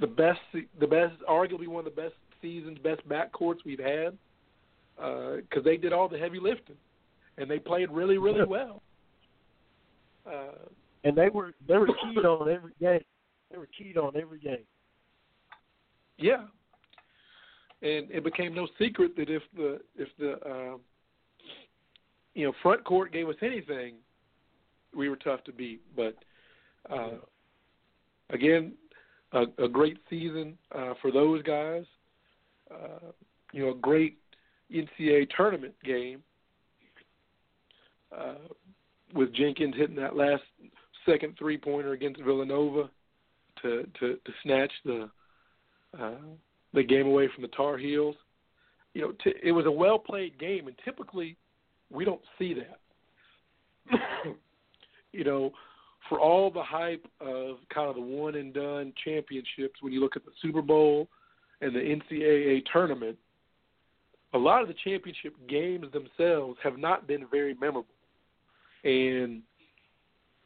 the 0.00 0.08
best, 0.08 0.40
the 0.80 0.86
best, 0.86 1.14
arguably 1.28 1.68
one 1.68 1.86
of 1.86 1.94
the 1.94 2.02
best 2.02 2.14
seasons, 2.42 2.78
best 2.82 3.06
backcourts 3.08 3.64
we've 3.64 3.78
had, 3.78 4.18
because 4.96 5.42
uh, 5.58 5.64
they 5.64 5.76
did 5.76 5.92
all 5.92 6.08
the 6.08 6.18
heavy 6.18 6.40
lifting, 6.40 6.76
and 7.38 7.50
they 7.50 7.58
played 7.58 7.90
really, 7.90 8.18
really 8.18 8.44
well. 8.44 8.82
Uh, 10.26 10.66
and 11.04 11.16
they 11.16 11.28
were 11.28 11.52
they 11.66 11.78
were 11.78 11.86
keyed 11.86 12.24
on 12.24 12.50
every 12.50 12.72
game. 12.80 13.00
They 13.50 13.58
were 13.58 13.68
keyed 13.76 13.96
on 13.96 14.16
every 14.16 14.38
game. 14.38 14.64
Yeah, 16.18 16.44
and 17.82 18.10
it 18.10 18.22
became 18.22 18.54
no 18.54 18.68
secret 18.78 19.16
that 19.16 19.28
if 19.28 19.42
the 19.56 19.80
if 19.96 20.08
the 20.18 20.32
uh, 20.48 20.76
you 22.34 22.46
know 22.46 22.52
front 22.62 22.84
court 22.84 23.12
gave 23.12 23.28
us 23.28 23.36
anything, 23.42 23.94
we 24.96 25.08
were 25.08 25.16
tough 25.16 25.42
to 25.44 25.52
beat. 25.52 25.82
But 25.96 26.14
uh, 26.88 27.16
again, 28.30 28.74
a, 29.32 29.44
a 29.58 29.68
great 29.68 29.98
season 30.08 30.56
uh, 30.72 30.94
for 31.00 31.10
those 31.10 31.42
guys. 31.42 31.84
Uh, 32.72 33.10
you 33.52 33.64
know, 33.64 33.72
a 33.72 33.76
great 33.76 34.18
NCAA 34.72 35.28
tournament 35.36 35.74
game 35.84 36.22
uh, 38.16 38.34
with 39.14 39.34
Jenkins 39.34 39.74
hitting 39.76 39.96
that 39.96 40.16
last 40.16 40.42
second 41.06 41.36
three 41.38 41.58
pointer 41.58 41.92
against 41.92 42.22
Villanova 42.22 42.90
to 43.62 43.86
to, 44.00 44.14
to 44.14 44.32
snatch 44.42 44.72
the 44.84 45.10
uh, 45.98 46.14
the 46.72 46.82
game 46.82 47.06
away 47.06 47.28
from 47.34 47.42
the 47.42 47.48
Tar 47.48 47.76
Heels. 47.76 48.16
You 48.94 49.02
know, 49.02 49.12
t- 49.24 49.34
it 49.42 49.52
was 49.52 49.66
a 49.66 49.70
well 49.70 49.98
played 49.98 50.38
game, 50.38 50.66
and 50.66 50.76
typically 50.84 51.36
we 51.90 52.04
don't 52.04 52.20
see 52.38 52.54
that. 52.54 53.98
you 55.12 55.24
know, 55.24 55.52
for 56.08 56.20
all 56.20 56.50
the 56.50 56.62
hype 56.62 57.06
of 57.20 57.56
kind 57.72 57.88
of 57.88 57.94
the 57.94 58.00
one 58.00 58.34
and 58.34 58.52
done 58.52 58.92
championships, 59.04 59.80
when 59.80 59.92
you 59.92 60.00
look 60.00 60.16
at 60.16 60.24
the 60.24 60.32
Super 60.40 60.62
Bowl 60.62 61.08
and 61.62 61.74
the 61.74 61.80
NCAA 61.80 62.62
tournament, 62.70 63.16
a 64.34 64.38
lot 64.38 64.62
of 64.62 64.68
the 64.68 64.74
championship 64.84 65.34
games 65.48 65.86
themselves 65.92 66.58
have 66.62 66.78
not 66.78 67.06
been 67.06 67.26
very 67.30 67.54
memorable. 67.54 67.86
And 68.84 69.42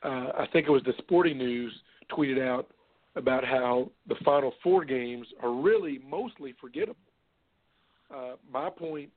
uh, 0.05 0.33
I 0.39 0.47
think 0.53 0.69
it 0.69 0.71
was 0.71 0.83
the 0.85 0.95
Sporting 0.99 1.39
News 1.39 1.73
tweeted 2.17 2.47
out 2.47 2.69
about 3.17 3.45
how 3.45 3.91
the 4.09 4.17
Final 4.25 4.53
Four 4.63 4.85
games 4.85 5.27
are 5.43 5.51
really 5.51 6.01
mostly 6.09 6.55
forgettable. 6.61 6.97
Uh, 8.15 8.35
my 8.53 8.71
point 8.71 9.11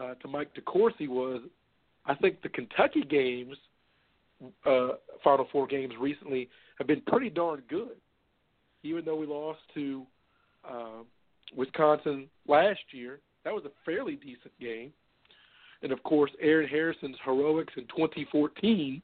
uh, 0.00 0.14
to 0.14 0.28
Mike 0.28 0.50
DeCourcy 0.54 1.08
was, 1.08 1.42
I 2.06 2.14
think 2.14 2.40
the 2.42 2.48
Kentucky 2.48 3.02
games– 3.02 3.56
uh, 4.66 4.88
Final 5.22 5.46
Four 5.52 5.66
games 5.66 5.92
recently 6.00 6.48
have 6.78 6.86
been 6.86 7.02
pretty 7.02 7.30
darn 7.30 7.62
good. 7.68 7.96
Even 8.82 9.04
though 9.04 9.16
we 9.16 9.26
lost 9.26 9.60
to 9.74 10.06
uh, 10.68 11.02
Wisconsin 11.56 12.28
last 12.46 12.80
year, 12.92 13.20
that 13.44 13.54
was 13.54 13.64
a 13.64 13.70
fairly 13.84 14.16
decent 14.16 14.52
game. 14.60 14.92
And 15.82 15.92
of 15.92 16.02
course, 16.02 16.30
Aaron 16.40 16.68
Harrison's 16.68 17.16
heroics 17.24 17.72
in 17.76 17.84
2014, 17.84 19.02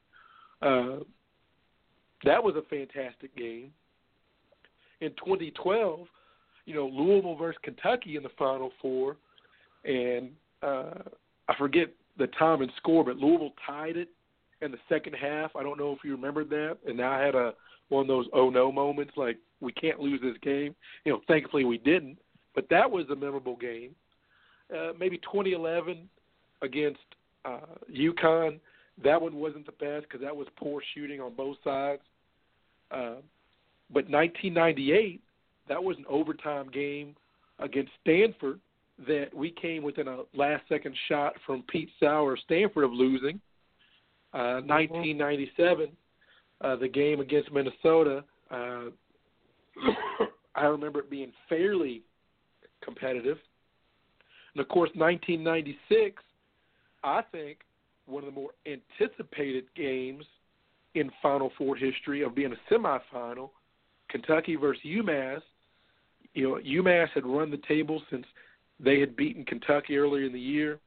uh, 0.61 0.97
that 2.23 2.43
was 2.43 2.55
a 2.55 2.61
fantastic 2.69 3.35
game. 3.35 3.71
In 5.01 5.09
2012, 5.11 6.07
you 6.65 6.73
know, 6.73 6.87
Louisville 6.87 7.35
versus 7.35 7.59
Kentucky 7.63 8.15
in 8.15 8.23
the 8.23 8.29
Final 8.37 8.71
Four, 8.81 9.17
and 9.85 10.29
uh, 10.61 11.01
I 11.47 11.55
forget 11.57 11.87
the 12.17 12.27
time 12.27 12.61
and 12.61 12.71
score, 12.77 13.03
but 13.03 13.17
Louisville 13.17 13.53
tied 13.65 13.95
it 13.95 14.09
in 14.61 14.71
the 14.71 14.79
second 14.89 15.13
half. 15.13 15.55
I 15.55 15.63
don't 15.63 15.77
know 15.77 15.91
if 15.91 15.99
you 16.03 16.11
remembered 16.11 16.49
that, 16.49 16.77
and 16.87 16.97
now 16.97 17.11
I 17.11 17.21
had 17.21 17.35
a 17.35 17.53
one 17.89 18.01
of 18.01 18.07
those 18.07 18.25
oh 18.33 18.49
no 18.49 18.71
moments, 18.71 19.13
like 19.15 19.37
we 19.61 19.71
can't 19.71 19.99
lose 19.99 20.19
this 20.21 20.37
game. 20.41 20.75
You 21.05 21.13
know, 21.13 21.21
thankfully 21.27 21.63
we 21.63 21.77
didn't, 21.77 22.17
but 22.57 22.67
that 22.71 22.89
was 22.89 23.05
a 23.11 23.15
memorable 23.15 23.55
game. 23.55 23.91
Uh, 24.75 24.91
maybe 24.99 25.19
2011 25.19 26.09
against 26.63 26.99
uh, 27.45 27.59
UConn. 27.95 28.59
That 29.03 29.21
one 29.21 29.35
wasn't 29.35 29.67
the 29.67 29.73
best 29.73 30.07
because 30.07 30.21
that 30.21 30.35
was 30.35 30.47
poor 30.55 30.81
shooting 30.95 31.21
on 31.21 31.35
both 31.35 31.57
sides. 31.63 32.01
Uh, 32.89 33.21
but 33.93 34.09
1998, 34.09 35.21
that 35.69 35.83
was 35.83 35.97
an 35.97 36.05
overtime 36.09 36.71
game 36.71 37.15
against 37.59 37.91
Stanford 38.01 38.59
that 39.07 39.27
we 39.35 39.51
came 39.51 39.83
within 39.83 40.07
a 40.07 40.23
last 40.33 40.63
second 40.67 40.95
shot 41.07 41.33
from 41.45 41.63
Pete 41.69 41.89
Sauer, 41.99 42.35
Stanford, 42.43 42.85
of 42.85 42.91
losing. 42.91 43.39
1997, 44.31 45.89
uh, 46.61 46.75
the 46.75 46.87
game 46.87 47.19
against 47.19 47.51
Minnesota, 47.51 48.23
uh, 48.49 48.85
I 50.55 50.65
remember 50.65 51.01
it 51.01 51.11
being 51.11 51.31
fairly 51.47 52.01
competitive. 52.83 53.37
And 54.53 54.61
of 54.61 54.67
course, 54.69 54.89
1996, 54.95 56.21
I 57.03 57.21
think 57.31 57.59
one 58.05 58.23
of 58.23 58.33
the 58.33 58.39
more 58.39 58.51
anticipated 58.65 59.65
games 59.75 60.25
in 60.95 61.11
Final 61.21 61.51
Four 61.57 61.75
history 61.75 62.23
of 62.23 62.33
being 62.33 62.53
a 62.53 62.73
semifinal, 62.73 63.49
Kentucky 64.09 64.55
versus 64.55 64.81
UMass. 64.85 65.41
You 66.33 66.49
know, 66.49 66.55
UMass 66.55 67.09
had 67.09 67.25
run 67.25 67.51
the 67.51 67.61
table 67.67 68.01
since 68.09 68.25
they 68.79 68.99
had 68.99 69.15
beaten 69.15 69.43
Kentucky 69.43 69.97
earlier 69.97 70.25
in 70.25 70.33
the 70.33 70.39
year. 70.39 70.79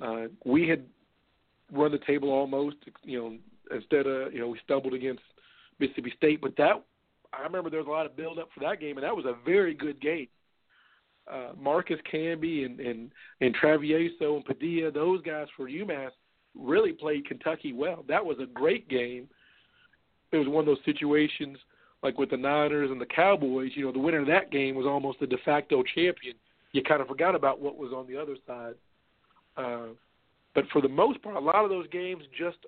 Uh, 0.00 0.24
we 0.44 0.68
had 0.68 0.84
run 1.72 1.92
the 1.92 1.98
table 1.98 2.30
almost. 2.30 2.76
You 3.02 3.18
know, 3.18 3.36
instead 3.74 4.06
of 4.06 4.32
you 4.32 4.40
know 4.40 4.48
we 4.48 4.60
stumbled 4.64 4.94
against 4.94 5.22
Mississippi 5.78 6.12
State, 6.16 6.40
but 6.40 6.56
that 6.56 6.84
I 7.32 7.42
remember 7.42 7.70
there 7.70 7.80
was 7.80 7.88
a 7.88 7.90
lot 7.90 8.06
of 8.06 8.16
build 8.16 8.38
up 8.38 8.48
for 8.54 8.60
that 8.60 8.80
game, 8.80 8.96
and 8.96 9.04
that 9.04 9.16
was 9.16 9.24
a 9.24 9.34
very 9.44 9.74
good 9.74 10.00
game. 10.00 10.28
Uh, 11.30 11.52
Marcus 11.58 11.98
Camby 12.12 12.66
and 12.66 12.80
and 12.80 13.10
and 13.40 13.56
Travieso 13.56 14.36
and 14.36 14.44
Padilla, 14.44 14.90
those 14.90 15.22
guys 15.22 15.46
for 15.56 15.68
UMass 15.68 16.10
really 16.54 16.92
played 16.92 17.26
Kentucky 17.26 17.72
well. 17.72 18.04
That 18.08 18.24
was 18.24 18.36
a 18.40 18.46
great 18.46 18.88
game. 18.88 19.28
It 20.32 20.36
was 20.36 20.48
one 20.48 20.60
of 20.60 20.66
those 20.66 20.84
situations 20.84 21.58
like 22.02 22.18
with 22.18 22.30
the 22.30 22.36
Niners 22.36 22.90
and 22.90 23.00
the 23.00 23.06
Cowboys. 23.06 23.70
You 23.74 23.86
know, 23.86 23.92
the 23.92 23.98
winner 23.98 24.20
of 24.20 24.26
that 24.26 24.50
game 24.50 24.74
was 24.74 24.86
almost 24.86 25.20
the 25.20 25.26
de 25.26 25.38
facto 25.44 25.82
champion. 25.94 26.36
You 26.72 26.82
kind 26.82 27.00
of 27.00 27.08
forgot 27.08 27.34
about 27.34 27.60
what 27.60 27.78
was 27.78 27.92
on 27.92 28.06
the 28.06 28.20
other 28.20 28.36
side. 28.46 28.74
Uh, 29.56 29.94
but 30.54 30.64
for 30.72 30.82
the 30.82 30.88
most 30.88 31.22
part, 31.22 31.36
a 31.36 31.40
lot 31.40 31.64
of 31.64 31.70
those 31.70 31.86
games 31.88 32.24
just 32.36 32.58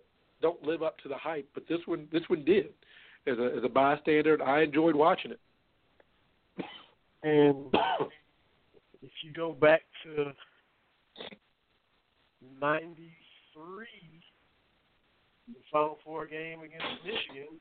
don't 0.40 0.62
live 0.62 0.82
up 0.82 0.98
to 1.00 1.08
the 1.08 1.16
hype. 1.16 1.48
But 1.54 1.64
this 1.68 1.80
one, 1.86 2.08
this 2.12 2.22
one 2.28 2.44
did. 2.44 2.68
As 3.26 3.38
a 3.38 3.56
as 3.56 3.64
a 3.64 3.68
bystander, 3.68 4.42
I 4.42 4.62
enjoyed 4.62 4.94
watching 4.94 5.32
it. 5.32 5.40
And 7.22 7.66
if 9.02 9.10
you 9.22 9.32
go 9.32 9.52
back 9.52 9.82
to 10.04 10.32
'93, 12.60 13.86
the 15.48 15.54
Final 15.72 15.98
Four 16.04 16.26
game 16.26 16.60
against 16.60 17.04
Michigan, 17.04 17.60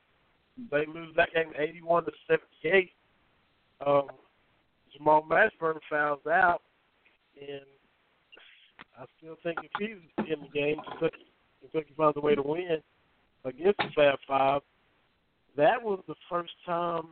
they 0.70 0.86
lose 0.86 1.14
that 1.16 1.32
game 1.34 1.52
81 1.56 2.04
to 2.06 2.12
78. 2.28 2.90
Um, 3.86 4.06
Jamal 4.96 5.22
Mashburn 5.22 5.78
fouls 5.90 6.26
out, 6.26 6.62
and 7.40 7.60
I 8.98 9.04
still 9.18 9.36
think 9.42 9.58
if 9.62 9.70
he's 9.78 10.26
in 10.26 10.40
the 10.40 10.48
game, 10.48 10.76
Kentucky, 10.88 11.26
Kentucky 11.60 11.92
finds 11.96 12.16
a 12.16 12.20
way 12.20 12.34
to 12.34 12.42
win 12.42 12.78
against 13.44 13.78
the 13.78 13.90
Fab 13.94 14.18
Five. 14.26 14.62
That 15.56 15.82
was 15.82 16.02
the 16.08 16.14
first 16.30 16.52
time 16.64 17.08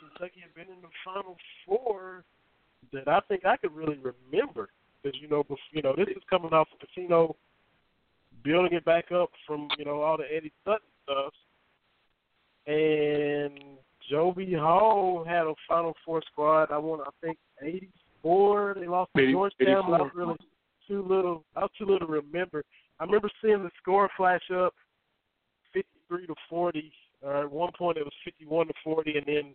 Kentucky 0.00 0.40
had 0.40 0.54
been 0.54 0.74
in 0.74 0.80
the 0.82 0.88
Final 1.04 1.36
Four 1.66 2.24
that 2.92 3.08
I 3.08 3.20
think 3.28 3.44
I 3.44 3.56
could 3.56 3.74
really 3.74 3.98
remember. 3.98 4.68
Because 5.02 5.20
you 5.20 5.28
know, 5.28 5.44
you 5.72 5.82
know, 5.82 5.94
this 5.96 6.08
is 6.08 6.22
coming 6.28 6.52
off 6.52 6.68
of 6.72 6.88
Pitino 6.88 7.34
building 8.44 8.72
it 8.72 8.84
back 8.84 9.12
up 9.12 9.30
from 9.46 9.68
you 9.78 9.84
know 9.84 10.00
all 10.02 10.16
the 10.16 10.24
Eddie 10.24 10.52
Sutton 10.64 10.80
stuff, 11.04 11.32
and 12.66 13.58
Joe 14.10 14.32
B. 14.36 14.54
Hall 14.54 15.24
had 15.26 15.46
a 15.46 15.54
Final 15.68 15.94
Four 16.04 16.22
squad. 16.32 16.70
I 16.70 16.78
want, 16.78 17.02
I 17.06 17.10
think, 17.24 17.38
eighty 17.62 17.88
four. 18.22 18.76
They 18.78 18.86
lost 18.86 19.10
to 19.16 19.30
Georgetown. 19.30 19.84
I 19.84 20.02
was 20.02 20.10
really 20.14 20.36
too 20.86 21.04
little. 21.08 21.44
I 21.56 21.60
was 21.60 21.70
too 21.78 21.86
little 21.86 22.06
to 22.06 22.12
remember. 22.12 22.62
I 22.98 23.04
remember 23.04 23.30
seeing 23.42 23.62
the 23.62 23.70
score 23.80 24.10
flash 24.16 24.42
up, 24.54 24.74
fifty-three 25.72 26.26
to 26.26 26.34
forty. 26.48 26.92
Or 27.22 27.42
at 27.42 27.50
one 27.50 27.70
point 27.76 27.98
it 27.98 28.04
was 28.04 28.12
fifty-one 28.24 28.66
to 28.68 28.74
forty, 28.82 29.16
and 29.16 29.26
then 29.26 29.54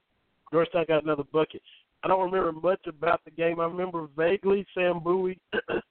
Georgetown 0.51 0.85
got 0.87 1.03
another 1.03 1.23
bucket. 1.33 1.61
I 2.05 2.07
don't 2.07 2.31
remember 2.31 2.51
much 2.51 2.85
about 2.85 3.25
the 3.25 3.31
game. 3.31 3.59
I 3.59 3.65
remember 3.65 4.07
vaguely 4.15 4.63
Sam 4.75 4.99
Bowie, 4.99 5.39
and 5.69 5.81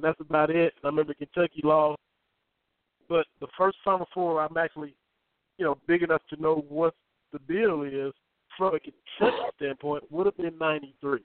that's 0.00 0.18
about 0.18 0.48
it. 0.48 0.72
I 0.82 0.86
remember 0.86 1.12
Kentucky 1.12 1.60
lost, 1.62 2.00
but 3.06 3.26
the 3.40 3.48
first 3.58 3.76
Final 3.84 4.08
Four, 4.14 4.40
I'm 4.40 4.56
actually, 4.56 4.94
you 5.58 5.66
know, 5.66 5.76
big 5.86 6.02
enough 6.02 6.22
to 6.30 6.40
know 6.40 6.64
what 6.70 6.94
the 7.34 7.38
deal 7.40 7.82
is 7.82 8.14
from 8.56 8.76
a 8.76 8.80
Kentucky 8.80 9.42
standpoint 9.56 10.10
would 10.10 10.24
have 10.24 10.38
been 10.38 10.56
'93. 10.58 11.20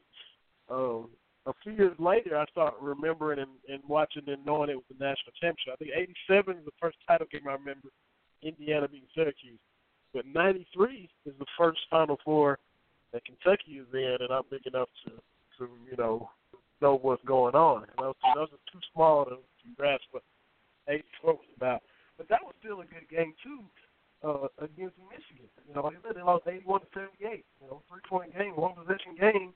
Um, 0.70 1.07
a 1.45 1.53
few 1.64 1.72
years 1.72 1.95
later, 1.98 2.38
I 2.38 2.44
start 2.48 2.74
remembering 2.82 3.40
and, 3.40 3.52
and 3.70 3.82
watching 3.88 4.24
and 4.28 4.45
knowing 4.45 4.70
it 4.70 4.76
was 4.76 4.84
the 4.90 5.06
national 5.06 5.32
championship. 5.40 5.76
I 5.76 5.76
think 5.78 5.91
'87 6.28 6.57
is 6.57 6.65
the 6.65 6.72
first 6.82 6.98
title 7.07 7.28
game 7.32 7.48
I 7.48 7.53
remember. 7.53 7.88
Indiana 8.41 8.90
beating 8.90 9.07
Syracuse, 9.15 9.60
but 10.14 10.26
'93 10.26 11.10
is 11.26 11.34
the 11.40 11.45
first 11.57 11.80
Final 11.90 12.20
Four 12.26 12.60
that 13.14 13.23
Kentucky 13.26 13.77
is 13.77 13.88
in, 13.94 14.18
and 14.19 14.31
I'm 14.31 14.44
big 14.49 14.65
enough 14.65 14.90
to 15.06 15.11
to 15.57 15.69
you 15.90 15.95
know 15.98 16.30
know 16.81 16.98
what's 16.98 17.23
going 17.23 17.56
on. 17.56 17.84
And 17.84 17.98
those 17.98 18.15
those 18.35 18.49
are 18.49 18.65
too 18.73 18.81
small 18.94 19.26
to, 19.26 19.38
grasp 19.77 20.03
what 20.11 20.23
'84 20.90 21.34
was 21.34 21.53
about. 21.56 21.81
But 22.18 22.27
that 22.27 22.44
was 22.44 22.53
still 22.60 22.81
a 22.81 22.85
good 22.85 23.07
game 23.10 23.34
too 23.40 23.64
uh, 24.27 24.52
against 24.60 24.98
Michigan. 25.07 25.48
You 25.69 25.76
know, 25.76 25.88
like 25.88 25.95
I 26.03 26.07
said, 26.07 26.18
they 26.18 26.26
lost 26.26 26.44
81 26.45 26.81
to 26.81 26.88
78. 26.94 27.45
You 27.61 27.68
know, 27.69 27.81
three 27.88 28.03
point 28.10 28.35
game, 28.35 28.57
one 28.57 28.76
possession 28.76 29.15
game, 29.15 29.53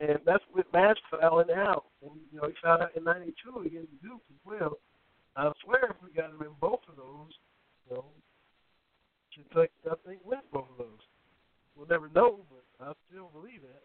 and 0.00 0.18
that's 0.26 0.42
with 0.52 0.66
Mash 0.72 0.98
fouling 1.12 1.54
out. 1.54 1.84
And 2.02 2.18
you 2.32 2.40
know, 2.40 2.48
he 2.48 2.54
fouled 2.64 2.82
out 2.82 2.96
in 2.96 3.04
'92 3.04 3.70
against 3.70 3.92
Duke 4.02 4.24
as 4.32 4.40
well. 4.42 4.80
I 5.36 5.52
swear, 5.62 5.92
if 5.92 6.00
we 6.02 6.10
got 6.16 6.32
him 6.32 6.40
in 6.40 6.56
both 6.60 6.80
of 6.88 6.96
those, 6.96 7.32
you 7.86 7.94
know, 7.94 8.08
Kentucky, 9.36 9.76
I 9.84 9.94
think, 10.08 10.24
wins 10.24 10.48
both 10.50 10.64
of 10.72 10.78
those. 10.80 11.04
We'll 11.76 11.86
never 11.86 12.08
know, 12.08 12.40
but 12.48 12.64
I 12.80 12.92
still 13.10 13.30
believe 13.32 13.62
that. 13.62 13.82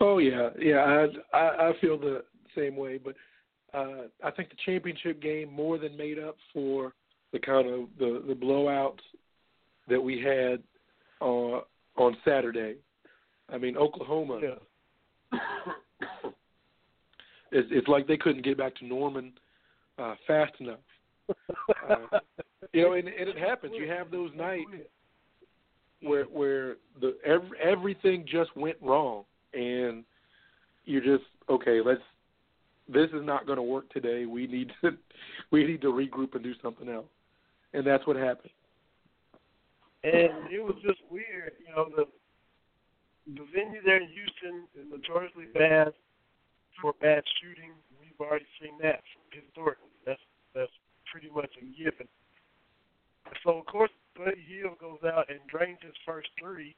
Oh 0.00 0.18
yeah, 0.18 0.50
yeah. 0.58 1.06
I 1.32 1.36
I, 1.36 1.68
I 1.68 1.72
feel 1.80 1.98
the 1.98 2.24
same 2.56 2.76
way, 2.76 2.98
but 2.98 3.14
uh, 3.72 4.08
I 4.22 4.30
think 4.30 4.50
the 4.50 4.56
championship 4.64 5.20
game 5.20 5.52
more 5.52 5.78
than 5.78 5.96
made 5.96 6.18
up 6.18 6.36
for 6.52 6.92
the 7.32 7.38
kind 7.38 7.68
of 7.68 7.88
the 7.98 8.22
the 8.26 8.34
blowouts 8.34 9.00
that 9.88 10.00
we 10.00 10.20
had 10.20 10.62
uh, 11.20 11.60
on 11.96 12.16
Saturday. 12.24 12.76
I 13.50 13.58
mean, 13.58 13.76
Oklahoma. 13.76 14.40
Yeah. 14.42 15.38
it's, 17.52 17.68
it's 17.70 17.88
like 17.88 18.06
they 18.06 18.16
couldn't 18.16 18.44
get 18.44 18.56
back 18.56 18.74
to 18.76 18.86
Norman 18.86 19.32
uh, 19.98 20.14
fast 20.26 20.52
enough. 20.60 20.78
Uh, 21.28 22.18
you 22.72 22.82
know, 22.82 22.92
and, 22.94 23.08
and 23.08 23.28
it 23.28 23.38
happens. 23.38 23.74
You 23.76 23.88
have 23.88 24.10
those 24.10 24.30
nights 24.36 24.70
where 26.04 26.24
where 26.24 26.76
the 27.00 27.16
every, 27.24 27.58
everything 27.60 28.24
just 28.30 28.54
went 28.56 28.76
wrong, 28.80 29.24
and 29.52 30.04
you're 30.84 31.02
just 31.02 31.24
okay. 31.48 31.80
Let's. 31.84 32.00
This 32.86 33.08
is 33.14 33.24
not 33.24 33.46
going 33.46 33.56
to 33.56 33.62
work 33.62 33.90
today. 33.90 34.26
We 34.26 34.46
need 34.46 34.70
to 34.82 34.90
we 35.50 35.64
need 35.64 35.80
to 35.82 35.88
regroup 35.88 36.34
and 36.34 36.44
do 36.44 36.52
something 36.62 36.88
else, 36.88 37.06
and 37.72 37.86
that's 37.86 38.06
what 38.06 38.16
happened. 38.16 38.50
And 40.04 40.52
it 40.52 40.62
was 40.62 40.76
just 40.84 41.00
weird, 41.10 41.52
you 41.66 41.74
know, 41.74 41.88
the 41.96 42.04
the 43.26 43.46
venue 43.54 43.80
there 43.84 43.96
in 43.96 44.08
Houston 44.08 44.68
is 44.76 44.84
notoriously 44.90 45.46
bad 45.54 45.94
for 46.80 46.92
bad 47.00 47.22
shooting. 47.40 47.72
We've 47.98 48.20
already 48.20 48.44
seen 48.60 48.76
that 48.82 49.00
historically. 49.32 49.88
That's 50.04 50.20
that's 50.54 50.72
pretty 51.10 51.30
much 51.34 51.50
a 51.56 51.64
given. 51.82 52.06
So 53.42 53.58
of 53.58 53.66
course 53.66 53.90
Buddy 54.16 54.44
Hield 54.48 54.78
goes 54.78 54.98
out 55.04 55.28
and 55.28 55.40
drains 55.48 55.78
his 55.82 55.94
first 56.06 56.28
three 56.40 56.74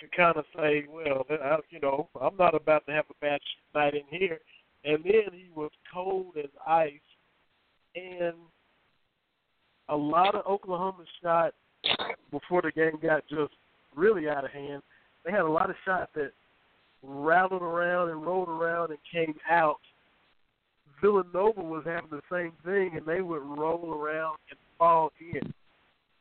to 0.00 0.16
kind 0.16 0.36
of 0.36 0.44
say, 0.56 0.84
well, 0.88 1.24
I, 1.30 1.56
you 1.70 1.80
know, 1.80 2.08
I'm 2.20 2.36
not 2.36 2.54
about 2.54 2.86
to 2.86 2.92
have 2.92 3.06
a 3.10 3.14
bad 3.20 3.40
night 3.74 3.94
in 3.94 4.02
here. 4.10 4.38
And 4.84 5.02
then 5.04 5.32
he 5.32 5.48
was 5.54 5.70
cold 5.92 6.36
as 6.38 6.50
ice, 6.66 6.92
and 7.96 8.34
a 9.88 9.96
lot 9.96 10.34
of 10.34 10.46
Oklahoma 10.46 11.04
shots 11.22 11.56
before 12.30 12.62
the 12.62 12.70
game 12.70 12.98
got 13.02 13.26
just 13.28 13.52
really 13.96 14.28
out 14.28 14.44
of 14.44 14.50
hand. 14.50 14.82
They 15.24 15.32
had 15.32 15.40
a 15.40 15.48
lot 15.48 15.70
of 15.70 15.76
shots 15.84 16.10
that 16.14 16.32
rattled 17.02 17.62
around 17.62 18.10
and 18.10 18.24
rolled 18.24 18.48
around 18.48 18.90
and 18.90 18.98
came 19.12 19.34
out. 19.50 19.80
Villanova 21.00 21.62
was 21.62 21.84
having 21.84 22.10
the 22.10 22.22
same 22.30 22.52
thing, 22.64 22.96
and 22.96 23.06
they 23.06 23.20
would 23.20 23.42
roll 23.42 23.94
around 23.94 24.38
and 24.50 24.58
fall 24.78 25.10
in. 25.20 25.52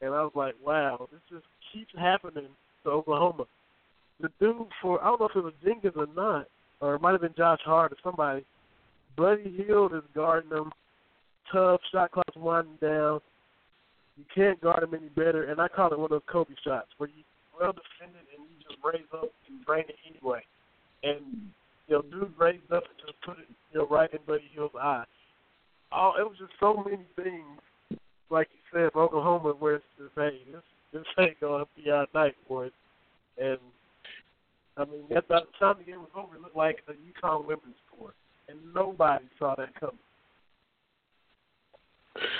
And 0.01 0.13
I 0.13 0.21
was 0.21 0.33
like, 0.35 0.55
wow, 0.63 1.07
this 1.11 1.21
just 1.29 1.45
keeps 1.73 1.91
happening 1.97 2.49
to 2.83 2.89
Oklahoma. 2.89 3.45
The 4.19 4.29
dude 4.39 4.67
for, 4.81 5.03
I 5.03 5.07
don't 5.07 5.19
know 5.19 5.27
if 5.27 5.35
it 5.35 5.43
was 5.43 5.53
Jenkins 5.63 5.93
or 5.95 6.07
not, 6.15 6.47
or 6.81 6.95
it 6.95 7.01
might 7.01 7.11
have 7.11 7.21
been 7.21 7.33
Josh 7.37 7.59
Hart 7.63 7.91
or 7.91 7.97
somebody, 8.03 8.45
Buddy 9.15 9.63
Hield 9.65 9.93
is 9.95 10.03
guarding 10.13 10.49
them. 10.49 10.71
Tough, 11.51 11.81
shot 11.91 12.11
clock's 12.11 12.35
winding 12.35 12.77
down. 12.81 13.19
You 14.17 14.25
can't 14.33 14.59
guard 14.61 14.83
him 14.83 14.93
any 14.93 15.09
better. 15.09 15.45
And 15.45 15.61
I 15.61 15.67
call 15.67 15.91
it 15.91 15.97
one 15.97 16.05
of 16.05 16.09
those 16.11 16.21
Kobe 16.31 16.53
shots 16.63 16.87
where 16.97 17.09
you 17.09 17.23
well 17.59 17.73
defended 17.73 18.21
and 18.35 18.45
you 18.45 18.57
just 18.67 18.77
raise 18.83 19.07
up 19.13 19.31
and 19.47 19.65
drain 19.65 19.85
it 19.87 19.95
anyway. 20.09 20.41
And 21.03 21.49
you 21.87 21.95
know, 21.95 22.01
dude 22.01 22.33
raised 22.37 22.71
up 22.71 22.83
and 22.83 22.99
just 23.05 23.21
put 23.25 23.39
it, 23.39 23.47
you 23.71 23.79
know, 23.79 23.87
right 23.87 24.11
in 24.11 24.19
Buddy 24.27 24.43
Hield's 24.53 24.75
eye. 24.75 25.05
Oh, 25.91 26.13
it 26.19 26.23
was 26.23 26.37
just 26.37 26.51
so 26.59 26.83
many 26.83 27.05
things, 27.15 27.99
like 28.29 28.49
said, 28.73 28.89
Oklahoma, 28.95 29.53
it's 29.61 29.83
just, 30.51 30.65
this 30.93 31.03
ain't 31.19 31.39
gonna 31.39 31.65
be 31.75 31.89
our 31.89 32.07
night 32.13 32.35
it. 32.65 32.73
And 33.37 33.59
I 34.77 34.85
mean, 34.85 35.03
at 35.15 35.27
the 35.27 35.41
time 35.59 35.75
the 35.79 35.83
game 35.83 35.99
was 35.99 36.09
over, 36.15 36.35
it 36.35 36.41
looked 36.41 36.55
like 36.55 36.83
a 36.87 36.93
UConn 36.93 37.45
women's 37.45 37.75
score, 37.87 38.13
and 38.47 38.57
nobody 38.73 39.25
saw 39.39 39.55
that 39.55 39.77
coming. 39.79 39.97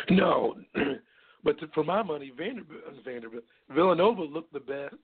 No, 0.09 0.55
but 1.43 1.59
to, 1.59 1.67
for 1.73 1.83
my 1.83 2.01
money, 2.01 2.31
Vanderbilt, 2.35 2.81
Vanderbilt, 3.05 3.43
Villanova 3.69 4.23
looked 4.23 4.53
the 4.53 4.59
best 4.59 4.95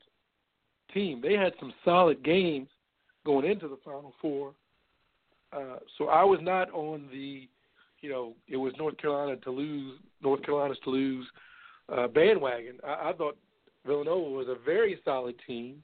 team. 0.93 1.21
They 1.21 1.33
had 1.33 1.53
some 1.59 1.73
solid 1.83 2.23
games 2.23 2.67
going 3.25 3.49
into 3.49 3.67
the 3.67 3.77
Final 3.83 4.13
Four. 4.21 4.53
Uh, 5.51 5.77
so 5.97 6.07
I 6.07 6.23
was 6.23 6.39
not 6.41 6.71
on 6.71 7.07
the, 7.11 7.47
you 8.03 8.09
know, 8.09 8.35
it 8.49 8.57
was 8.57 8.73
North 8.77 8.97
Carolina 8.97 9.38
to 9.38 9.49
lose, 9.49 9.97
North 10.21 10.43
Carolina's 10.43 10.77
to 10.84 10.89
lose 10.89 11.25
uh, 11.88 12.07
bandwagon. 12.07 12.77
I, 12.85 13.09
I 13.09 13.13
thought 13.13 13.38
Villanova 13.88 14.30
was 14.30 14.47
a 14.49 14.63
very 14.63 14.99
solid 15.05 15.35
team, 15.47 15.81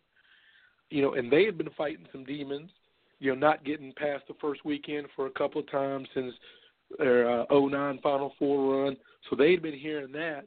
you 0.89 1.01
know, 1.01 1.13
and 1.13 1.31
they 1.31 1.45
had 1.45 1.57
been 1.57 1.69
fighting 1.77 2.05
some 2.11 2.25
demons, 2.25 2.71
you 3.19 3.33
know, 3.33 3.39
not 3.39 3.63
getting 3.63 3.93
past 3.93 4.25
the 4.27 4.33
first 4.41 4.65
weekend 4.65 5.07
for 5.15 5.27
a 5.27 5.31
couple 5.31 5.61
of 5.61 5.71
times 5.71 6.09
since 6.13 6.33
their 6.97 7.41
uh, 7.41 7.45
09 7.49 7.99
Final 8.03 8.33
Four 8.37 8.83
run. 8.83 8.97
So 9.29 9.37
they'd 9.37 9.61
been 9.61 9.77
hearing 9.77 10.11
that, 10.11 10.45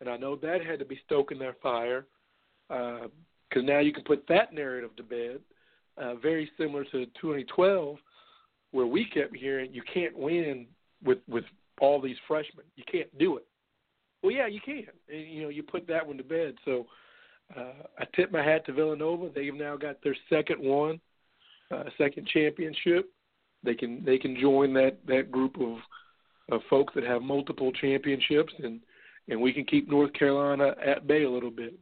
and 0.00 0.08
I 0.08 0.16
know 0.16 0.36
that 0.36 0.64
had 0.64 0.78
to 0.78 0.84
be 0.86 1.00
stoking 1.04 1.38
their 1.38 1.56
fire 1.62 2.06
because 2.68 3.10
uh, 3.56 3.60
now 3.60 3.80
you 3.80 3.92
can 3.92 4.04
put 4.04 4.26
that 4.28 4.54
narrative 4.54 4.96
to 4.96 5.02
bed. 5.02 5.40
Uh, 5.98 6.14
very 6.14 6.50
similar 6.56 6.84
to 6.84 7.04
2012, 7.20 7.98
where 8.70 8.86
we 8.86 9.04
kept 9.04 9.36
hearing 9.36 9.74
you 9.74 9.82
can't 9.92 10.16
win 10.16 10.66
with 11.04 11.18
with 11.28 11.44
all 11.80 12.00
these 12.00 12.16
freshmen. 12.26 12.64
You 12.76 12.84
can't 12.90 13.18
do 13.18 13.36
it. 13.36 13.46
Well, 14.22 14.32
yeah, 14.32 14.46
you 14.46 14.60
can. 14.60 14.86
And, 15.08 15.28
you 15.28 15.42
know, 15.42 15.48
you 15.48 15.62
put 15.62 15.86
that 15.88 16.06
one 16.06 16.16
to 16.16 16.24
bed. 16.24 16.54
So 16.64 16.86
uh, 17.56 17.72
I 17.98 18.04
tip 18.14 18.30
my 18.30 18.42
hat 18.42 18.64
to 18.66 18.72
Villanova. 18.72 19.30
They've 19.34 19.54
now 19.54 19.76
got 19.76 19.96
their 20.02 20.16
second 20.30 20.60
one, 20.60 21.00
uh, 21.70 21.84
second 21.98 22.28
championship. 22.28 23.10
They 23.64 23.74
can 23.74 24.04
they 24.04 24.18
can 24.18 24.36
join 24.40 24.72
that 24.74 24.98
that 25.06 25.30
group 25.30 25.60
of 25.60 25.78
of 26.50 26.60
folks 26.68 26.94
that 26.94 27.04
have 27.04 27.22
multiple 27.22 27.72
championships, 27.72 28.52
and 28.62 28.80
and 29.28 29.40
we 29.40 29.52
can 29.52 29.64
keep 29.64 29.88
North 29.88 30.12
Carolina 30.14 30.74
at 30.84 31.06
bay 31.06 31.24
a 31.24 31.30
little 31.30 31.50
bit. 31.50 31.74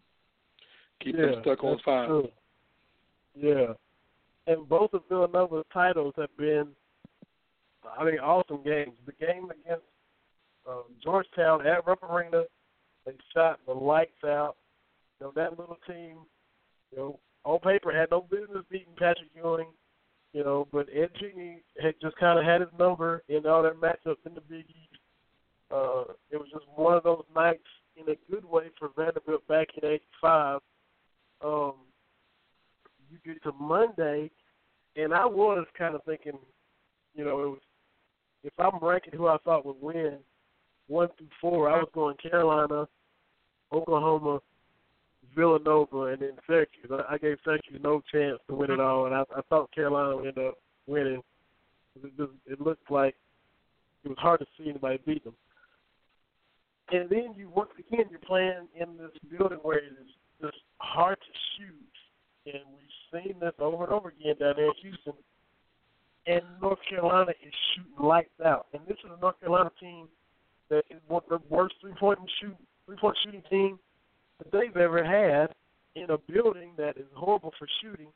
Keep 1.03 1.17
yeah, 1.17 1.27
them 1.27 1.35
stuck 1.43 1.65
on 1.65 1.79
five. 1.85 2.09
True. 2.09 2.29
Yeah, 3.35 3.73
and 4.47 4.69
both 4.69 4.93
of 4.93 5.03
Villanova's 5.09 5.65
titles 5.73 6.15
have 6.17 6.37
been, 6.37 6.69
I 7.99 8.05
mean, 8.05 8.19
awesome 8.19 8.63
games. 8.65 8.93
The 9.07 9.13
game 9.13 9.51
against 9.51 9.85
um, 10.69 10.85
Georgetown 11.03 11.67
at 11.67 11.87
Rupp 11.87 12.03
Arena, 12.03 12.45
they 13.07 13.13
shot 13.35 13.61
the 13.67 13.73
lights 13.73 14.25
out. 14.25 14.57
You 15.19 15.27
know 15.27 15.33
that 15.37 15.59
little 15.59 15.79
team, 15.87 16.19
you 16.91 16.99
know, 16.99 17.19
on 17.45 17.59
paper 17.61 17.93
had 17.93 18.11
no 18.11 18.23
business 18.23 18.65
beating 18.71 18.95
Patrick 18.99 19.31
Ewing. 19.35 19.69
You 20.33 20.45
know, 20.45 20.69
but 20.73 20.87
Ed 20.95 21.11
Genie 21.19 21.63
had 21.83 21.95
just 22.01 22.17
kind 22.17 22.39
of 22.39 22.45
had 22.45 22.61
his 22.61 22.71
number 22.79 23.25
in 23.29 23.47
all 23.47 23.63
their 23.63 23.75
matchups 23.75 24.25
in 24.25 24.35
the 24.35 24.41
Big 24.43 24.65
East. 24.69 25.01
Uh, 25.73 26.05
it 26.31 26.37
was 26.37 26.49
just 26.53 26.67
one 26.77 26.97
of 26.97 27.03
those 27.03 27.25
nights 27.35 27.67
in 27.97 28.09
a 28.13 28.17
good 28.31 28.45
way 28.45 28.67
for 28.79 28.91
Vanderbilt 28.97 29.47
back 29.49 29.69
in 29.83 29.89
'85. 29.89 30.61
Um, 31.45 31.73
you 33.11 33.19
get 33.25 33.43
to 33.43 33.53
Monday, 33.53 34.31
and 34.95 35.13
I 35.13 35.27
was 35.27 35.67
kind 35.77 35.95
of 35.97 36.05
thinking, 36.05 36.39
you 37.15 37.25
know, 37.25 37.43
it 37.43 37.49
was 37.49 37.59
if 38.43 38.53
I'm 38.59 38.79
ranking 38.81 39.13
who 39.15 39.29
I 39.29 39.37
thought 39.39 39.67
would 39.67 39.81
win 39.81 40.19
one 40.89 41.09
through 41.17 41.29
four, 41.41 41.71
I 41.71 41.79
was 41.79 41.89
going 41.95 42.17
Carolina, 42.17 42.89
Oklahoma, 43.73 44.41
Villanova 45.35 46.05
and 46.05 46.23
then 46.23 46.33
Syracuse. 46.47 46.91
I, 47.09 47.19
gave 47.19 47.37
Syracuse 47.45 47.81
no 47.83 48.03
chance 48.13 48.39
to 48.49 48.55
win 48.55 48.71
it 48.71 48.81
all, 48.81 49.07
and 49.07 49.15
I, 49.15 49.23
I 49.37 49.41
thought 49.49 49.73
Carolina 49.73 50.17
would 50.17 50.27
end 50.27 50.39
up 50.39 50.55
winning. 50.87 51.23
It, 52.03 52.17
just, 52.17 52.33
it 52.47 52.61
looked 52.61 52.91
like 52.91 53.15
it 54.05 54.09
was 54.09 54.19
hard 54.19 54.41
to 54.41 54.47
see 54.57 54.71
anybody 54.71 54.99
beat 55.07 55.25
them. 55.25 55.35
And 56.93 57.09
then 57.09 57.35
you 57.37 57.51
once 57.55 57.71
again 57.79 58.07
you're 58.11 58.19
playing 58.21 58.67
in 58.75 58.97
this 58.97 59.11
building 59.31 59.59
where 59.63 59.79
it 59.79 59.85
is 59.85 60.09
just 60.41 60.57
hard 60.79 61.19
to 61.21 61.33
shoot, 61.57 62.53
and 62.53 62.65
we've 62.73 63.23
seen 63.25 63.39
this 63.39 63.53
over 63.61 63.85
and 63.85 63.93
over 63.93 64.09
again 64.09 64.35
down 64.41 64.55
there 64.57 64.67
in 64.67 64.73
Houston. 64.83 65.13
And 66.27 66.43
North 66.61 66.79
Carolina 66.89 67.33
is 67.45 67.53
shooting 67.75 68.07
lights 68.07 68.29
out, 68.45 68.67
and 68.73 68.83
this 68.87 68.97
is 69.05 69.11
a 69.17 69.21
North 69.21 69.41
Carolina 69.41 69.71
team 69.81 70.07
that 70.69 70.85
is 70.91 71.01
one 71.09 71.23
of 71.31 71.41
the 71.41 71.55
worst 71.55 71.75
three 71.81 71.95
point 71.99 72.19
shooting 72.41 72.57
three 72.87 72.97
point 72.97 73.17
shooting 73.25 73.43
team 73.51 73.79
that 74.39 74.53
they've 74.53 74.77
ever 74.77 75.03
had 75.03 75.55
in 75.95 76.11
a 76.11 76.19
building 76.33 76.73
that 76.77 76.97
is 76.97 77.07
horrible 77.15 77.53
for 77.59 77.67
shooting, 77.83 78.09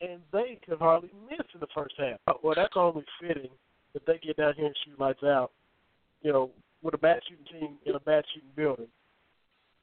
and 0.00 0.20
they 0.32 0.58
could 0.66 0.78
hardly 0.78 1.10
miss 1.28 1.46
in 1.52 1.60
the 1.60 1.66
first 1.74 1.94
half. 1.98 2.18
Uh, 2.26 2.34
well, 2.42 2.54
that's 2.56 2.74
only 2.76 3.04
fitting 3.20 3.50
that 3.92 4.06
they 4.06 4.18
get 4.18 4.36
down 4.36 4.54
here 4.54 4.66
and 4.66 4.76
shoot 4.84 4.98
lights 4.98 5.22
out. 5.22 5.50
You 6.22 6.32
know, 6.32 6.50
with 6.82 6.94
a 6.94 6.98
bad 6.98 7.20
shooting 7.28 7.60
team 7.60 7.76
in 7.84 7.94
a 7.94 8.00
bad 8.00 8.24
shooting 8.32 8.50
building. 8.54 8.88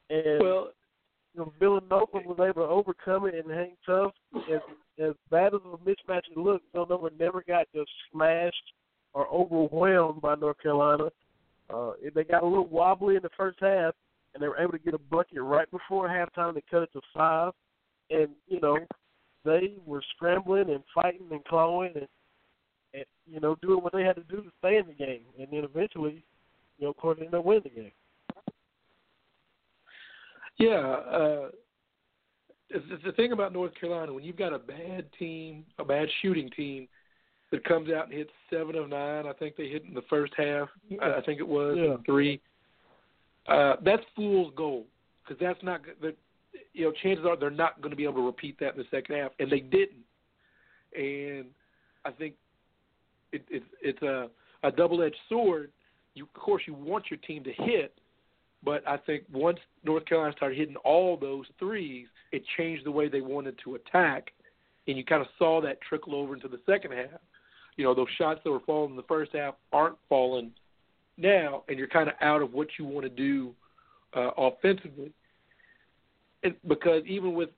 And 0.10 0.42
Well, 0.42 0.72
know, 1.38 1.54
Villanova 1.60 2.20
was 2.26 2.38
able 2.40 2.66
to 2.66 2.70
overcome 2.70 3.28
it 3.28 3.36
and 3.36 3.52
hang 3.52 3.76
tough. 3.86 4.14
As 4.52 4.62
as 5.00 5.14
bad 5.30 5.54
as 5.54 5.62
a 5.66 5.78
mismatch 5.78 6.24
it 6.32 6.38
looked, 6.38 6.66
Villanova 6.74 7.10
never 7.20 7.44
got 7.48 7.68
just 7.74 7.90
smashed 8.12 8.74
or 9.14 9.28
overwhelmed 9.28 10.22
by 10.22 10.36
North 10.36 10.62
Carolina. 10.62 11.10
Uh, 11.74 11.92
they 12.16 12.24
got 12.24 12.44
a 12.44 12.48
little 12.48 12.68
wobbly 12.68 13.16
in 13.16 13.22
the 13.22 13.30
first 13.36 13.58
half, 13.60 13.94
and 14.34 14.42
they 14.42 14.48
were 14.48 14.58
able 14.58 14.72
to 14.72 14.80
get 14.80 14.94
a 14.94 14.98
bucket 14.98 15.42
right 15.42 15.70
before 15.72 16.08
halftime. 16.08 16.54
They 16.54 16.64
cut 16.70 16.84
it 16.84 16.90
to 16.94 17.02
five, 17.14 17.54
and 18.10 18.30
you 18.48 18.60
know 18.62 18.80
they 19.44 19.74
were 19.86 20.02
scrambling 20.16 20.70
and 20.70 20.84
fighting 20.94 21.28
and 21.32 21.44
clawing 21.46 21.92
and, 21.96 22.08
and 22.94 23.06
you 23.26 23.40
know 23.40 23.56
doing 23.62 23.84
what 23.84 23.94
they 23.94 24.04
had 24.04 24.16
to 24.16 24.24
do 24.24 24.38
to 24.38 24.52
stay 24.60 24.78
in 24.78 24.88
the 24.88 24.94
game. 24.94 25.22
And 25.40 25.48
then 25.52 25.64
eventually, 25.64 26.24
you 26.78 26.86
know, 26.86 26.92
of 26.92 26.98
course, 26.98 27.18
they 27.20 27.26
ended 27.26 27.40
up 27.40 27.46
winning 27.46 27.64
the 27.64 27.70
game. 27.70 27.92
Yeah, 30.58 30.76
uh, 30.78 31.50
it's, 32.70 33.04
the 33.06 33.12
thing 33.14 33.32
about 33.32 33.54
North 33.54 33.74
Carolina 33.80 34.14
when 34.14 34.24
you've 34.24 34.38
got 34.38 34.54
a 34.54 34.60
bad 34.60 35.06
team, 35.18 35.66
a 35.80 35.86
bad 35.86 36.08
shooting 36.22 36.50
team 36.50 36.88
that 37.52 37.64
comes 37.64 37.90
out 37.92 38.06
and 38.06 38.14
hits 38.14 38.32
seven 38.50 38.76
of 38.76 38.90
nine. 38.90 39.26
I 39.26 39.34
think 39.34 39.56
they 39.56 39.68
hit 39.68 39.86
in 39.86 39.94
the 39.94 40.02
first 40.10 40.34
half. 40.36 40.68
I, 41.02 41.14
I 41.14 41.22
think 41.22 41.40
it 41.40 41.48
was 41.48 41.78
Yeah. 41.80 41.96
three. 42.06 42.42
Uh, 43.48 43.76
that's 43.84 44.04
fool's 44.16 44.52
gold 44.56 44.86
because 45.24 45.40
that's 45.40 45.64
not 45.64 45.82
the 46.02 46.14
you 46.74 46.86
know 46.86 46.92
chances 47.04 47.26
are 47.26 47.38
they're 47.38 47.50
not 47.50 47.82
going 47.82 47.92
to 47.92 47.96
be 47.96 48.04
able 48.04 48.16
to 48.16 48.26
repeat 48.26 48.60
that 48.60 48.74
in 48.74 48.78
the 48.78 48.86
second 48.92 49.16
half, 49.16 49.32
and 49.40 49.50
they 49.50 49.62
didn't. 49.62 50.04
And 50.98 51.46
I 52.04 52.12
think 52.12 52.36
it, 53.32 53.44
it, 53.50 53.64
it's 53.82 54.02
a 54.02 54.30
a 54.64 54.72
double-edged 54.72 55.16
sword. 55.30 55.72
You, 56.16 56.24
of 56.24 56.34
course, 56.42 56.64
you 56.66 56.74
want 56.74 57.06
your 57.12 57.20
team 57.20 57.44
to 57.44 57.54
hit, 57.64 57.94
but 58.64 58.88
I 58.88 58.98
think 58.98 59.24
once 59.32 59.60
North 59.84 60.06
Carolina 60.06 60.34
started 60.36 60.58
hitting 60.58 60.76
all 60.78 61.18
those 61.18 61.46
threes, 61.60 62.08
it 62.32 62.44
changed 62.58 62.86
the 62.86 62.92
way 62.92 63.08
they 63.08 63.22
wanted 63.22 63.58
to 63.64 63.76
attack, 63.76 64.32
and 64.88 64.98
you 64.98 65.06
kind 65.06 65.22
of 65.22 65.28
saw 65.38 65.62
that 65.62 65.80
trickle 65.82 66.16
over 66.16 66.34
into 66.34 66.48
the 66.48 66.60
second 66.66 66.92
half. 66.92 67.20
You 67.76 67.84
know, 67.84 67.94
those 67.94 68.08
shots 68.18 68.42
that 68.44 68.52
were 68.52 68.60
falling 68.62 68.92
in 68.92 68.98
the 68.98 69.04
first 69.04 69.32
half 69.34 69.56
aren't 69.72 69.98
falling 70.10 70.52
now, 71.18 71.64
and 71.68 71.78
you're 71.78 71.88
kind 71.88 72.10
of 72.10 72.16
out 72.22 72.42
of 72.42 72.54
what 72.54 72.68
you 72.78 72.86
want 72.86 73.04
to 73.04 73.10
do 73.10 73.54
uh, 74.16 74.32
offensively. 74.38 75.12
And 76.44 76.56
because 76.68 77.04
even 77.06 77.34
with 77.34 77.50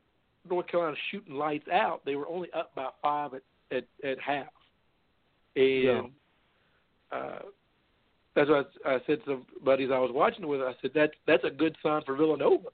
North 0.50 0.68
Carolina 0.68 0.98
shooting 1.12 1.36
lights 1.36 1.68
out, 1.72 2.02
they 2.06 2.16
were 2.16 2.28
only 2.28 2.50
up 2.54 2.74
by 2.76 2.90
five 3.02 3.34
at 3.34 3.42
at, 3.72 3.86
at 4.04 4.20
half, 4.20 4.48
and 5.56 5.84
Yeah. 5.84 6.02
uh, 7.12 7.40
that's 8.36 8.50
what 8.50 8.72
I, 8.86 8.96
I 8.96 8.98
said 9.08 9.20
to 9.20 9.26
some 9.26 9.46
buddies 9.64 9.90
I 9.92 10.00
was 10.00 10.12
watching 10.14 10.48
with. 10.48 10.62
I 10.62 10.74
said 10.82 10.92
that 10.96 11.12
that's 11.28 11.44
a 11.44 11.50
good 11.50 11.76
sign 11.82 12.02
for 12.06 12.16
Villanova. 12.16 12.70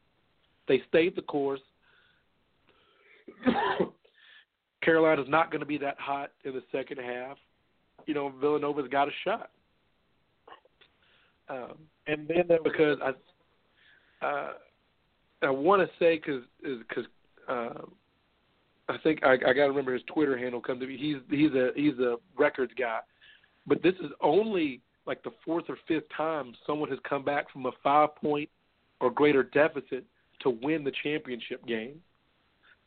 They 0.68 0.82
stayed 0.90 1.15
the 1.15 1.22
course. 1.22 1.61
Carolina's 4.84 5.27
not 5.30 5.52
going 5.52 5.61
to 5.61 5.65
be 5.65 5.77
that 5.80 5.99
hot 5.99 6.32
in 6.44 6.53
the 6.53 6.64
second 6.72 6.99
half. 6.99 7.38
You 8.06 8.14
know, 8.14 8.32
Villanova's 8.40 8.88
got 8.90 9.07
a 9.07 9.11
shot. 9.23 9.49
Um, 11.49 11.77
And 12.07 12.27
then 12.27 12.45
there 12.48 12.60
was 12.61 12.72
because 12.72 12.98
I 13.02 14.26
uh, 14.26 14.53
I 15.44 15.49
want 15.49 15.82
to 15.82 15.90
say 15.99 16.15
because 16.15 16.44
because 16.61 17.06
uh, 17.48 17.82
I 18.90 18.98
think 19.03 19.23
I, 19.23 19.34
I 19.34 19.38
got 19.38 19.53
to 19.53 19.68
remember 19.68 19.94
his 19.94 20.03
Twitter 20.07 20.38
handle. 20.38 20.61
Come 20.61 20.80
to 20.80 20.88
me, 20.88 20.98
he's 20.98 21.18
he's 21.30 21.52
a 21.53 21.69
he's 21.76 21.98
a 21.99 22.18
records 22.38 22.73
guy, 22.77 22.99
but 23.68 23.82
this 23.84 23.95
is 23.95 24.11
only 24.22 24.82
like 25.06 25.23
the 25.23 25.32
fourth 25.44 25.65
or 25.69 25.77
fifth 25.88 26.10
time 26.15 26.53
someone 26.65 26.90
has 26.90 26.99
come 27.07 27.23
back 27.23 27.52
from 27.52 27.65
a 27.65 27.72
five 27.84 28.15
point 28.15 28.49
or 28.99 29.11
greater 29.11 29.44
deficit 29.44 30.03
to 30.41 30.49
win 30.49 30.84
the 30.84 30.91
championship 31.03 31.65
game. 31.65 32.02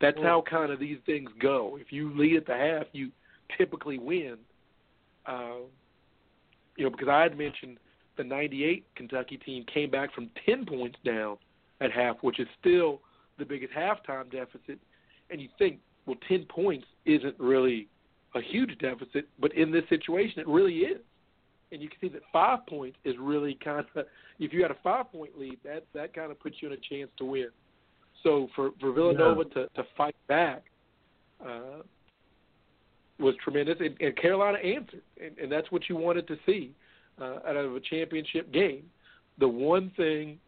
That's 0.00 0.18
Mm. 0.18 0.24
how 0.24 0.42
kind 0.42 0.70
of 0.72 0.78
these 0.78 1.00
things 1.06 1.30
go. 1.38 1.76
If 1.76 1.92
you 1.92 2.10
lead 2.14 2.36
at 2.36 2.46
the 2.46 2.56
half, 2.56 2.86
you 2.92 3.10
typically 3.56 3.98
win. 3.98 4.38
Uh, 5.26 5.60
you 6.76 6.84
know, 6.84 6.90
because 6.90 7.08
I 7.08 7.22
had 7.22 7.36
mentioned 7.36 7.78
the 8.16 8.24
98 8.24 8.84
Kentucky 8.94 9.36
team 9.36 9.64
came 9.64 9.90
back 9.90 10.12
from 10.12 10.30
10 10.46 10.64
points 10.66 10.98
down 11.04 11.36
at 11.80 11.90
half, 11.92 12.22
which 12.22 12.38
is 12.40 12.48
still 12.60 13.00
the 13.38 13.44
biggest 13.44 13.72
halftime 13.72 14.30
deficit. 14.30 14.78
And 15.30 15.40
you 15.40 15.48
think, 15.58 15.80
well, 16.06 16.16
10 16.28 16.44
points 16.46 16.86
isn't 17.04 17.38
really 17.38 17.88
a 18.34 18.40
huge 18.40 18.78
deficit, 18.78 19.28
but 19.38 19.52
in 19.54 19.70
this 19.70 19.84
situation, 19.88 20.40
it 20.40 20.48
really 20.48 20.78
is. 20.80 21.00
And 21.70 21.82
you 21.82 21.88
can 21.88 21.98
see 22.00 22.08
that 22.08 22.22
five 22.32 22.66
points 22.66 22.96
is 23.04 23.14
really 23.20 23.58
kind 23.62 23.84
of, 23.94 24.04
if 24.38 24.52
you 24.52 24.62
had 24.62 24.70
a 24.70 24.76
five 24.82 25.12
point 25.12 25.38
lead, 25.38 25.58
that 25.64 25.84
that 25.94 26.14
kind 26.14 26.30
of 26.30 26.40
puts 26.40 26.56
you 26.60 26.68
in 26.68 26.74
a 26.74 26.76
chance 26.76 27.10
to 27.18 27.24
win. 27.24 27.48
So 28.22 28.48
for 28.56 28.70
for 28.80 28.92
Villanova 28.92 29.44
to 29.44 29.68
to 29.68 29.84
fight 29.96 30.16
back 30.28 30.64
uh, 31.44 31.82
was 33.18 33.34
tremendous, 33.42 33.76
and, 33.80 33.96
and 34.00 34.16
Carolina 34.16 34.58
answered, 34.58 35.02
and, 35.22 35.36
and 35.38 35.52
that's 35.52 35.70
what 35.70 35.88
you 35.88 35.96
wanted 35.96 36.26
to 36.28 36.36
see 36.46 36.72
uh, 37.20 37.38
out 37.46 37.56
of 37.56 37.74
a 37.74 37.80
championship 37.80 38.52
game. 38.52 38.84
The 39.38 39.48
one 39.48 39.92
thing, 39.96 40.38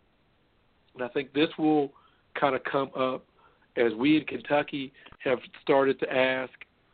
and 0.95 1.05
I 1.05 1.09
think 1.09 1.33
this 1.33 1.49
will 1.59 1.93
kind 2.39 2.55
of 2.55 2.63
come 2.65 2.91
up 2.97 3.25
as 3.77 3.93
we 3.95 4.17
in 4.17 4.25
Kentucky 4.25 4.93
have 5.23 5.39
started 5.63 5.99
to 6.01 6.13
ask, 6.13 6.53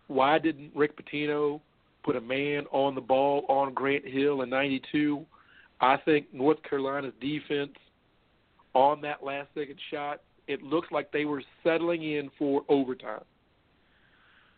why 0.08 0.38
didn't 0.38 0.72
Rick 0.74 0.92
Pitino 0.96 1.60
put 2.06 2.16
a 2.16 2.20
man 2.20 2.66
on 2.70 2.94
the 2.94 3.00
ball 3.00 3.44
on 3.48 3.74
Grant 3.74 4.06
Hill 4.06 4.42
in 4.42 4.48
'92? 4.48 5.26
I 5.80 5.96
think 5.98 6.32
North 6.32 6.62
Carolina's 6.62 7.12
defense 7.20 7.74
on 8.74 9.00
that 9.00 9.24
last 9.24 9.48
second 9.54 9.78
shot, 9.90 10.20
it 10.46 10.62
looks 10.62 10.88
like 10.92 11.10
they 11.10 11.24
were 11.24 11.42
settling 11.64 12.02
in 12.04 12.30
for 12.38 12.62
overtime. 12.68 13.24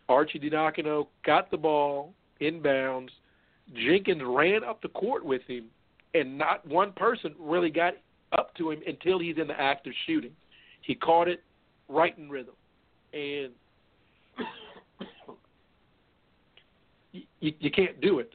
Arcidiacono 0.09 1.07
got 1.25 1.49
the 1.49 1.57
ball 1.57 2.13
inbounds. 2.39 3.09
Jenkins 3.73 4.21
ran 4.23 4.63
up 4.63 4.81
the 4.81 4.89
court 4.89 5.25
with 5.25 5.41
him, 5.47 5.65
and 6.13 6.37
not 6.37 6.65
one 6.67 6.91
person 6.93 7.33
really 7.39 7.69
got 7.69 7.95
up 8.31 8.55
to 8.55 8.71
him 8.71 8.79
until 8.85 9.19
he's 9.19 9.37
in 9.37 9.47
the 9.47 9.59
act 9.59 9.87
of 9.87 9.93
shooting. 10.05 10.31
He 10.81 10.93
caught 10.93 11.27
it 11.27 11.43
right 11.87 12.15
in 12.17 12.29
rhythm, 12.29 12.55
and 13.13 13.51
you, 17.39 17.53
you, 17.59 17.71
can't 17.71 17.99
do 18.01 18.19
it. 18.19 18.33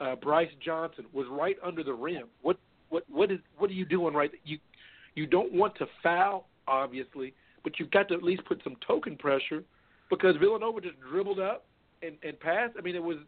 Uh, 0.00 0.16
Brice 0.16 0.50
Johnson 0.64 1.06
was 1.12 1.26
right 1.30 1.56
under 1.64 1.82
the 1.82 1.92
rim. 1.92 2.24
What 2.42 2.58
what 2.90 3.04
what 3.10 3.30
is 3.30 3.38
what 3.58 3.70
are 3.70 3.74
you 3.74 3.84
doing 3.84 4.14
right? 4.14 4.30
You 4.44 4.58
you 5.14 5.26
don't 5.26 5.52
want 5.52 5.76
to 5.76 5.86
foul, 6.02 6.48
obviously, 6.66 7.34
but 7.62 7.78
you've 7.78 7.90
got 7.90 8.08
to 8.08 8.14
at 8.14 8.22
least 8.22 8.44
put 8.44 8.60
some 8.64 8.76
token 8.86 9.16
pressure 9.16 9.62
because 10.10 10.36
Villanova 10.36 10.80
just 10.80 11.00
dribbled 11.00 11.40
up 11.40 11.64
and 12.02 12.16
and 12.22 12.38
passed. 12.40 12.74
I 12.78 12.82
mean, 12.82 12.96
it 12.96 13.02
was 13.02 13.18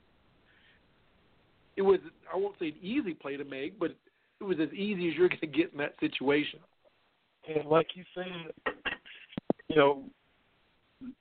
it 1.77 1.82
was 1.82 1.98
I 2.32 2.36
won't 2.36 2.57
say 2.59 2.69
an 2.69 2.77
easy 2.82 3.15
play 3.15 3.36
to 3.36 3.44
make, 3.44 3.78
but 3.78 3.94
it 4.40 4.44
was 4.44 4.59
as 4.61 4.73
easy 4.73 5.09
as 5.09 5.15
you're 5.15 5.28
going 5.28 5.40
to 5.40 5.47
get 5.47 5.73
in 5.73 5.78
that 5.78 5.94
situation. 6.01 6.61
and 7.48 7.69
like 7.69 7.89
you 7.94 8.05
said, 8.15 8.74
you 9.69 9.77
know, 9.77 10.03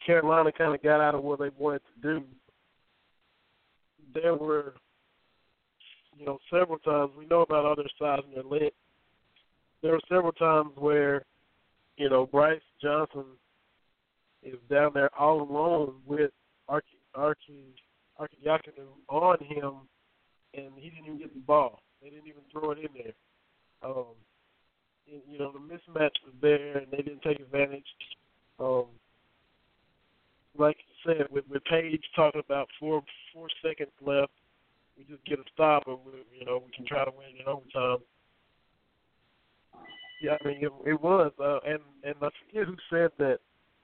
Carolina 0.05 0.51
kind 0.51 0.73
of 0.73 0.81
got 0.81 1.01
out 1.01 1.15
of 1.15 1.23
what 1.23 1.39
they 1.39 1.49
wanted 1.57 1.81
to 1.95 2.01
do. 2.01 2.23
There 4.15 4.33
were, 4.33 4.73
you 6.17 6.25
know, 6.25 6.39
several 6.49 6.79
times 6.79 7.11
we 7.17 7.25
know 7.25 7.41
about 7.41 7.65
other 7.65 7.87
sides 7.99 8.23
and 8.25 8.35
their 8.35 8.43
length. 8.43 8.75
There 9.81 9.91
were 9.91 10.01
several 10.09 10.31
times 10.31 10.71
where, 10.77 11.25
you 11.97 12.09
know, 12.09 12.25
Brice 12.25 12.61
Johnson 12.81 13.25
is 14.41 14.55
down 14.69 14.91
there 14.93 15.09
all 15.19 15.41
alone 15.41 15.95
with 16.05 16.31
Archie 16.67 16.87
Archie 17.13 17.75
Archie 18.17 18.37
on 19.09 19.37
him, 19.43 19.73
and 20.53 20.71
he 20.77 20.89
didn't 20.89 21.05
even 21.05 21.19
get 21.19 21.33
the 21.33 21.41
ball. 21.41 21.81
They 22.01 22.09
didn't 22.09 22.27
even 22.27 22.41
throw 22.51 22.71
it 22.71 22.79
in 22.79 22.87
there. 22.93 23.13
Um, 23.83 24.15
you 25.05 25.37
know 25.37 25.51
the 25.51 25.59
mismatch 25.59 26.15
was 26.25 26.33
there 26.41 26.77
and 26.77 26.87
they 26.91 26.97
didn't 26.97 27.21
take 27.21 27.39
advantage. 27.39 27.85
Paige 31.05 32.03
talking 32.15 32.41
about 32.43 32.67
four 32.79 33.03
four 33.33 33.47
seconds 33.63 33.91
left. 34.05 34.31
We 34.97 35.03
just 35.03 35.25
get 35.25 35.39
a 35.39 35.43
stop, 35.53 35.83
and 35.87 35.97
we, 36.05 36.39
you 36.39 36.45
know 36.45 36.61
we 36.65 36.71
can 36.75 36.85
try 36.85 37.05
to 37.05 37.11
win 37.11 37.39
in 37.39 37.47
overtime. 37.47 38.05
Yeah, 40.21 40.37
I 40.41 40.47
mean 40.47 40.57
it, 40.61 40.71
it 40.85 41.01
was, 41.01 41.31
uh, 41.39 41.59
and 41.67 41.79
and 42.03 42.15
I 42.21 42.29
forget 42.45 42.67
who 42.67 42.75
said 42.89 43.11
that 43.19 43.39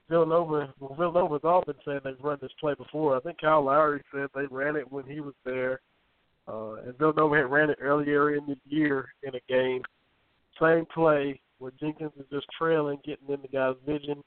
Villanova. 0.08 0.72
Well, 0.80 0.94
Villanova's 0.94 1.42
all 1.44 1.62
been 1.64 1.74
saying 1.84 2.00
they've 2.04 2.14
run 2.22 2.38
this 2.40 2.52
play 2.60 2.74
before. 2.74 3.16
I 3.16 3.20
think 3.20 3.40
Kyle 3.40 3.64
Lowry 3.64 4.02
said 4.12 4.28
they 4.34 4.46
ran 4.50 4.76
it 4.76 4.90
when 4.90 5.04
he 5.04 5.20
was 5.20 5.34
there, 5.44 5.80
uh, 6.48 6.74
and 6.86 6.96
Villanova 6.98 7.36
had 7.36 7.50
ran 7.50 7.70
it 7.70 7.78
earlier 7.80 8.34
in 8.34 8.46
the 8.46 8.56
year 8.64 9.08
in 9.22 9.34
a 9.34 9.40
game. 9.48 9.82
Same 10.60 10.86
play 10.92 11.40
where 11.58 11.72
Jenkins 11.80 12.12
is 12.18 12.26
just 12.30 12.46
trailing, 12.58 12.98
getting 13.04 13.28
in 13.28 13.40
the 13.40 13.48
guy's 13.48 13.76
vision, 13.86 14.22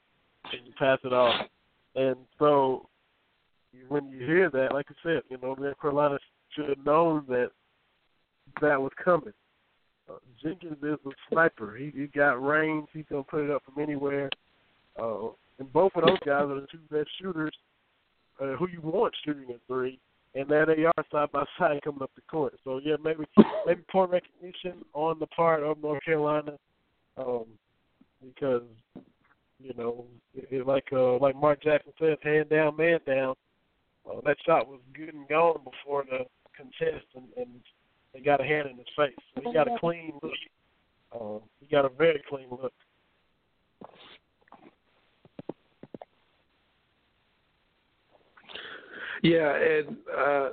and 0.52 0.66
you 0.66 0.72
pass 0.78 0.98
it 1.04 1.12
off. 1.12 1.46
And 1.96 2.16
so 2.38 2.88
when 3.88 4.10
you 4.10 4.18
hear 4.18 4.50
that, 4.50 4.72
like 4.72 4.86
I 4.90 4.94
said, 5.02 5.22
you 5.30 5.38
know, 5.42 5.54
North 5.54 5.80
Carolina 5.80 6.18
should 6.50 6.68
have 6.68 6.84
known 6.84 7.24
that 7.28 7.50
that 8.60 8.80
was 8.80 8.92
coming. 9.02 9.32
Uh, 10.08 10.18
Jenkins 10.42 10.76
is 10.82 10.98
a 11.04 11.10
sniper. 11.30 11.76
He, 11.76 11.90
he 11.94 12.06
got 12.06 12.44
range. 12.44 12.88
He's 12.92 13.04
gonna 13.10 13.24
put 13.24 13.44
it 13.44 13.50
up 13.50 13.62
from 13.64 13.82
anywhere. 13.82 14.30
Uh, 15.00 15.28
and 15.58 15.72
both 15.72 15.92
of 15.94 16.04
those 16.06 16.18
guys 16.24 16.44
are 16.44 16.60
the 16.60 16.66
two 16.70 16.78
best 16.90 17.08
shooters 17.20 17.52
uh, 18.40 18.56
who 18.56 18.68
you 18.68 18.80
want 18.82 19.14
shooting 19.24 19.50
at 19.50 19.60
three. 19.66 19.98
And 20.34 20.48
there 20.48 20.66
they 20.66 20.84
are 20.84 21.04
side 21.10 21.32
by 21.32 21.44
side 21.58 21.80
coming 21.82 22.02
up 22.02 22.10
the 22.14 22.22
court. 22.30 22.54
So 22.62 22.80
yeah, 22.84 22.96
maybe 23.02 23.24
maybe 23.66 23.82
poor 23.90 24.06
recognition 24.06 24.84
on 24.92 25.18
the 25.18 25.26
part 25.28 25.62
of 25.62 25.82
North 25.82 26.04
Carolina, 26.04 26.52
um, 27.16 27.46
because 28.22 28.62
you 29.62 29.72
know, 29.76 30.04
it, 30.34 30.48
it, 30.50 30.66
like 30.66 30.86
uh, 30.92 31.18
like 31.18 31.36
Mark 31.36 31.62
Jackson 31.62 31.92
says, 31.98 32.18
hand 32.22 32.48
down, 32.48 32.76
man 32.76 33.00
down. 33.06 33.34
Uh, 34.08 34.20
that 34.24 34.36
shot 34.44 34.68
was 34.68 34.80
good 34.94 35.14
and 35.14 35.28
gone 35.28 35.58
before 35.64 36.04
the 36.04 36.24
contest, 36.56 37.06
and, 37.14 37.24
and 37.36 37.48
they 38.14 38.20
got 38.20 38.40
a 38.40 38.44
hand 38.44 38.68
in 38.70 38.76
his 38.76 38.86
face. 38.96 39.14
So 39.34 39.42
he 39.44 39.52
got 39.52 39.68
a 39.68 39.78
clean 39.78 40.12
look. 40.22 40.32
Uh, 41.14 41.44
he 41.60 41.66
got 41.66 41.84
a 41.84 41.88
very 41.88 42.22
clean 42.28 42.48
look. 42.50 42.72
Yeah, 49.22 49.56
and 49.56 49.96
uh, 50.16 50.50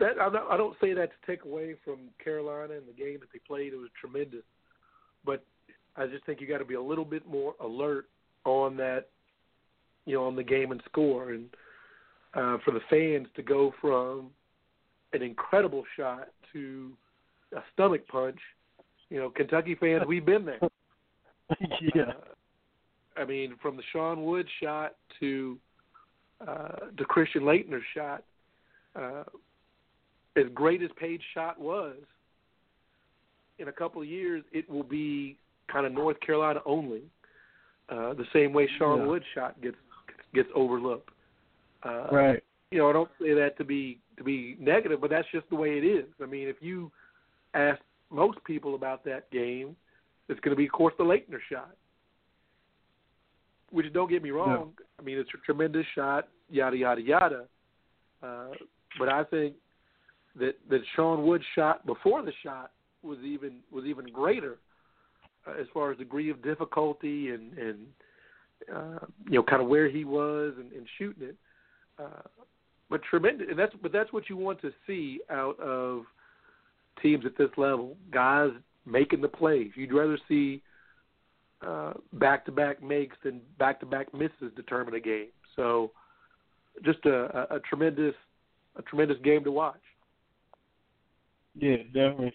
that 0.00 0.18
I 0.20 0.28
don't, 0.30 0.50
I 0.50 0.56
don't 0.56 0.76
say 0.80 0.92
that 0.94 1.10
to 1.10 1.26
take 1.26 1.44
away 1.44 1.76
from 1.84 2.08
Carolina 2.22 2.74
and 2.74 2.88
the 2.88 2.92
game 2.92 3.18
that 3.20 3.28
they 3.32 3.38
played. 3.46 3.72
It 3.72 3.76
was 3.76 3.90
tremendous, 4.00 4.44
but 5.24 5.44
I 5.96 6.06
just 6.06 6.24
think 6.26 6.40
you 6.40 6.48
got 6.48 6.58
to 6.58 6.64
be 6.64 6.74
a 6.74 6.82
little 6.82 7.04
bit 7.04 7.26
more 7.26 7.54
alert 7.60 8.06
on 8.44 8.76
that, 8.76 9.08
you 10.06 10.14
know, 10.14 10.26
on 10.26 10.36
the 10.36 10.42
game 10.42 10.72
and 10.72 10.82
score, 10.88 11.32
and 11.32 11.46
uh, 12.34 12.58
for 12.64 12.72
the 12.72 12.80
fans 12.90 13.28
to 13.36 13.42
go 13.42 13.72
from 13.80 14.30
an 15.12 15.22
incredible 15.22 15.84
shot 15.96 16.28
to 16.52 16.92
a 17.54 17.60
stomach 17.72 18.06
punch. 18.08 18.38
You 19.10 19.18
know, 19.18 19.30
Kentucky 19.30 19.74
fans, 19.74 20.04
we've 20.06 20.24
been 20.24 20.44
there. 20.44 20.60
yeah. 21.94 22.02
Uh, 22.02 23.20
I 23.20 23.26
mean, 23.26 23.56
from 23.60 23.76
the 23.76 23.82
Sean 23.92 24.24
Wood 24.24 24.48
shot 24.62 24.96
to 25.20 25.58
uh, 26.46 26.76
the 26.96 27.04
Christian 27.04 27.42
Laettner 27.42 27.80
shot, 27.94 28.24
uh, 28.96 29.24
as 30.36 30.44
great 30.54 30.82
as 30.82 30.88
Paige's 30.98 31.24
shot 31.34 31.60
was, 31.60 31.96
in 33.58 33.68
a 33.68 33.72
couple 33.72 34.00
of 34.00 34.08
years 34.08 34.42
it 34.52 34.68
will 34.68 34.82
be 34.82 35.36
kind 35.70 35.86
of 35.86 35.92
North 35.92 36.18
Carolina 36.20 36.60
only. 36.64 37.02
Uh, 37.88 38.14
the 38.14 38.24
same 38.32 38.52
way 38.52 38.68
Sean 38.78 39.00
yeah. 39.00 39.06
Wood's 39.06 39.24
shot 39.34 39.60
gets 39.60 39.76
gets 40.34 40.48
overlooked. 40.54 41.10
Uh, 41.82 42.06
right. 42.10 42.42
You 42.70 42.78
know, 42.78 42.88
I 42.88 42.92
don't 42.92 43.10
say 43.20 43.34
that 43.34 43.58
to 43.58 43.64
be 43.64 43.98
to 44.16 44.24
be 44.24 44.56
negative, 44.58 45.00
but 45.00 45.10
that's 45.10 45.28
just 45.32 45.48
the 45.50 45.56
way 45.56 45.78
it 45.78 45.84
is. 45.84 46.06
I 46.22 46.26
mean, 46.26 46.48
if 46.48 46.56
you 46.60 46.90
ask 47.54 47.80
most 48.10 48.42
people 48.44 48.74
about 48.74 49.04
that 49.04 49.30
game, 49.30 49.76
it's 50.28 50.40
going 50.40 50.52
to 50.52 50.56
be, 50.56 50.66
of 50.66 50.72
course, 50.72 50.94
the 50.98 51.04
Laettner 51.04 51.38
shot. 51.50 51.74
Which 53.70 53.92
don't 53.92 54.10
get 54.10 54.22
me 54.22 54.30
wrong. 54.30 54.72
Yeah. 54.78 54.84
I 54.98 55.02
mean, 55.02 55.18
it's 55.18 55.30
a 55.34 55.38
tremendous 55.44 55.86
shot, 55.94 56.28
yada 56.50 56.76
yada 56.76 57.00
yada. 57.00 57.44
Uh, 58.22 58.48
but 58.98 59.08
I 59.08 59.24
think 59.24 59.54
that 60.38 60.54
that 60.70 60.80
Sean 60.94 61.26
Wood's 61.26 61.44
shot 61.54 61.84
before 61.86 62.22
the 62.22 62.32
shot 62.42 62.70
was 63.02 63.18
even 63.24 63.56
was 63.70 63.84
even 63.84 64.06
greater 64.06 64.58
as 65.48 65.66
far 65.72 65.90
as 65.90 65.98
degree 65.98 66.30
of 66.30 66.42
difficulty 66.42 67.30
and 67.30 67.56
and 67.58 67.78
uh, 68.72 69.06
you 69.26 69.34
know 69.34 69.42
kind 69.42 69.62
of 69.62 69.68
where 69.68 69.88
he 69.88 70.04
was 70.04 70.54
and, 70.58 70.72
and 70.72 70.86
shooting 70.98 71.28
it. 71.28 71.36
Uh, 71.98 72.22
but 72.90 73.00
tremendous, 73.08 73.46
and 73.50 73.58
that's 73.58 73.74
but 73.82 73.92
that's 73.92 74.12
what 74.12 74.28
you 74.28 74.36
want 74.36 74.60
to 74.60 74.70
see 74.86 75.20
out 75.30 75.58
of 75.60 76.02
teams 77.02 77.24
at 77.24 77.36
this 77.38 77.50
level. 77.56 77.96
Guys 78.10 78.50
making 78.86 79.20
the 79.20 79.28
plays. 79.28 79.70
You'd 79.74 79.92
rather 79.92 80.18
see 80.28 80.62
uh, 81.66 81.94
back-to-back 82.14 82.82
makes 82.82 83.16
than 83.24 83.40
back-to-back 83.58 84.12
misses 84.12 84.52
determine 84.56 84.94
a 84.94 85.00
game. 85.00 85.28
So, 85.56 85.92
just 86.84 87.04
a, 87.04 87.46
a, 87.52 87.56
a 87.56 87.60
tremendous, 87.60 88.14
a 88.76 88.82
tremendous 88.82 89.18
game 89.22 89.44
to 89.44 89.52
watch. 89.52 89.80
Yeah, 91.54 91.76
definitely, 91.86 92.32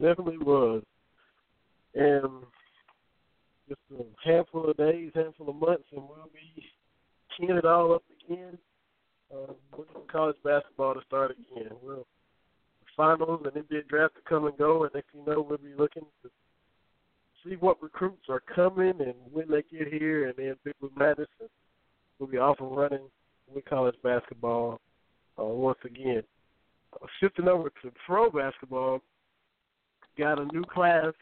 definitely 0.00 0.38
was. 0.38 0.82
And 1.94 2.44
just 3.68 3.80
a 3.98 4.28
handful 4.28 4.70
of 4.70 4.76
days, 4.76 5.12
handful 5.14 5.48
of 5.48 5.56
months, 5.56 5.84
and 5.92 6.02
we'll 6.02 6.30
be 6.32 6.64
keying 7.36 7.56
it 7.56 7.64
all 7.64 7.94
up 7.94 8.02
again. 8.26 8.58
Uh, 9.32 9.52
waiting 9.76 9.94
for 9.94 10.12
college 10.12 10.36
basketball 10.44 10.94
to 10.94 11.00
start 11.06 11.30
again. 11.30 11.72
Well, 11.82 12.06
finals 12.96 13.40
and 13.44 13.64
NBA 13.64 13.88
draft 13.88 14.14
to 14.14 14.20
come 14.28 14.46
and 14.46 14.56
go, 14.58 14.82
and 14.82 14.92
thing 14.92 15.02
you 15.14 15.24
know, 15.26 15.40
we'll 15.40 15.58
be 15.58 15.74
looking 15.76 16.04
to 16.22 16.30
see 17.44 17.56
what 17.56 17.82
recruits 17.82 18.28
are 18.28 18.42
coming 18.54 18.94
and 19.00 19.14
when 19.32 19.48
they 19.48 19.62
get 19.70 19.92
here, 19.92 20.28
and 20.28 20.34
then 20.36 20.54
Big 20.64 20.74
Blue 20.80 20.92
Madness 20.96 21.28
will 22.18 22.26
be 22.26 22.38
off 22.38 22.60
and 22.60 22.76
running 22.76 23.08
with 23.52 23.64
college 23.64 23.96
basketball 24.02 24.80
uh, 25.38 25.44
once 25.44 25.78
again. 25.84 26.22
Uh, 26.94 27.06
shifting 27.20 27.48
over 27.48 27.70
to 27.82 27.90
pro 28.06 28.30
basketball, 28.30 29.00
got 30.18 30.38
a 30.38 30.44
new 30.52 30.62
class 30.62 31.12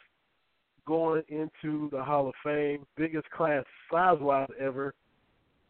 going 0.90 1.22
into 1.28 1.88
the 1.92 2.02
Hall 2.02 2.26
of 2.28 2.34
Fame, 2.42 2.84
biggest 2.96 3.30
class 3.30 3.62
size-wise 3.92 4.48
ever, 4.58 4.92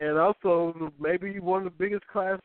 and 0.00 0.16
also 0.16 0.90
maybe 0.98 1.38
one 1.40 1.58
of 1.58 1.64
the 1.64 1.78
biggest 1.78 2.06
classes 2.06 2.40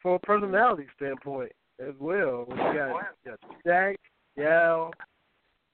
from 0.00 0.12
a 0.12 0.18
personality 0.20 0.86
standpoint 0.94 1.50
as 1.80 1.94
well. 1.98 2.46
We 2.48 2.56
got, 2.56 3.02
got 3.24 3.40
Shaq, 3.66 3.96
Yao, 4.36 4.92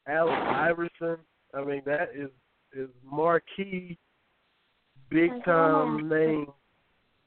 Allen 0.09 0.33
Iverson. 0.33 1.19
I 1.53 1.63
mean, 1.63 1.83
that 1.85 2.09
is 2.15 2.31
is 2.73 2.89
marquee, 3.05 3.99
big 5.11 5.31
time 5.45 6.09
names 6.09 6.49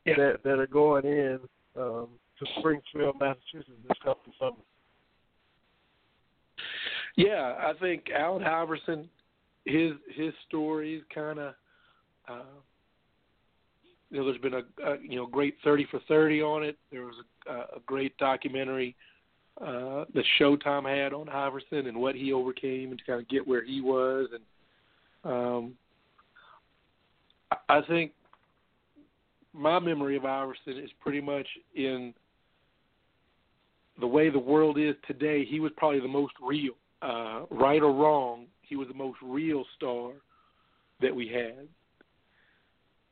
that 0.08 0.40
that 0.44 0.58
are 0.58 0.66
going 0.68 1.06
in 1.06 1.40
um, 1.76 2.08
to 2.40 2.46
Springfield, 2.58 3.16
Massachusetts 3.20 3.78
this 3.88 3.98
coming 4.04 4.18
summer. 4.40 4.56
Yeah, 7.16 7.56
I 7.60 7.74
think 7.80 8.06
Allen 8.16 8.44
Iverson, 8.44 9.10
his 9.66 9.92
his 10.16 10.34
story 10.48 10.96
is 10.96 11.04
kind 11.14 11.40
of, 11.40 11.54
uh, 12.28 12.44
you 14.10 14.18
know, 14.18 14.26
there's 14.26 14.42
been 14.42 14.54
a, 14.54 14.90
a 14.90 14.98
you 15.02 15.18
know 15.18 15.26
great 15.26 15.56
thirty 15.64 15.86
for 15.92 16.00
thirty 16.08 16.42
on 16.42 16.64
it. 16.64 16.78
There 16.92 17.04
was 17.04 17.16
a, 17.48 17.54
a 17.54 17.80
great 17.86 18.18
documentary 18.18 18.96
uh, 19.60 20.06
that 20.14 20.24
Showtime 20.40 20.90
had 20.90 21.14
on 21.14 21.30
Iverson 21.30 21.88
and 21.88 21.98
what 21.98 22.16
he 22.16 22.32
overcame 22.32 22.92
and 22.92 23.00
to 23.00 23.06
kind 23.06 23.22
of 23.22 23.28
get 23.30 23.48
where 23.48 23.64
he 23.64 23.82
was, 23.82 24.28
and 24.34 25.34
um, 25.34 25.74
I 27.68 27.82
think 27.82 28.12
my 29.54 29.80
memory 29.80 30.16
of 30.16 30.26
Iverson 30.26 30.78
is 30.78 30.90
pretty 31.02 31.20
much 31.22 31.48
in 31.76 32.14
the 34.00 34.08
way 34.08 34.30
the 34.30 34.40
world 34.40 34.80
is 34.80 34.96
today. 35.06 35.44
He 35.46 35.60
was 35.60 35.72
probably 35.76 36.00
the 36.00 36.08
most 36.08 36.34
real 36.42 36.74
uh, 37.02 37.42
right 37.50 37.82
or 37.82 37.92
wrong, 37.92 38.46
he 38.62 38.76
was 38.76 38.88
the 38.88 38.94
most 38.94 39.18
real 39.22 39.64
star 39.76 40.12
that 41.02 41.16
we 41.16 41.28
had. 41.28 41.68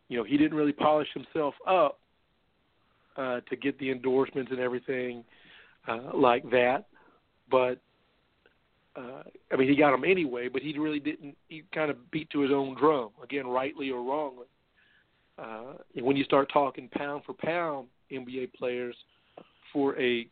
You 0.07 0.18
know, 0.18 0.24
he 0.24 0.38
didn't 0.38 0.57
really 0.57 0.72
polish 0.72 1.07
himself 1.14 1.53
up 1.68 1.99
uh, 3.18 3.41
to 3.49 3.56
get 3.56 3.78
the 3.80 3.91
endorsements 3.91 4.52
and 4.52 4.60
everything 4.60 5.24
uh, 5.88 6.11
like 6.16 6.49
that, 6.52 6.86
but 7.49 7.80
uh, 8.95 9.24
I 9.52 9.56
mean, 9.56 9.70
he 9.70 9.76
got 9.76 9.91
them 9.91 10.03
anyway. 10.03 10.48
But 10.48 10.61
he 10.61 10.78
really 10.78 10.99
didn't. 10.99 11.36
He 11.48 11.64
kind 11.74 11.91
of 11.91 12.11
beat 12.11 12.30
to 12.32 12.41
his 12.41 12.52
own 12.52 12.76
drum 12.76 13.10
again, 13.24 13.48
rightly 13.48 13.91
or 13.91 14.03
wrongly. 14.03 14.48
Uh, 15.38 15.74
and 15.95 16.06
when 16.06 16.18
you 16.18 16.24
start 16.24 16.49
talking 16.52 16.90
pound 16.90 17.24
for 17.26 17.34
pound 17.34 17.88
NBA 18.11 18.53
players 18.53 18.95
for 19.72 19.98
a 19.99 20.28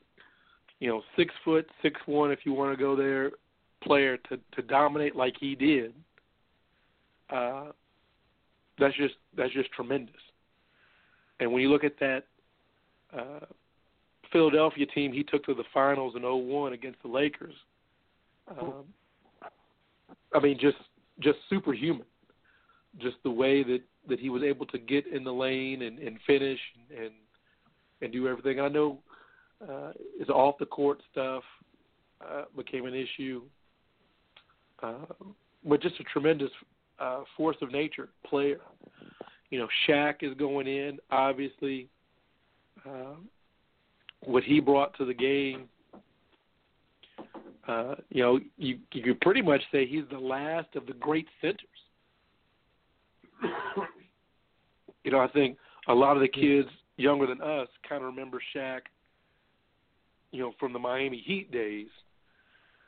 you 0.79 0.89
know 0.89 1.01
six 1.15 1.33
foot 1.45 1.67
six 1.81 1.99
one 2.05 2.31
if 2.31 2.39
you 2.43 2.53
want 2.53 2.75
to 2.75 2.81
go 2.81 2.95
there 2.95 3.31
player 3.87 4.17
to 4.29 4.39
to 4.53 4.61
dominate 4.61 5.15
like 5.15 5.35
he 5.39 5.55
did, 5.55 5.93
uh, 7.29 7.65
that's 8.79 8.95
just 8.95 9.15
that's 9.35 9.53
just 9.53 9.71
tremendous. 9.71 10.15
And 11.39 11.51
when 11.51 11.61
you 11.61 11.69
look 11.69 11.83
at 11.83 11.99
that 11.99 12.23
uh, 13.17 13.45
Philadelphia 14.31 14.85
team 14.85 15.13
he 15.13 15.23
took 15.23 15.45
to 15.45 15.53
the 15.53 15.63
finals 15.73 16.15
in 16.15 16.23
'01 16.23 16.73
against 16.73 17.01
the 17.01 17.07
Lakers. 17.07 17.53
Um, 18.49 18.85
I 20.33 20.39
mean, 20.39 20.57
just 20.59 20.77
just 21.19 21.37
superhuman. 21.49 22.05
Just 22.99 23.17
the 23.23 23.31
way 23.31 23.63
that 23.63 23.81
that 24.07 24.19
he 24.19 24.29
was 24.29 24.43
able 24.43 24.65
to 24.67 24.77
get 24.77 25.05
in 25.07 25.23
the 25.23 25.33
lane 25.33 25.83
and, 25.83 25.99
and 25.99 26.17
finish 26.25 26.59
and 26.95 27.11
and 28.01 28.11
do 28.11 28.27
everything. 28.27 28.59
I 28.59 28.67
know 28.67 28.99
uh, 29.67 29.91
his 30.19 30.29
off 30.29 30.55
the 30.59 30.65
court 30.65 30.99
stuff 31.11 31.43
uh, 32.21 32.43
became 32.55 32.85
an 32.85 32.93
issue, 32.93 33.41
but 34.81 35.81
just 35.81 35.99
a 35.99 36.03
tremendous 36.03 36.51
uh, 36.99 37.21
force 37.35 37.57
of 37.61 37.71
nature 37.71 38.09
player. 38.25 38.59
You 39.49 39.59
know, 39.59 39.67
Shaq 39.87 40.15
is 40.21 40.33
going 40.35 40.67
in. 40.67 40.99
Obviously, 41.11 41.87
uh, 42.85 43.15
what 44.21 44.43
he 44.43 44.59
brought 44.59 44.97
to 44.97 45.05
the 45.05 45.13
game. 45.13 45.65
Uh, 47.67 47.95
you 48.09 48.23
know, 48.23 48.39
you 48.57 48.79
you 48.93 49.03
could 49.03 49.19
pretty 49.21 49.41
much 49.41 49.61
say 49.71 49.85
he's 49.85 50.05
the 50.09 50.19
last 50.19 50.67
of 50.75 50.85
the 50.85 50.93
great 50.93 51.27
centers. 51.41 51.59
you 55.03 55.11
know, 55.11 55.19
I 55.19 55.27
think 55.27 55.57
a 55.87 55.93
lot 55.93 56.15
of 56.15 56.21
the 56.21 56.27
kids 56.27 56.69
younger 56.97 57.27
than 57.27 57.41
us 57.41 57.67
kind 57.87 58.01
of 58.01 58.07
remember 58.07 58.41
Shaq, 58.55 58.81
you 60.31 60.41
know, 60.41 60.53
from 60.59 60.73
the 60.73 60.79
Miami 60.79 61.21
Heat 61.25 61.51
days. 61.51 61.87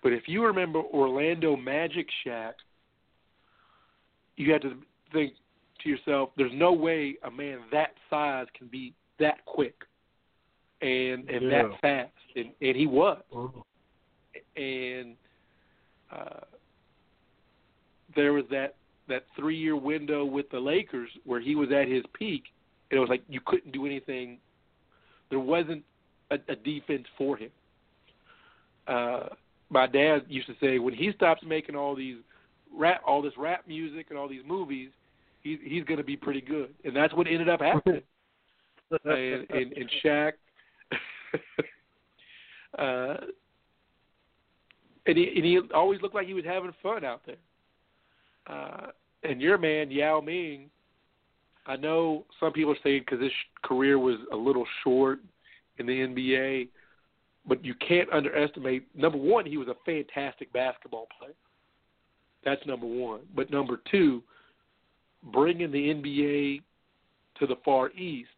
But 0.01 0.13
if 0.13 0.23
you 0.27 0.43
remember 0.45 0.79
Orlando 0.79 1.55
Magic 1.55 2.07
Shaq, 2.25 2.53
you 4.37 4.51
had 4.51 4.61
to 4.61 4.75
think 5.11 5.33
to 5.83 5.89
yourself, 5.89 6.29
there's 6.37 6.51
no 6.53 6.71
way 6.71 7.15
a 7.23 7.31
man 7.31 7.59
that 7.71 7.91
size 8.09 8.47
can 8.57 8.67
be 8.67 8.93
that 9.19 9.43
quick 9.45 9.75
and 10.81 11.29
and 11.29 11.43
Yeah. 11.43 11.63
that 11.63 11.81
fast, 11.81 12.11
and 12.35 12.53
and 12.61 12.75
he 12.75 12.87
was. 12.87 13.21
And 14.55 15.15
uh, 16.11 16.41
there 18.15 18.33
was 18.33 18.45
that 18.51 18.75
that 19.07 19.25
three 19.35 19.57
year 19.57 19.75
window 19.75 20.23
with 20.23 20.49
the 20.51 20.59
Lakers 20.59 21.09
where 21.25 21.41
he 21.41 21.55
was 21.55 21.71
at 21.71 21.87
his 21.87 22.03
peak, 22.13 22.43
and 22.89 22.97
it 22.97 23.01
was 23.01 23.09
like 23.09 23.23
you 23.27 23.41
couldn't 23.45 23.71
do 23.71 23.85
anything. 23.85 24.37
There 25.29 25.39
wasn't 25.39 25.83
a, 26.31 26.35
a 26.47 26.55
defense 26.55 27.05
for 27.17 27.37
him. 27.37 27.51
Uh, 28.87 29.29
my 29.69 29.87
dad 29.87 30.23
used 30.27 30.47
to 30.47 30.55
say 30.61 30.79
when 30.79 30.93
he 30.93 31.11
stops 31.15 31.41
making 31.45 31.75
all 31.75 31.95
these 31.95 32.17
rap, 32.75 33.01
all 33.05 33.21
this 33.21 33.33
rap 33.37 33.67
music 33.67 34.07
and 34.09 34.17
all 34.17 34.27
these 34.27 34.43
movies, 34.45 34.89
he's 35.41 35.59
he's 35.63 35.83
going 35.83 35.97
to 35.97 36.03
be 36.03 36.17
pretty 36.17 36.41
good, 36.41 36.73
and 36.83 36.95
that's 36.95 37.13
what 37.13 37.27
ended 37.27 37.49
up 37.49 37.61
happening. 37.61 38.01
and, 39.05 39.45
and 39.49 39.73
and 39.73 39.91
Shaq, 40.03 40.31
uh, 42.77 43.17
and 45.05 45.17
he 45.17 45.31
and 45.35 45.45
he 45.45 45.59
always 45.73 46.01
looked 46.01 46.15
like 46.15 46.27
he 46.27 46.33
was 46.33 46.45
having 46.45 46.73
fun 46.81 47.05
out 47.05 47.21
there. 47.25 47.35
Uh, 48.47 48.87
and 49.23 49.41
your 49.41 49.57
man 49.57 49.91
Yao 49.91 50.21
Ming, 50.21 50.69
I 51.67 51.75
know 51.75 52.25
some 52.39 52.51
people 52.51 52.71
are 52.71 52.77
saying 52.83 53.03
because 53.05 53.21
his 53.21 53.31
career 53.63 53.99
was 53.99 54.17
a 54.33 54.35
little 54.35 54.65
short 54.83 55.19
in 55.77 55.85
the 55.85 55.93
NBA, 55.93 56.69
but 57.49 57.65
you 57.65 57.73
can't 57.85 58.07
underestimate. 58.13 58.87
Number 58.95 59.17
one, 59.17 59.45
he 59.45 59.57
was 59.57 59.67
a 59.67 59.75
fantastic 59.83 60.53
basketball 60.53 61.07
player. 61.19 61.33
That's 62.45 62.65
number 62.65 62.85
one. 62.85 63.21
But 63.35 63.49
number 63.51 63.81
two, 63.91 64.23
bringing 65.33 65.71
the 65.71 65.93
NBA 65.93 66.61
to 67.39 67.47
the 67.47 67.55
Far 67.65 67.91
East, 67.91 68.29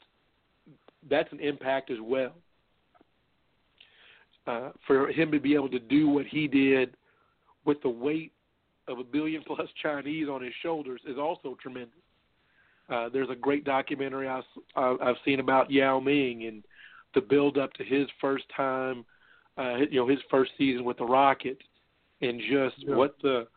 that's 1.10 1.32
an 1.32 1.40
impact 1.42 1.92
as 1.92 1.98
well. 2.02 2.34
Uh, 4.48 4.70
for 4.88 5.10
him 5.10 5.32
to 5.32 5.40
be 5.40 5.54
able 5.54 5.70
to 5.70 5.80
do 5.80 6.08
what 6.08 6.26
he 6.26 6.48
did 6.48 6.96
with 7.66 7.80
the 7.84 7.90
weight 7.90 8.32
of 8.88 8.98
a 8.98 9.04
billion 9.04 9.44
plus 9.48 9.68
Chinese 9.84 10.28
on 10.30 10.42
his 10.42 10.54
shoulders 10.64 11.02
is 11.08 11.18
also 11.18 11.56
tremendous. 11.62 11.94
Uh, 12.90 13.08
there's 13.10 13.30
a 13.30 13.36
great 13.36 13.64
documentary 13.64 14.28
I, 14.28 14.42
have 14.76 15.16
seen 15.24 15.40
about 15.40 15.70
Yao 15.70 16.00
Ming 16.00 16.46
and 16.46 16.64
the 17.14 17.22
build 17.22 17.58
up 17.58 17.74
to 17.74 17.84
his 17.84 18.08
first 18.20 18.46
time, 18.56 19.06
uh, 19.58 19.78
you 19.90 20.00
know, 20.00 20.08
his 20.08 20.20
first 20.30 20.52
season 20.58 20.84
with 20.84 20.98
the 20.98 21.06
Rockets, 21.06 21.64
and 22.22 22.40
just 22.40 22.78
Yeah. 22.80 22.96
what 22.96 23.20
the 23.22 23.48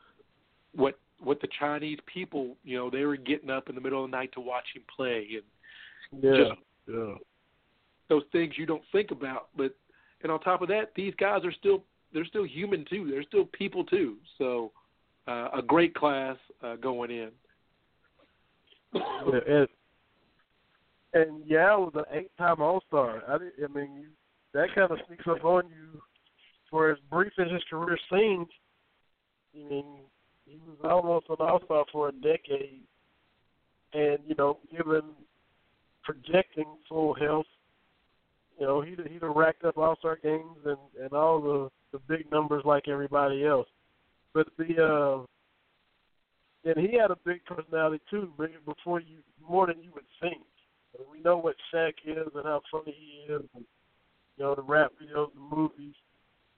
what 0.73 0.99
what 1.21 1.41
the 1.41 1.49
Chinese 1.59 1.99
people, 2.07 2.57
you 2.65 2.77
know, 2.77 2.91
they 2.91 3.05
were 3.05 3.17
getting 3.17 3.49
up 3.49 3.69
in 3.69 3.75
the 3.75 3.81
middle 3.81 4.05
of 4.05 4.11
the 4.11 4.17
night 4.17 4.33
to 4.33 4.41
watch 4.41 4.67
him 4.75 4.83
play, 4.95 5.41
and 6.13 6.25
Yeah. 6.25 6.37
just 6.37 6.61
yeah. 6.87 7.15
those 8.09 8.25
things 8.33 8.59
you 8.59 8.67
don't 8.67 8.85
think 8.93 9.11
about. 9.11 9.49
But 9.57 9.75
and 10.23 10.33
on 10.33 10.41
top 10.41 10.61
of 10.63 10.69
that, 10.69 10.95
these 10.95 11.15
guys 11.17 11.45
are 11.45 11.53
still 11.53 11.85
they're 12.13 12.25
still 12.25 12.45
human 12.45 12.85
too. 12.85 13.11
They're 13.11 13.23
still 13.23 13.45
people 13.47 13.85
too. 13.85 14.19
So 14.39 14.73
uh, 15.27 15.51
a 15.53 15.63
great 15.63 15.95
class 15.95 16.37
uh, 16.63 16.77
going 16.77 17.11
in. 17.11 17.31
yeah, 18.95 19.41
and 19.47 19.69
and 21.15 21.47
Yao 21.47 21.81
was 21.81 21.93
an 21.95 22.19
eight-time 22.19 22.61
All-Star. 22.61 23.23
I, 23.29 23.35
I 23.35 23.69
mean, 23.73 23.95
you, 23.97 24.07
that 24.53 24.69
kind 24.75 24.91
of 24.91 24.99
sneaks 25.07 25.25
up 25.29 25.45
on 25.45 25.65
you. 25.69 26.01
For 26.71 26.91
as 26.91 26.99
brief 27.09 27.33
as 27.39 27.53
his 27.53 27.63
career 27.71 27.97
seems, 28.11 28.49
I 29.55 29.69
mean, 29.71 29.85
he 30.45 30.59
was 30.67 30.79
almost 30.83 31.27
an 31.29 31.37
All-Star 31.39 31.85
for 31.93 32.09
a 32.09 32.13
decade, 32.13 32.83
and 33.93 34.19
you 34.27 34.35
know, 34.37 34.59
given 34.77 35.03
projecting 36.03 36.67
full 36.89 37.15
health, 37.15 37.47
you 38.59 38.67
know, 38.67 38.81
he'd 38.81 38.99
he'd 39.09 39.23
have 39.23 39.37
racked 39.37 39.65
up 39.65 39.79
All-Star 39.79 40.19
games 40.23 40.59
and 40.65 40.79
and 41.01 41.13
all 41.13 41.41
the 41.41 41.71
the 41.93 42.01
big 42.09 42.29
numbers 42.33 42.65
like 42.65 42.89
everybody 42.89 43.45
else. 43.45 43.69
But 44.33 44.49
the 44.59 44.83
uh 44.83 45.27
and 46.69 46.79
he 46.79 46.97
had 46.99 47.11
a 47.11 47.19
big 47.25 47.45
personality 47.45 48.03
too, 48.11 48.33
before 48.67 49.01
you 49.01 49.19
more 49.49 49.67
than 49.67 49.83
you 49.83 49.91
would 49.95 50.05
think. 50.21 50.43
And 50.99 51.07
we 51.11 51.21
know 51.21 51.39
what 51.39 51.57
Shaq 51.73 51.95
is 52.07 52.29
and 52.35 52.45
how 52.45 52.63
funny 52.71 52.95
he 52.97 53.33
is, 53.33 53.43
and 53.55 53.65
you 54.37 54.45
know 54.45 54.55
the 54.55 54.63
rap 54.63 54.93
videos, 55.01 55.31
the 55.35 55.57
movies. 55.57 55.95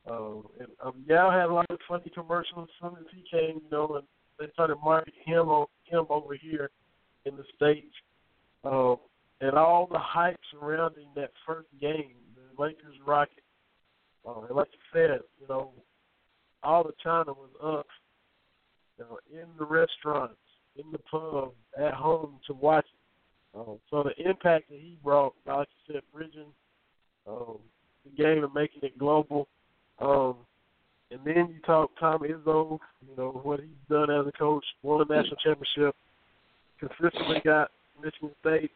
Um, 0.08 0.46
and 0.60 0.68
um, 0.84 1.04
Yao 1.08 1.30
had 1.30 1.50
a 1.50 1.52
lot 1.52 1.66
of 1.70 1.78
funny 1.88 2.10
commercials 2.14 2.68
as 2.82 2.90
soon 2.90 3.04
he 3.12 3.24
came, 3.30 3.60
you 3.64 3.70
know, 3.70 3.96
and 3.96 4.06
they 4.38 4.52
started 4.52 4.76
marketing 4.84 5.14
him 5.24 5.48
on 5.48 5.66
him 5.84 6.06
over 6.10 6.34
here 6.34 6.70
in 7.24 7.36
the 7.36 7.44
states. 7.56 7.94
Um, 8.64 8.96
and 9.40 9.54
all 9.54 9.88
the 9.90 9.98
hype 9.98 10.38
surrounding 10.52 11.08
that 11.16 11.30
first 11.46 11.68
game, 11.80 12.14
the 12.34 12.62
Lakers 12.62 12.96
Rockets. 13.04 13.40
Uh, 14.26 14.42
and 14.42 14.56
like 14.56 14.68
you 14.72 14.78
said, 14.92 15.20
you 15.40 15.46
know, 15.48 15.72
all 16.62 16.84
the 16.84 16.92
China 17.02 17.32
was 17.32 17.50
up 17.62 17.86
you 18.98 19.04
know, 19.04 19.18
in 19.32 19.46
the 19.58 19.64
restaurants, 19.64 20.36
in 20.76 20.90
the 20.90 20.98
pub, 20.98 21.52
at 21.78 21.94
home 21.94 22.38
to 22.46 22.54
watch 22.54 22.86
it. 22.86 23.05
Um, 23.56 23.78
so 23.90 24.02
the 24.02 24.28
impact 24.28 24.68
that 24.70 24.78
he 24.78 24.96
brought, 25.02 25.34
like 25.46 25.68
you 25.86 25.94
said, 25.94 26.02
bridging 26.12 26.52
um, 27.26 27.58
the 28.04 28.22
game 28.22 28.44
and 28.44 28.52
making 28.52 28.82
it 28.82 28.98
global. 28.98 29.48
Um, 30.00 30.36
and 31.10 31.20
then 31.24 31.54
you 31.54 31.60
talk 31.64 31.90
Tom 31.98 32.20
Izzo, 32.20 32.78
you 33.08 33.16
know, 33.16 33.40
what 33.42 33.60
he's 33.60 33.68
done 33.88 34.10
as 34.10 34.26
a 34.26 34.32
coach, 34.32 34.64
won 34.82 35.06
a 35.08 35.14
national 35.14 35.36
championship, 35.36 35.94
consistently 36.78 37.40
got 37.44 37.70
Michigan 38.02 38.30
State 38.40 38.70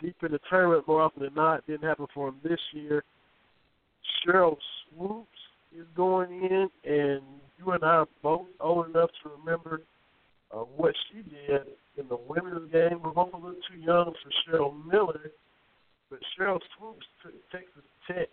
deep 0.00 0.16
in 0.24 0.32
the 0.32 0.40
tournament 0.50 0.88
more 0.88 1.02
often 1.02 1.22
than 1.22 1.34
not. 1.34 1.66
Didn't 1.66 1.86
happen 1.86 2.06
for 2.12 2.28
him 2.28 2.36
this 2.42 2.58
year. 2.72 3.04
Sheryl 4.26 4.56
Swoopes 4.90 5.28
is 5.78 5.86
going 5.96 6.30
in, 6.32 6.68
and 6.84 7.22
you 7.58 7.72
and 7.72 7.84
I 7.84 7.88
are 7.88 8.08
both 8.22 8.46
old 8.60 8.88
enough 8.88 9.10
to 9.22 9.30
remember 9.38 9.82
uh, 10.52 10.58
what 10.58 10.94
she 11.10 11.22
did 11.22 11.62
in 11.96 12.08
the 12.08 12.16
women's 12.16 12.70
game. 12.72 13.00
We're 13.02 13.10
both 13.10 13.32
a 13.32 13.36
little 13.36 13.60
too 13.70 13.80
young 13.80 14.12
for 14.12 14.30
Cheryl 14.44 14.74
Miller, 14.86 15.30
but 16.10 16.18
Sheryl 16.38 16.60
Swoopes 16.76 17.06
took 17.22 17.32
Texas 17.50 17.82
Tech 18.06 18.28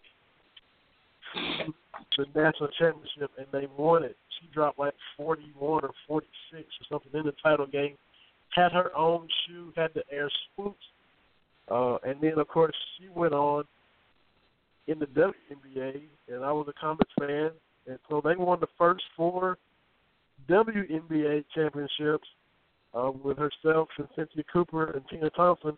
the 2.17 2.25
national 2.35 2.69
championship, 2.79 3.31
and 3.37 3.47
they 3.51 3.67
won 3.77 4.03
it. 4.03 4.15
She 4.39 4.47
dropped 4.53 4.79
like 4.79 4.93
41 5.17 5.83
or 5.83 5.91
46 6.07 6.27
or 6.53 6.65
something 6.89 7.19
in 7.19 7.25
the 7.25 7.33
title 7.43 7.67
game. 7.67 7.95
Had 8.49 8.71
her 8.73 8.95
own 8.95 9.27
shoe, 9.45 9.71
had 9.75 9.91
the 9.93 10.03
Air 10.11 10.29
Swoopes, 10.55 10.83
uh, 11.69 11.97
and 12.03 12.19
then 12.21 12.37
of 12.37 12.47
course 12.47 12.75
she 12.97 13.07
went 13.07 13.33
on 13.33 13.63
in 14.87 14.99
the 14.99 15.05
WNBA, 15.05 16.01
and 16.27 16.43
I 16.43 16.51
was 16.51 16.67
a 16.67 16.73
Comets 16.79 17.11
fan, 17.17 17.51
and 17.87 17.97
so 18.09 18.21
they 18.23 18.35
won 18.35 18.59
the 18.59 18.67
first 18.77 19.03
four 19.15 19.57
WNBA 20.49 21.45
championships 21.55 22.27
uh, 22.93 23.11
with 23.23 23.37
herself 23.37 23.89
and 23.97 24.07
Cynthia 24.15 24.43
Cooper 24.51 24.91
and 24.91 25.07
Tina 25.09 25.29
Thompson 25.31 25.77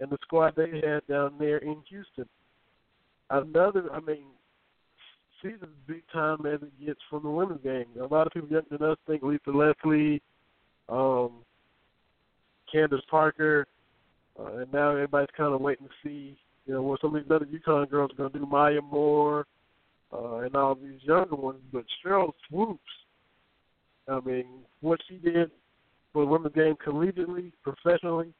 and 0.00 0.10
the 0.10 0.18
squad 0.22 0.54
they 0.56 0.80
had 0.84 1.06
down 1.08 1.34
there 1.38 1.58
in 1.58 1.76
Houston. 1.88 2.28
Another, 3.30 3.90
I 3.92 4.00
mean, 4.00 4.24
she's 5.40 5.52
as 5.62 5.68
big 5.86 6.02
time 6.12 6.46
as 6.46 6.60
it 6.62 6.86
gets 6.86 7.00
from 7.08 7.22
the 7.22 7.30
women's 7.30 7.62
game. 7.62 7.86
A 8.00 8.06
lot 8.06 8.26
of 8.26 8.32
people 8.32 8.48
younger 8.48 8.76
than 8.78 8.90
us 8.90 8.98
think 9.06 9.22
Lisa 9.22 9.50
Leslie, 9.50 10.22
um, 10.88 11.32
Candace 12.70 13.00
Parker, 13.10 13.66
uh, 14.38 14.56
and 14.58 14.72
now 14.72 14.90
everybody's 14.90 15.28
kind 15.36 15.54
of 15.54 15.60
waiting 15.60 15.86
to 15.86 15.92
see 16.02 16.36
you 16.66 16.74
know, 16.74 16.82
what 16.82 17.00
some 17.00 17.14
of 17.14 17.22
these 17.22 17.30
other 17.30 17.46
UConn 17.46 17.90
girls 17.90 18.10
are 18.12 18.16
going 18.16 18.32
to 18.32 18.38
do, 18.38 18.46
Maya 18.46 18.80
Moore, 18.80 19.46
uh, 20.12 20.38
and 20.38 20.56
all 20.56 20.74
these 20.74 21.00
younger 21.02 21.36
ones. 21.36 21.60
But 21.72 21.84
Sheryl 22.04 22.32
Swoopes, 22.48 22.82
I 24.08 24.20
mean, 24.20 24.46
what 24.80 25.00
she 25.08 25.16
did 25.16 25.50
for 26.14 26.24
the 26.24 26.30
women's 26.30 26.54
game 26.54 26.76
collegiately, 26.76 27.52
professionally, 27.62 28.32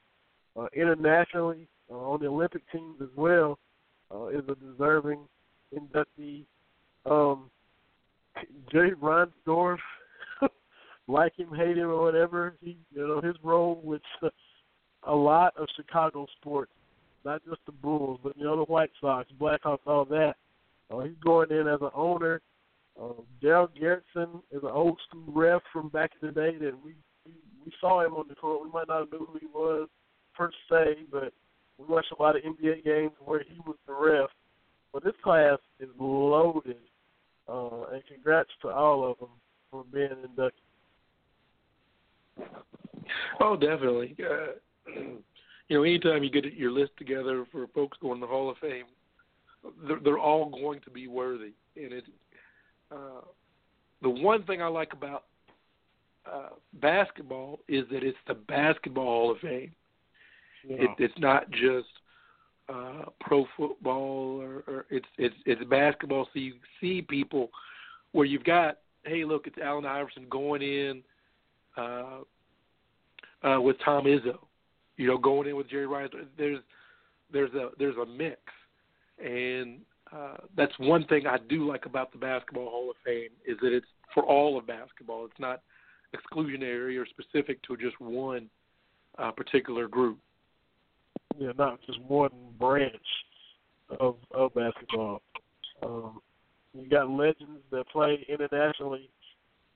uh, 0.57 0.67
internationally, 0.75 1.67
uh, 1.91 1.97
on 1.97 2.21
the 2.21 2.27
Olympic 2.27 2.63
teams 2.71 2.97
as 3.03 3.09
well, 3.17 3.59
uh, 4.15 4.29
is 4.29 4.45
a 4.49 4.55
deserving 4.55 5.19
inductee. 5.77 6.45
Um, 7.05 7.51
Jay 8.73 8.91
Reinsdorf, 9.03 9.79
like 11.09 11.37
him, 11.37 11.53
hate 11.55 11.77
him, 11.77 11.89
or 11.89 12.03
whatever, 12.03 12.55
he, 12.61 12.79
you 12.95 13.07
know, 13.07 13.21
his 13.21 13.37
role 13.43 13.81
with 13.83 14.03
a 15.03 15.15
lot 15.15 15.53
of 15.59 15.67
Chicago 15.77 16.27
sports, 16.41 16.73
not 17.25 17.43
just 17.45 17.61
the 17.67 17.73
Bulls, 17.73 18.21
but 18.23 18.37
you 18.37 18.45
know 18.45 18.57
the 18.57 18.73
White 18.73 18.91
Sox, 19.01 19.29
Blackhawks, 19.41 19.87
all 19.87 20.05
that. 20.07 20.35
Uh, 20.91 21.01
he's 21.01 21.19
going 21.25 21.51
in 21.51 21.67
as 21.67 21.81
an 21.81 21.91
owner. 21.95 22.41
Uh, 23.01 23.15
Dale 23.43 23.69
Garretson 23.81 24.43
is 24.53 24.63
an 24.63 24.71
old 24.71 25.01
school 25.09 25.25
ref 25.35 25.63
from 25.73 25.89
back 25.89 26.13
in 26.23 26.29
the 26.29 26.33
day 26.33 26.57
that 26.59 26.73
we, 26.85 26.95
we 27.27 27.73
saw 27.81 28.05
him 28.05 28.15
on 28.15 28.27
the 28.29 28.35
court. 28.35 28.63
We 28.65 28.71
might 28.71 28.89
not 28.89 29.01
have 29.01 29.13
knew 29.13 29.27
who 29.27 29.39
he 29.39 29.47
was 29.47 29.89
per 30.35 30.51
se, 30.71 31.05
but 31.11 31.33
we 31.79 31.87
watched 31.87 32.13
a 32.19 32.23
lot 32.23 32.37
of 32.37 32.43
NBA 32.43 32.85
games 32.85 33.13
where 33.25 33.43
he 33.43 33.59
was 33.67 33.77
the 33.87 33.95
ref. 33.95 34.31
But 34.93 35.05
this 35.05 35.15
class 35.23 35.59
is 35.81 35.89
loaded, 35.99 36.77
uh, 37.49 37.87
and 37.93 38.03
congrats 38.07 38.51
to 38.63 38.69
all 38.69 39.11
of 39.11 39.19
them 39.19 39.29
for 39.71 39.85
being 39.93 40.11
inducted. 40.23 40.53
Oh, 43.41 43.57
definitely. 43.57 44.17
Uh, 44.21 44.91
you 45.69 45.77
know, 45.77 45.83
anytime 45.83 46.23
you 46.23 46.31
get 46.31 46.53
your 46.55 46.71
list 46.71 46.93
together 46.97 47.45
for 47.51 47.67
folks 47.69 47.99
going 48.01 48.21
to 48.21 48.27
the 48.27 48.31
Hall 48.31 48.51
of 48.51 48.59
Fame, 48.59 48.85
they're, 49.87 50.01
they're 50.03 50.19
all 50.19 50.51
going 50.51 50.81
to 50.83 50.91
be 50.91 51.09
worthy. 51.09 51.53
And 51.77 51.93
it, 51.93 52.05
uh, 52.93 53.23
the 54.03 54.11
one 54.11 54.45
thing 54.45 54.63
I 54.63 54.69
like 54.69 54.93
about 54.93 55.25
uh, 56.31 56.51
basketball 56.75 57.61
is 57.69 57.85
that 57.91 58.03
it's 58.03 58.19
the 58.27 58.35
Basketball 58.35 59.05
Hall 59.05 59.31
of 59.31 59.39
Fame. 59.39 59.73
Yeah. 60.67 60.77
It, 60.77 60.91
it's 60.99 61.19
not 61.19 61.51
just 61.51 61.89
uh, 62.69 63.03
pro 63.21 63.47
football 63.57 64.41
or, 64.41 64.65
or 64.67 64.87
it's 64.91 65.07
it's 65.19 65.35
it's 65.45 65.63
basketball. 65.65 66.27
So 66.33 66.39
you 66.39 66.55
see 66.81 67.03
people 67.03 67.51
where 68.13 68.27
you've 68.27 68.45
got, 68.45 68.79
hey, 69.05 69.25
look, 69.25 69.47
it's 69.47 69.59
Allen 69.63 69.85
Iverson 69.85 70.27
going 70.31 70.63
in 70.63 71.03
uh, 71.77 72.21
uh, 73.43 73.61
with 73.61 73.77
Tom 73.85 74.05
Izzo, 74.05 74.39
you 74.97 75.07
know, 75.07 75.19
going 75.19 75.49
in 75.49 75.57
with 75.57 75.69
Jerry 75.69 75.87
Rice. 75.87 76.11
There's 76.39 76.61
there's 77.33 77.53
a 77.55 77.71
there's 77.79 77.97
a 77.97 78.07
mix, 78.07 78.41
and 79.23 79.81
uh, 80.15 80.37
that's 80.57 80.73
one 80.79 81.05
thing 81.07 81.27
I 81.27 81.37
do 81.49 81.69
like 81.69 81.87
about 81.87 82.13
the 82.13 82.19
Basketball 82.19 82.71
Hall 82.71 82.91
of 82.91 82.97
Fame 83.05 83.31
is 83.47 83.59
that 83.61 83.75
it's 83.75 83.87
for 84.15 84.23
all 84.23 84.57
of 84.57 84.67
basketball. 84.67 85.27
It's 85.27 85.41
not 85.41 85.61
exclusionary 86.15 87.01
or 87.01 87.07
specific 87.07 87.63
to 87.65 87.77
just 87.77 88.01
one 88.01 88.49
uh, 89.19 89.31
particular 89.31 89.89
group. 89.89 90.19
Yeah, 91.39 91.53
not 91.59 91.81
just 91.87 92.01
one 92.03 92.31
branch 92.59 92.95
of 94.01 94.17
of 94.31 94.55
basketball. 94.55 95.21
Um, 95.83 96.21
you 96.73 96.89
got 96.89 97.11
legends 97.11 97.61
that 97.71 97.89
play 97.89 98.25
internationally 98.29 99.09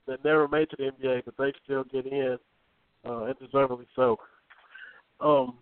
that 0.07 0.25
never 0.25 0.49
made 0.49 0.71
to 0.71 0.77
the 0.77 0.91
NBA, 0.91 1.23
but 1.25 1.35
they 1.37 1.53
still 1.65 1.85
get 1.85 2.07
in, 2.07 2.39
uh, 3.07 3.25
and 3.25 3.39
deservedly 3.39 3.87
so. 3.95 4.19
Um, 5.21 5.59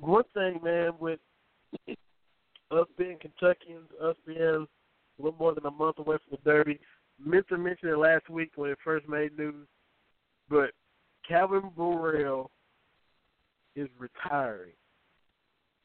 one 0.00 0.24
thing, 0.34 0.60
man, 0.62 0.92
with 0.98 1.20
us 2.70 2.86
being 2.98 3.18
Kentuckians, 3.18 3.88
us 4.02 4.16
being 4.26 4.40
a 4.40 4.66
little 5.22 5.38
more 5.38 5.54
than 5.54 5.66
a 5.66 5.70
month 5.70 5.98
away 5.98 6.16
from 6.28 6.38
the 6.38 6.50
Derby, 6.50 6.78
meant 7.22 7.46
to 7.48 7.58
mention 7.58 7.88
it 7.88 7.98
last 7.98 8.28
week 8.28 8.52
when 8.56 8.70
it 8.70 8.78
first 8.84 9.08
made 9.08 9.36
news, 9.36 9.66
but 10.48 10.70
Calvin 11.26 11.70
Borel 11.76 12.50
is 13.76 13.88
retiring. 13.98 14.72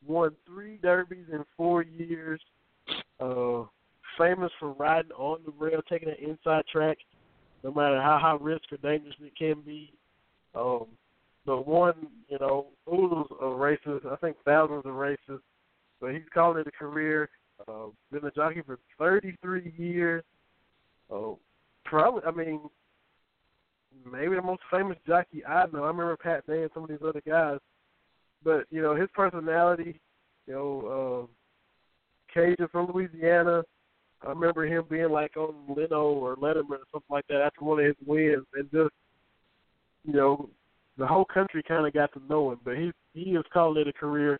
Won 0.05 0.31
three 0.45 0.77
derbies 0.77 1.25
in 1.31 1.43
four 1.57 1.83
years. 1.83 2.41
Uh, 3.19 3.63
famous 4.17 4.51
for 4.59 4.73
riding 4.73 5.11
on 5.11 5.39
the 5.45 5.51
rail, 5.57 5.81
taking 5.89 6.09
an 6.09 6.15
inside 6.21 6.63
track, 6.71 6.97
no 7.63 7.71
matter 7.71 8.01
how 8.01 8.17
high 8.19 8.37
risk 8.39 8.63
or 8.71 8.77
dangerous 8.77 9.15
it 9.21 9.35
can 9.37 9.61
be. 9.61 9.91
Um, 10.55 10.85
but 11.45 11.67
won, 11.67 11.93
you 12.27 12.37
know, 12.39 12.67
oodles 12.91 13.27
of 13.39 13.57
races. 13.57 14.01
I 14.09 14.15
think 14.17 14.37
thousands 14.45 14.85
of 14.85 14.93
races. 14.93 15.41
But 15.99 16.13
he's 16.13 16.21
calling 16.33 16.59
it 16.59 16.67
a 16.67 16.71
career. 16.71 17.29
Uh, 17.67 17.87
been 18.11 18.25
a 18.25 18.31
jockey 18.31 18.61
for 18.65 18.79
33 18.97 19.73
years. 19.77 20.23
Oh, 21.09 21.39
probably. 21.85 22.21
I 22.25 22.31
mean, 22.31 22.61
maybe 24.09 24.35
the 24.35 24.41
most 24.41 24.61
famous 24.71 24.97
jockey 25.07 25.45
I 25.45 25.65
know. 25.67 25.83
I 25.83 25.87
remember 25.87 26.17
Pat 26.17 26.45
Day 26.47 26.61
and 26.63 26.71
some 26.73 26.83
of 26.83 26.89
these 26.89 26.99
other 27.05 27.21
guys. 27.27 27.59
But 28.43 28.65
you 28.69 28.81
know, 28.81 28.95
his 28.95 29.09
personality. 29.13 29.99
You 30.47 30.53
know, 30.53 31.27
uh, 31.29 31.33
Cajun 32.33 32.67
from 32.71 32.91
Louisiana. 32.91 33.63
I 34.25 34.29
remember 34.29 34.65
him 34.65 34.83
being 34.89 35.09
like 35.09 35.37
on 35.37 35.53
Leno 35.75 36.09
or 36.09 36.35
Letterman 36.35 36.71
or 36.71 36.87
something 36.91 37.09
like 37.09 37.25
that 37.29 37.41
after 37.41 37.63
one 37.63 37.79
of 37.79 37.85
his 37.85 37.95
wins, 38.05 38.45
and 38.53 38.69
just 38.71 38.91
you 40.05 40.13
know, 40.13 40.49
the 40.97 41.07
whole 41.07 41.25
country 41.25 41.63
kind 41.63 41.85
of 41.85 41.93
got 41.93 42.11
to 42.13 42.21
know 42.29 42.51
him. 42.51 42.59
But 42.63 42.77
he 42.77 42.91
he 43.13 43.31
is 43.31 43.43
calling 43.53 43.81
it 43.81 43.87
a 43.87 43.93
career, 43.93 44.39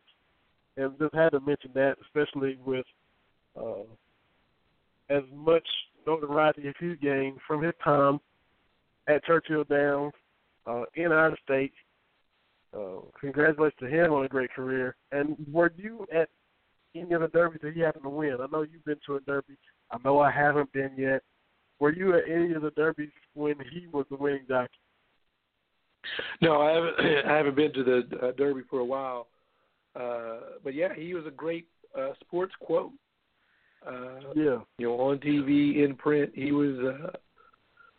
and 0.78 0.98
just 1.00 1.14
had 1.14 1.30
to 1.30 1.40
mention 1.40 1.72
that, 1.76 1.96
especially 2.06 2.58
with 2.66 2.86
uh, 3.58 3.84
as 5.10 5.24
much 5.34 5.68
notoriety 6.10 6.68
as 6.68 6.73
he's 6.80 6.98
gained 7.02 7.38
from 7.48 7.61
his 7.61 7.73
time 7.84 8.19
at 9.07 9.23
Churchill 9.26 9.64
Downs 9.64 10.14
uh, 10.65 10.84
in 10.95 11.11
our 11.11 11.36
state. 11.44 11.73
Uh, 12.76 13.02
congratulations 13.19 13.80
to 13.80 13.88
him 13.88 14.14
on 14.14 14.26
a 14.26 14.27
great 14.27 14.52
career. 14.52 14.95
And 15.11 15.36
were 15.52 15.73
you 15.76 16.06
at 16.14 16.30
any 16.95 17.14
of 17.14 17.22
the 17.22 17.27
derbies 17.27 17.61
that 17.64 17.73
he 17.73 17.81
happened 17.81 18.03
to 18.03 18.10
win? 18.10 18.38
I 18.41 18.45
know 18.52 18.61
you've 18.61 18.86
been 18.86 18.99
to 19.07 19.15
a 19.15 19.22
derby. 19.22 19.57
I 19.91 19.98
know 20.03 20.19
I 20.19 20.31
haven't 20.31 20.72
been 20.72 20.91
yet. 20.98 21.23
Were 21.80 21.94
you 21.94 22.15
at 22.15 22.30
any 22.30 22.53
of 22.53 22.61
the 22.61 22.72
derbies 22.72 23.10
when 23.34 23.56
he 23.72 23.88
was 23.91 24.06
the 24.10 24.18
winning 24.18 24.45
jockey? 24.48 24.73
No, 26.41 26.61
I 26.61 26.72
haven't. 26.72 26.95
I 27.27 27.38
haven't 27.38 27.56
been 27.56 27.73
to 27.73 27.84
the 27.84 28.27
uh, 28.27 28.31
Derby 28.38 28.61
for 28.69 28.80
a 28.80 28.86
while. 28.86 29.27
Uh, 29.95 30.38
but 30.64 30.73
yeah, 30.73 30.94
he 30.95 31.14
was 31.14 31.26
a 31.26 31.31
great 31.31 31.68
uh, 31.98 32.11
sports 32.22 32.53
quote. 32.60 32.91
Uh, 33.85 34.34
Yeah. 34.35 34.60
you 34.77 34.88
know, 34.88 34.99
on 34.99 35.19
TV, 35.19 35.84
in 35.84 35.95
print, 35.95 36.31
he 36.35 36.51
was 36.51 36.77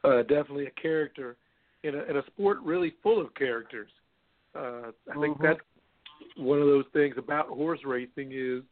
uh, 0.04 0.08
uh, 0.08 0.22
definitely 0.22 0.66
a 0.66 0.80
character 0.80 1.36
in 1.82 1.94
a, 1.94 2.02
in 2.04 2.16
a 2.16 2.26
sport 2.26 2.58
really 2.62 2.94
full 3.02 3.20
of 3.20 3.34
characters. 3.34 3.90
Uh, 4.54 4.92
I 5.10 5.20
think 5.20 5.38
Mhm. 5.38 5.42
that's 5.42 5.60
one 6.36 6.60
of 6.60 6.66
those 6.66 6.86
things 6.92 7.16
about 7.16 7.48
horse 7.48 7.84
racing 7.84 8.32
is 8.32 8.62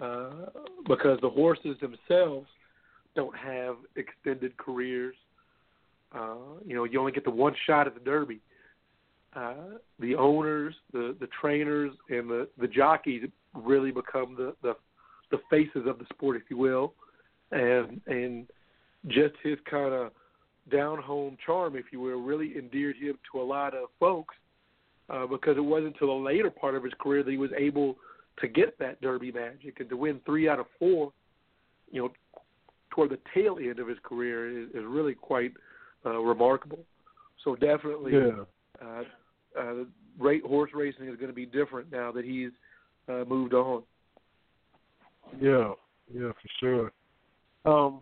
uh, 0.00 0.50
because 0.86 1.18
the 1.20 1.30
horses 1.30 1.78
themselves 1.80 2.48
don't 3.14 3.36
have 3.36 3.76
extended 3.96 4.56
careers. 4.58 5.16
Uh, 6.12 6.60
you 6.64 6.74
know, 6.74 6.84
you 6.84 7.00
only 7.00 7.12
get 7.12 7.24
the 7.24 7.30
one 7.30 7.54
shot 7.66 7.86
at 7.86 7.94
the 7.94 8.00
Derby. 8.00 8.40
Uh, 9.34 9.78
the 9.98 10.14
owners, 10.14 10.74
the 10.92 11.16
the 11.20 11.28
trainers, 11.40 11.92
and 12.10 12.28
the 12.28 12.48
the 12.58 12.68
jockeys 12.68 13.28
really 13.54 13.90
become 13.90 14.34
the 14.34 14.54
the 14.62 14.76
the 15.30 15.38
faces 15.50 15.86
of 15.86 15.98
the 15.98 16.06
sport, 16.10 16.36
if 16.36 16.44
you 16.50 16.56
will, 16.56 16.94
and 17.52 18.00
and 18.06 18.46
just 19.08 19.34
his 19.42 19.58
kind 19.70 19.92
of 19.92 20.12
down 20.70 21.00
home 21.00 21.36
charm, 21.44 21.76
if 21.76 21.86
you 21.92 22.00
will, 22.00 22.20
really 22.20 22.56
endeared 22.56 22.96
him 22.96 23.18
to 23.30 23.40
a 23.40 23.44
lot 23.44 23.74
of 23.74 23.88
folks 24.00 24.34
uh, 25.08 25.26
because 25.26 25.56
it 25.56 25.64
wasn't 25.64 25.92
until 25.92 26.08
the 26.08 26.24
later 26.24 26.50
part 26.50 26.74
of 26.74 26.82
his 26.82 26.92
career 26.98 27.22
that 27.22 27.30
he 27.30 27.36
was 27.38 27.50
able 27.56 27.96
to 28.40 28.48
get 28.48 28.78
that 28.78 29.00
Derby 29.00 29.30
magic 29.32 29.78
and 29.80 29.88
to 29.88 29.96
win 29.96 30.20
three 30.26 30.48
out 30.48 30.58
of 30.58 30.66
four. 30.78 31.12
You 31.90 32.02
know, 32.02 32.12
toward 32.90 33.10
the 33.10 33.18
tail 33.32 33.58
end 33.60 33.78
of 33.78 33.86
his 33.86 33.98
career 34.02 34.62
is, 34.62 34.68
is 34.70 34.84
really 34.84 35.14
quite 35.14 35.52
uh, 36.04 36.18
remarkable. 36.18 36.80
So 37.44 37.54
definitely, 37.54 38.14
Yeah. 38.14 38.44
uh, 38.84 39.04
uh, 39.58 39.84
rate 40.18 40.42
horse 40.44 40.70
racing 40.74 41.06
is 41.06 41.16
going 41.16 41.28
to 41.28 41.34
be 41.34 41.46
different 41.46 41.92
now 41.92 42.10
that 42.12 42.24
he's 42.24 42.50
uh, 43.08 43.24
moved 43.28 43.54
on. 43.54 43.82
Yeah, 45.40 45.72
yeah, 46.12 46.30
for 46.32 46.48
sure. 46.60 46.92
Um, 47.64 48.00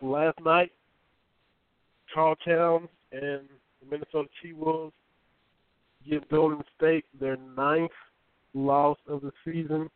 last 0.00 0.38
night, 0.44 0.70
Karl 2.12 2.36
Towns 2.44 2.88
and 3.12 3.42
the 3.80 3.90
Minnesota 3.90 4.28
T-Wolves 4.42 4.94
give 6.08 6.28
Golden 6.28 6.62
State 6.76 7.04
their 7.18 7.36
ninth 7.56 7.90
loss 8.54 8.98
of 9.08 9.22
the 9.22 9.32
season. 9.44 9.90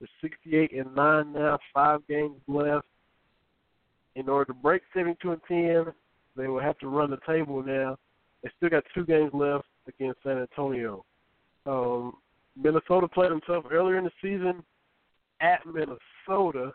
They're 0.00 0.08
68 0.20 0.72
and 0.72 0.94
nine 0.94 1.32
now, 1.32 1.58
five 1.72 2.06
games 2.08 2.36
left. 2.46 2.86
In 4.16 4.28
order 4.28 4.52
to 4.52 4.54
break 4.54 4.82
72 4.92 5.32
and 5.32 5.40
10, 5.48 5.94
they 6.36 6.46
will 6.46 6.60
have 6.60 6.78
to 6.78 6.88
run 6.88 7.10
the 7.10 7.18
table 7.26 7.62
now. 7.62 7.96
They 8.42 8.50
still 8.56 8.68
got 8.68 8.84
two 8.94 9.06
games 9.06 9.30
left 9.32 9.64
against 9.88 10.22
San 10.22 10.38
Antonio. 10.38 11.04
Um, 11.66 12.14
Minnesota 12.56 13.08
played 13.08 13.30
themselves 13.30 13.66
earlier 13.72 13.98
in 13.98 14.04
the 14.04 14.10
season 14.22 14.62
at 15.40 15.60
Minnesota, 15.66 16.72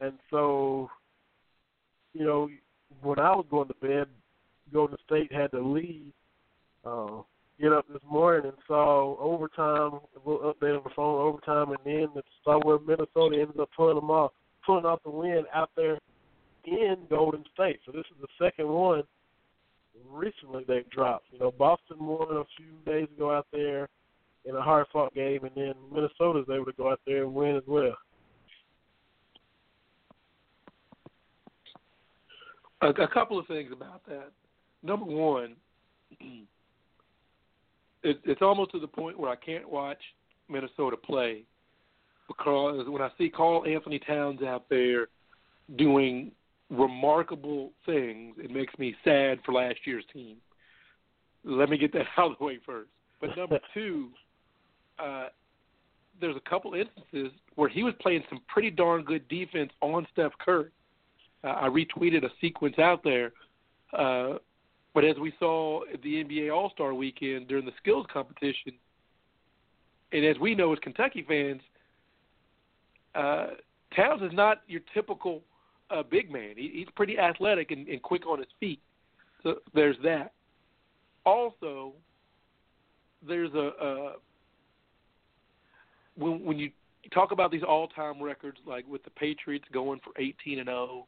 and 0.00 0.14
so 0.30 0.90
you 2.12 2.24
know 2.24 2.48
when 3.02 3.18
I 3.18 3.30
was 3.30 3.46
going 3.50 3.68
to 3.68 3.74
bed, 3.74 4.06
Golden 4.72 4.96
State 5.06 5.32
had 5.32 5.50
the 5.52 5.60
lead. 5.60 6.12
Uh, 6.84 7.22
get 7.60 7.72
up 7.72 7.86
this 7.92 8.02
morning 8.08 8.46
and 8.46 8.56
saw 8.66 9.16
overtime, 9.18 10.00
little 10.24 10.54
update 10.54 10.76
on 10.76 10.84
the 10.84 10.90
phone, 10.94 11.20
overtime, 11.20 11.70
and 11.70 11.78
then 11.84 12.22
saw 12.44 12.58
where 12.60 12.78
Minnesota 12.78 13.40
ended 13.40 13.58
up 13.60 13.68
pulling 13.76 13.96
them 13.96 14.10
off, 14.10 14.32
pulling 14.64 14.84
off 14.84 15.00
the 15.04 15.10
win 15.10 15.42
out 15.52 15.70
there 15.76 15.98
in 16.64 16.96
Golden 17.10 17.44
State. 17.52 17.80
So 17.84 17.92
this 17.92 18.04
is 18.10 18.20
the 18.20 18.44
second 18.44 18.68
one 18.68 19.02
recently 20.10 20.64
they've 20.66 20.88
dropped. 20.90 21.26
You 21.32 21.40
know, 21.40 21.50
Boston 21.50 21.96
won 22.00 22.28
a 22.30 22.44
few 22.56 22.92
days 22.92 23.08
ago 23.16 23.34
out 23.34 23.46
there 23.52 23.88
in 24.48 24.56
a 24.56 24.62
hard 24.62 24.86
fought 24.92 25.14
game, 25.14 25.44
and 25.44 25.52
then 25.54 25.74
Minnesota's 25.92 26.46
able 26.50 26.64
to 26.64 26.72
go 26.72 26.90
out 26.90 27.00
there 27.06 27.24
and 27.24 27.34
win 27.34 27.56
as 27.56 27.62
well. 27.66 27.96
A, 32.80 32.88
a 32.88 33.08
couple 33.08 33.38
of 33.38 33.46
things 33.46 33.70
about 33.72 34.06
that. 34.06 34.30
Number 34.82 35.04
one, 35.04 35.56
it, 38.02 38.20
it's 38.24 38.40
almost 38.40 38.70
to 38.72 38.80
the 38.80 38.86
point 38.86 39.18
where 39.18 39.30
I 39.30 39.36
can't 39.36 39.68
watch 39.68 39.98
Minnesota 40.48 40.96
play 40.96 41.42
because 42.26 42.86
when 42.88 43.02
I 43.02 43.10
see 43.18 43.28
Karl-Anthony 43.28 43.98
Towns 43.98 44.42
out 44.42 44.64
there 44.70 45.08
doing 45.76 46.32
remarkable 46.70 47.72
things, 47.84 48.36
it 48.38 48.50
makes 48.50 48.78
me 48.78 48.94
sad 49.04 49.40
for 49.44 49.52
last 49.52 49.78
year's 49.84 50.04
team. 50.12 50.36
Let 51.44 51.68
me 51.68 51.76
get 51.76 51.92
that 51.92 52.06
out 52.16 52.32
of 52.32 52.38
the 52.38 52.44
way 52.44 52.58
first. 52.64 52.90
But 53.20 53.36
number 53.36 53.58
two, 53.74 54.08
uh, 54.98 55.28
there's 56.20 56.36
a 56.36 56.50
couple 56.50 56.74
instances 56.74 57.32
where 57.54 57.68
he 57.68 57.82
was 57.82 57.94
playing 58.00 58.22
some 58.28 58.40
pretty 58.48 58.70
darn 58.70 59.04
good 59.04 59.26
defense 59.28 59.70
on 59.80 60.06
Steph 60.12 60.32
Curry. 60.38 60.70
Uh, 61.44 61.48
I 61.48 61.68
retweeted 61.68 62.24
a 62.24 62.30
sequence 62.40 62.78
out 62.78 63.04
there, 63.04 63.32
uh, 63.96 64.34
but 64.94 65.04
as 65.04 65.16
we 65.18 65.32
saw 65.38 65.82
at 65.92 66.02
the 66.02 66.24
NBA 66.24 66.54
All 66.54 66.70
Star 66.70 66.94
Weekend 66.94 67.46
during 67.48 67.64
the 67.64 67.72
skills 67.78 68.06
competition, 68.12 68.72
and 70.12 70.24
as 70.24 70.38
we 70.38 70.54
know 70.54 70.72
as 70.72 70.78
Kentucky 70.80 71.24
fans, 71.26 71.60
uh, 73.14 73.48
Towns 73.94 74.22
is 74.22 74.32
not 74.32 74.62
your 74.66 74.80
typical 74.92 75.42
uh, 75.90 76.02
big 76.02 76.30
man. 76.30 76.54
He, 76.56 76.70
he's 76.74 76.88
pretty 76.94 77.18
athletic 77.18 77.70
and, 77.70 77.88
and 77.88 78.02
quick 78.02 78.26
on 78.26 78.38
his 78.38 78.48
feet. 78.60 78.80
So 79.42 79.56
there's 79.74 79.96
that. 80.02 80.32
Also, 81.24 81.92
there's 83.26 83.52
a, 83.54 83.70
a 83.80 84.12
when 86.18 86.44
when 86.44 86.58
you 86.58 86.70
talk 87.12 87.32
about 87.32 87.50
these 87.50 87.62
all-time 87.62 88.22
records, 88.22 88.58
like 88.66 88.86
with 88.88 89.02
the 89.04 89.10
Patriots 89.10 89.64
going 89.72 90.00
for 90.04 90.12
18 90.20 90.58
and 90.58 90.68
0, 90.68 91.06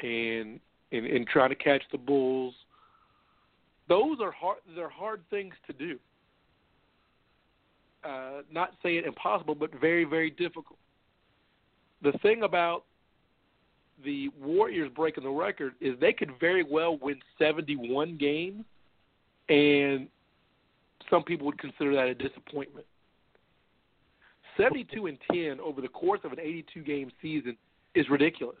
and 0.00 0.60
and, 0.92 1.06
and 1.06 1.26
trying 1.26 1.50
to 1.50 1.56
catch 1.56 1.82
the 1.92 1.98
Bulls, 1.98 2.54
those 3.88 4.18
are 4.20 4.32
hard. 4.32 4.58
They're 4.74 4.88
hard 4.88 5.22
things 5.30 5.54
to 5.66 5.72
do. 5.72 5.98
Uh, 8.04 8.42
not 8.50 8.72
saying 8.82 9.02
impossible, 9.06 9.54
but 9.54 9.70
very 9.80 10.04
very 10.04 10.30
difficult. 10.30 10.78
The 12.02 12.12
thing 12.22 12.42
about 12.44 12.84
the 14.04 14.30
Warriors 14.40 14.90
breaking 14.94 15.24
the 15.24 15.30
record 15.30 15.74
is 15.80 15.98
they 16.00 16.12
could 16.12 16.30
very 16.40 16.62
well 16.62 16.96
win 16.98 17.20
71 17.38 18.16
games, 18.16 18.64
and 19.48 20.08
some 21.10 21.22
people 21.22 21.46
would 21.46 21.58
consider 21.58 21.94
that 21.94 22.08
a 22.08 22.14
disappointment. 22.14 22.86
72 24.56 25.06
and 25.06 25.18
10 25.32 25.60
over 25.60 25.80
the 25.80 25.88
course 25.88 26.20
of 26.24 26.32
an 26.32 26.40
82 26.40 26.82
game 26.82 27.10
season 27.20 27.56
is 27.94 28.08
ridiculous. 28.08 28.60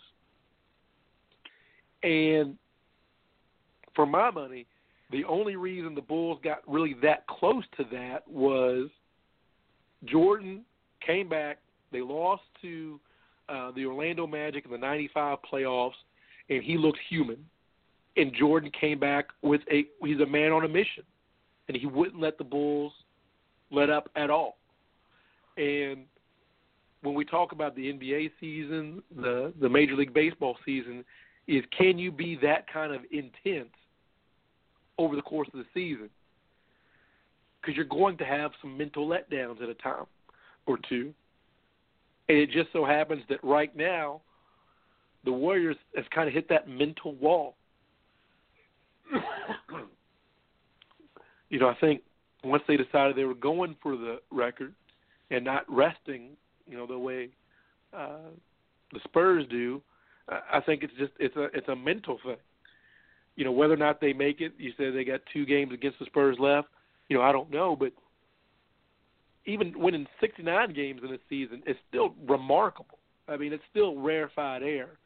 And 2.02 2.56
for 3.94 4.06
my 4.06 4.30
money, 4.30 4.66
the 5.10 5.24
only 5.24 5.56
reason 5.56 5.94
the 5.94 6.00
Bulls 6.00 6.38
got 6.42 6.58
really 6.66 6.94
that 7.02 7.26
close 7.26 7.64
to 7.76 7.84
that 7.92 8.26
was 8.28 8.88
Jordan 10.04 10.62
came 11.04 11.28
back. 11.28 11.58
They 11.92 12.00
lost 12.00 12.42
to 12.62 13.00
uh, 13.48 13.72
the 13.72 13.84
Orlando 13.84 14.26
Magic 14.26 14.64
in 14.64 14.70
the 14.70 14.78
'95 14.78 15.38
playoffs, 15.52 15.92
and 16.48 16.62
he 16.62 16.78
looked 16.78 17.00
human. 17.08 17.44
And 18.16 18.32
Jordan 18.34 18.70
came 18.78 18.98
back 18.98 19.28
with 19.42 19.60
a 19.70 19.86
he's 20.04 20.20
a 20.20 20.26
man 20.26 20.52
on 20.52 20.64
a 20.64 20.68
mission, 20.68 21.04
and 21.68 21.76
he 21.76 21.86
wouldn't 21.86 22.20
let 22.20 22.38
the 22.38 22.44
Bulls 22.44 22.92
let 23.70 23.90
up 23.90 24.08
at 24.16 24.30
all. 24.30 24.56
And 25.56 26.04
when 27.02 27.14
we 27.14 27.24
talk 27.24 27.52
about 27.52 27.74
the 27.74 27.92
NBA 27.92 28.30
season, 28.40 29.02
the 29.14 29.52
the 29.60 29.68
Major 29.68 29.94
League 29.96 30.14
Baseball 30.14 30.56
season, 30.64 31.04
is 31.46 31.64
can 31.76 31.98
you 31.98 32.12
be 32.12 32.38
that 32.42 32.70
kind 32.72 32.94
of 32.94 33.02
intense 33.10 33.74
over 34.98 35.16
the 35.16 35.22
course 35.22 35.48
of 35.52 35.58
the 35.58 35.66
season? 35.74 36.10
Because 37.60 37.76
you're 37.76 37.84
going 37.84 38.16
to 38.18 38.24
have 38.24 38.52
some 38.60 38.76
mental 38.76 39.06
letdowns 39.06 39.62
at 39.62 39.68
a 39.68 39.74
time 39.74 40.06
or 40.66 40.78
two. 40.88 41.12
And 42.28 42.38
it 42.38 42.50
just 42.50 42.72
so 42.72 42.84
happens 42.84 43.22
that 43.28 43.42
right 43.42 43.74
now, 43.76 44.20
the 45.24 45.32
Warriors 45.32 45.76
has 45.96 46.04
kind 46.14 46.28
of 46.28 46.34
hit 46.34 46.48
that 46.48 46.68
mental 46.68 47.14
wall. 47.16 47.56
you 51.50 51.58
know, 51.58 51.68
I 51.68 51.74
think 51.80 52.02
once 52.44 52.62
they 52.68 52.76
decided 52.76 53.16
they 53.16 53.24
were 53.24 53.34
going 53.34 53.76
for 53.82 53.96
the 53.96 54.20
record 54.30 54.74
and 55.30 55.44
not 55.44 55.64
resting, 55.68 56.30
you 56.66 56.76
know, 56.76 56.86
the 56.86 56.98
way 56.98 57.30
uh, 57.96 58.30
the 58.92 59.00
Spurs 59.04 59.44
do, 59.50 59.80
I 60.28 60.60
think 60.60 60.82
it's 60.82 60.92
just 60.98 61.12
it's 61.18 61.36
a 61.36 61.44
it's 61.54 61.68
a 61.68 61.76
mental 61.76 62.18
thing. 62.24 62.36
You 63.36 63.44
know, 63.44 63.52
whether 63.52 63.74
or 63.74 63.78
not 63.78 64.00
they 64.00 64.12
make 64.12 64.40
it, 64.40 64.52
you 64.58 64.72
said 64.76 64.94
they 64.94 65.04
got 65.04 65.20
two 65.32 65.44
games 65.46 65.72
against 65.72 65.98
the 65.98 66.04
Spurs 66.06 66.36
left. 66.38 66.68
You 67.08 67.16
know, 67.16 67.22
I 67.22 67.32
don't 67.32 67.50
know, 67.50 67.74
but 67.74 67.92
even 69.46 69.72
winning 69.76 70.06
69 70.20 70.72
games 70.72 71.00
in 71.04 71.12
a 71.12 71.18
season 71.28 71.62
is 71.66 71.76
still 71.88 72.14
remarkable. 72.28 72.98
I 73.28 73.36
mean, 73.36 73.52
it's 73.52 73.64
still 73.70 73.96
rarefied 73.96 74.62
air. 74.62 74.98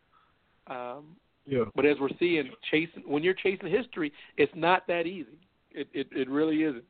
Um, 0.67 1.17
yeah. 1.47 1.65
But 1.75 1.87
as 1.87 1.97
we're 2.01 2.09
seeing, 2.19 2.51
chasing 2.71 3.03
when 3.07 3.23
you're 3.23 3.35
chasing 3.35 3.71
history, 3.71 4.13
it's 4.37 4.53
not 4.55 4.87
that 4.89 5.07
easy. 5.07 5.39
It 5.71 5.89
it, 5.93 6.09
it 6.11 6.29
really 6.29 6.63
isn't. 6.63 6.85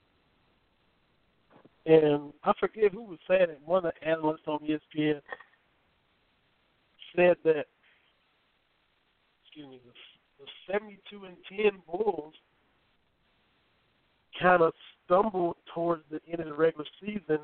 And 1.86 2.32
I 2.42 2.52
forget 2.58 2.92
who 2.92 3.02
was 3.02 3.18
saying 3.28 3.50
it. 3.50 3.60
One 3.64 3.84
of 3.84 3.92
the 3.92 4.08
analysts 4.08 4.46
on 4.46 4.60
ESPN 4.60 5.20
said 7.14 7.36
that, 7.44 7.66
excuse 9.44 9.68
me, 9.68 9.80
the, 9.84 10.44
the 10.44 10.72
72 10.72 11.24
and 11.24 11.36
10 11.50 11.80
Bulls 11.86 12.34
kind 14.40 14.62
of 14.62 14.72
stumbled 15.04 15.56
towards 15.74 16.02
the 16.10 16.20
end 16.30 16.40
of 16.40 16.46
the 16.46 16.54
regular 16.54 16.86
season, 17.00 17.38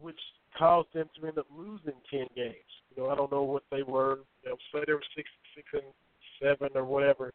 which 0.00 0.18
caused 0.58 0.88
them 0.92 1.08
to 1.18 1.26
end 1.26 1.38
up 1.38 1.46
losing 1.56 1.94
ten 2.10 2.26
games. 2.34 2.54
You 2.94 3.02
know, 3.02 3.10
I 3.10 3.14
don't 3.14 3.30
know 3.30 3.42
what 3.42 3.62
they 3.70 3.82
were. 3.82 4.20
Know, 4.44 4.56
say 4.72 4.80
they 4.86 4.92
were 4.92 5.02
six, 5.16 5.28
six 5.54 5.66
and 5.72 5.82
seven 6.42 6.68
or 6.74 6.84
whatever, 6.84 7.32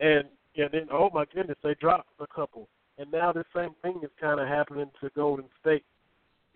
and 0.00 0.24
yeah, 0.54 0.66
then 0.70 0.88
oh 0.92 1.10
my 1.12 1.24
goodness, 1.34 1.58
they 1.62 1.74
dropped 1.80 2.08
a 2.20 2.26
couple, 2.26 2.68
and 2.98 3.10
now 3.12 3.32
the 3.32 3.44
same 3.54 3.70
thing 3.82 4.00
is 4.02 4.10
kind 4.20 4.40
of 4.40 4.48
happening 4.48 4.90
to 5.00 5.10
Golden 5.14 5.46
State. 5.60 5.84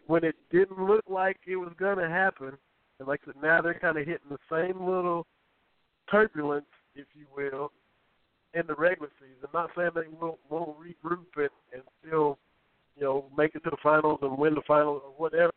When 0.07 0.25
it 0.25 0.35
didn't 0.51 0.83
look 0.83 1.05
like 1.09 1.37
it 1.47 1.57
was 1.57 1.73
going 1.79 1.99
to 1.99 2.09
happen, 2.09 2.53
and 2.99 3.09
like 3.09 3.21
I 3.25 3.33
said, 3.33 3.43
now 3.43 3.61
they're 3.61 3.75
kind 3.75 3.99
of 3.99 4.07
hitting 4.07 4.31
the 4.31 4.39
same 4.51 4.85
little 4.85 5.27
turbulence, 6.11 6.67
if 6.95 7.07
you 7.15 7.27
will, 7.35 7.73
in 8.55 8.67
the 8.67 8.75
regular 8.75 9.11
season. 9.21 9.37
I'm 9.45 9.51
not 9.53 9.71
saying 9.77 9.91
they 9.95 10.09
won't, 10.21 10.39
won't 10.49 10.77
regroup 10.79 11.27
it 11.37 11.53
and 11.73 11.83
still, 12.05 12.39
you 12.97 13.05
know, 13.05 13.27
make 13.37 13.55
it 13.55 13.63
to 13.65 13.71
the 13.71 13.77
finals 13.83 14.19
and 14.23 14.37
win 14.37 14.55
the 14.55 14.63
finals 14.67 15.03
or 15.05 15.13
whatever 15.17 15.53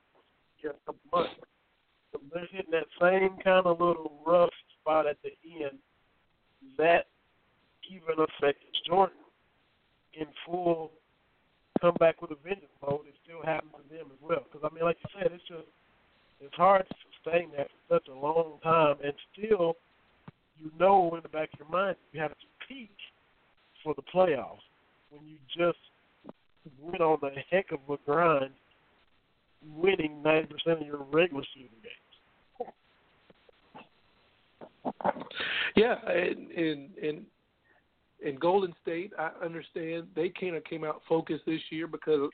couple 0.86 0.96
months. 1.12 1.34
But 2.12 2.22
they're 2.34 2.48
hitting 2.52 2.72
that 2.72 2.88
same 3.02 3.38
kind 3.44 3.66
of 3.66 3.80
little 3.80 4.14
rough 4.26 4.50
spot 4.80 5.08
at 5.08 5.18
the 5.24 5.32
end. 5.64 5.78
That 6.78 7.08
even 7.90 8.24
affects 8.24 8.64
Jordan 8.88 9.18
in 10.20 10.28
full 10.46 10.92
come 11.82 11.96
back 12.00 12.22
with 12.22 12.32
a 12.32 12.36
vengeance 12.44 12.72
mode. 12.82 13.02
It 13.08 13.16
still 13.24 13.44
happens 13.44 13.74
to 13.76 13.96
them 13.96 14.08
as 14.08 14.20
well. 14.22 14.44
Because 14.52 14.70
I 14.70 14.74
mean, 14.74 14.84
like 14.86 14.98
you 15.04 15.10
said, 15.20 15.32
it's 15.34 15.44
just 15.48 15.68
it's 16.40 16.56
hard 16.56 16.88
to 16.88 16.96
sustain 17.12 17.50
that 17.58 17.68
for 17.68 17.96
such 17.96 18.08
a 18.08 18.14
long 18.14 18.60
time, 18.64 18.96
and 19.04 19.14
still, 19.32 19.76
you 20.60 20.72
know, 20.80 21.14
in 21.16 21.24
the 21.24 21.30
back 21.30 21.50
of 21.54 21.60
your 21.60 21.70
mind, 21.70 21.96
you 22.12 22.22
have 22.22 22.32
to 22.32 22.48
peak 22.68 22.96
for 23.84 23.94
the 23.96 24.02
playoffs 24.14 24.64
when 25.10 25.22
you 25.26 25.38
just 25.58 25.80
went 26.82 27.02
on 27.02 27.20
a 27.24 27.32
heck 27.50 27.72
of 27.72 27.80
a 27.90 27.98
grind, 28.06 28.52
winning 29.76 30.22
ninety 30.24 30.48
percent 30.54 30.82
of 30.82 30.88
your 30.88 31.06
regular 31.12 31.44
season 31.54 31.78
games. 31.84 32.00
Yeah, 35.76 35.96
and 36.08 36.52
and 36.52 36.90
and 37.02 37.26
in 38.24 38.36
Golden 38.36 38.74
State, 38.82 39.14
I 39.18 39.32
understand 39.44 40.08
they 40.16 40.30
kind 40.30 40.56
of 40.56 40.64
came 40.64 40.84
out 40.84 41.02
focused 41.08 41.46
this 41.46 41.62
year 41.70 41.88
because 41.88 42.30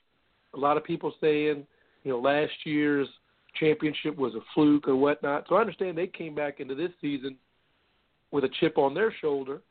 a 0.53 0.57
lot 0.57 0.77
of 0.77 0.83
people 0.83 1.13
saying, 1.19 1.65
you 2.03 2.11
know, 2.11 2.19
last 2.19 2.53
year's 2.63 3.07
championship 3.59 4.15
was 4.15 4.35
a 4.35 4.41
fluke 4.53 4.87
or 4.87 4.95
whatnot. 4.95 5.45
So 5.49 5.55
I 5.55 5.61
understand 5.61 5.97
they 5.97 6.07
came 6.07 6.35
back 6.35 6.59
into 6.59 6.75
this 6.75 6.91
season 7.01 7.35
with 8.31 8.43
a 8.43 8.49
chip 8.59 8.77
on 8.77 8.93
their 8.93 9.13
shoulder. 9.21 9.61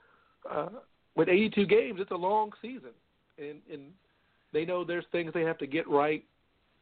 Uh, 0.51 0.69
with 1.15 1.29
82 1.29 1.67
games, 1.67 2.01
it's 2.01 2.11
a 2.11 2.17
long 2.17 2.53
season, 2.63 2.91
and 3.39 3.61
and 3.73 3.83
they 4.53 4.65
know 4.65 4.85
there's 4.85 5.05
things 5.13 5.33
they 5.35 5.43
have 5.43 5.59
to 5.59 5.67
get 5.67 5.89
right 5.89 6.25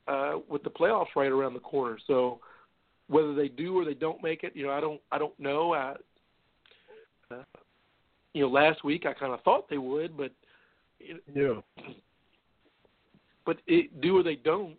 uh, 0.09 0.35
with 0.49 0.63
the 0.63 0.71
playoffs 0.71 1.15
right 1.17 1.33
around 1.33 1.55
the 1.55 1.61
corner. 1.61 1.99
So 2.07 2.41
whether 3.09 3.35
they 3.35 3.49
do 3.49 3.79
or 3.79 3.85
they 3.85 3.95
don't 3.95 4.23
make 4.23 4.45
it, 4.45 4.55
you 4.55 4.67
know, 4.67 4.73
I 4.73 4.81
don't 4.81 5.01
I 5.11 5.19
don't 5.19 5.39
know. 5.41 5.75
I, 5.75 5.95
uh, 7.31 7.43
you 8.37 8.43
know, 8.43 8.49
last 8.51 8.85
week 8.85 9.07
I 9.07 9.15
kind 9.15 9.33
of 9.33 9.41
thought 9.45 9.67
they 9.71 9.79
would, 9.79 10.15
but 10.15 10.31
Yeah. 11.35 11.63
but 13.47 13.59
it, 13.67 13.99
do 14.03 14.19
or 14.19 14.23
they 14.23 14.37
don't. 14.37 14.77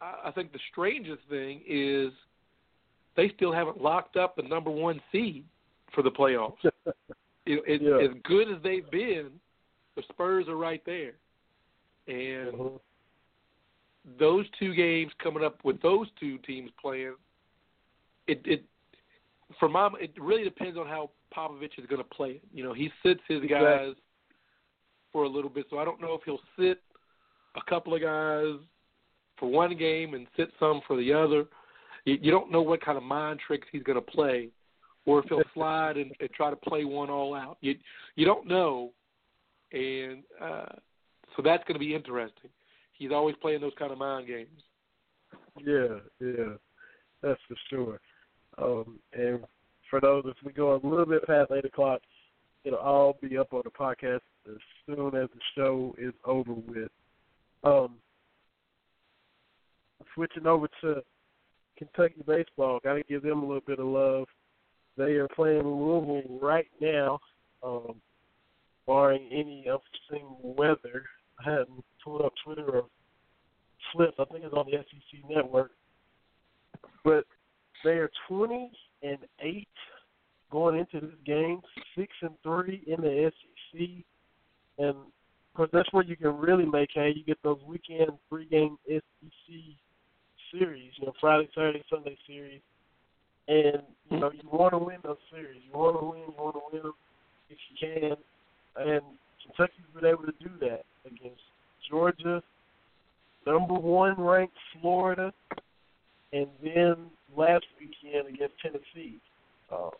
I, 0.00 0.26
I 0.26 0.30
think 0.30 0.52
the 0.52 0.60
strangest 0.70 1.22
thing 1.28 1.62
is 1.66 2.12
they 3.16 3.30
still 3.34 3.52
haven't 3.52 3.82
locked 3.82 4.16
up 4.16 4.36
the 4.36 4.42
number 4.42 4.70
one 4.70 5.00
seed 5.10 5.44
for 5.92 6.02
the 6.02 6.10
playoffs. 6.12 6.58
it, 6.64 6.84
it, 7.66 7.82
Yeah. 7.82 7.98
As 8.08 8.10
good 8.22 8.52
as 8.54 8.62
they've 8.62 8.88
been, 8.92 9.30
the 9.96 10.02
Spurs 10.10 10.46
are 10.46 10.56
right 10.56 10.82
there, 10.86 11.14
and 12.06 12.52
Mhm. 12.54 12.80
those 14.16 14.46
two 14.60 14.74
games 14.74 15.10
coming 15.18 15.42
up 15.42 15.64
with 15.64 15.82
those 15.82 16.06
two 16.20 16.38
teams 16.38 16.70
playing, 16.80 17.16
it 18.28 18.40
it 18.44 18.64
for 19.58 19.68
mom 19.68 19.96
it 19.98 20.12
really 20.20 20.44
depends 20.44 20.78
on 20.78 20.86
how 20.86 21.10
Popovich 21.34 21.78
is 21.78 21.86
going 21.86 22.02
to 22.02 22.08
play. 22.08 22.40
You 22.52 22.64
know, 22.64 22.72
he 22.72 22.90
sits 23.02 23.20
his 23.28 23.42
Exactly. 23.42 23.66
guys 23.66 23.94
for 25.12 25.24
a 25.24 25.28
little 25.28 25.50
bit, 25.50 25.66
so 25.70 25.78
I 25.78 25.84
don't 25.84 26.00
know 26.00 26.14
if 26.14 26.20
he'll 26.24 26.40
sit 26.58 26.80
a 27.56 27.70
couple 27.70 27.94
of 27.94 28.02
guys 28.02 28.60
for 29.38 29.48
one 29.48 29.76
game 29.76 30.14
and 30.14 30.26
sit 30.36 30.50
some 30.58 30.80
for 30.86 30.96
the 30.96 31.12
other. 31.12 31.46
You, 32.04 32.18
you 32.20 32.30
don't 32.30 32.50
know 32.50 32.62
what 32.62 32.84
kind 32.84 32.96
of 32.96 33.04
mind 33.04 33.40
tricks 33.46 33.66
he's 33.72 33.82
going 33.82 33.96
to 33.96 34.02
play, 34.02 34.48
or 35.04 35.20
if 35.20 35.26
he'll 35.28 35.42
slide 35.54 35.96
and, 35.96 36.12
and 36.20 36.30
try 36.30 36.50
to 36.50 36.56
play 36.56 36.84
one 36.84 37.10
all 37.10 37.34
out. 37.34 37.58
You 37.60 37.74
you 38.14 38.24
don't 38.24 38.46
know, 38.46 38.92
and 39.72 40.22
uh, 40.40 40.74
so 41.36 41.42
that's 41.42 41.64
going 41.64 41.74
to 41.74 41.80
be 41.80 41.94
interesting. 41.94 42.50
He's 42.92 43.12
always 43.12 43.36
playing 43.42 43.60
those 43.60 43.74
kind 43.78 43.92
of 43.92 43.98
mind 43.98 44.26
games. 44.26 44.62
Yeah, 45.64 45.98
yeah, 46.20 46.54
that's 47.22 47.40
for 47.48 47.56
sure. 47.68 48.00
Um, 48.58 48.98
and 49.12 49.40
for 49.90 50.00
those, 50.00 50.24
if 50.26 50.36
we 50.44 50.52
go 50.52 50.74
a 50.74 50.86
little 50.86 51.06
bit 51.06 51.26
past 51.26 51.50
eight 51.52 51.64
o'clock, 51.64 52.00
it'll 52.64 52.78
all 52.78 53.16
be 53.22 53.38
up 53.38 53.52
on 53.52 53.62
the 53.64 53.70
podcast 53.70 54.20
as 54.48 54.56
soon 54.86 55.14
as 55.14 55.28
the 55.34 55.40
show 55.54 55.94
is 55.98 56.12
over 56.24 56.52
with. 56.52 56.90
Um, 57.64 57.96
switching 60.14 60.46
over 60.46 60.68
to 60.82 61.02
Kentucky 61.76 62.22
baseball, 62.26 62.80
got 62.82 62.94
to 62.94 63.02
give 63.04 63.22
them 63.22 63.42
a 63.42 63.46
little 63.46 63.62
bit 63.66 63.78
of 63.78 63.86
love. 63.86 64.26
They 64.96 65.14
are 65.14 65.28
playing 65.28 65.62
Louisville 65.62 66.38
right 66.40 66.68
now, 66.80 67.20
um, 67.62 67.96
barring 68.86 69.28
any 69.30 69.66
unforeseen 69.68 70.26
weather. 70.42 71.04
I 71.38 71.50
hadn't 71.50 71.84
pulled 72.02 72.22
up 72.22 72.32
Twitter 72.44 72.64
or 72.64 72.86
Flips. 73.92 74.16
I 74.18 74.24
think 74.24 74.44
it's 74.44 74.54
on 74.54 74.66
the 74.66 74.78
SEC 74.78 75.20
network. 75.28 75.70
But 77.04 77.24
they 77.84 77.92
are 77.92 78.10
twenty 78.28 78.70
and 79.02 79.18
eight 79.40 79.68
going 80.50 80.78
into 80.78 81.06
this 81.06 81.16
game, 81.24 81.60
six 81.96 82.12
and 82.22 82.34
three 82.42 82.82
in 82.86 83.00
the 83.00 83.30
SEC, 83.30 83.80
and 84.78 84.90
of 84.90 85.54
course 85.54 85.70
that's 85.72 85.92
where 85.92 86.04
you 86.04 86.16
can 86.16 86.36
really 86.36 86.64
make 86.64 86.90
hay. 86.94 87.12
You 87.14 87.24
get 87.24 87.42
those 87.42 87.58
weekend 87.66 88.10
three 88.28 88.46
game 88.46 88.78
SEC 88.88 89.54
series, 90.52 90.92
you 90.98 91.06
know, 91.06 91.12
Friday, 91.20 91.48
Saturday, 91.54 91.82
Sunday 91.90 92.16
series, 92.26 92.60
and 93.48 93.82
you 94.10 94.18
know 94.18 94.30
you 94.30 94.48
want 94.50 94.72
to 94.72 94.78
win 94.78 94.98
those 95.02 95.16
series. 95.30 95.60
You 95.64 95.78
want 95.78 95.98
to 96.00 96.06
win. 96.06 96.20
You 96.20 96.34
want 96.38 96.56
to 96.56 96.60
win 96.72 96.82
them 96.82 96.92
if 97.50 97.58
you 97.70 97.88
can, 97.88 98.16
and 98.86 99.02
Kentucky's 99.42 99.84
been 99.94 100.06
able 100.06 100.24
to 100.24 100.34
do 100.40 100.50
that 100.60 100.84
against 101.06 101.42
Georgia, 101.88 102.42
number 103.46 103.74
one 103.74 104.14
ranked 104.18 104.56
Florida, 104.80 105.32
and 106.32 106.48
then 106.62 106.96
last 107.34 107.64
weekend 107.80 108.28
against 108.28 108.54
Tennessee. 108.60 109.18
Uh, 109.72 109.90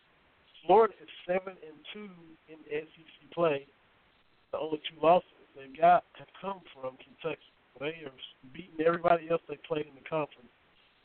Florida 0.66 0.94
is 1.02 1.08
seven 1.26 1.54
and 1.62 1.76
two 1.92 2.10
in 2.48 2.58
SEC 2.70 3.30
play. 3.32 3.66
The 4.52 4.58
only 4.58 4.80
two 4.88 5.00
losses 5.02 5.28
they've 5.56 5.80
got 5.80 6.04
have 6.18 6.28
come 6.40 6.60
from 6.74 6.96
Kentucky. 6.98 7.42
They 7.78 8.04
are 8.06 8.12
beating 8.52 8.84
everybody 8.84 9.28
else 9.30 9.42
they 9.48 9.58
played 9.68 9.86
in 9.86 9.94
the 9.94 10.08
conference. 10.08 10.50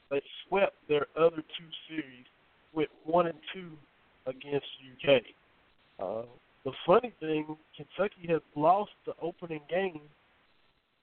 They 0.09 0.21
swept 0.47 0.75
their 0.87 1.07
other 1.17 1.37
two 1.37 1.69
series 1.87 2.25
with 2.73 2.89
one 3.05 3.27
and 3.27 3.37
two 3.53 3.71
against 4.25 4.67
UK. 4.93 5.21
Uh, 5.99 6.23
the 6.63 6.71
funny 6.85 7.13
thing, 7.19 7.57
Kentucky 7.75 8.27
has 8.29 8.41
lost 8.55 8.91
the 9.05 9.13
opening 9.21 9.61
game 9.69 10.01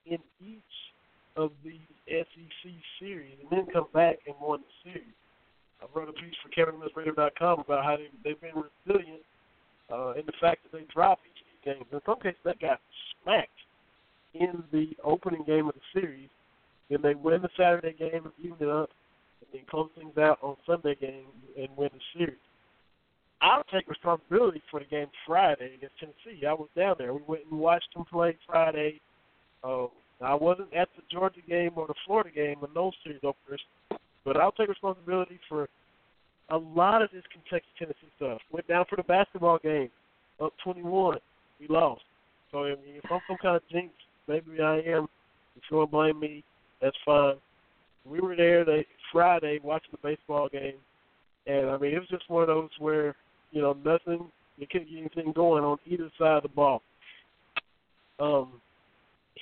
in 0.07 0.19
each 0.41 0.63
of 1.39 1.53
the 1.63 1.79
SEC 2.09 2.73
series 2.99 3.35
and 3.41 3.49
then 3.51 3.73
come 3.73 3.87
back 3.95 4.19
and 4.27 4.35
won 4.43 4.61
the 4.61 4.91
series. 4.91 5.15
I 5.81 5.87
wrote 5.97 6.09
a 6.09 6.13
piece 6.13 6.35
for 6.43 6.51
KevinMillsRadio.com 6.51 7.61
about 7.61 7.85
how 7.85 7.97
they, 7.97 8.09
they've 8.25 8.41
been 8.41 8.65
resilient 8.87 9.23
uh, 9.93 10.13
in 10.13 10.27
the 10.27 10.33
fact 10.41 10.65
that 10.65 10.77
they 10.77 10.85
dropped 10.93 11.23
each 11.25 11.41
of 11.41 11.47
these 11.47 11.75
games. 11.75 11.87
In 11.93 12.01
some 12.05 12.21
cases, 12.21 12.41
that 12.45 12.61
got 12.61 12.81
smacked 13.23 13.51
in 14.35 14.65
the 14.73 14.97
opening 15.05 15.45
game 15.45 15.69
of 15.69 15.75
the 15.75 16.01
series. 16.01 16.29
Then 16.91 16.99
they 17.03 17.15
win 17.15 17.43
the 17.43 17.49
Saturday 17.57 17.95
game 17.97 18.25
and 18.25 18.33
even 18.39 18.57
it 18.61 18.69
up, 18.69 18.91
and 19.41 19.49
then 19.53 19.63
close 19.71 19.91
things 19.97 20.19
out 20.19 20.39
on 20.43 20.57
Sunday 20.67 20.97
game 20.97 21.27
and 21.57 21.69
win 21.77 21.91
the 21.93 22.19
series. 22.19 22.39
I'll 23.41 23.63
take 23.73 23.89
responsibility 23.89 24.61
for 24.71 24.81
the 24.81 24.87
game 24.87 25.07
Friday 25.25 25.75
against 25.77 25.95
Tennessee. 26.01 26.45
I 26.45 26.55
was 26.55 26.69
down 26.77 26.97
there. 26.99 27.15
We 27.15 27.21
went 27.27 27.43
and 27.49 27.61
watched 27.61 27.95
them 27.95 28.05
play 28.11 28.37
Friday. 28.49 29.01
Uh, 29.63 29.87
I 30.21 30.35
wasn't 30.35 30.73
at 30.75 30.89
the 30.97 31.03
Georgia 31.11 31.41
game 31.49 31.73
or 31.77 31.87
the 31.87 31.95
Florida 32.07 32.31
game 32.35 32.57
in 32.63 32.75
those 32.75 32.93
series 33.05 33.21
openers, 33.23 33.61
but 34.25 34.37
I'll 34.37 34.53
take 34.53 34.69
responsibility 34.69 35.39
for 35.49 35.69
a 36.51 36.57
lot 36.57 37.03
of 37.03 37.11
this 37.13 37.23
Kentucky 37.33 37.67
Tennessee 37.79 38.13
stuff. 38.17 38.41
Went 38.51 38.67
down 38.67 38.85
for 38.89 38.97
the 38.97 39.03
basketball 39.03 39.59
game, 39.59 39.91
up 40.41 40.53
21. 40.65 41.19
We 41.61 41.67
lost. 41.69 42.03
So 42.51 42.65
I 42.65 42.71
mean, 42.71 42.97
if 42.97 43.11
I'm 43.11 43.21
some 43.29 43.37
kind 43.41 43.57
of 43.57 43.63
jinx, 43.71 43.93
maybe 44.27 44.61
I 44.61 44.79
am. 44.79 45.09
If 45.57 45.63
you 45.71 45.79
want 45.79 45.91
to 45.91 45.97
blame 45.97 46.21
me, 46.21 46.45
that's 46.81 46.97
fine. 47.05 47.35
We 48.05 48.21
were 48.21 48.37
there 48.37 48.65
they, 48.65 48.87
Friday 49.13 49.59
watching 49.63 49.91
the 49.93 50.09
baseball 50.09 50.49
game, 50.49 50.77
and 51.47 51.69
I 51.69 51.77
mean 51.79 51.95
it 51.95 51.99
was 51.99 52.09
just 52.09 52.29
one 52.31 52.43
of 52.43 52.49
those 52.49 52.71
where 52.79 53.15
you 53.53 53.61
know 53.61 53.77
nothing, 53.85 54.31
you 54.57 54.67
couldn't 54.71 54.89
get 54.89 54.99
anything 54.99 55.33
going 55.33 55.65
on 55.65 55.79
either 55.87 56.11
side 56.19 56.39
of 56.39 56.43
the 56.43 56.49
ball. 56.49 56.83
Um, 58.19 58.61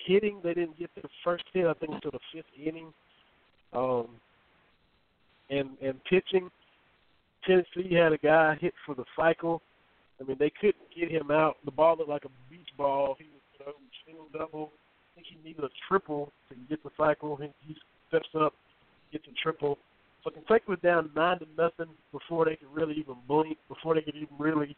hitting, 0.07 0.41
they 0.43 0.55
didn't 0.55 0.79
get 0.79 0.95
to 0.97 1.03
the 1.03 1.09
first 1.25 1.45
hit. 1.53 1.67
I 1.67 1.75
think 1.75 1.93
until 1.95 2.11
the 2.11 2.19
fifth 2.33 2.45
inning. 2.57 2.93
Um, 3.73 4.09
and 5.51 5.71
and 5.83 6.03
pitching, 6.05 6.51
Tennessee 7.47 7.95
had 7.95 8.13
a 8.13 8.19
guy 8.19 8.57
hit 8.61 8.75
for 8.85 8.95
the 8.95 9.05
cycle. 9.17 9.63
I 10.21 10.25
mean, 10.25 10.37
they 10.39 10.51
couldn't 10.51 10.77
get 10.97 11.11
him 11.11 11.31
out. 11.31 11.57
The 11.65 11.71
ball 11.71 11.97
looked 11.99 12.11
like 12.11 12.25
a 12.25 12.51
beach 12.51 12.69
ball. 12.77 13.17
He 13.19 13.25
was 13.25 13.43
you 13.59 13.67
know, 13.67 13.73
single 14.07 14.27
double. 14.33 14.73
I 14.73 15.21
think 15.21 15.27
he 15.31 15.49
needed 15.49 15.65
a 15.65 15.69
triple 15.89 16.33
to 16.49 16.55
get 16.69 16.83
the 16.83 16.91
cycle. 16.97 17.37
He, 17.37 17.49
he 17.67 17.77
steps 18.09 18.29
up, 18.39 18.55
gets 19.13 19.25
a 19.27 19.43
triple. 19.43 19.79
So 20.25 20.31
Kentucky 20.31 20.65
was 20.69 20.79
down 20.83 21.11
nine 21.15 21.39
to 21.39 21.47
nothing 21.57 21.93
before 22.13 22.47
they 22.47 22.57
could 22.57 22.73
really 22.73 22.95
even 22.95 23.15
blink, 23.29 23.59
before 23.69 23.95
they 23.95 24.01
could 24.01 24.17
even 24.17 24.29
really 24.39 24.77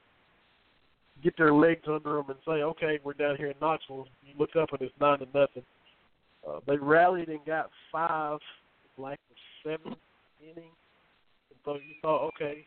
get 1.22 1.36
their 1.36 1.52
legs 1.52 1.82
under 1.88 2.16
them 2.16 2.30
and 2.30 2.38
say, 2.44 2.62
"Okay, 2.62 2.98
we're 3.02 3.14
down 3.14 3.36
here 3.36 3.48
in 3.48 3.56
Knoxville." 3.60 4.06
You 4.22 4.34
look 4.38 4.56
up 4.56 4.72
and 4.72 4.82
it's 4.82 4.94
nine 5.00 5.18
to 5.18 5.26
nothing. 5.34 5.64
Uh, 6.46 6.60
they 6.66 6.76
rallied 6.76 7.28
and 7.28 7.44
got 7.44 7.70
five, 7.90 8.38
like 8.96 9.20
the 9.28 9.70
seventh 9.70 9.98
inning, 10.40 10.70
and 11.50 11.58
so 11.64 11.74
you 11.74 11.94
thought, 12.02 12.22
"Okay, 12.28 12.66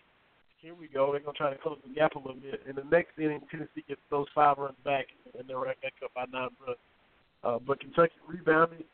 here 0.58 0.76
we 0.76 0.88
go. 0.88 1.12
They're 1.12 1.22
gonna 1.22 1.38
try 1.38 1.50
to 1.50 1.58
close 1.58 1.80
the 1.86 1.94
gap 1.94 2.16
a 2.16 2.20
little 2.20 2.36
bit." 2.36 2.62
In 2.68 2.76
the 2.76 2.84
next 2.86 3.18
inning, 3.18 3.42
Tennessee 3.50 3.84
gets 3.88 4.02
those 4.10 4.28
five 4.36 4.58
runs 4.58 4.78
back, 4.84 5.08
and 5.38 5.48
they're 5.48 5.58
right 5.58 5.80
back 5.82 5.94
up 6.04 6.14
by 6.14 6.26
nine 6.26 6.50
runs. 6.66 6.80
Uh, 7.44 7.60
but 7.60 7.80
Kentucky 7.80 8.14
rebounded 8.28 8.86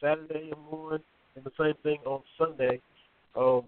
Saturday 0.00 0.50
and 0.50 0.66
won, 0.66 1.02
and 1.36 1.44
the 1.44 1.52
same 1.58 1.74
thing 1.82 2.00
on 2.04 2.22
Sunday. 2.36 2.80
Um, 3.34 3.64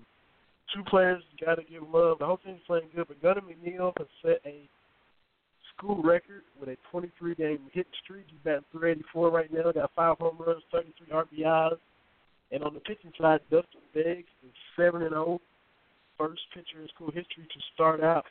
two 0.74 0.82
players 0.84 1.22
got 1.40 1.54
to 1.56 1.62
give 1.64 1.82
love. 1.88 2.18
The 2.18 2.26
whole 2.26 2.38
team's 2.38 2.60
playing 2.66 2.88
good, 2.94 3.08
but 3.08 3.22
Gunnar 3.22 3.40
McNeil 3.40 3.92
has 3.98 4.06
set 4.22 4.40
a 4.44 4.68
school 5.76 6.02
record 6.02 6.42
with 6.58 6.68
a 6.68 6.76
23 6.90 7.34
game 7.34 7.58
hit 7.72 7.86
streak. 8.02 8.26
He's 8.28 8.38
batting 8.44 8.64
384 8.72 9.30
right 9.30 9.52
now. 9.52 9.72
Got 9.72 9.90
five 9.94 10.18
home 10.18 10.36
runs, 10.38 10.62
33 10.72 11.06
RBIs. 11.12 11.78
And 12.52 12.62
on 12.62 12.74
the 12.74 12.80
pitching 12.80 13.12
side, 13.20 13.40
Dustin 13.50 13.80
Beggs 13.94 14.28
is 14.44 14.52
7 14.76 15.02
and 15.02 15.10
0. 15.10 15.40
First 16.18 16.42
pitcher 16.54 16.80
in 16.80 16.88
school 16.94 17.08
history 17.08 17.44
to 17.44 17.60
start 17.74 18.02
out 18.02 18.24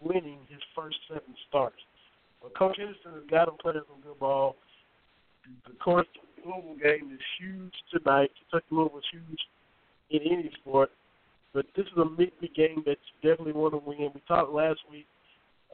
winning 0.00 0.38
his 0.48 0.60
first 0.74 0.96
seven 1.08 1.34
starts. 1.48 1.76
Well, 2.40 2.52
Coach 2.56 2.76
Henderson 2.78 3.12
has 3.14 3.30
got 3.30 3.48
him 3.48 3.54
playing 3.60 3.80
some 3.88 4.00
good 4.02 4.18
ball. 4.18 4.56
Of 5.66 5.78
course, 5.78 6.06
Louisville 6.44 6.76
game 6.82 7.12
is 7.12 7.20
huge 7.38 7.74
tonight. 7.92 8.30
Kentucky 8.38 8.66
Louisville 8.70 8.98
is 8.98 9.04
huge 9.10 9.40
in 10.10 10.32
any 10.32 10.50
sport, 10.60 10.90
but 11.52 11.66
this 11.76 11.86
is 11.86 11.98
a 11.98 12.04
midweek 12.04 12.54
game 12.54 12.82
that 12.86 12.96
you 13.02 13.30
definitely 13.30 13.52
want 13.52 13.74
to 13.74 13.82
win. 13.84 14.10
We 14.14 14.22
talked 14.26 14.52
last 14.52 14.80
week. 14.90 15.06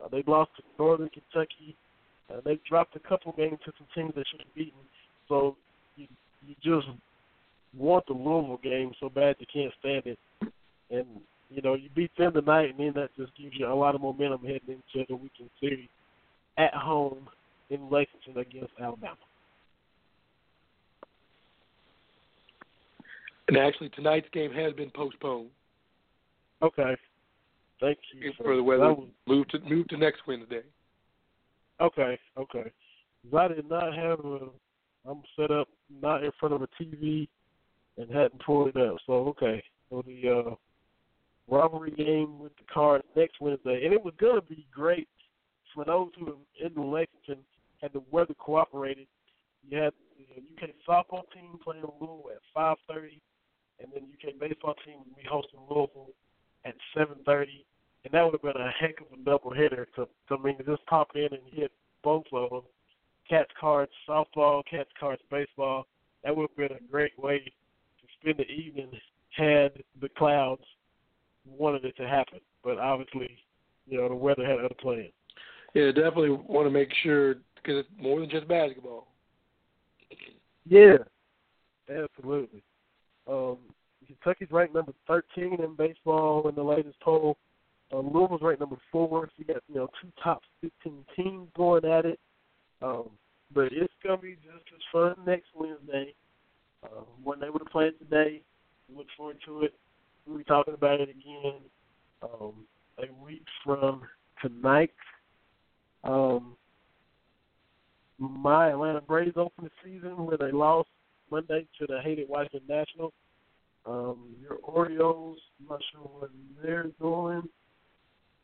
Uh, 0.02 0.08
they 0.08 0.22
lost 0.26 0.50
to 0.56 0.62
Northern 0.78 1.08
Kentucky. 1.08 1.76
Uh, 2.30 2.40
they 2.44 2.58
dropped 2.68 2.96
a 2.96 3.00
couple 3.00 3.32
games 3.32 3.58
to 3.64 3.72
some 3.78 3.86
teams 3.94 4.14
that 4.14 4.26
should 4.30 4.40
have 4.40 4.54
beaten. 4.54 4.78
So 5.28 5.56
you 5.96 6.06
you 6.46 6.54
just 6.62 6.86
want 7.76 8.06
the 8.06 8.12
Louisville 8.12 8.60
game 8.62 8.92
so 9.00 9.08
bad 9.08 9.36
you 9.38 9.46
can't 9.52 9.72
stand 9.80 10.02
it, 10.06 10.18
and 10.90 11.06
you 11.50 11.62
know 11.62 11.74
you 11.74 11.88
beat 11.94 12.10
them 12.16 12.32
tonight, 12.32 12.70
and 12.70 12.78
then 12.78 12.92
that 12.94 13.10
just 13.16 13.36
gives 13.36 13.54
you 13.56 13.66
a 13.66 13.74
lot 13.74 13.94
of 13.94 14.00
momentum 14.00 14.40
heading 14.42 14.60
into 14.94 15.06
the 15.08 15.14
weekend 15.14 15.50
series 15.60 15.88
at 16.58 16.74
home 16.74 17.28
in 17.70 17.90
Lexington 17.90 18.38
against 18.38 18.72
Alabama. 18.80 19.16
And 23.48 23.56
actually, 23.56 23.90
tonight's 23.90 24.28
game 24.32 24.52
has 24.52 24.72
been 24.72 24.90
postponed. 24.90 25.50
Okay. 26.62 26.96
Thank 27.80 27.98
you 28.14 28.32
for 28.38 28.56
the 28.56 28.62
weather. 28.62 28.94
was- 28.94 29.08
Move 29.26 29.48
to 29.48 29.58
move 29.60 29.88
to 29.88 29.96
next 29.96 30.26
Wednesday. 30.26 30.62
Okay, 31.80 32.18
okay. 32.38 32.70
I 33.36 33.48
did 33.48 33.68
not 33.68 33.94
have 33.94 34.20
a. 34.24 34.48
I'm 35.04 35.22
set 35.36 35.50
up 35.50 35.68
not 35.90 36.24
in 36.24 36.30
front 36.40 36.54
of 36.54 36.62
a 36.62 36.68
TV, 36.80 37.28
and 37.96 38.10
hadn't 38.10 38.40
pulled 38.44 38.68
it 38.68 38.76
up. 38.76 38.96
So 39.06 39.12
okay, 39.28 39.62
so 39.90 40.02
the 40.06 40.28
uh, 40.28 40.54
rivalry 41.48 41.90
game 41.92 42.38
with 42.38 42.56
the 42.56 42.64
Cards 42.72 43.04
next 43.14 43.40
Wednesday, 43.40 43.84
and 43.84 43.92
it 43.92 44.02
was 44.02 44.14
gonna 44.18 44.40
be 44.42 44.66
great 44.72 45.08
for 45.74 45.84
those 45.84 46.10
who 46.18 46.28
are 46.28 46.66
in 46.66 46.90
Lexington 46.90 47.44
had 47.82 47.92
the 47.92 48.02
weather 48.10 48.34
cooperated. 48.34 49.06
You 49.68 49.78
had 49.78 49.92
the 50.18 50.40
UK 50.40 50.70
softball 50.88 51.30
team 51.34 51.58
playing 51.62 51.82
Louisville 52.00 52.30
at 52.34 52.40
5:30, 52.54 53.20
and 53.80 53.92
then 53.92 54.08
UK 54.12 54.38
baseball 54.38 54.74
team 54.84 54.98
would 55.00 55.16
be 55.16 55.24
hosting 55.24 55.60
Louisville 55.68 56.10
at 56.66 56.74
7:30 56.96 57.64
and 58.06 58.14
that 58.14 58.24
would 58.24 58.34
have 58.34 58.54
been 58.54 58.62
a 58.62 58.70
heck 58.70 59.00
of 59.00 59.06
a 59.12 59.22
doubleheader 59.28 59.86
to, 59.96 60.06
to 60.28 60.34
I 60.34 60.42
mean, 60.42 60.56
just 60.64 60.86
pop 60.86 61.08
in 61.16 61.24
and 61.32 61.42
hit 61.52 61.72
both 62.04 62.24
of 62.32 62.50
them. 62.50 62.62
Cats 63.28 63.50
cards 63.58 63.90
softball, 64.08 64.62
cats 64.70 64.90
cards 64.98 65.20
baseball. 65.28 65.86
That 66.22 66.36
would 66.36 66.48
have 66.48 66.56
been 66.56 66.76
a 66.76 66.90
great 66.90 67.18
way 67.18 67.40
to 67.40 68.06
spend 68.20 68.38
the 68.38 68.44
evening 68.44 68.90
had 69.30 69.72
the 70.00 70.08
clouds 70.16 70.62
wanted 71.44 71.84
it 71.84 71.96
to 71.96 72.08
happen. 72.08 72.38
But 72.62 72.78
obviously, 72.78 73.36
you 73.88 73.98
know, 73.98 74.08
the 74.08 74.14
weather 74.14 74.46
had 74.46 74.60
other 74.60 74.74
plans. 74.80 75.12
Yeah, 75.74 75.86
definitely 75.86 76.30
want 76.30 76.66
to 76.66 76.70
make 76.70 76.92
sure 77.02 77.34
because 77.56 77.84
it's 77.84 77.88
more 78.00 78.20
than 78.20 78.30
just 78.30 78.46
basketball. 78.46 79.08
Yeah, 80.64 80.98
absolutely. 81.90 82.62
Um, 83.28 83.58
Kentucky's 84.06 84.50
ranked 84.50 84.74
number 84.74 84.92
13 85.06 85.58
in 85.62 85.74
baseball 85.76 86.48
in 86.48 86.54
the 86.54 86.62
latest 86.62 86.98
poll. 87.00 87.36
Uh, 87.92 87.98
Louisville's 87.98 88.42
ranked 88.42 88.60
number 88.60 88.76
four. 88.90 89.26
So 89.26 89.32
you 89.36 89.44
got 89.44 89.62
you 89.68 89.76
know 89.76 89.88
two 90.00 90.08
top 90.22 90.42
15 90.60 91.04
teams 91.14 91.48
going 91.56 91.84
at 91.84 92.04
it. 92.04 92.18
Um, 92.82 93.10
but 93.54 93.68
it's 93.72 93.92
gonna 94.02 94.18
be 94.18 94.36
just 94.36 94.64
as 94.74 94.82
fun 94.92 95.14
next 95.26 95.48
Wednesday. 95.54 96.14
Uh, 96.82 97.02
when 97.22 97.40
they 97.40 97.46
have 97.46 97.54
played 97.70 97.98
today, 97.98 98.42
look 98.94 99.06
forward 99.16 99.38
to 99.46 99.62
it. 99.62 99.74
We'll 100.26 100.38
be 100.38 100.44
talking 100.44 100.74
about 100.74 101.00
it 101.00 101.08
again 101.08 101.54
um, 102.22 102.66
a 102.98 103.24
week 103.24 103.44
from 103.64 104.02
tonight. 104.42 104.92
Um, 106.04 106.56
my 108.18 108.70
Atlanta 108.70 109.00
Braves 109.00 109.36
opened 109.36 109.68
the 109.68 109.70
season 109.84 110.24
where 110.24 110.36
they 110.36 110.50
lost 110.50 110.88
Monday 111.30 111.66
to 111.78 111.86
the 111.86 112.00
hated 112.02 112.28
Washington 112.28 112.62
Nationals. 112.68 113.12
Um, 113.86 114.34
your 114.40 114.58
Orioles, 114.64 115.38
I'm 115.60 115.68
not 115.68 115.80
sure 115.92 116.00
what 116.00 116.30
they're 116.60 116.90
doing, 117.00 117.42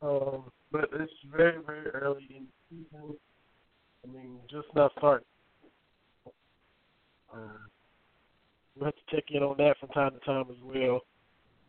um, 0.01 0.51
but 0.71 0.89
it's 0.93 1.11
very, 1.35 1.61
very 1.65 1.89
early 1.89 2.27
in 2.29 2.45
the 2.45 2.85
season. 2.91 3.15
I 4.03 4.11
mean, 4.11 4.37
just 4.49 4.67
not 4.73 4.91
starting. 4.97 5.25
Uh, 7.33 7.37
we'll 8.75 8.85
have 8.85 8.95
to 8.95 9.15
check 9.15 9.25
in 9.31 9.43
on 9.43 9.57
that 9.57 9.77
from 9.79 9.89
time 9.89 10.11
to 10.11 10.19
time 10.19 10.45
as 10.49 10.57
well. 10.63 11.01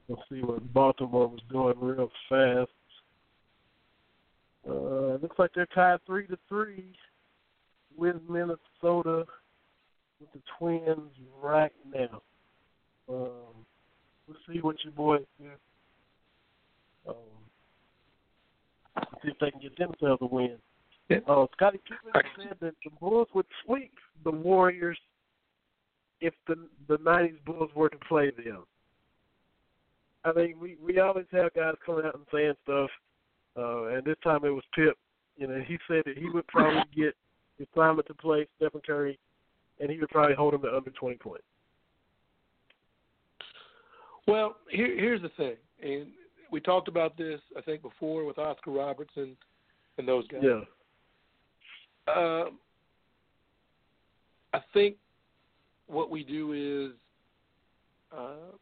We'll 0.06 0.22
see 0.30 0.40
what 0.40 0.72
Baltimore 0.72 1.28
was 1.28 1.40
doing 1.51 1.74
real 1.80 2.10
fast. 2.28 2.70
Uh, 4.68 5.18
looks 5.20 5.38
like 5.38 5.51
they're 5.55 5.66
tied 5.74 5.98
three 6.06 6.26
to 6.28 6.38
three 6.48 6.94
with 7.96 8.16
Minnesota 8.28 9.26
with 10.20 10.32
the 10.32 10.40
Twins 10.59 11.12
right 11.42 11.72
now. 11.92 12.22
Um, 13.09 13.64
we'll 14.26 14.36
see 14.48 14.60
what 14.60 14.76
your 14.82 14.93
boys 14.93 15.24
do. 15.39 15.47
Um, 17.09 17.14
see 19.22 19.31
if 19.31 19.39
they 19.39 19.51
can 19.51 19.60
get 19.60 19.76
themselves 19.76 20.22
a 20.22 20.26
win. 20.26 20.56
Yeah. 21.09 21.18
Uh, 21.28 21.47
Scottie 21.52 21.81
Pippen 21.86 22.22
said 22.36 22.56
that 22.60 22.74
the 22.82 22.90
Bulls 22.98 23.28
would 23.35 23.47
sweep 23.64 23.93
the 24.24 24.31
Warriors 24.31 24.98
if 26.20 26.32
the 26.48 26.56
the 26.89 26.97
'90s 26.98 27.44
Bulls 27.44 27.70
were 27.74 27.90
to 27.90 27.98
play 28.09 28.31
them. 28.31 28.64
I 30.24 30.32
mean, 30.32 30.55
we 30.59 30.76
we 30.82 30.98
always 31.01 31.26
have 31.32 31.52
guys 31.55 31.74
coming 31.85 32.06
out 32.06 32.14
and 32.14 32.24
saying 32.32 32.55
stuff, 32.62 32.90
uh, 33.59 33.85
and 33.89 34.05
this 34.05 34.16
time 34.24 34.44
it 34.44 34.51
was 34.51 34.64
Pip. 34.74 34.97
You 35.36 35.48
know, 35.48 35.62
he 35.66 35.78
said 35.89 36.05
that 36.06 36.16
he 36.16 36.31
would 36.31 36.47
probably 36.47 36.82
get 36.97 37.14
the 37.59 37.66
assignment 37.74 38.06
to 38.06 38.14
play 38.14 38.47
Stephen 38.56 38.81
Curry, 38.86 39.18
and 39.81 39.90
he 39.90 39.98
would 39.98 40.09
probably 40.09 40.35
hold 40.35 40.55
him 40.55 40.62
to 40.62 40.74
under 40.74 40.90
20 40.90 41.16
points. 41.16 41.44
Well, 44.26 44.56
here, 44.70 44.98
here's 44.98 45.22
the 45.22 45.28
thing, 45.30 45.56
and 45.82 46.06
we 46.51 46.60
talked 46.60 46.88
about 46.88 47.16
this 47.16 47.40
I 47.56 47.60
think 47.60 47.82
before 47.82 48.24
with 48.24 48.38
Oscar 48.38 48.70
Robertson 48.70 49.36
and 49.98 50.09
those 50.09 50.26
guys. 50.28 50.42
Yeah. 50.42 50.60
Um, 52.14 52.59
I 54.52 54.60
think 54.72 54.96
what 55.86 56.10
we 56.10 56.22
do 56.22 56.52
is, 56.92 56.96
uh, 58.16 58.56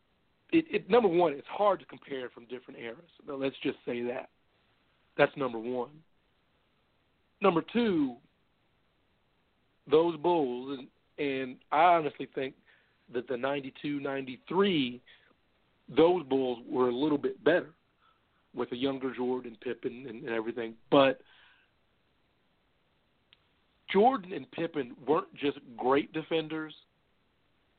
it, 0.53 0.65
it 0.71 0.91
number 0.91 1.09
one, 1.09 1.33
it's 1.33 1.47
hard 1.49 1.81
to 1.81 1.87
compare 1.87 2.31
from 2.31 2.45
different 2.47 2.81
eras. 2.81 2.99
Now, 3.27 3.35
let's 3.35 3.57
just 3.63 3.79
say 3.87 4.03
that. 4.03 4.31
That's 5.17 5.37
number 5.37 5.59
one. 5.59 5.91
Number 7.41 7.63
two, 7.73 8.17
those 9.91 10.17
Bulls, 10.17 10.79
and, 10.79 11.27
and 11.27 11.57
I 11.71 11.95
honestly 11.95 12.29
think 12.35 12.55
that 13.13 13.29
the 13.29 13.37
92 13.37 14.01
93, 14.01 15.01
those 15.89 16.25
Bulls 16.25 16.59
were 16.69 16.89
a 16.89 16.95
little 16.95 17.19
bit 17.19 17.43
better 17.45 17.71
with 18.55 18.71
a 18.73 18.77
younger 18.77 19.15
Jordan, 19.15 19.53
and 19.53 19.61
Pippen, 19.61 20.07
and, 20.09 20.25
and 20.25 20.31
everything. 20.35 20.75
But 20.91 21.21
Jordan 23.93 24.33
and 24.33 24.51
Pippen 24.51 24.95
weren't 25.07 25.35
just 25.35 25.59
great 25.77 26.13
defenders, 26.13 26.75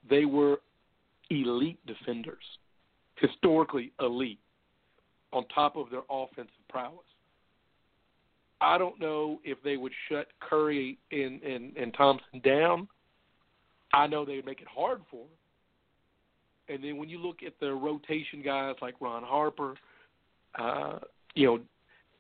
they 0.09 0.25
were 0.25 0.59
elite 1.30 1.80
defenders, 1.85 2.43
historically 3.15 3.91
elite, 3.99 4.39
on 5.31 5.45
top 5.47 5.75
of 5.75 5.89
their 5.89 6.03
offensive 6.09 6.53
prowess. 6.69 6.99
I 8.61 8.77
don't 8.77 8.99
know 8.99 9.39
if 9.43 9.57
they 9.63 9.77
would 9.77 9.91
shut 10.09 10.27
Curry 10.39 10.97
and, 11.11 11.41
and, 11.41 11.75
and 11.75 11.93
Thompson 11.93 12.39
down. 12.43 12.88
I 13.93 14.07
know 14.07 14.25
they 14.25 14.38
would 14.38 14.45
make 14.45 14.61
it 14.61 14.67
hard 14.73 15.01
for 15.11 15.17
them. 15.17 15.27
And 16.73 16.83
then 16.83 16.97
when 16.97 17.07
you 17.07 17.19
look 17.19 17.37
at 17.45 17.53
the 17.59 17.71
rotation 17.71 18.41
guys 18.43 18.75
like 18.81 18.95
Ron 18.99 19.23
Harper, 19.23 19.75
uh, 20.57 20.99
you 21.35 21.45
know, 21.45 21.59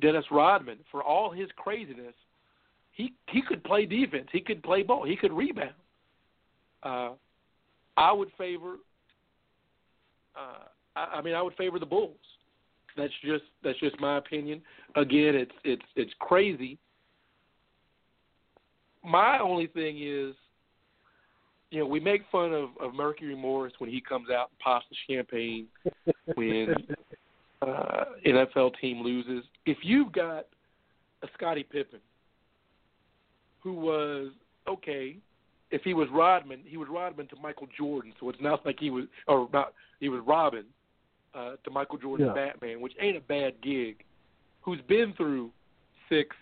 Dennis 0.01 0.25
Rodman, 0.29 0.77
for 0.91 1.03
all 1.03 1.31
his 1.31 1.49
craziness, 1.55 2.13
he 2.91 3.13
he 3.29 3.41
could 3.41 3.63
play 3.63 3.85
defense. 3.85 4.27
He 4.31 4.41
could 4.41 4.61
play 4.61 4.83
ball. 4.83 5.05
He 5.05 5.15
could 5.15 5.33
rebound. 5.33 5.73
Uh, 6.83 7.11
I 7.97 8.11
would 8.11 8.29
favor. 8.37 8.75
Uh, 10.35 10.65
I, 10.95 11.17
I 11.17 11.21
mean, 11.21 11.33
I 11.33 11.41
would 11.41 11.55
favor 11.55 11.79
the 11.79 11.85
Bulls. 11.85 12.15
That's 12.95 13.13
just 13.23 13.45
that's 13.63 13.79
just 13.79 13.99
my 13.99 14.17
opinion. 14.17 14.61
Again, 14.95 15.35
it's 15.35 15.51
it's 15.63 15.85
it's 15.95 16.13
crazy. 16.19 16.77
My 19.03 19.39
only 19.39 19.67
thing 19.67 19.97
is, 19.99 20.35
you 21.73 21.79
know, 21.79 21.87
we 21.87 21.99
make 21.99 22.21
fun 22.31 22.53
of, 22.53 22.69
of 22.79 22.93
Mercury 22.93 23.35
Morris 23.35 23.73
when 23.79 23.89
he 23.89 23.99
comes 23.99 24.29
out 24.29 24.51
and 24.51 24.59
pops 24.59 24.85
the 24.91 24.95
champagne 25.09 25.65
when 26.35 26.67
uh, 27.63 28.05
NFL 28.23 28.73
team 28.79 29.01
loses. 29.01 29.43
If 29.65 29.79
you've 29.81 30.11
got 30.11 30.45
a 31.23 31.27
Scottie 31.33 31.63
Pippen 31.63 31.99
who 33.61 33.73
was 33.73 34.29
okay, 34.67 35.17
if 35.71 35.81
he 35.81 35.95
was 35.95 36.07
Rodman, 36.13 36.59
he 36.63 36.77
was 36.77 36.89
Rodman 36.91 37.27
to 37.29 37.35
Michael 37.37 37.67
Jordan, 37.75 38.13
so 38.19 38.29
it's 38.29 38.39
not 38.39 38.63
like 38.67 38.77
he 38.79 38.91
was 38.91 39.05
or 39.27 39.49
not 39.51 39.73
he 39.99 40.09
was 40.09 40.21
Robin 40.27 40.65
uh, 41.33 41.53
to 41.63 41.71
Michael 41.71 41.97
Jordan's 41.97 42.31
Yeah. 42.35 42.51
Batman, 42.51 42.81
which 42.81 42.93
ain't 43.01 43.17
a 43.17 43.21
bad 43.21 43.55
gig. 43.63 44.03
Who's 44.61 44.79
been 44.87 45.11
through 45.17 45.49
six 46.07 46.35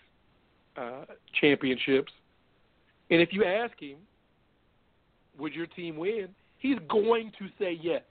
uh, 0.76 1.06
championships, 1.40 2.12
and 3.10 3.22
if 3.22 3.32
you 3.32 3.44
ask 3.44 3.80
him, 3.80 3.96
would 5.38 5.54
your 5.54 5.66
team 5.66 5.96
win? 5.96 6.28
He's 6.58 6.78
going 6.88 7.32
to 7.38 7.48
say 7.58 7.78
yes. 7.80 8.02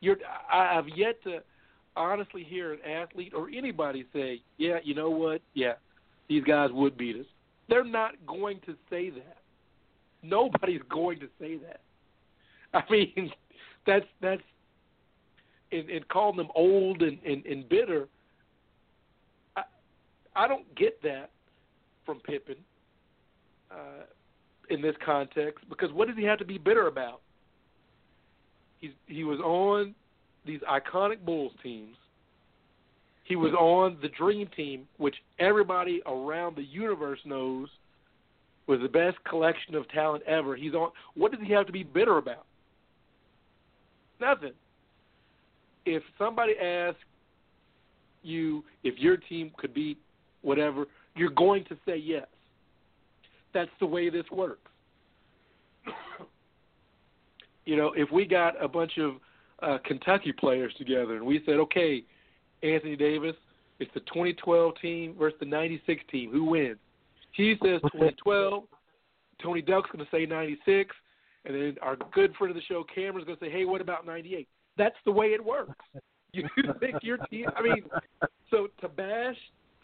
You're, 0.00 0.16
I 0.52 0.74
have 0.74 0.86
yet 0.94 1.22
to 1.24 1.38
honestly 1.96 2.44
hear 2.44 2.74
an 2.74 2.80
athlete 2.82 3.32
or 3.34 3.48
anybody 3.48 4.04
say, 4.12 4.40
"Yeah, 4.58 4.78
you 4.84 4.94
know 4.94 5.10
what? 5.10 5.40
Yeah, 5.54 5.74
these 6.28 6.44
guys 6.44 6.70
would 6.72 6.96
beat 6.96 7.16
us." 7.16 7.26
They're 7.68 7.84
not 7.84 8.14
going 8.26 8.60
to 8.66 8.76
say 8.90 9.10
that. 9.10 9.38
Nobody's 10.22 10.82
going 10.88 11.18
to 11.20 11.28
say 11.40 11.56
that. 11.56 11.80
I 12.74 12.82
mean, 12.90 13.32
that's 13.86 14.06
that's 14.20 14.42
and, 15.72 15.88
and 15.88 16.06
calling 16.08 16.36
them 16.36 16.48
old 16.54 17.02
and, 17.02 17.18
and, 17.26 17.44
and 17.46 17.68
bitter. 17.68 18.06
I 19.56 19.62
I 20.36 20.46
don't 20.46 20.72
get 20.76 21.02
that 21.02 21.30
from 22.04 22.20
Pippen 22.20 22.56
uh, 23.70 24.04
in 24.70 24.82
this 24.82 24.94
context 25.04 25.64
because 25.68 25.92
what 25.92 26.08
does 26.08 26.16
he 26.16 26.24
have 26.24 26.38
to 26.38 26.44
be 26.44 26.58
bitter 26.58 26.86
about? 26.86 27.20
He's 28.80 28.90
he 29.06 29.24
was 29.24 29.38
on 29.40 29.94
these 30.44 30.60
iconic 30.70 31.24
Bulls 31.24 31.52
teams. 31.62 31.96
He 33.24 33.34
was 33.34 33.52
on 33.54 33.98
the 34.02 34.08
Dream 34.08 34.48
Team, 34.56 34.86
which 34.98 35.16
everybody 35.40 36.00
around 36.06 36.56
the 36.56 36.62
universe 36.62 37.18
knows 37.24 37.68
was 38.68 38.80
the 38.80 38.88
best 38.88 39.16
collection 39.28 39.74
of 39.74 39.88
talent 39.88 40.22
ever. 40.24 40.54
He's 40.54 40.74
on. 40.74 40.90
What 41.14 41.32
does 41.32 41.40
he 41.44 41.52
have 41.52 41.66
to 41.66 41.72
be 41.72 41.82
bitter 41.82 42.18
about? 42.18 42.46
Nothing. 44.20 44.52
If 45.84 46.02
somebody 46.18 46.54
asks 46.58 47.00
you 48.22 48.64
if 48.82 48.98
your 48.98 49.16
team 49.16 49.52
could 49.56 49.74
beat 49.74 49.98
whatever, 50.42 50.86
you're 51.14 51.30
going 51.30 51.64
to 51.64 51.76
say 51.86 51.96
yes. 51.96 52.26
That's 53.56 53.70
the 53.80 53.86
way 53.86 54.10
this 54.10 54.26
works. 54.30 54.70
you 57.64 57.74
know, 57.74 57.94
if 57.96 58.12
we 58.12 58.26
got 58.26 58.62
a 58.62 58.68
bunch 58.68 58.98
of 58.98 59.14
uh, 59.62 59.78
Kentucky 59.82 60.30
players 60.30 60.74
together 60.76 61.16
and 61.16 61.24
we 61.24 61.40
said, 61.46 61.54
okay, 61.54 62.04
Anthony 62.62 62.96
Davis, 62.96 63.34
it's 63.78 63.90
the 63.94 64.00
2012 64.00 64.74
team 64.82 65.14
versus 65.18 65.38
the 65.40 65.46
96 65.46 66.04
team. 66.12 66.30
Who 66.32 66.44
wins? 66.44 66.76
He 67.32 67.54
says 67.64 67.80
2012. 67.92 68.64
Tony 69.42 69.62
Delk's 69.62 69.88
going 69.90 70.04
to 70.04 70.10
say 70.10 70.26
96. 70.26 70.94
And 71.46 71.54
then 71.54 71.76
our 71.80 71.96
good 72.12 72.34
friend 72.34 72.50
of 72.50 72.56
the 72.56 72.62
show, 72.68 72.84
Cameron's 72.94 73.24
going 73.24 73.38
to 73.38 73.44
say, 73.46 73.50
hey, 73.50 73.64
what 73.64 73.80
about 73.80 74.04
98? 74.04 74.46
That's 74.76 74.96
the 75.06 75.12
way 75.12 75.28
it 75.28 75.42
works. 75.42 75.82
You 76.32 76.46
think 76.80 76.96
your 77.00 77.16
team, 77.30 77.46
I 77.56 77.62
mean, 77.62 77.84
so 78.50 78.68
to 78.82 78.88
bash 78.90 79.38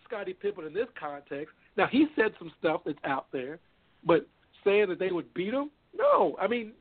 Scottie 0.04 0.34
Pippen 0.34 0.64
in 0.64 0.74
this 0.74 0.88
context, 0.98 1.54
now 1.76 1.86
he 1.90 2.06
said 2.16 2.32
some 2.38 2.52
stuff 2.58 2.82
that's 2.84 2.98
out 3.04 3.26
there, 3.32 3.58
but 4.04 4.26
saying 4.64 4.88
that 4.88 4.98
they 4.98 5.10
would 5.10 5.32
beat 5.34 5.52
him, 5.54 5.70
no. 5.96 6.36
I 6.40 6.46
mean, 6.46 6.72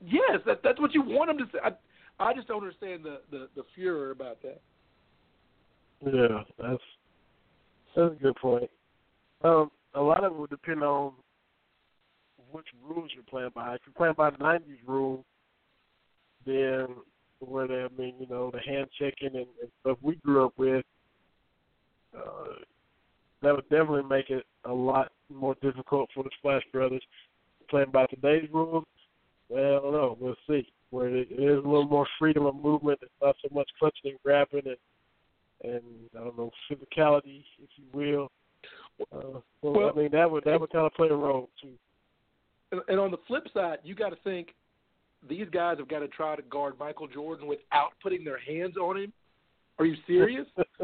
yes, 0.00 0.40
that, 0.46 0.60
that's 0.62 0.80
what 0.80 0.94
you 0.94 1.02
want 1.02 1.30
them 1.30 1.38
to 1.38 1.44
say. 1.52 1.58
I, 1.64 1.70
I 2.22 2.34
just 2.34 2.48
don't 2.48 2.62
understand 2.62 3.04
the, 3.04 3.20
the, 3.30 3.48
the 3.56 3.62
furor 3.74 4.10
about 4.10 4.38
that. 4.42 4.60
Yeah, 6.04 6.42
that's 6.58 6.82
that's 7.96 8.12
a 8.12 8.22
good 8.22 8.36
point. 8.36 8.70
Um, 9.42 9.70
a 9.94 10.00
lot 10.00 10.24
of 10.24 10.32
it 10.32 10.38
will 10.38 10.46
depend 10.46 10.82
on 10.82 11.12
which 12.50 12.66
rules 12.86 13.10
you're 13.14 13.24
playing 13.24 13.50
by. 13.54 13.74
If 13.74 13.80
you're 13.86 13.94
playing 13.96 14.14
by 14.16 14.30
the 14.30 14.36
'90s 14.36 14.86
rule, 14.86 15.24
then 16.44 16.88
where 17.40 17.66
they, 17.66 17.84
I 17.84 17.88
mean, 17.98 18.14
you 18.18 18.26
know, 18.28 18.50
the 18.50 18.60
hand 18.60 18.88
checking 18.98 19.36
and, 19.36 19.46
and 19.60 19.70
stuff 19.80 19.98
we 20.02 20.16
grew 20.16 20.44
up 20.44 20.52
with, 20.56 20.84
uh, 22.16 22.54
that 23.42 23.54
would 23.54 23.68
definitely 23.68 24.02
make 24.02 24.30
it 24.30 24.44
a 24.64 24.72
lot 24.72 25.12
more 25.32 25.54
difficult 25.62 26.08
for 26.14 26.24
the 26.24 26.30
Splash 26.38 26.62
Brothers. 26.72 27.02
Playing 27.70 27.90
by 27.90 28.06
today's 28.06 28.48
rules, 28.52 28.84
well, 29.48 29.64
I 29.64 29.80
don't 29.80 29.92
know. 29.92 30.16
We'll 30.20 30.36
see. 30.48 30.66
Where 30.90 31.08
it 31.08 31.28
is 31.32 31.64
a 31.64 31.68
little 31.68 31.88
more 31.88 32.06
freedom 32.18 32.46
of 32.46 32.56
movement, 32.56 33.00
it's 33.02 33.10
not 33.20 33.36
so 33.42 33.52
much 33.52 33.68
clutching 33.78 34.12
and 34.12 34.18
grabbing 34.22 34.62
and 34.66 34.76
and 35.64 35.82
I 36.14 36.24
don't 36.24 36.36
know 36.36 36.50
physicality, 36.70 37.42
if 37.62 37.70
you 37.76 37.84
will. 37.92 38.30
Uh, 39.12 39.40
well, 39.62 39.72
well, 39.72 39.92
I 39.94 39.98
mean 39.98 40.10
that 40.12 40.30
would 40.30 40.44
that 40.44 40.60
would 40.60 40.70
kind 40.70 40.86
of 40.86 40.92
play 40.94 41.08
a 41.08 41.14
role 41.14 41.48
too. 41.60 41.72
And, 42.70 42.80
and 42.88 43.00
on 43.00 43.10
the 43.10 43.18
flip 43.26 43.44
side, 43.52 43.78
you 43.82 43.94
got 43.94 44.10
to 44.10 44.16
think 44.24 44.48
these 45.28 45.46
guys 45.50 45.78
have 45.78 45.88
got 45.88 46.00
to 46.00 46.08
try 46.08 46.36
to 46.36 46.42
guard 46.42 46.74
Michael 46.78 47.08
Jordan 47.08 47.46
without 47.46 47.92
putting 48.02 48.24
their 48.24 48.38
hands 48.38 48.76
on 48.76 48.98
him. 48.98 49.12
Are 49.78 49.86
you 49.86 49.96
serious? 50.06 50.46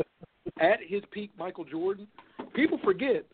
at 0.58 0.78
his 0.86 1.02
peak, 1.10 1.30
Michael 1.38 1.64
Jordan, 1.64 2.06
people 2.54 2.78
forget 2.82 3.24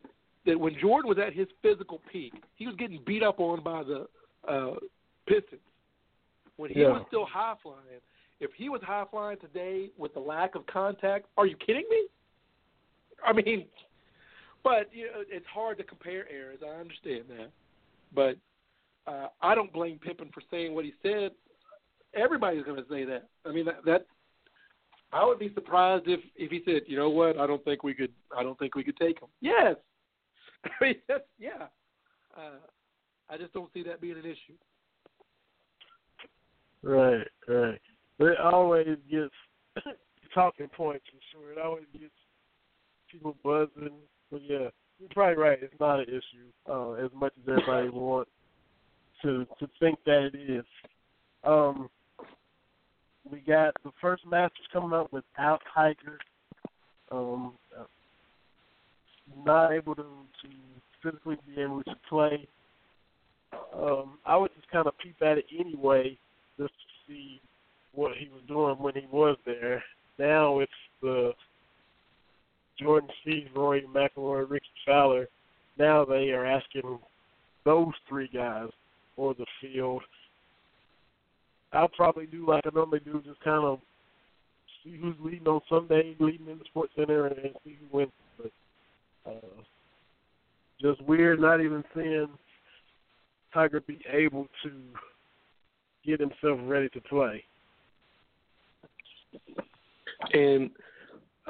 that 0.46 0.58
when 0.58 0.76
Jordan 0.80 1.08
was 1.08 1.18
at 1.18 1.32
his 1.32 1.48
physical 1.62 2.00
peak, 2.10 2.34
he 2.54 2.66
was 2.66 2.76
getting 2.76 3.00
beat 3.06 3.22
up 3.22 3.40
on 3.40 3.62
by 3.62 3.82
the 3.82 4.06
uh, 4.48 4.74
Pistons. 5.26 5.60
When 6.56 6.70
he 6.70 6.80
yeah. 6.80 6.88
was 6.88 7.04
still 7.08 7.26
high 7.26 7.54
flying, 7.62 8.00
if 8.40 8.50
he 8.56 8.68
was 8.68 8.80
high 8.82 9.04
flying 9.10 9.38
today 9.38 9.90
with 9.98 10.14
the 10.14 10.20
lack 10.20 10.54
of 10.54 10.66
contact, 10.66 11.26
are 11.36 11.46
you 11.46 11.56
kidding 11.56 11.84
me? 11.90 12.06
I 13.24 13.32
mean, 13.32 13.66
but 14.64 14.88
you 14.92 15.06
know, 15.06 15.22
it's 15.28 15.46
hard 15.46 15.78
to 15.78 15.84
compare 15.84 16.30
eras. 16.32 16.60
I 16.64 16.80
understand 16.80 17.24
that, 17.28 17.50
but 18.14 18.36
uh, 19.10 19.28
I 19.42 19.54
don't 19.54 19.72
blame 19.72 19.98
Pippen 19.98 20.30
for 20.32 20.42
saying 20.50 20.74
what 20.74 20.84
he 20.84 20.92
said. 21.02 21.32
Everybody's 22.14 22.64
going 22.64 22.82
to 22.82 22.88
say 22.88 23.04
that. 23.04 23.28
I 23.44 23.52
mean, 23.52 23.66
that, 23.66 23.84
that 23.84 24.06
I 25.16 25.24
would 25.24 25.38
be 25.38 25.52
surprised 25.54 26.04
if 26.06 26.20
if 26.36 26.50
he 26.50 26.60
said, 26.66 26.82
you 26.86 26.96
know 26.98 27.08
what, 27.08 27.38
I 27.38 27.46
don't 27.46 27.64
think 27.64 27.82
we 27.82 27.94
could, 27.94 28.12
I 28.36 28.42
don't 28.42 28.58
think 28.58 28.74
we 28.74 28.84
could 28.84 28.98
take 28.98 29.18
him. 29.20 29.28
Yes, 29.40 29.76
I 30.64 30.84
mean, 30.84 30.96
that's, 31.08 31.24
yeah. 31.38 31.68
Uh, 32.36 32.58
I 33.30 33.38
just 33.38 33.54
don't 33.54 33.72
see 33.72 33.82
that 33.84 34.02
being 34.02 34.18
an 34.18 34.26
issue. 34.26 34.56
Right, 36.82 37.26
right. 37.48 37.80
But 38.18 38.26
it 38.26 38.40
always 38.40 38.98
gets 39.10 39.32
talking 40.34 40.68
points 40.68 41.06
for 41.10 41.40
sure. 41.40 41.52
It 41.52 41.58
always 41.58 41.86
gets 41.92 42.12
people 43.10 43.36
buzzing. 43.42 43.96
But 44.30 44.42
yeah, 44.46 44.68
you're 44.98 45.08
probably 45.12 45.42
right. 45.42 45.58
It's 45.62 45.74
not 45.80 46.00
an 46.00 46.06
issue 46.08 46.50
uh, 46.70 46.92
as 46.92 47.10
much 47.14 47.32
as 47.42 47.48
everybody 47.48 47.88
wants 47.92 48.30
to 49.22 49.46
to 49.58 49.68
think 49.80 49.98
that 50.04 50.30
it 50.34 50.50
is. 50.50 50.64
Um, 51.42 51.88
we 53.30 53.40
got 53.40 53.74
the 53.84 53.92
first 54.00 54.24
Masters 54.26 54.66
coming 54.72 54.92
up 54.92 55.12
without 55.12 55.60
Tiger. 55.74 56.18
Um, 57.10 57.52
not 59.44 59.72
able 59.72 59.94
to 59.94 60.02
to 60.02 60.48
physically 61.02 61.36
be 61.46 61.62
able 61.62 61.82
to 61.84 61.94
play. 62.08 62.46
Um, 63.74 64.18
I 64.24 64.36
would 64.36 64.50
just 64.54 64.70
kind 64.70 64.86
of 64.86 64.98
peep 64.98 65.16
at 65.22 65.38
it 65.38 65.46
anyway, 65.58 66.18
just 66.58 66.72
to 66.72 67.12
see 67.12 67.40
what 67.92 68.12
he 68.16 68.28
was 68.28 68.42
doing 68.48 68.76
when 68.78 68.94
he 68.94 69.06
was 69.10 69.36
there. 69.46 69.82
Now 70.18 70.60
it's 70.60 70.72
the 71.00 71.32
Jordan 72.80 73.10
Spieth, 73.24 73.54
Rory 73.54 73.86
McIlroy, 73.92 74.48
Rickie 74.50 74.66
Fowler. 74.86 75.28
Now 75.78 76.04
they 76.04 76.30
are 76.30 76.44
asking 76.46 76.98
those 77.64 77.92
three 78.08 78.28
guys 78.32 78.68
for 79.14 79.34
the 79.34 79.46
field. 79.60 80.02
I'll 81.72 81.88
probably 81.88 82.26
do 82.26 82.46
like 82.46 82.64
I 82.66 82.70
normally 82.74 83.00
do, 83.00 83.22
just 83.24 83.40
kind 83.40 83.64
of 83.64 83.80
see 84.82 84.96
who's 85.00 85.16
leading 85.20 85.46
on 85.48 85.60
Sunday, 85.68 86.16
leading 86.18 86.48
in 86.48 86.58
the 86.58 86.64
Sports 86.66 86.92
Center, 86.96 87.26
and 87.26 87.36
see 87.64 87.76
who 87.80 87.96
wins. 87.96 88.12
But 88.38 88.52
uh, 89.30 89.62
just 90.80 91.02
weird, 91.02 91.40
not 91.40 91.60
even 91.60 91.84
seeing 91.94 92.28
Tiger 93.52 93.80
be 93.80 93.98
able 94.10 94.46
to 94.62 94.70
get 96.04 96.20
himself 96.20 96.58
ready 96.62 96.88
to 96.90 97.00
play. 97.02 97.42
And 100.32 100.70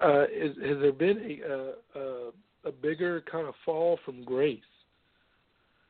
uh, 0.03 0.25
is, 0.25 0.57
has 0.65 0.79
there 0.81 0.93
been 0.93 1.41
a, 1.45 1.99
a 1.99 2.31
a 2.65 2.73
bigger 2.73 3.23
kind 3.31 3.47
of 3.47 3.55
fall 3.65 3.99
from 4.05 4.25
grace? 4.25 4.59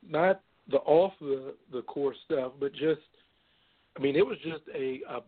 Not 0.07 0.41
the 0.69 0.77
off 0.77 1.13
the 1.19 1.55
the 1.71 1.81
course 1.83 2.17
stuff, 2.25 2.53
but 2.59 2.71
just 2.73 3.01
I 3.97 4.01
mean, 4.01 4.15
it 4.15 4.25
was 4.25 4.37
just 4.43 4.63
a, 4.75 5.01
a 5.09 5.21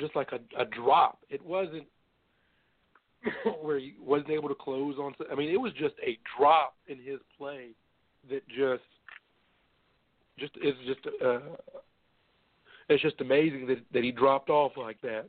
just 0.00 0.14
like 0.16 0.30
a, 0.32 0.60
a 0.60 0.64
drop. 0.66 1.18
It 1.30 1.44
wasn't 1.44 1.84
where 3.62 3.78
he 3.78 3.94
wasn't 4.00 4.30
able 4.30 4.48
to 4.48 4.54
close 4.54 4.96
on. 4.98 5.14
I 5.30 5.34
mean, 5.34 5.50
it 5.50 5.60
was 5.60 5.72
just 5.72 5.94
a 6.04 6.18
drop 6.36 6.74
in 6.88 6.98
his 6.98 7.20
play 7.38 7.70
that 8.28 8.46
just 8.48 8.82
just 10.38 10.52
is 10.62 10.74
just 10.86 11.00
uh, 11.24 11.38
it's 12.88 13.02
just 13.02 13.20
amazing 13.20 13.66
that 13.68 13.78
that 13.92 14.02
he 14.04 14.10
dropped 14.10 14.50
off 14.50 14.72
like 14.76 15.00
that 15.02 15.28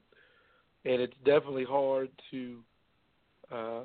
and 0.85 1.01
it's 1.01 1.15
definitely 1.25 1.65
hard 1.65 2.09
to 2.31 2.57
uh, 3.51 3.81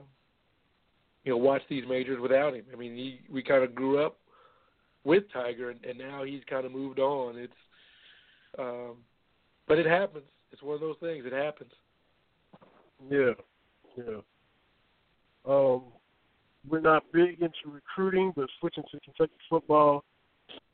you 1.25 1.33
know 1.33 1.37
watch 1.37 1.63
these 1.69 1.85
majors 1.89 2.21
without 2.21 2.55
him. 2.55 2.65
I 2.73 2.77
mean, 2.77 2.95
he 2.95 3.21
we 3.31 3.43
kind 3.43 3.65
of 3.65 3.75
grew 3.75 4.05
up 4.05 4.19
with 5.05 5.25
Tiger, 5.33 5.71
and, 5.71 5.85
and 5.85 5.99
now 5.99 6.25
he's 6.25 6.43
kind 6.49 6.67
of 6.67 6.73
moved 6.73 6.99
on. 6.99 7.37
It's 7.37 7.53
um, 8.59 8.97
but 9.69 9.79
it 9.79 9.87
happens. 9.87 10.25
It's 10.53 10.63
one 10.63 10.75
of 10.75 10.81
those 10.81 10.97
things. 11.01 11.25
It 11.27 11.33
happens. 11.33 11.71
Yeah, 13.09 13.33
yeah. 13.97 14.21
Um, 15.47 15.85
we're 16.69 16.81
not 16.81 17.05
big 17.13 17.41
into 17.41 17.73
recruiting, 17.73 18.33
but 18.37 18.49
switching 18.59 18.85
to 18.91 19.01
Kentucky 19.01 19.39
football, 19.49 20.05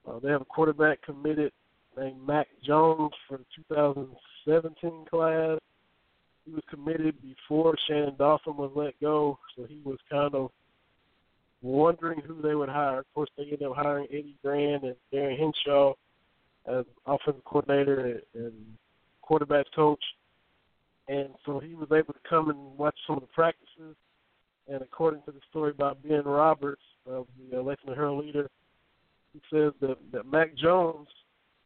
Uh, 0.09 0.19
they 0.21 0.31
have 0.31 0.41
a 0.41 0.47
quarterback 0.47 1.03
committed 1.03 1.53
named 1.97 2.27
Mac 2.27 2.47
Jones 2.65 3.13
for 3.29 3.39
the 3.39 3.45
2017 3.69 5.05
class. 5.11 5.59
He 6.45 6.53
was 6.53 6.63
committed 6.71 7.21
before 7.21 7.75
Shannon 7.87 8.15
Dawson 8.17 8.57
was 8.57 8.71
let 8.75 8.99
go, 9.01 9.39
so 9.55 9.65
he 9.65 9.81
was 9.85 9.99
kind 10.09 10.35
of 10.35 10.51
wondering 11.61 12.21
who 12.21 12.41
they 12.41 12.55
would 12.55 12.69
hire. 12.69 13.01
Of 13.01 13.15
course, 13.15 13.31
they 13.37 13.45
ended 13.45 13.65
up 13.65 13.75
hiring 13.75 14.07
Eddie 14.11 14.37
Gran 14.43 14.85
and 14.85 14.97
Darin 15.11 15.37
Hinshaw 15.37 15.95
as 16.67 16.85
offensive 17.07 17.45
coordinator 17.45 18.21
and, 18.35 18.53
quarterbacks 19.29 19.65
coach. 19.75 20.03
And 21.09 21.31
so 21.45 21.59
he 21.59 21.75
was 21.75 21.89
able 21.93 22.15
to 22.15 22.29
come 22.29 22.49
and 22.49 22.79
watch 22.79 22.97
some 23.07 23.17
of 23.17 23.23
the 23.23 23.29
practices. 23.29 23.97
And 24.69 24.83
according 24.83 25.23
to 25.23 25.33
the 25.33 25.41
story 25.51 25.73
by 25.73 25.95
Ben 25.95 26.25
Roberts 26.25 26.83
of 27.07 27.27
the 27.51 27.59
uh, 27.59 27.63
Lexington 27.63 27.97
Herald 27.97 28.25
Leader, 28.25 28.49
he 29.33 29.41
says 29.53 29.73
that, 29.81 29.97
that 30.13 30.31
Mac 30.31 30.55
Jones 30.57 31.09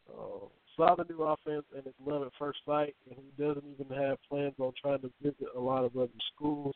uh, 0.09 0.47
saw 0.77 0.95
the 0.95 1.05
new 1.05 1.23
offense 1.23 1.65
and 1.75 1.87
it's 1.87 1.97
love 2.05 2.23
at 2.23 2.33
first 2.39 2.59
sight, 2.67 2.95
and 3.09 3.19
he 3.19 3.43
doesn't 3.43 3.65
even 3.79 3.97
have 3.97 4.19
plans 4.29 4.55
on 4.59 4.73
trying 4.81 5.01
to 5.01 5.11
visit 5.23 5.49
a 5.57 5.61
lot 5.61 5.85
of 5.85 5.97
other 5.97 6.09
schools. 6.35 6.75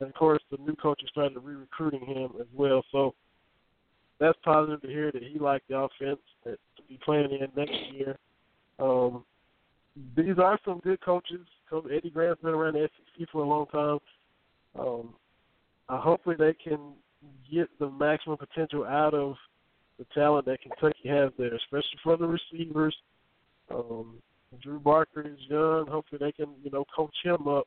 And 0.00 0.08
of 0.08 0.14
course, 0.14 0.42
the 0.50 0.58
new 0.58 0.76
coach 0.76 1.02
is 1.02 1.10
trying 1.14 1.34
to 1.34 1.40
re-recruiting 1.40 2.04
him 2.04 2.32
as 2.40 2.46
well. 2.54 2.82
So 2.92 3.14
that's 4.20 4.38
positive 4.44 4.82
to 4.82 4.88
hear 4.88 5.10
that 5.12 5.22
he 5.22 5.38
liked 5.38 5.68
the 5.68 5.78
offense 5.78 6.20
that 6.44 6.58
be 6.92 6.98
playing 7.04 7.30
in 7.32 7.48
next 7.56 7.78
year. 7.92 8.16
Um, 8.78 9.24
these 10.16 10.38
are 10.38 10.58
some 10.64 10.80
good 10.80 11.00
coaches. 11.00 11.46
Coach 11.68 11.84
Eddie 11.94 12.10
Gran's 12.10 12.38
been 12.42 12.54
around 12.54 12.74
the 12.74 12.88
SEC 13.18 13.28
for 13.30 13.42
a 13.42 13.48
long 13.48 13.66
time. 13.66 13.98
Um, 14.78 15.14
uh, 15.88 16.00
hopefully, 16.00 16.36
they 16.38 16.54
can 16.54 16.78
get 17.50 17.68
the 17.78 17.90
maximum 17.90 18.36
potential 18.38 18.84
out 18.84 19.14
of 19.14 19.34
the 19.98 20.06
talent 20.14 20.46
that 20.46 20.60
Kentucky 20.62 21.08
has 21.08 21.30
there, 21.38 21.54
especially 21.54 21.98
for 22.02 22.16
the 22.16 22.26
receivers. 22.26 22.96
Um, 23.70 24.16
Drew 24.62 24.78
Barker 24.78 25.22
is 25.22 25.38
young. 25.48 25.86
Hopefully, 25.88 26.18
they 26.20 26.32
can 26.32 26.52
you 26.62 26.70
know 26.70 26.84
coach 26.94 27.14
him 27.22 27.48
up. 27.48 27.66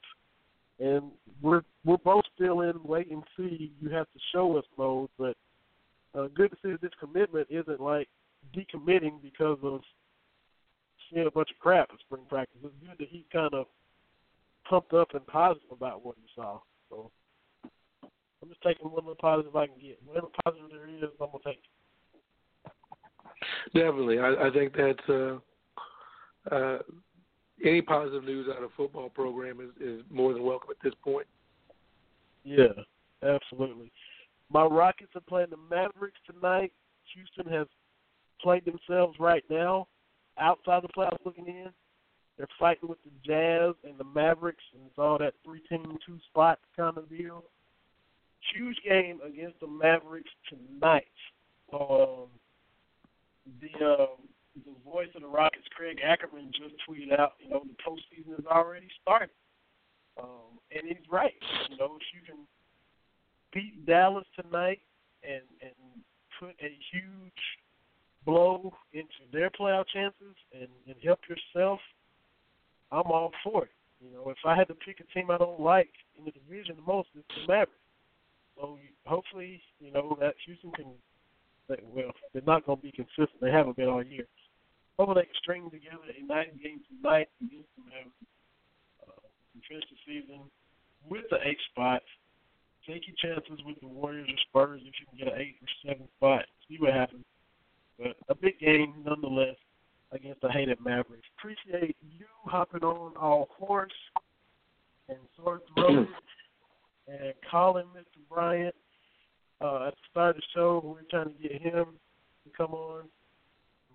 And 0.80 1.04
we're 1.42 1.62
we're 1.86 1.98
both 1.98 2.26
still 2.36 2.62
in 2.62 2.74
wait 2.84 3.12
and 3.12 3.24
see. 3.38 3.72
You 3.80 3.90
have 3.90 4.08
to 4.08 4.20
show 4.34 4.58
us 4.58 4.66
mode, 4.78 5.10
but 5.18 5.38
uh, 6.18 6.28
good 6.36 6.52
to 6.52 6.58
see 6.64 6.72
that 6.72 6.82
this 6.82 6.92
commitment 7.00 7.48
isn't 7.50 7.80
like 7.80 8.10
decommitting 8.54 9.22
because 9.22 9.58
of 9.64 9.82
seeing 11.10 11.28
a 11.28 11.32
bunch 11.32 11.52
of 11.52 11.60
crap 11.60 11.90
at 11.94 12.00
spring 12.00 12.24
practice. 12.28 12.58
It's 12.64 12.74
good 12.82 12.98
that 13.00 13.08
he's 13.10 13.24
kind 13.32 13.54
of 13.54 13.68
pumped 14.70 14.94
up 14.94 15.14
and 15.14 15.26
positive 15.28 15.72
about 15.72 16.06
what 16.06 16.16
he 16.18 16.24
saw. 16.36 16.60
So 16.90 17.12
I'm 18.42 18.50
just 18.50 18.62
taking 18.62 18.90
what 18.90 19.04
little 19.04 19.16
positive 19.16 19.56
I 19.56 19.68
can 19.68 19.76
get. 19.80 20.00
Whatever 20.06 20.28
positive 20.44 20.70
there 20.70 20.88
is, 20.88 21.10
I'm 21.22 21.28
gonna 21.28 21.44
take. 21.44 21.62
Definitely, 23.74 24.20
I, 24.20 24.48
I 24.48 24.52
think 24.52 24.74
that's 24.76 25.10
uh, 25.10 25.38
uh, 26.52 26.80
any 27.64 27.82
positive 27.82 28.24
news 28.24 28.48
out 28.56 28.64
of 28.64 28.72
football 28.76 29.10
program 29.10 29.60
is, 29.62 29.70
is 29.82 30.04
more 30.10 30.34
than 30.34 30.44
welcome 30.44 30.70
at 30.72 30.78
this 30.84 30.94
point. 31.04 31.28
Yeah, 32.44 32.74
absolutely. 33.24 33.92
My 34.52 34.64
Rockets 34.64 35.12
are 35.16 35.22
playing 35.22 35.50
the 35.50 35.58
Mavericks 35.58 36.20
tonight. 36.32 36.72
Houston 37.14 37.52
has 37.52 37.68
played 38.42 38.66
themselves 38.66 39.18
right 39.20 39.44
now 39.50 39.88
outside 40.38 40.84
the 40.84 40.90
playoffs 40.90 41.24
looking 41.26 41.48
in. 41.48 41.70
They're 42.38 42.48
fighting 42.60 42.90
with 42.90 42.98
the 43.04 43.12
Jazz 43.26 43.76
and 43.84 43.98
the 43.98 44.04
Mavericks, 44.04 44.64
and 44.74 44.84
it's 44.86 44.98
all 44.98 45.18
that 45.20 45.34
three 45.46 45.62
team, 45.70 45.98
two 46.06 46.20
spot 46.30 46.60
kind 46.76 46.98
of 46.98 47.10
deal. 47.10 47.44
Huge 48.54 48.78
game 48.88 49.20
against 49.26 49.60
the 49.62 49.68
Mavericks 49.68 50.30
tonight. 50.50 51.06
Um, 51.74 52.28
the 53.62 53.86
uh, 53.86 54.06
the 54.66 54.76
voice 54.90 55.08
of 55.16 55.22
the 55.22 55.28
Rockets, 55.28 55.66
Craig 55.76 56.00
Ackerman, 56.04 56.52
just 56.52 56.76
tweeted 56.88 57.18
out, 57.20 57.34
you 57.40 57.50
know, 57.50 57.64
the 57.66 57.76
postseason 57.84 58.36
has 58.36 58.46
already 58.46 58.88
started. 59.02 59.30
Um, 60.22 60.60
and 60.72 60.88
he's 60.88 61.06
right. 61.12 61.34
You 61.70 61.78
know, 61.78 61.98
if 61.98 62.04
you 62.14 62.22
can 62.26 62.38
beat 63.54 63.86
Dallas 63.86 64.26
tonight 64.40 64.80
and 65.24 65.44
and 65.62 65.74
put 66.40 66.56
a 66.62 66.72
huge 66.92 67.42
blow 68.26 68.74
into 68.94 69.22
their 69.32 69.50
playoff 69.50 69.86
chances 69.94 70.36
and, 70.54 70.68
and 70.88 70.96
help 71.04 71.20
yourself, 71.30 71.80
I'm 72.92 73.12
all 73.12 73.32
for 73.44 73.66
it. 73.66 73.72
You 74.02 74.12
know, 74.12 74.30
if 74.30 74.38
I 74.46 74.56
had 74.56 74.68
to 74.68 74.76
pick 74.76 75.00
a 75.00 75.14
team 75.14 75.32
I 75.32 75.38
don't 75.38 75.60
like 75.60 75.90
in 76.18 76.26
the 76.26 76.32
division 76.32 76.76
the 76.76 76.92
most, 76.92 77.10
it's 77.16 77.28
the 77.36 77.48
Mavericks. 77.48 77.72
So 78.58 78.78
hopefully, 79.06 79.62
you 79.80 79.92
know, 79.92 80.18
that 80.20 80.36
Houston 80.46 80.72
can. 80.72 80.86
Well, 81.68 82.12
they're 82.32 82.46
not 82.46 82.66
going 82.66 82.78
to 82.78 82.84
be 82.84 82.92
consistent. 82.92 83.42
They 83.42 83.50
haven't 83.50 83.76
been 83.76 83.90
all 83.90 84.04
year. 84.04 84.28
Hopefully, 85.00 85.22
they 85.22 85.26
can 85.26 85.42
string 85.42 85.64
together 85.72 86.06
a 86.14 86.22
nine 86.24 86.54
game 86.62 86.80
tonight 86.88 87.28
against 87.42 87.68
the 87.76 87.84
Mavericks 87.90 88.22
uh, 89.02 89.26
and 89.56 89.64
finish 89.68 89.84
the 89.90 89.98
season 90.06 90.42
with 91.10 91.26
the 91.32 91.38
eight 91.44 91.58
spot. 91.72 92.02
Take 92.88 93.02
your 93.10 93.18
chances 93.18 93.60
with 93.66 93.82
the 93.82 93.88
Warriors 93.88 94.30
or 94.30 94.38
Spurs 94.50 94.82
if 94.86 94.94
you 95.02 95.06
can 95.10 95.18
get 95.18 95.34
an 95.34 95.42
eight 95.42 95.58
or 95.58 95.70
seven 95.82 96.08
spot. 96.18 96.46
See 96.70 96.78
what 96.80 96.94
happens. 96.94 97.26
But 97.98 98.18
a 98.30 98.36
big 98.36 98.60
game 98.60 98.94
nonetheless 99.06 99.56
against 100.12 100.42
the 100.42 100.52
hated 100.52 100.80
Mavericks. 100.84 101.28
Appreciate 101.38 101.96
you 102.02 102.26
hopping 102.46 102.84
on 102.84 103.16
all 103.18 103.48
hoarse 103.58 103.92
and 105.10 105.18
sore 105.38 105.62
throated 105.74 106.08
and 107.08 107.34
calling 107.50 107.86
Mr. 107.96 108.20
Bryant 108.30 108.76
uh, 109.62 109.88
at 109.88 109.94
the 109.94 110.02
start 110.12 110.36
of 110.36 110.42
the 110.42 110.48
show. 110.54 110.82
We 110.84 111.02
are 111.02 111.24
trying 111.24 111.36
to 111.36 111.42
get 111.42 111.62
him 111.62 111.86
to 112.44 112.50
come 112.58 112.74
on. 112.74 113.04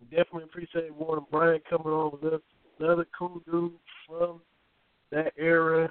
We 0.01 0.17
definitely 0.17 0.45
appreciate 0.45 0.95
Warren 0.95 1.25
Bryant 1.31 1.63
coming 1.69 1.93
on 1.93 2.13
with 2.13 2.35
us. 2.35 2.41
Another 2.79 3.07
cool 3.17 3.43
dude 3.51 3.73
from 4.07 4.41
that 5.11 5.33
era, 5.37 5.91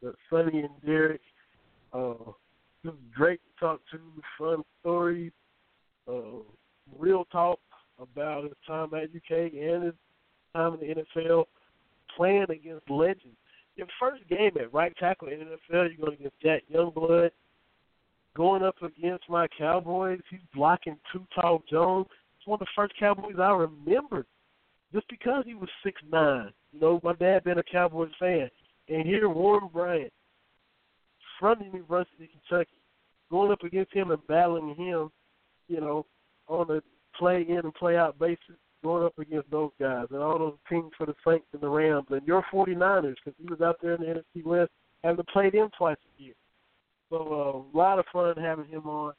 the 0.00 0.14
Sonny 0.28 0.60
and 0.60 0.70
Derek. 0.86 1.20
Uh, 1.92 2.14
it 2.84 2.88
was 2.88 2.94
great 3.14 3.40
to 3.40 3.60
talk 3.60 3.80
to. 3.90 3.98
Fun 4.38 4.62
stories. 4.80 5.32
Uh, 6.08 6.42
real 6.98 7.24
talk 7.26 7.58
about 8.00 8.44
his 8.44 8.52
time 8.66 8.92
at 8.94 9.04
UK 9.14 9.52
and 9.52 9.84
his 9.84 9.94
time 10.54 10.74
in 10.74 10.80
the 10.80 11.04
NFL, 11.20 11.44
playing 12.16 12.46
against 12.50 12.88
legends. 12.90 13.36
Your 13.76 13.86
first 13.98 14.26
game 14.28 14.52
at 14.60 14.72
right 14.72 14.94
tackle 14.98 15.28
in 15.28 15.40
the 15.40 15.44
NFL, 15.44 15.88
you're 15.88 16.06
going 16.06 16.14
against 16.14 16.40
Jack 16.42 16.62
Youngblood. 16.72 17.30
Going 18.36 18.62
up 18.62 18.76
against 18.82 19.28
my 19.28 19.48
Cowboys, 19.58 20.20
he's 20.30 20.40
blocking 20.54 20.96
Too 21.12 21.26
Tall 21.34 21.62
Jones. 21.68 22.06
It's 22.38 22.46
one 22.46 22.56
of 22.56 22.60
the 22.60 22.72
first 22.76 22.94
Cowboys 22.98 23.34
I 23.40 23.50
remember, 23.50 24.24
just 24.94 25.08
because 25.08 25.44
he 25.46 25.54
was 25.54 25.68
six 25.84 26.00
nine. 26.10 26.52
You 26.72 26.80
know, 26.80 27.00
my 27.02 27.14
dad 27.14 27.42
being 27.44 27.58
a 27.58 27.62
Cowboys 27.62 28.10
fan, 28.20 28.48
and 28.88 29.06
here 29.06 29.28
Warren 29.28 29.68
Bryant, 29.72 30.12
from 31.40 31.58
the 31.58 31.64
University 31.64 32.24
of 32.24 32.30
Kentucky, 32.48 32.76
going 33.30 33.50
up 33.50 33.64
against 33.64 33.92
him 33.92 34.10
and 34.10 34.24
battling 34.28 34.76
him, 34.76 35.10
you 35.68 35.80
know, 35.80 36.06
on 36.50 36.70
a 36.70 36.80
play 37.18 37.46
in 37.48 37.58
and 37.58 37.74
play 37.74 37.96
out 37.96 38.18
basis 38.18 38.56
going 38.82 39.04
up 39.04 39.18
against 39.18 39.50
those 39.50 39.70
guys 39.78 40.06
and 40.10 40.20
all 40.20 40.38
those 40.38 40.56
teams 40.68 40.90
for 40.96 41.06
the 41.06 41.14
Saints 41.26 41.46
and 41.52 41.60
the 41.60 41.68
Rams 41.68 42.06
and 42.10 42.26
your 42.26 42.44
49ers 42.52 43.14
because 43.24 43.38
he 43.38 43.50
was 43.50 43.60
out 43.60 43.76
there 43.82 43.94
in 43.94 44.00
the 44.00 44.06
NFC 44.06 44.44
West 44.44 44.70
having 45.04 45.18
to 45.18 45.24
play 45.24 45.50
them 45.50 45.68
twice 45.76 45.96
a 46.18 46.22
year. 46.22 46.34
So 47.10 47.16
uh, 47.16 47.76
a 47.76 47.76
lot 47.76 47.98
of 47.98 48.04
fun 48.12 48.34
having 48.36 48.66
him 48.66 48.86
on. 48.86 49.12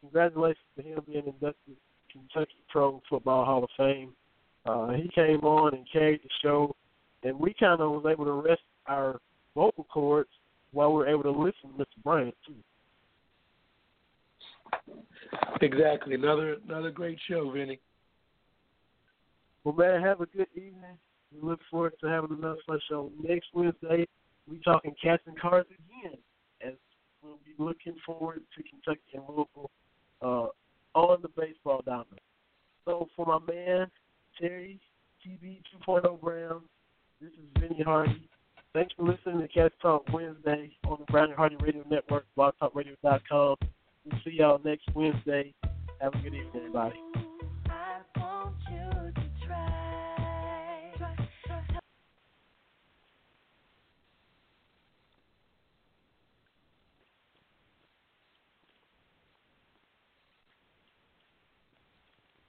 Congratulations 0.00 0.64
to 0.76 0.82
him 0.82 1.00
being 1.06 1.26
inducted 1.26 1.76
Kentucky 2.10 2.56
Pro 2.68 3.02
Football 3.08 3.44
Hall 3.44 3.64
of 3.64 3.70
Fame. 3.76 4.12
Uh, 4.66 4.92
he 4.92 5.10
came 5.14 5.40
on 5.40 5.74
and 5.74 5.86
carried 5.92 6.20
the 6.22 6.28
show, 6.42 6.74
and 7.22 7.38
we 7.38 7.54
kind 7.58 7.80
of 7.80 7.90
was 7.90 8.04
able 8.10 8.24
to 8.24 8.32
rest 8.32 8.62
our 8.86 9.20
vocal 9.54 9.84
cords 9.84 10.30
while 10.72 10.90
we 10.92 10.98
were 10.98 11.08
able 11.08 11.22
to 11.22 11.30
listen 11.30 11.70
to 11.76 11.84
Mr. 11.84 12.02
Bryant 12.02 12.34
too. 12.46 12.54
Exactly. 15.60 16.14
Another 16.14 16.56
another 16.68 16.90
great 16.90 17.18
show, 17.28 17.50
Vinny. 17.50 17.80
Well, 19.64 19.74
man, 19.74 20.02
have 20.02 20.20
a 20.20 20.26
good 20.26 20.48
evening. 20.54 20.98
We 21.32 21.48
look 21.48 21.60
forward 21.70 21.94
to 22.00 22.06
having 22.06 22.36
another 22.36 22.60
fun 22.66 22.80
show 22.88 23.10
next 23.22 23.48
Wednesday. 23.54 24.06
We 24.48 24.58
talking 24.58 24.94
cats 25.02 25.22
and 25.26 25.38
cards 25.40 25.68
again, 25.70 26.18
as 26.60 26.74
we'll 27.22 27.38
be 27.44 27.54
looking 27.58 27.96
forward 28.04 28.42
to 28.56 28.62
Kentucky 28.62 29.00
and 29.14 29.22
Louisville 29.26 29.70
uh, 30.20 30.98
on 30.98 31.22
the 31.22 31.28
baseball 31.28 31.82
diamond. 31.84 32.20
So 32.84 33.08
for 33.16 33.24
my 33.26 33.38
man 33.52 33.90
Terry 34.38 34.78
TB 35.26 35.62
2.0 35.88 36.20
Brown, 36.20 36.60
this 37.20 37.30
is 37.30 37.60
Vinny 37.60 37.82
Hardy. 37.82 38.28
Thanks 38.74 38.92
for 38.96 39.04
listening 39.04 39.40
to 39.40 39.48
Cats 39.48 39.74
Talk 39.80 40.04
Wednesday 40.12 40.76
on 40.88 40.98
the 40.98 41.10
Brown 41.10 41.28
and 41.28 41.36
Hardy 41.36 41.56
Radio 41.60 41.84
Network, 41.88 42.26
blogtalkradio.com. 42.36 43.56
We'll 44.04 44.20
see 44.24 44.32
y'all 44.32 44.60
next 44.64 44.84
Wednesday. 44.94 45.54
Have 46.00 46.14
a 46.14 46.18
good 46.18 46.34
evening, 46.34 46.50
everybody. 46.54 46.96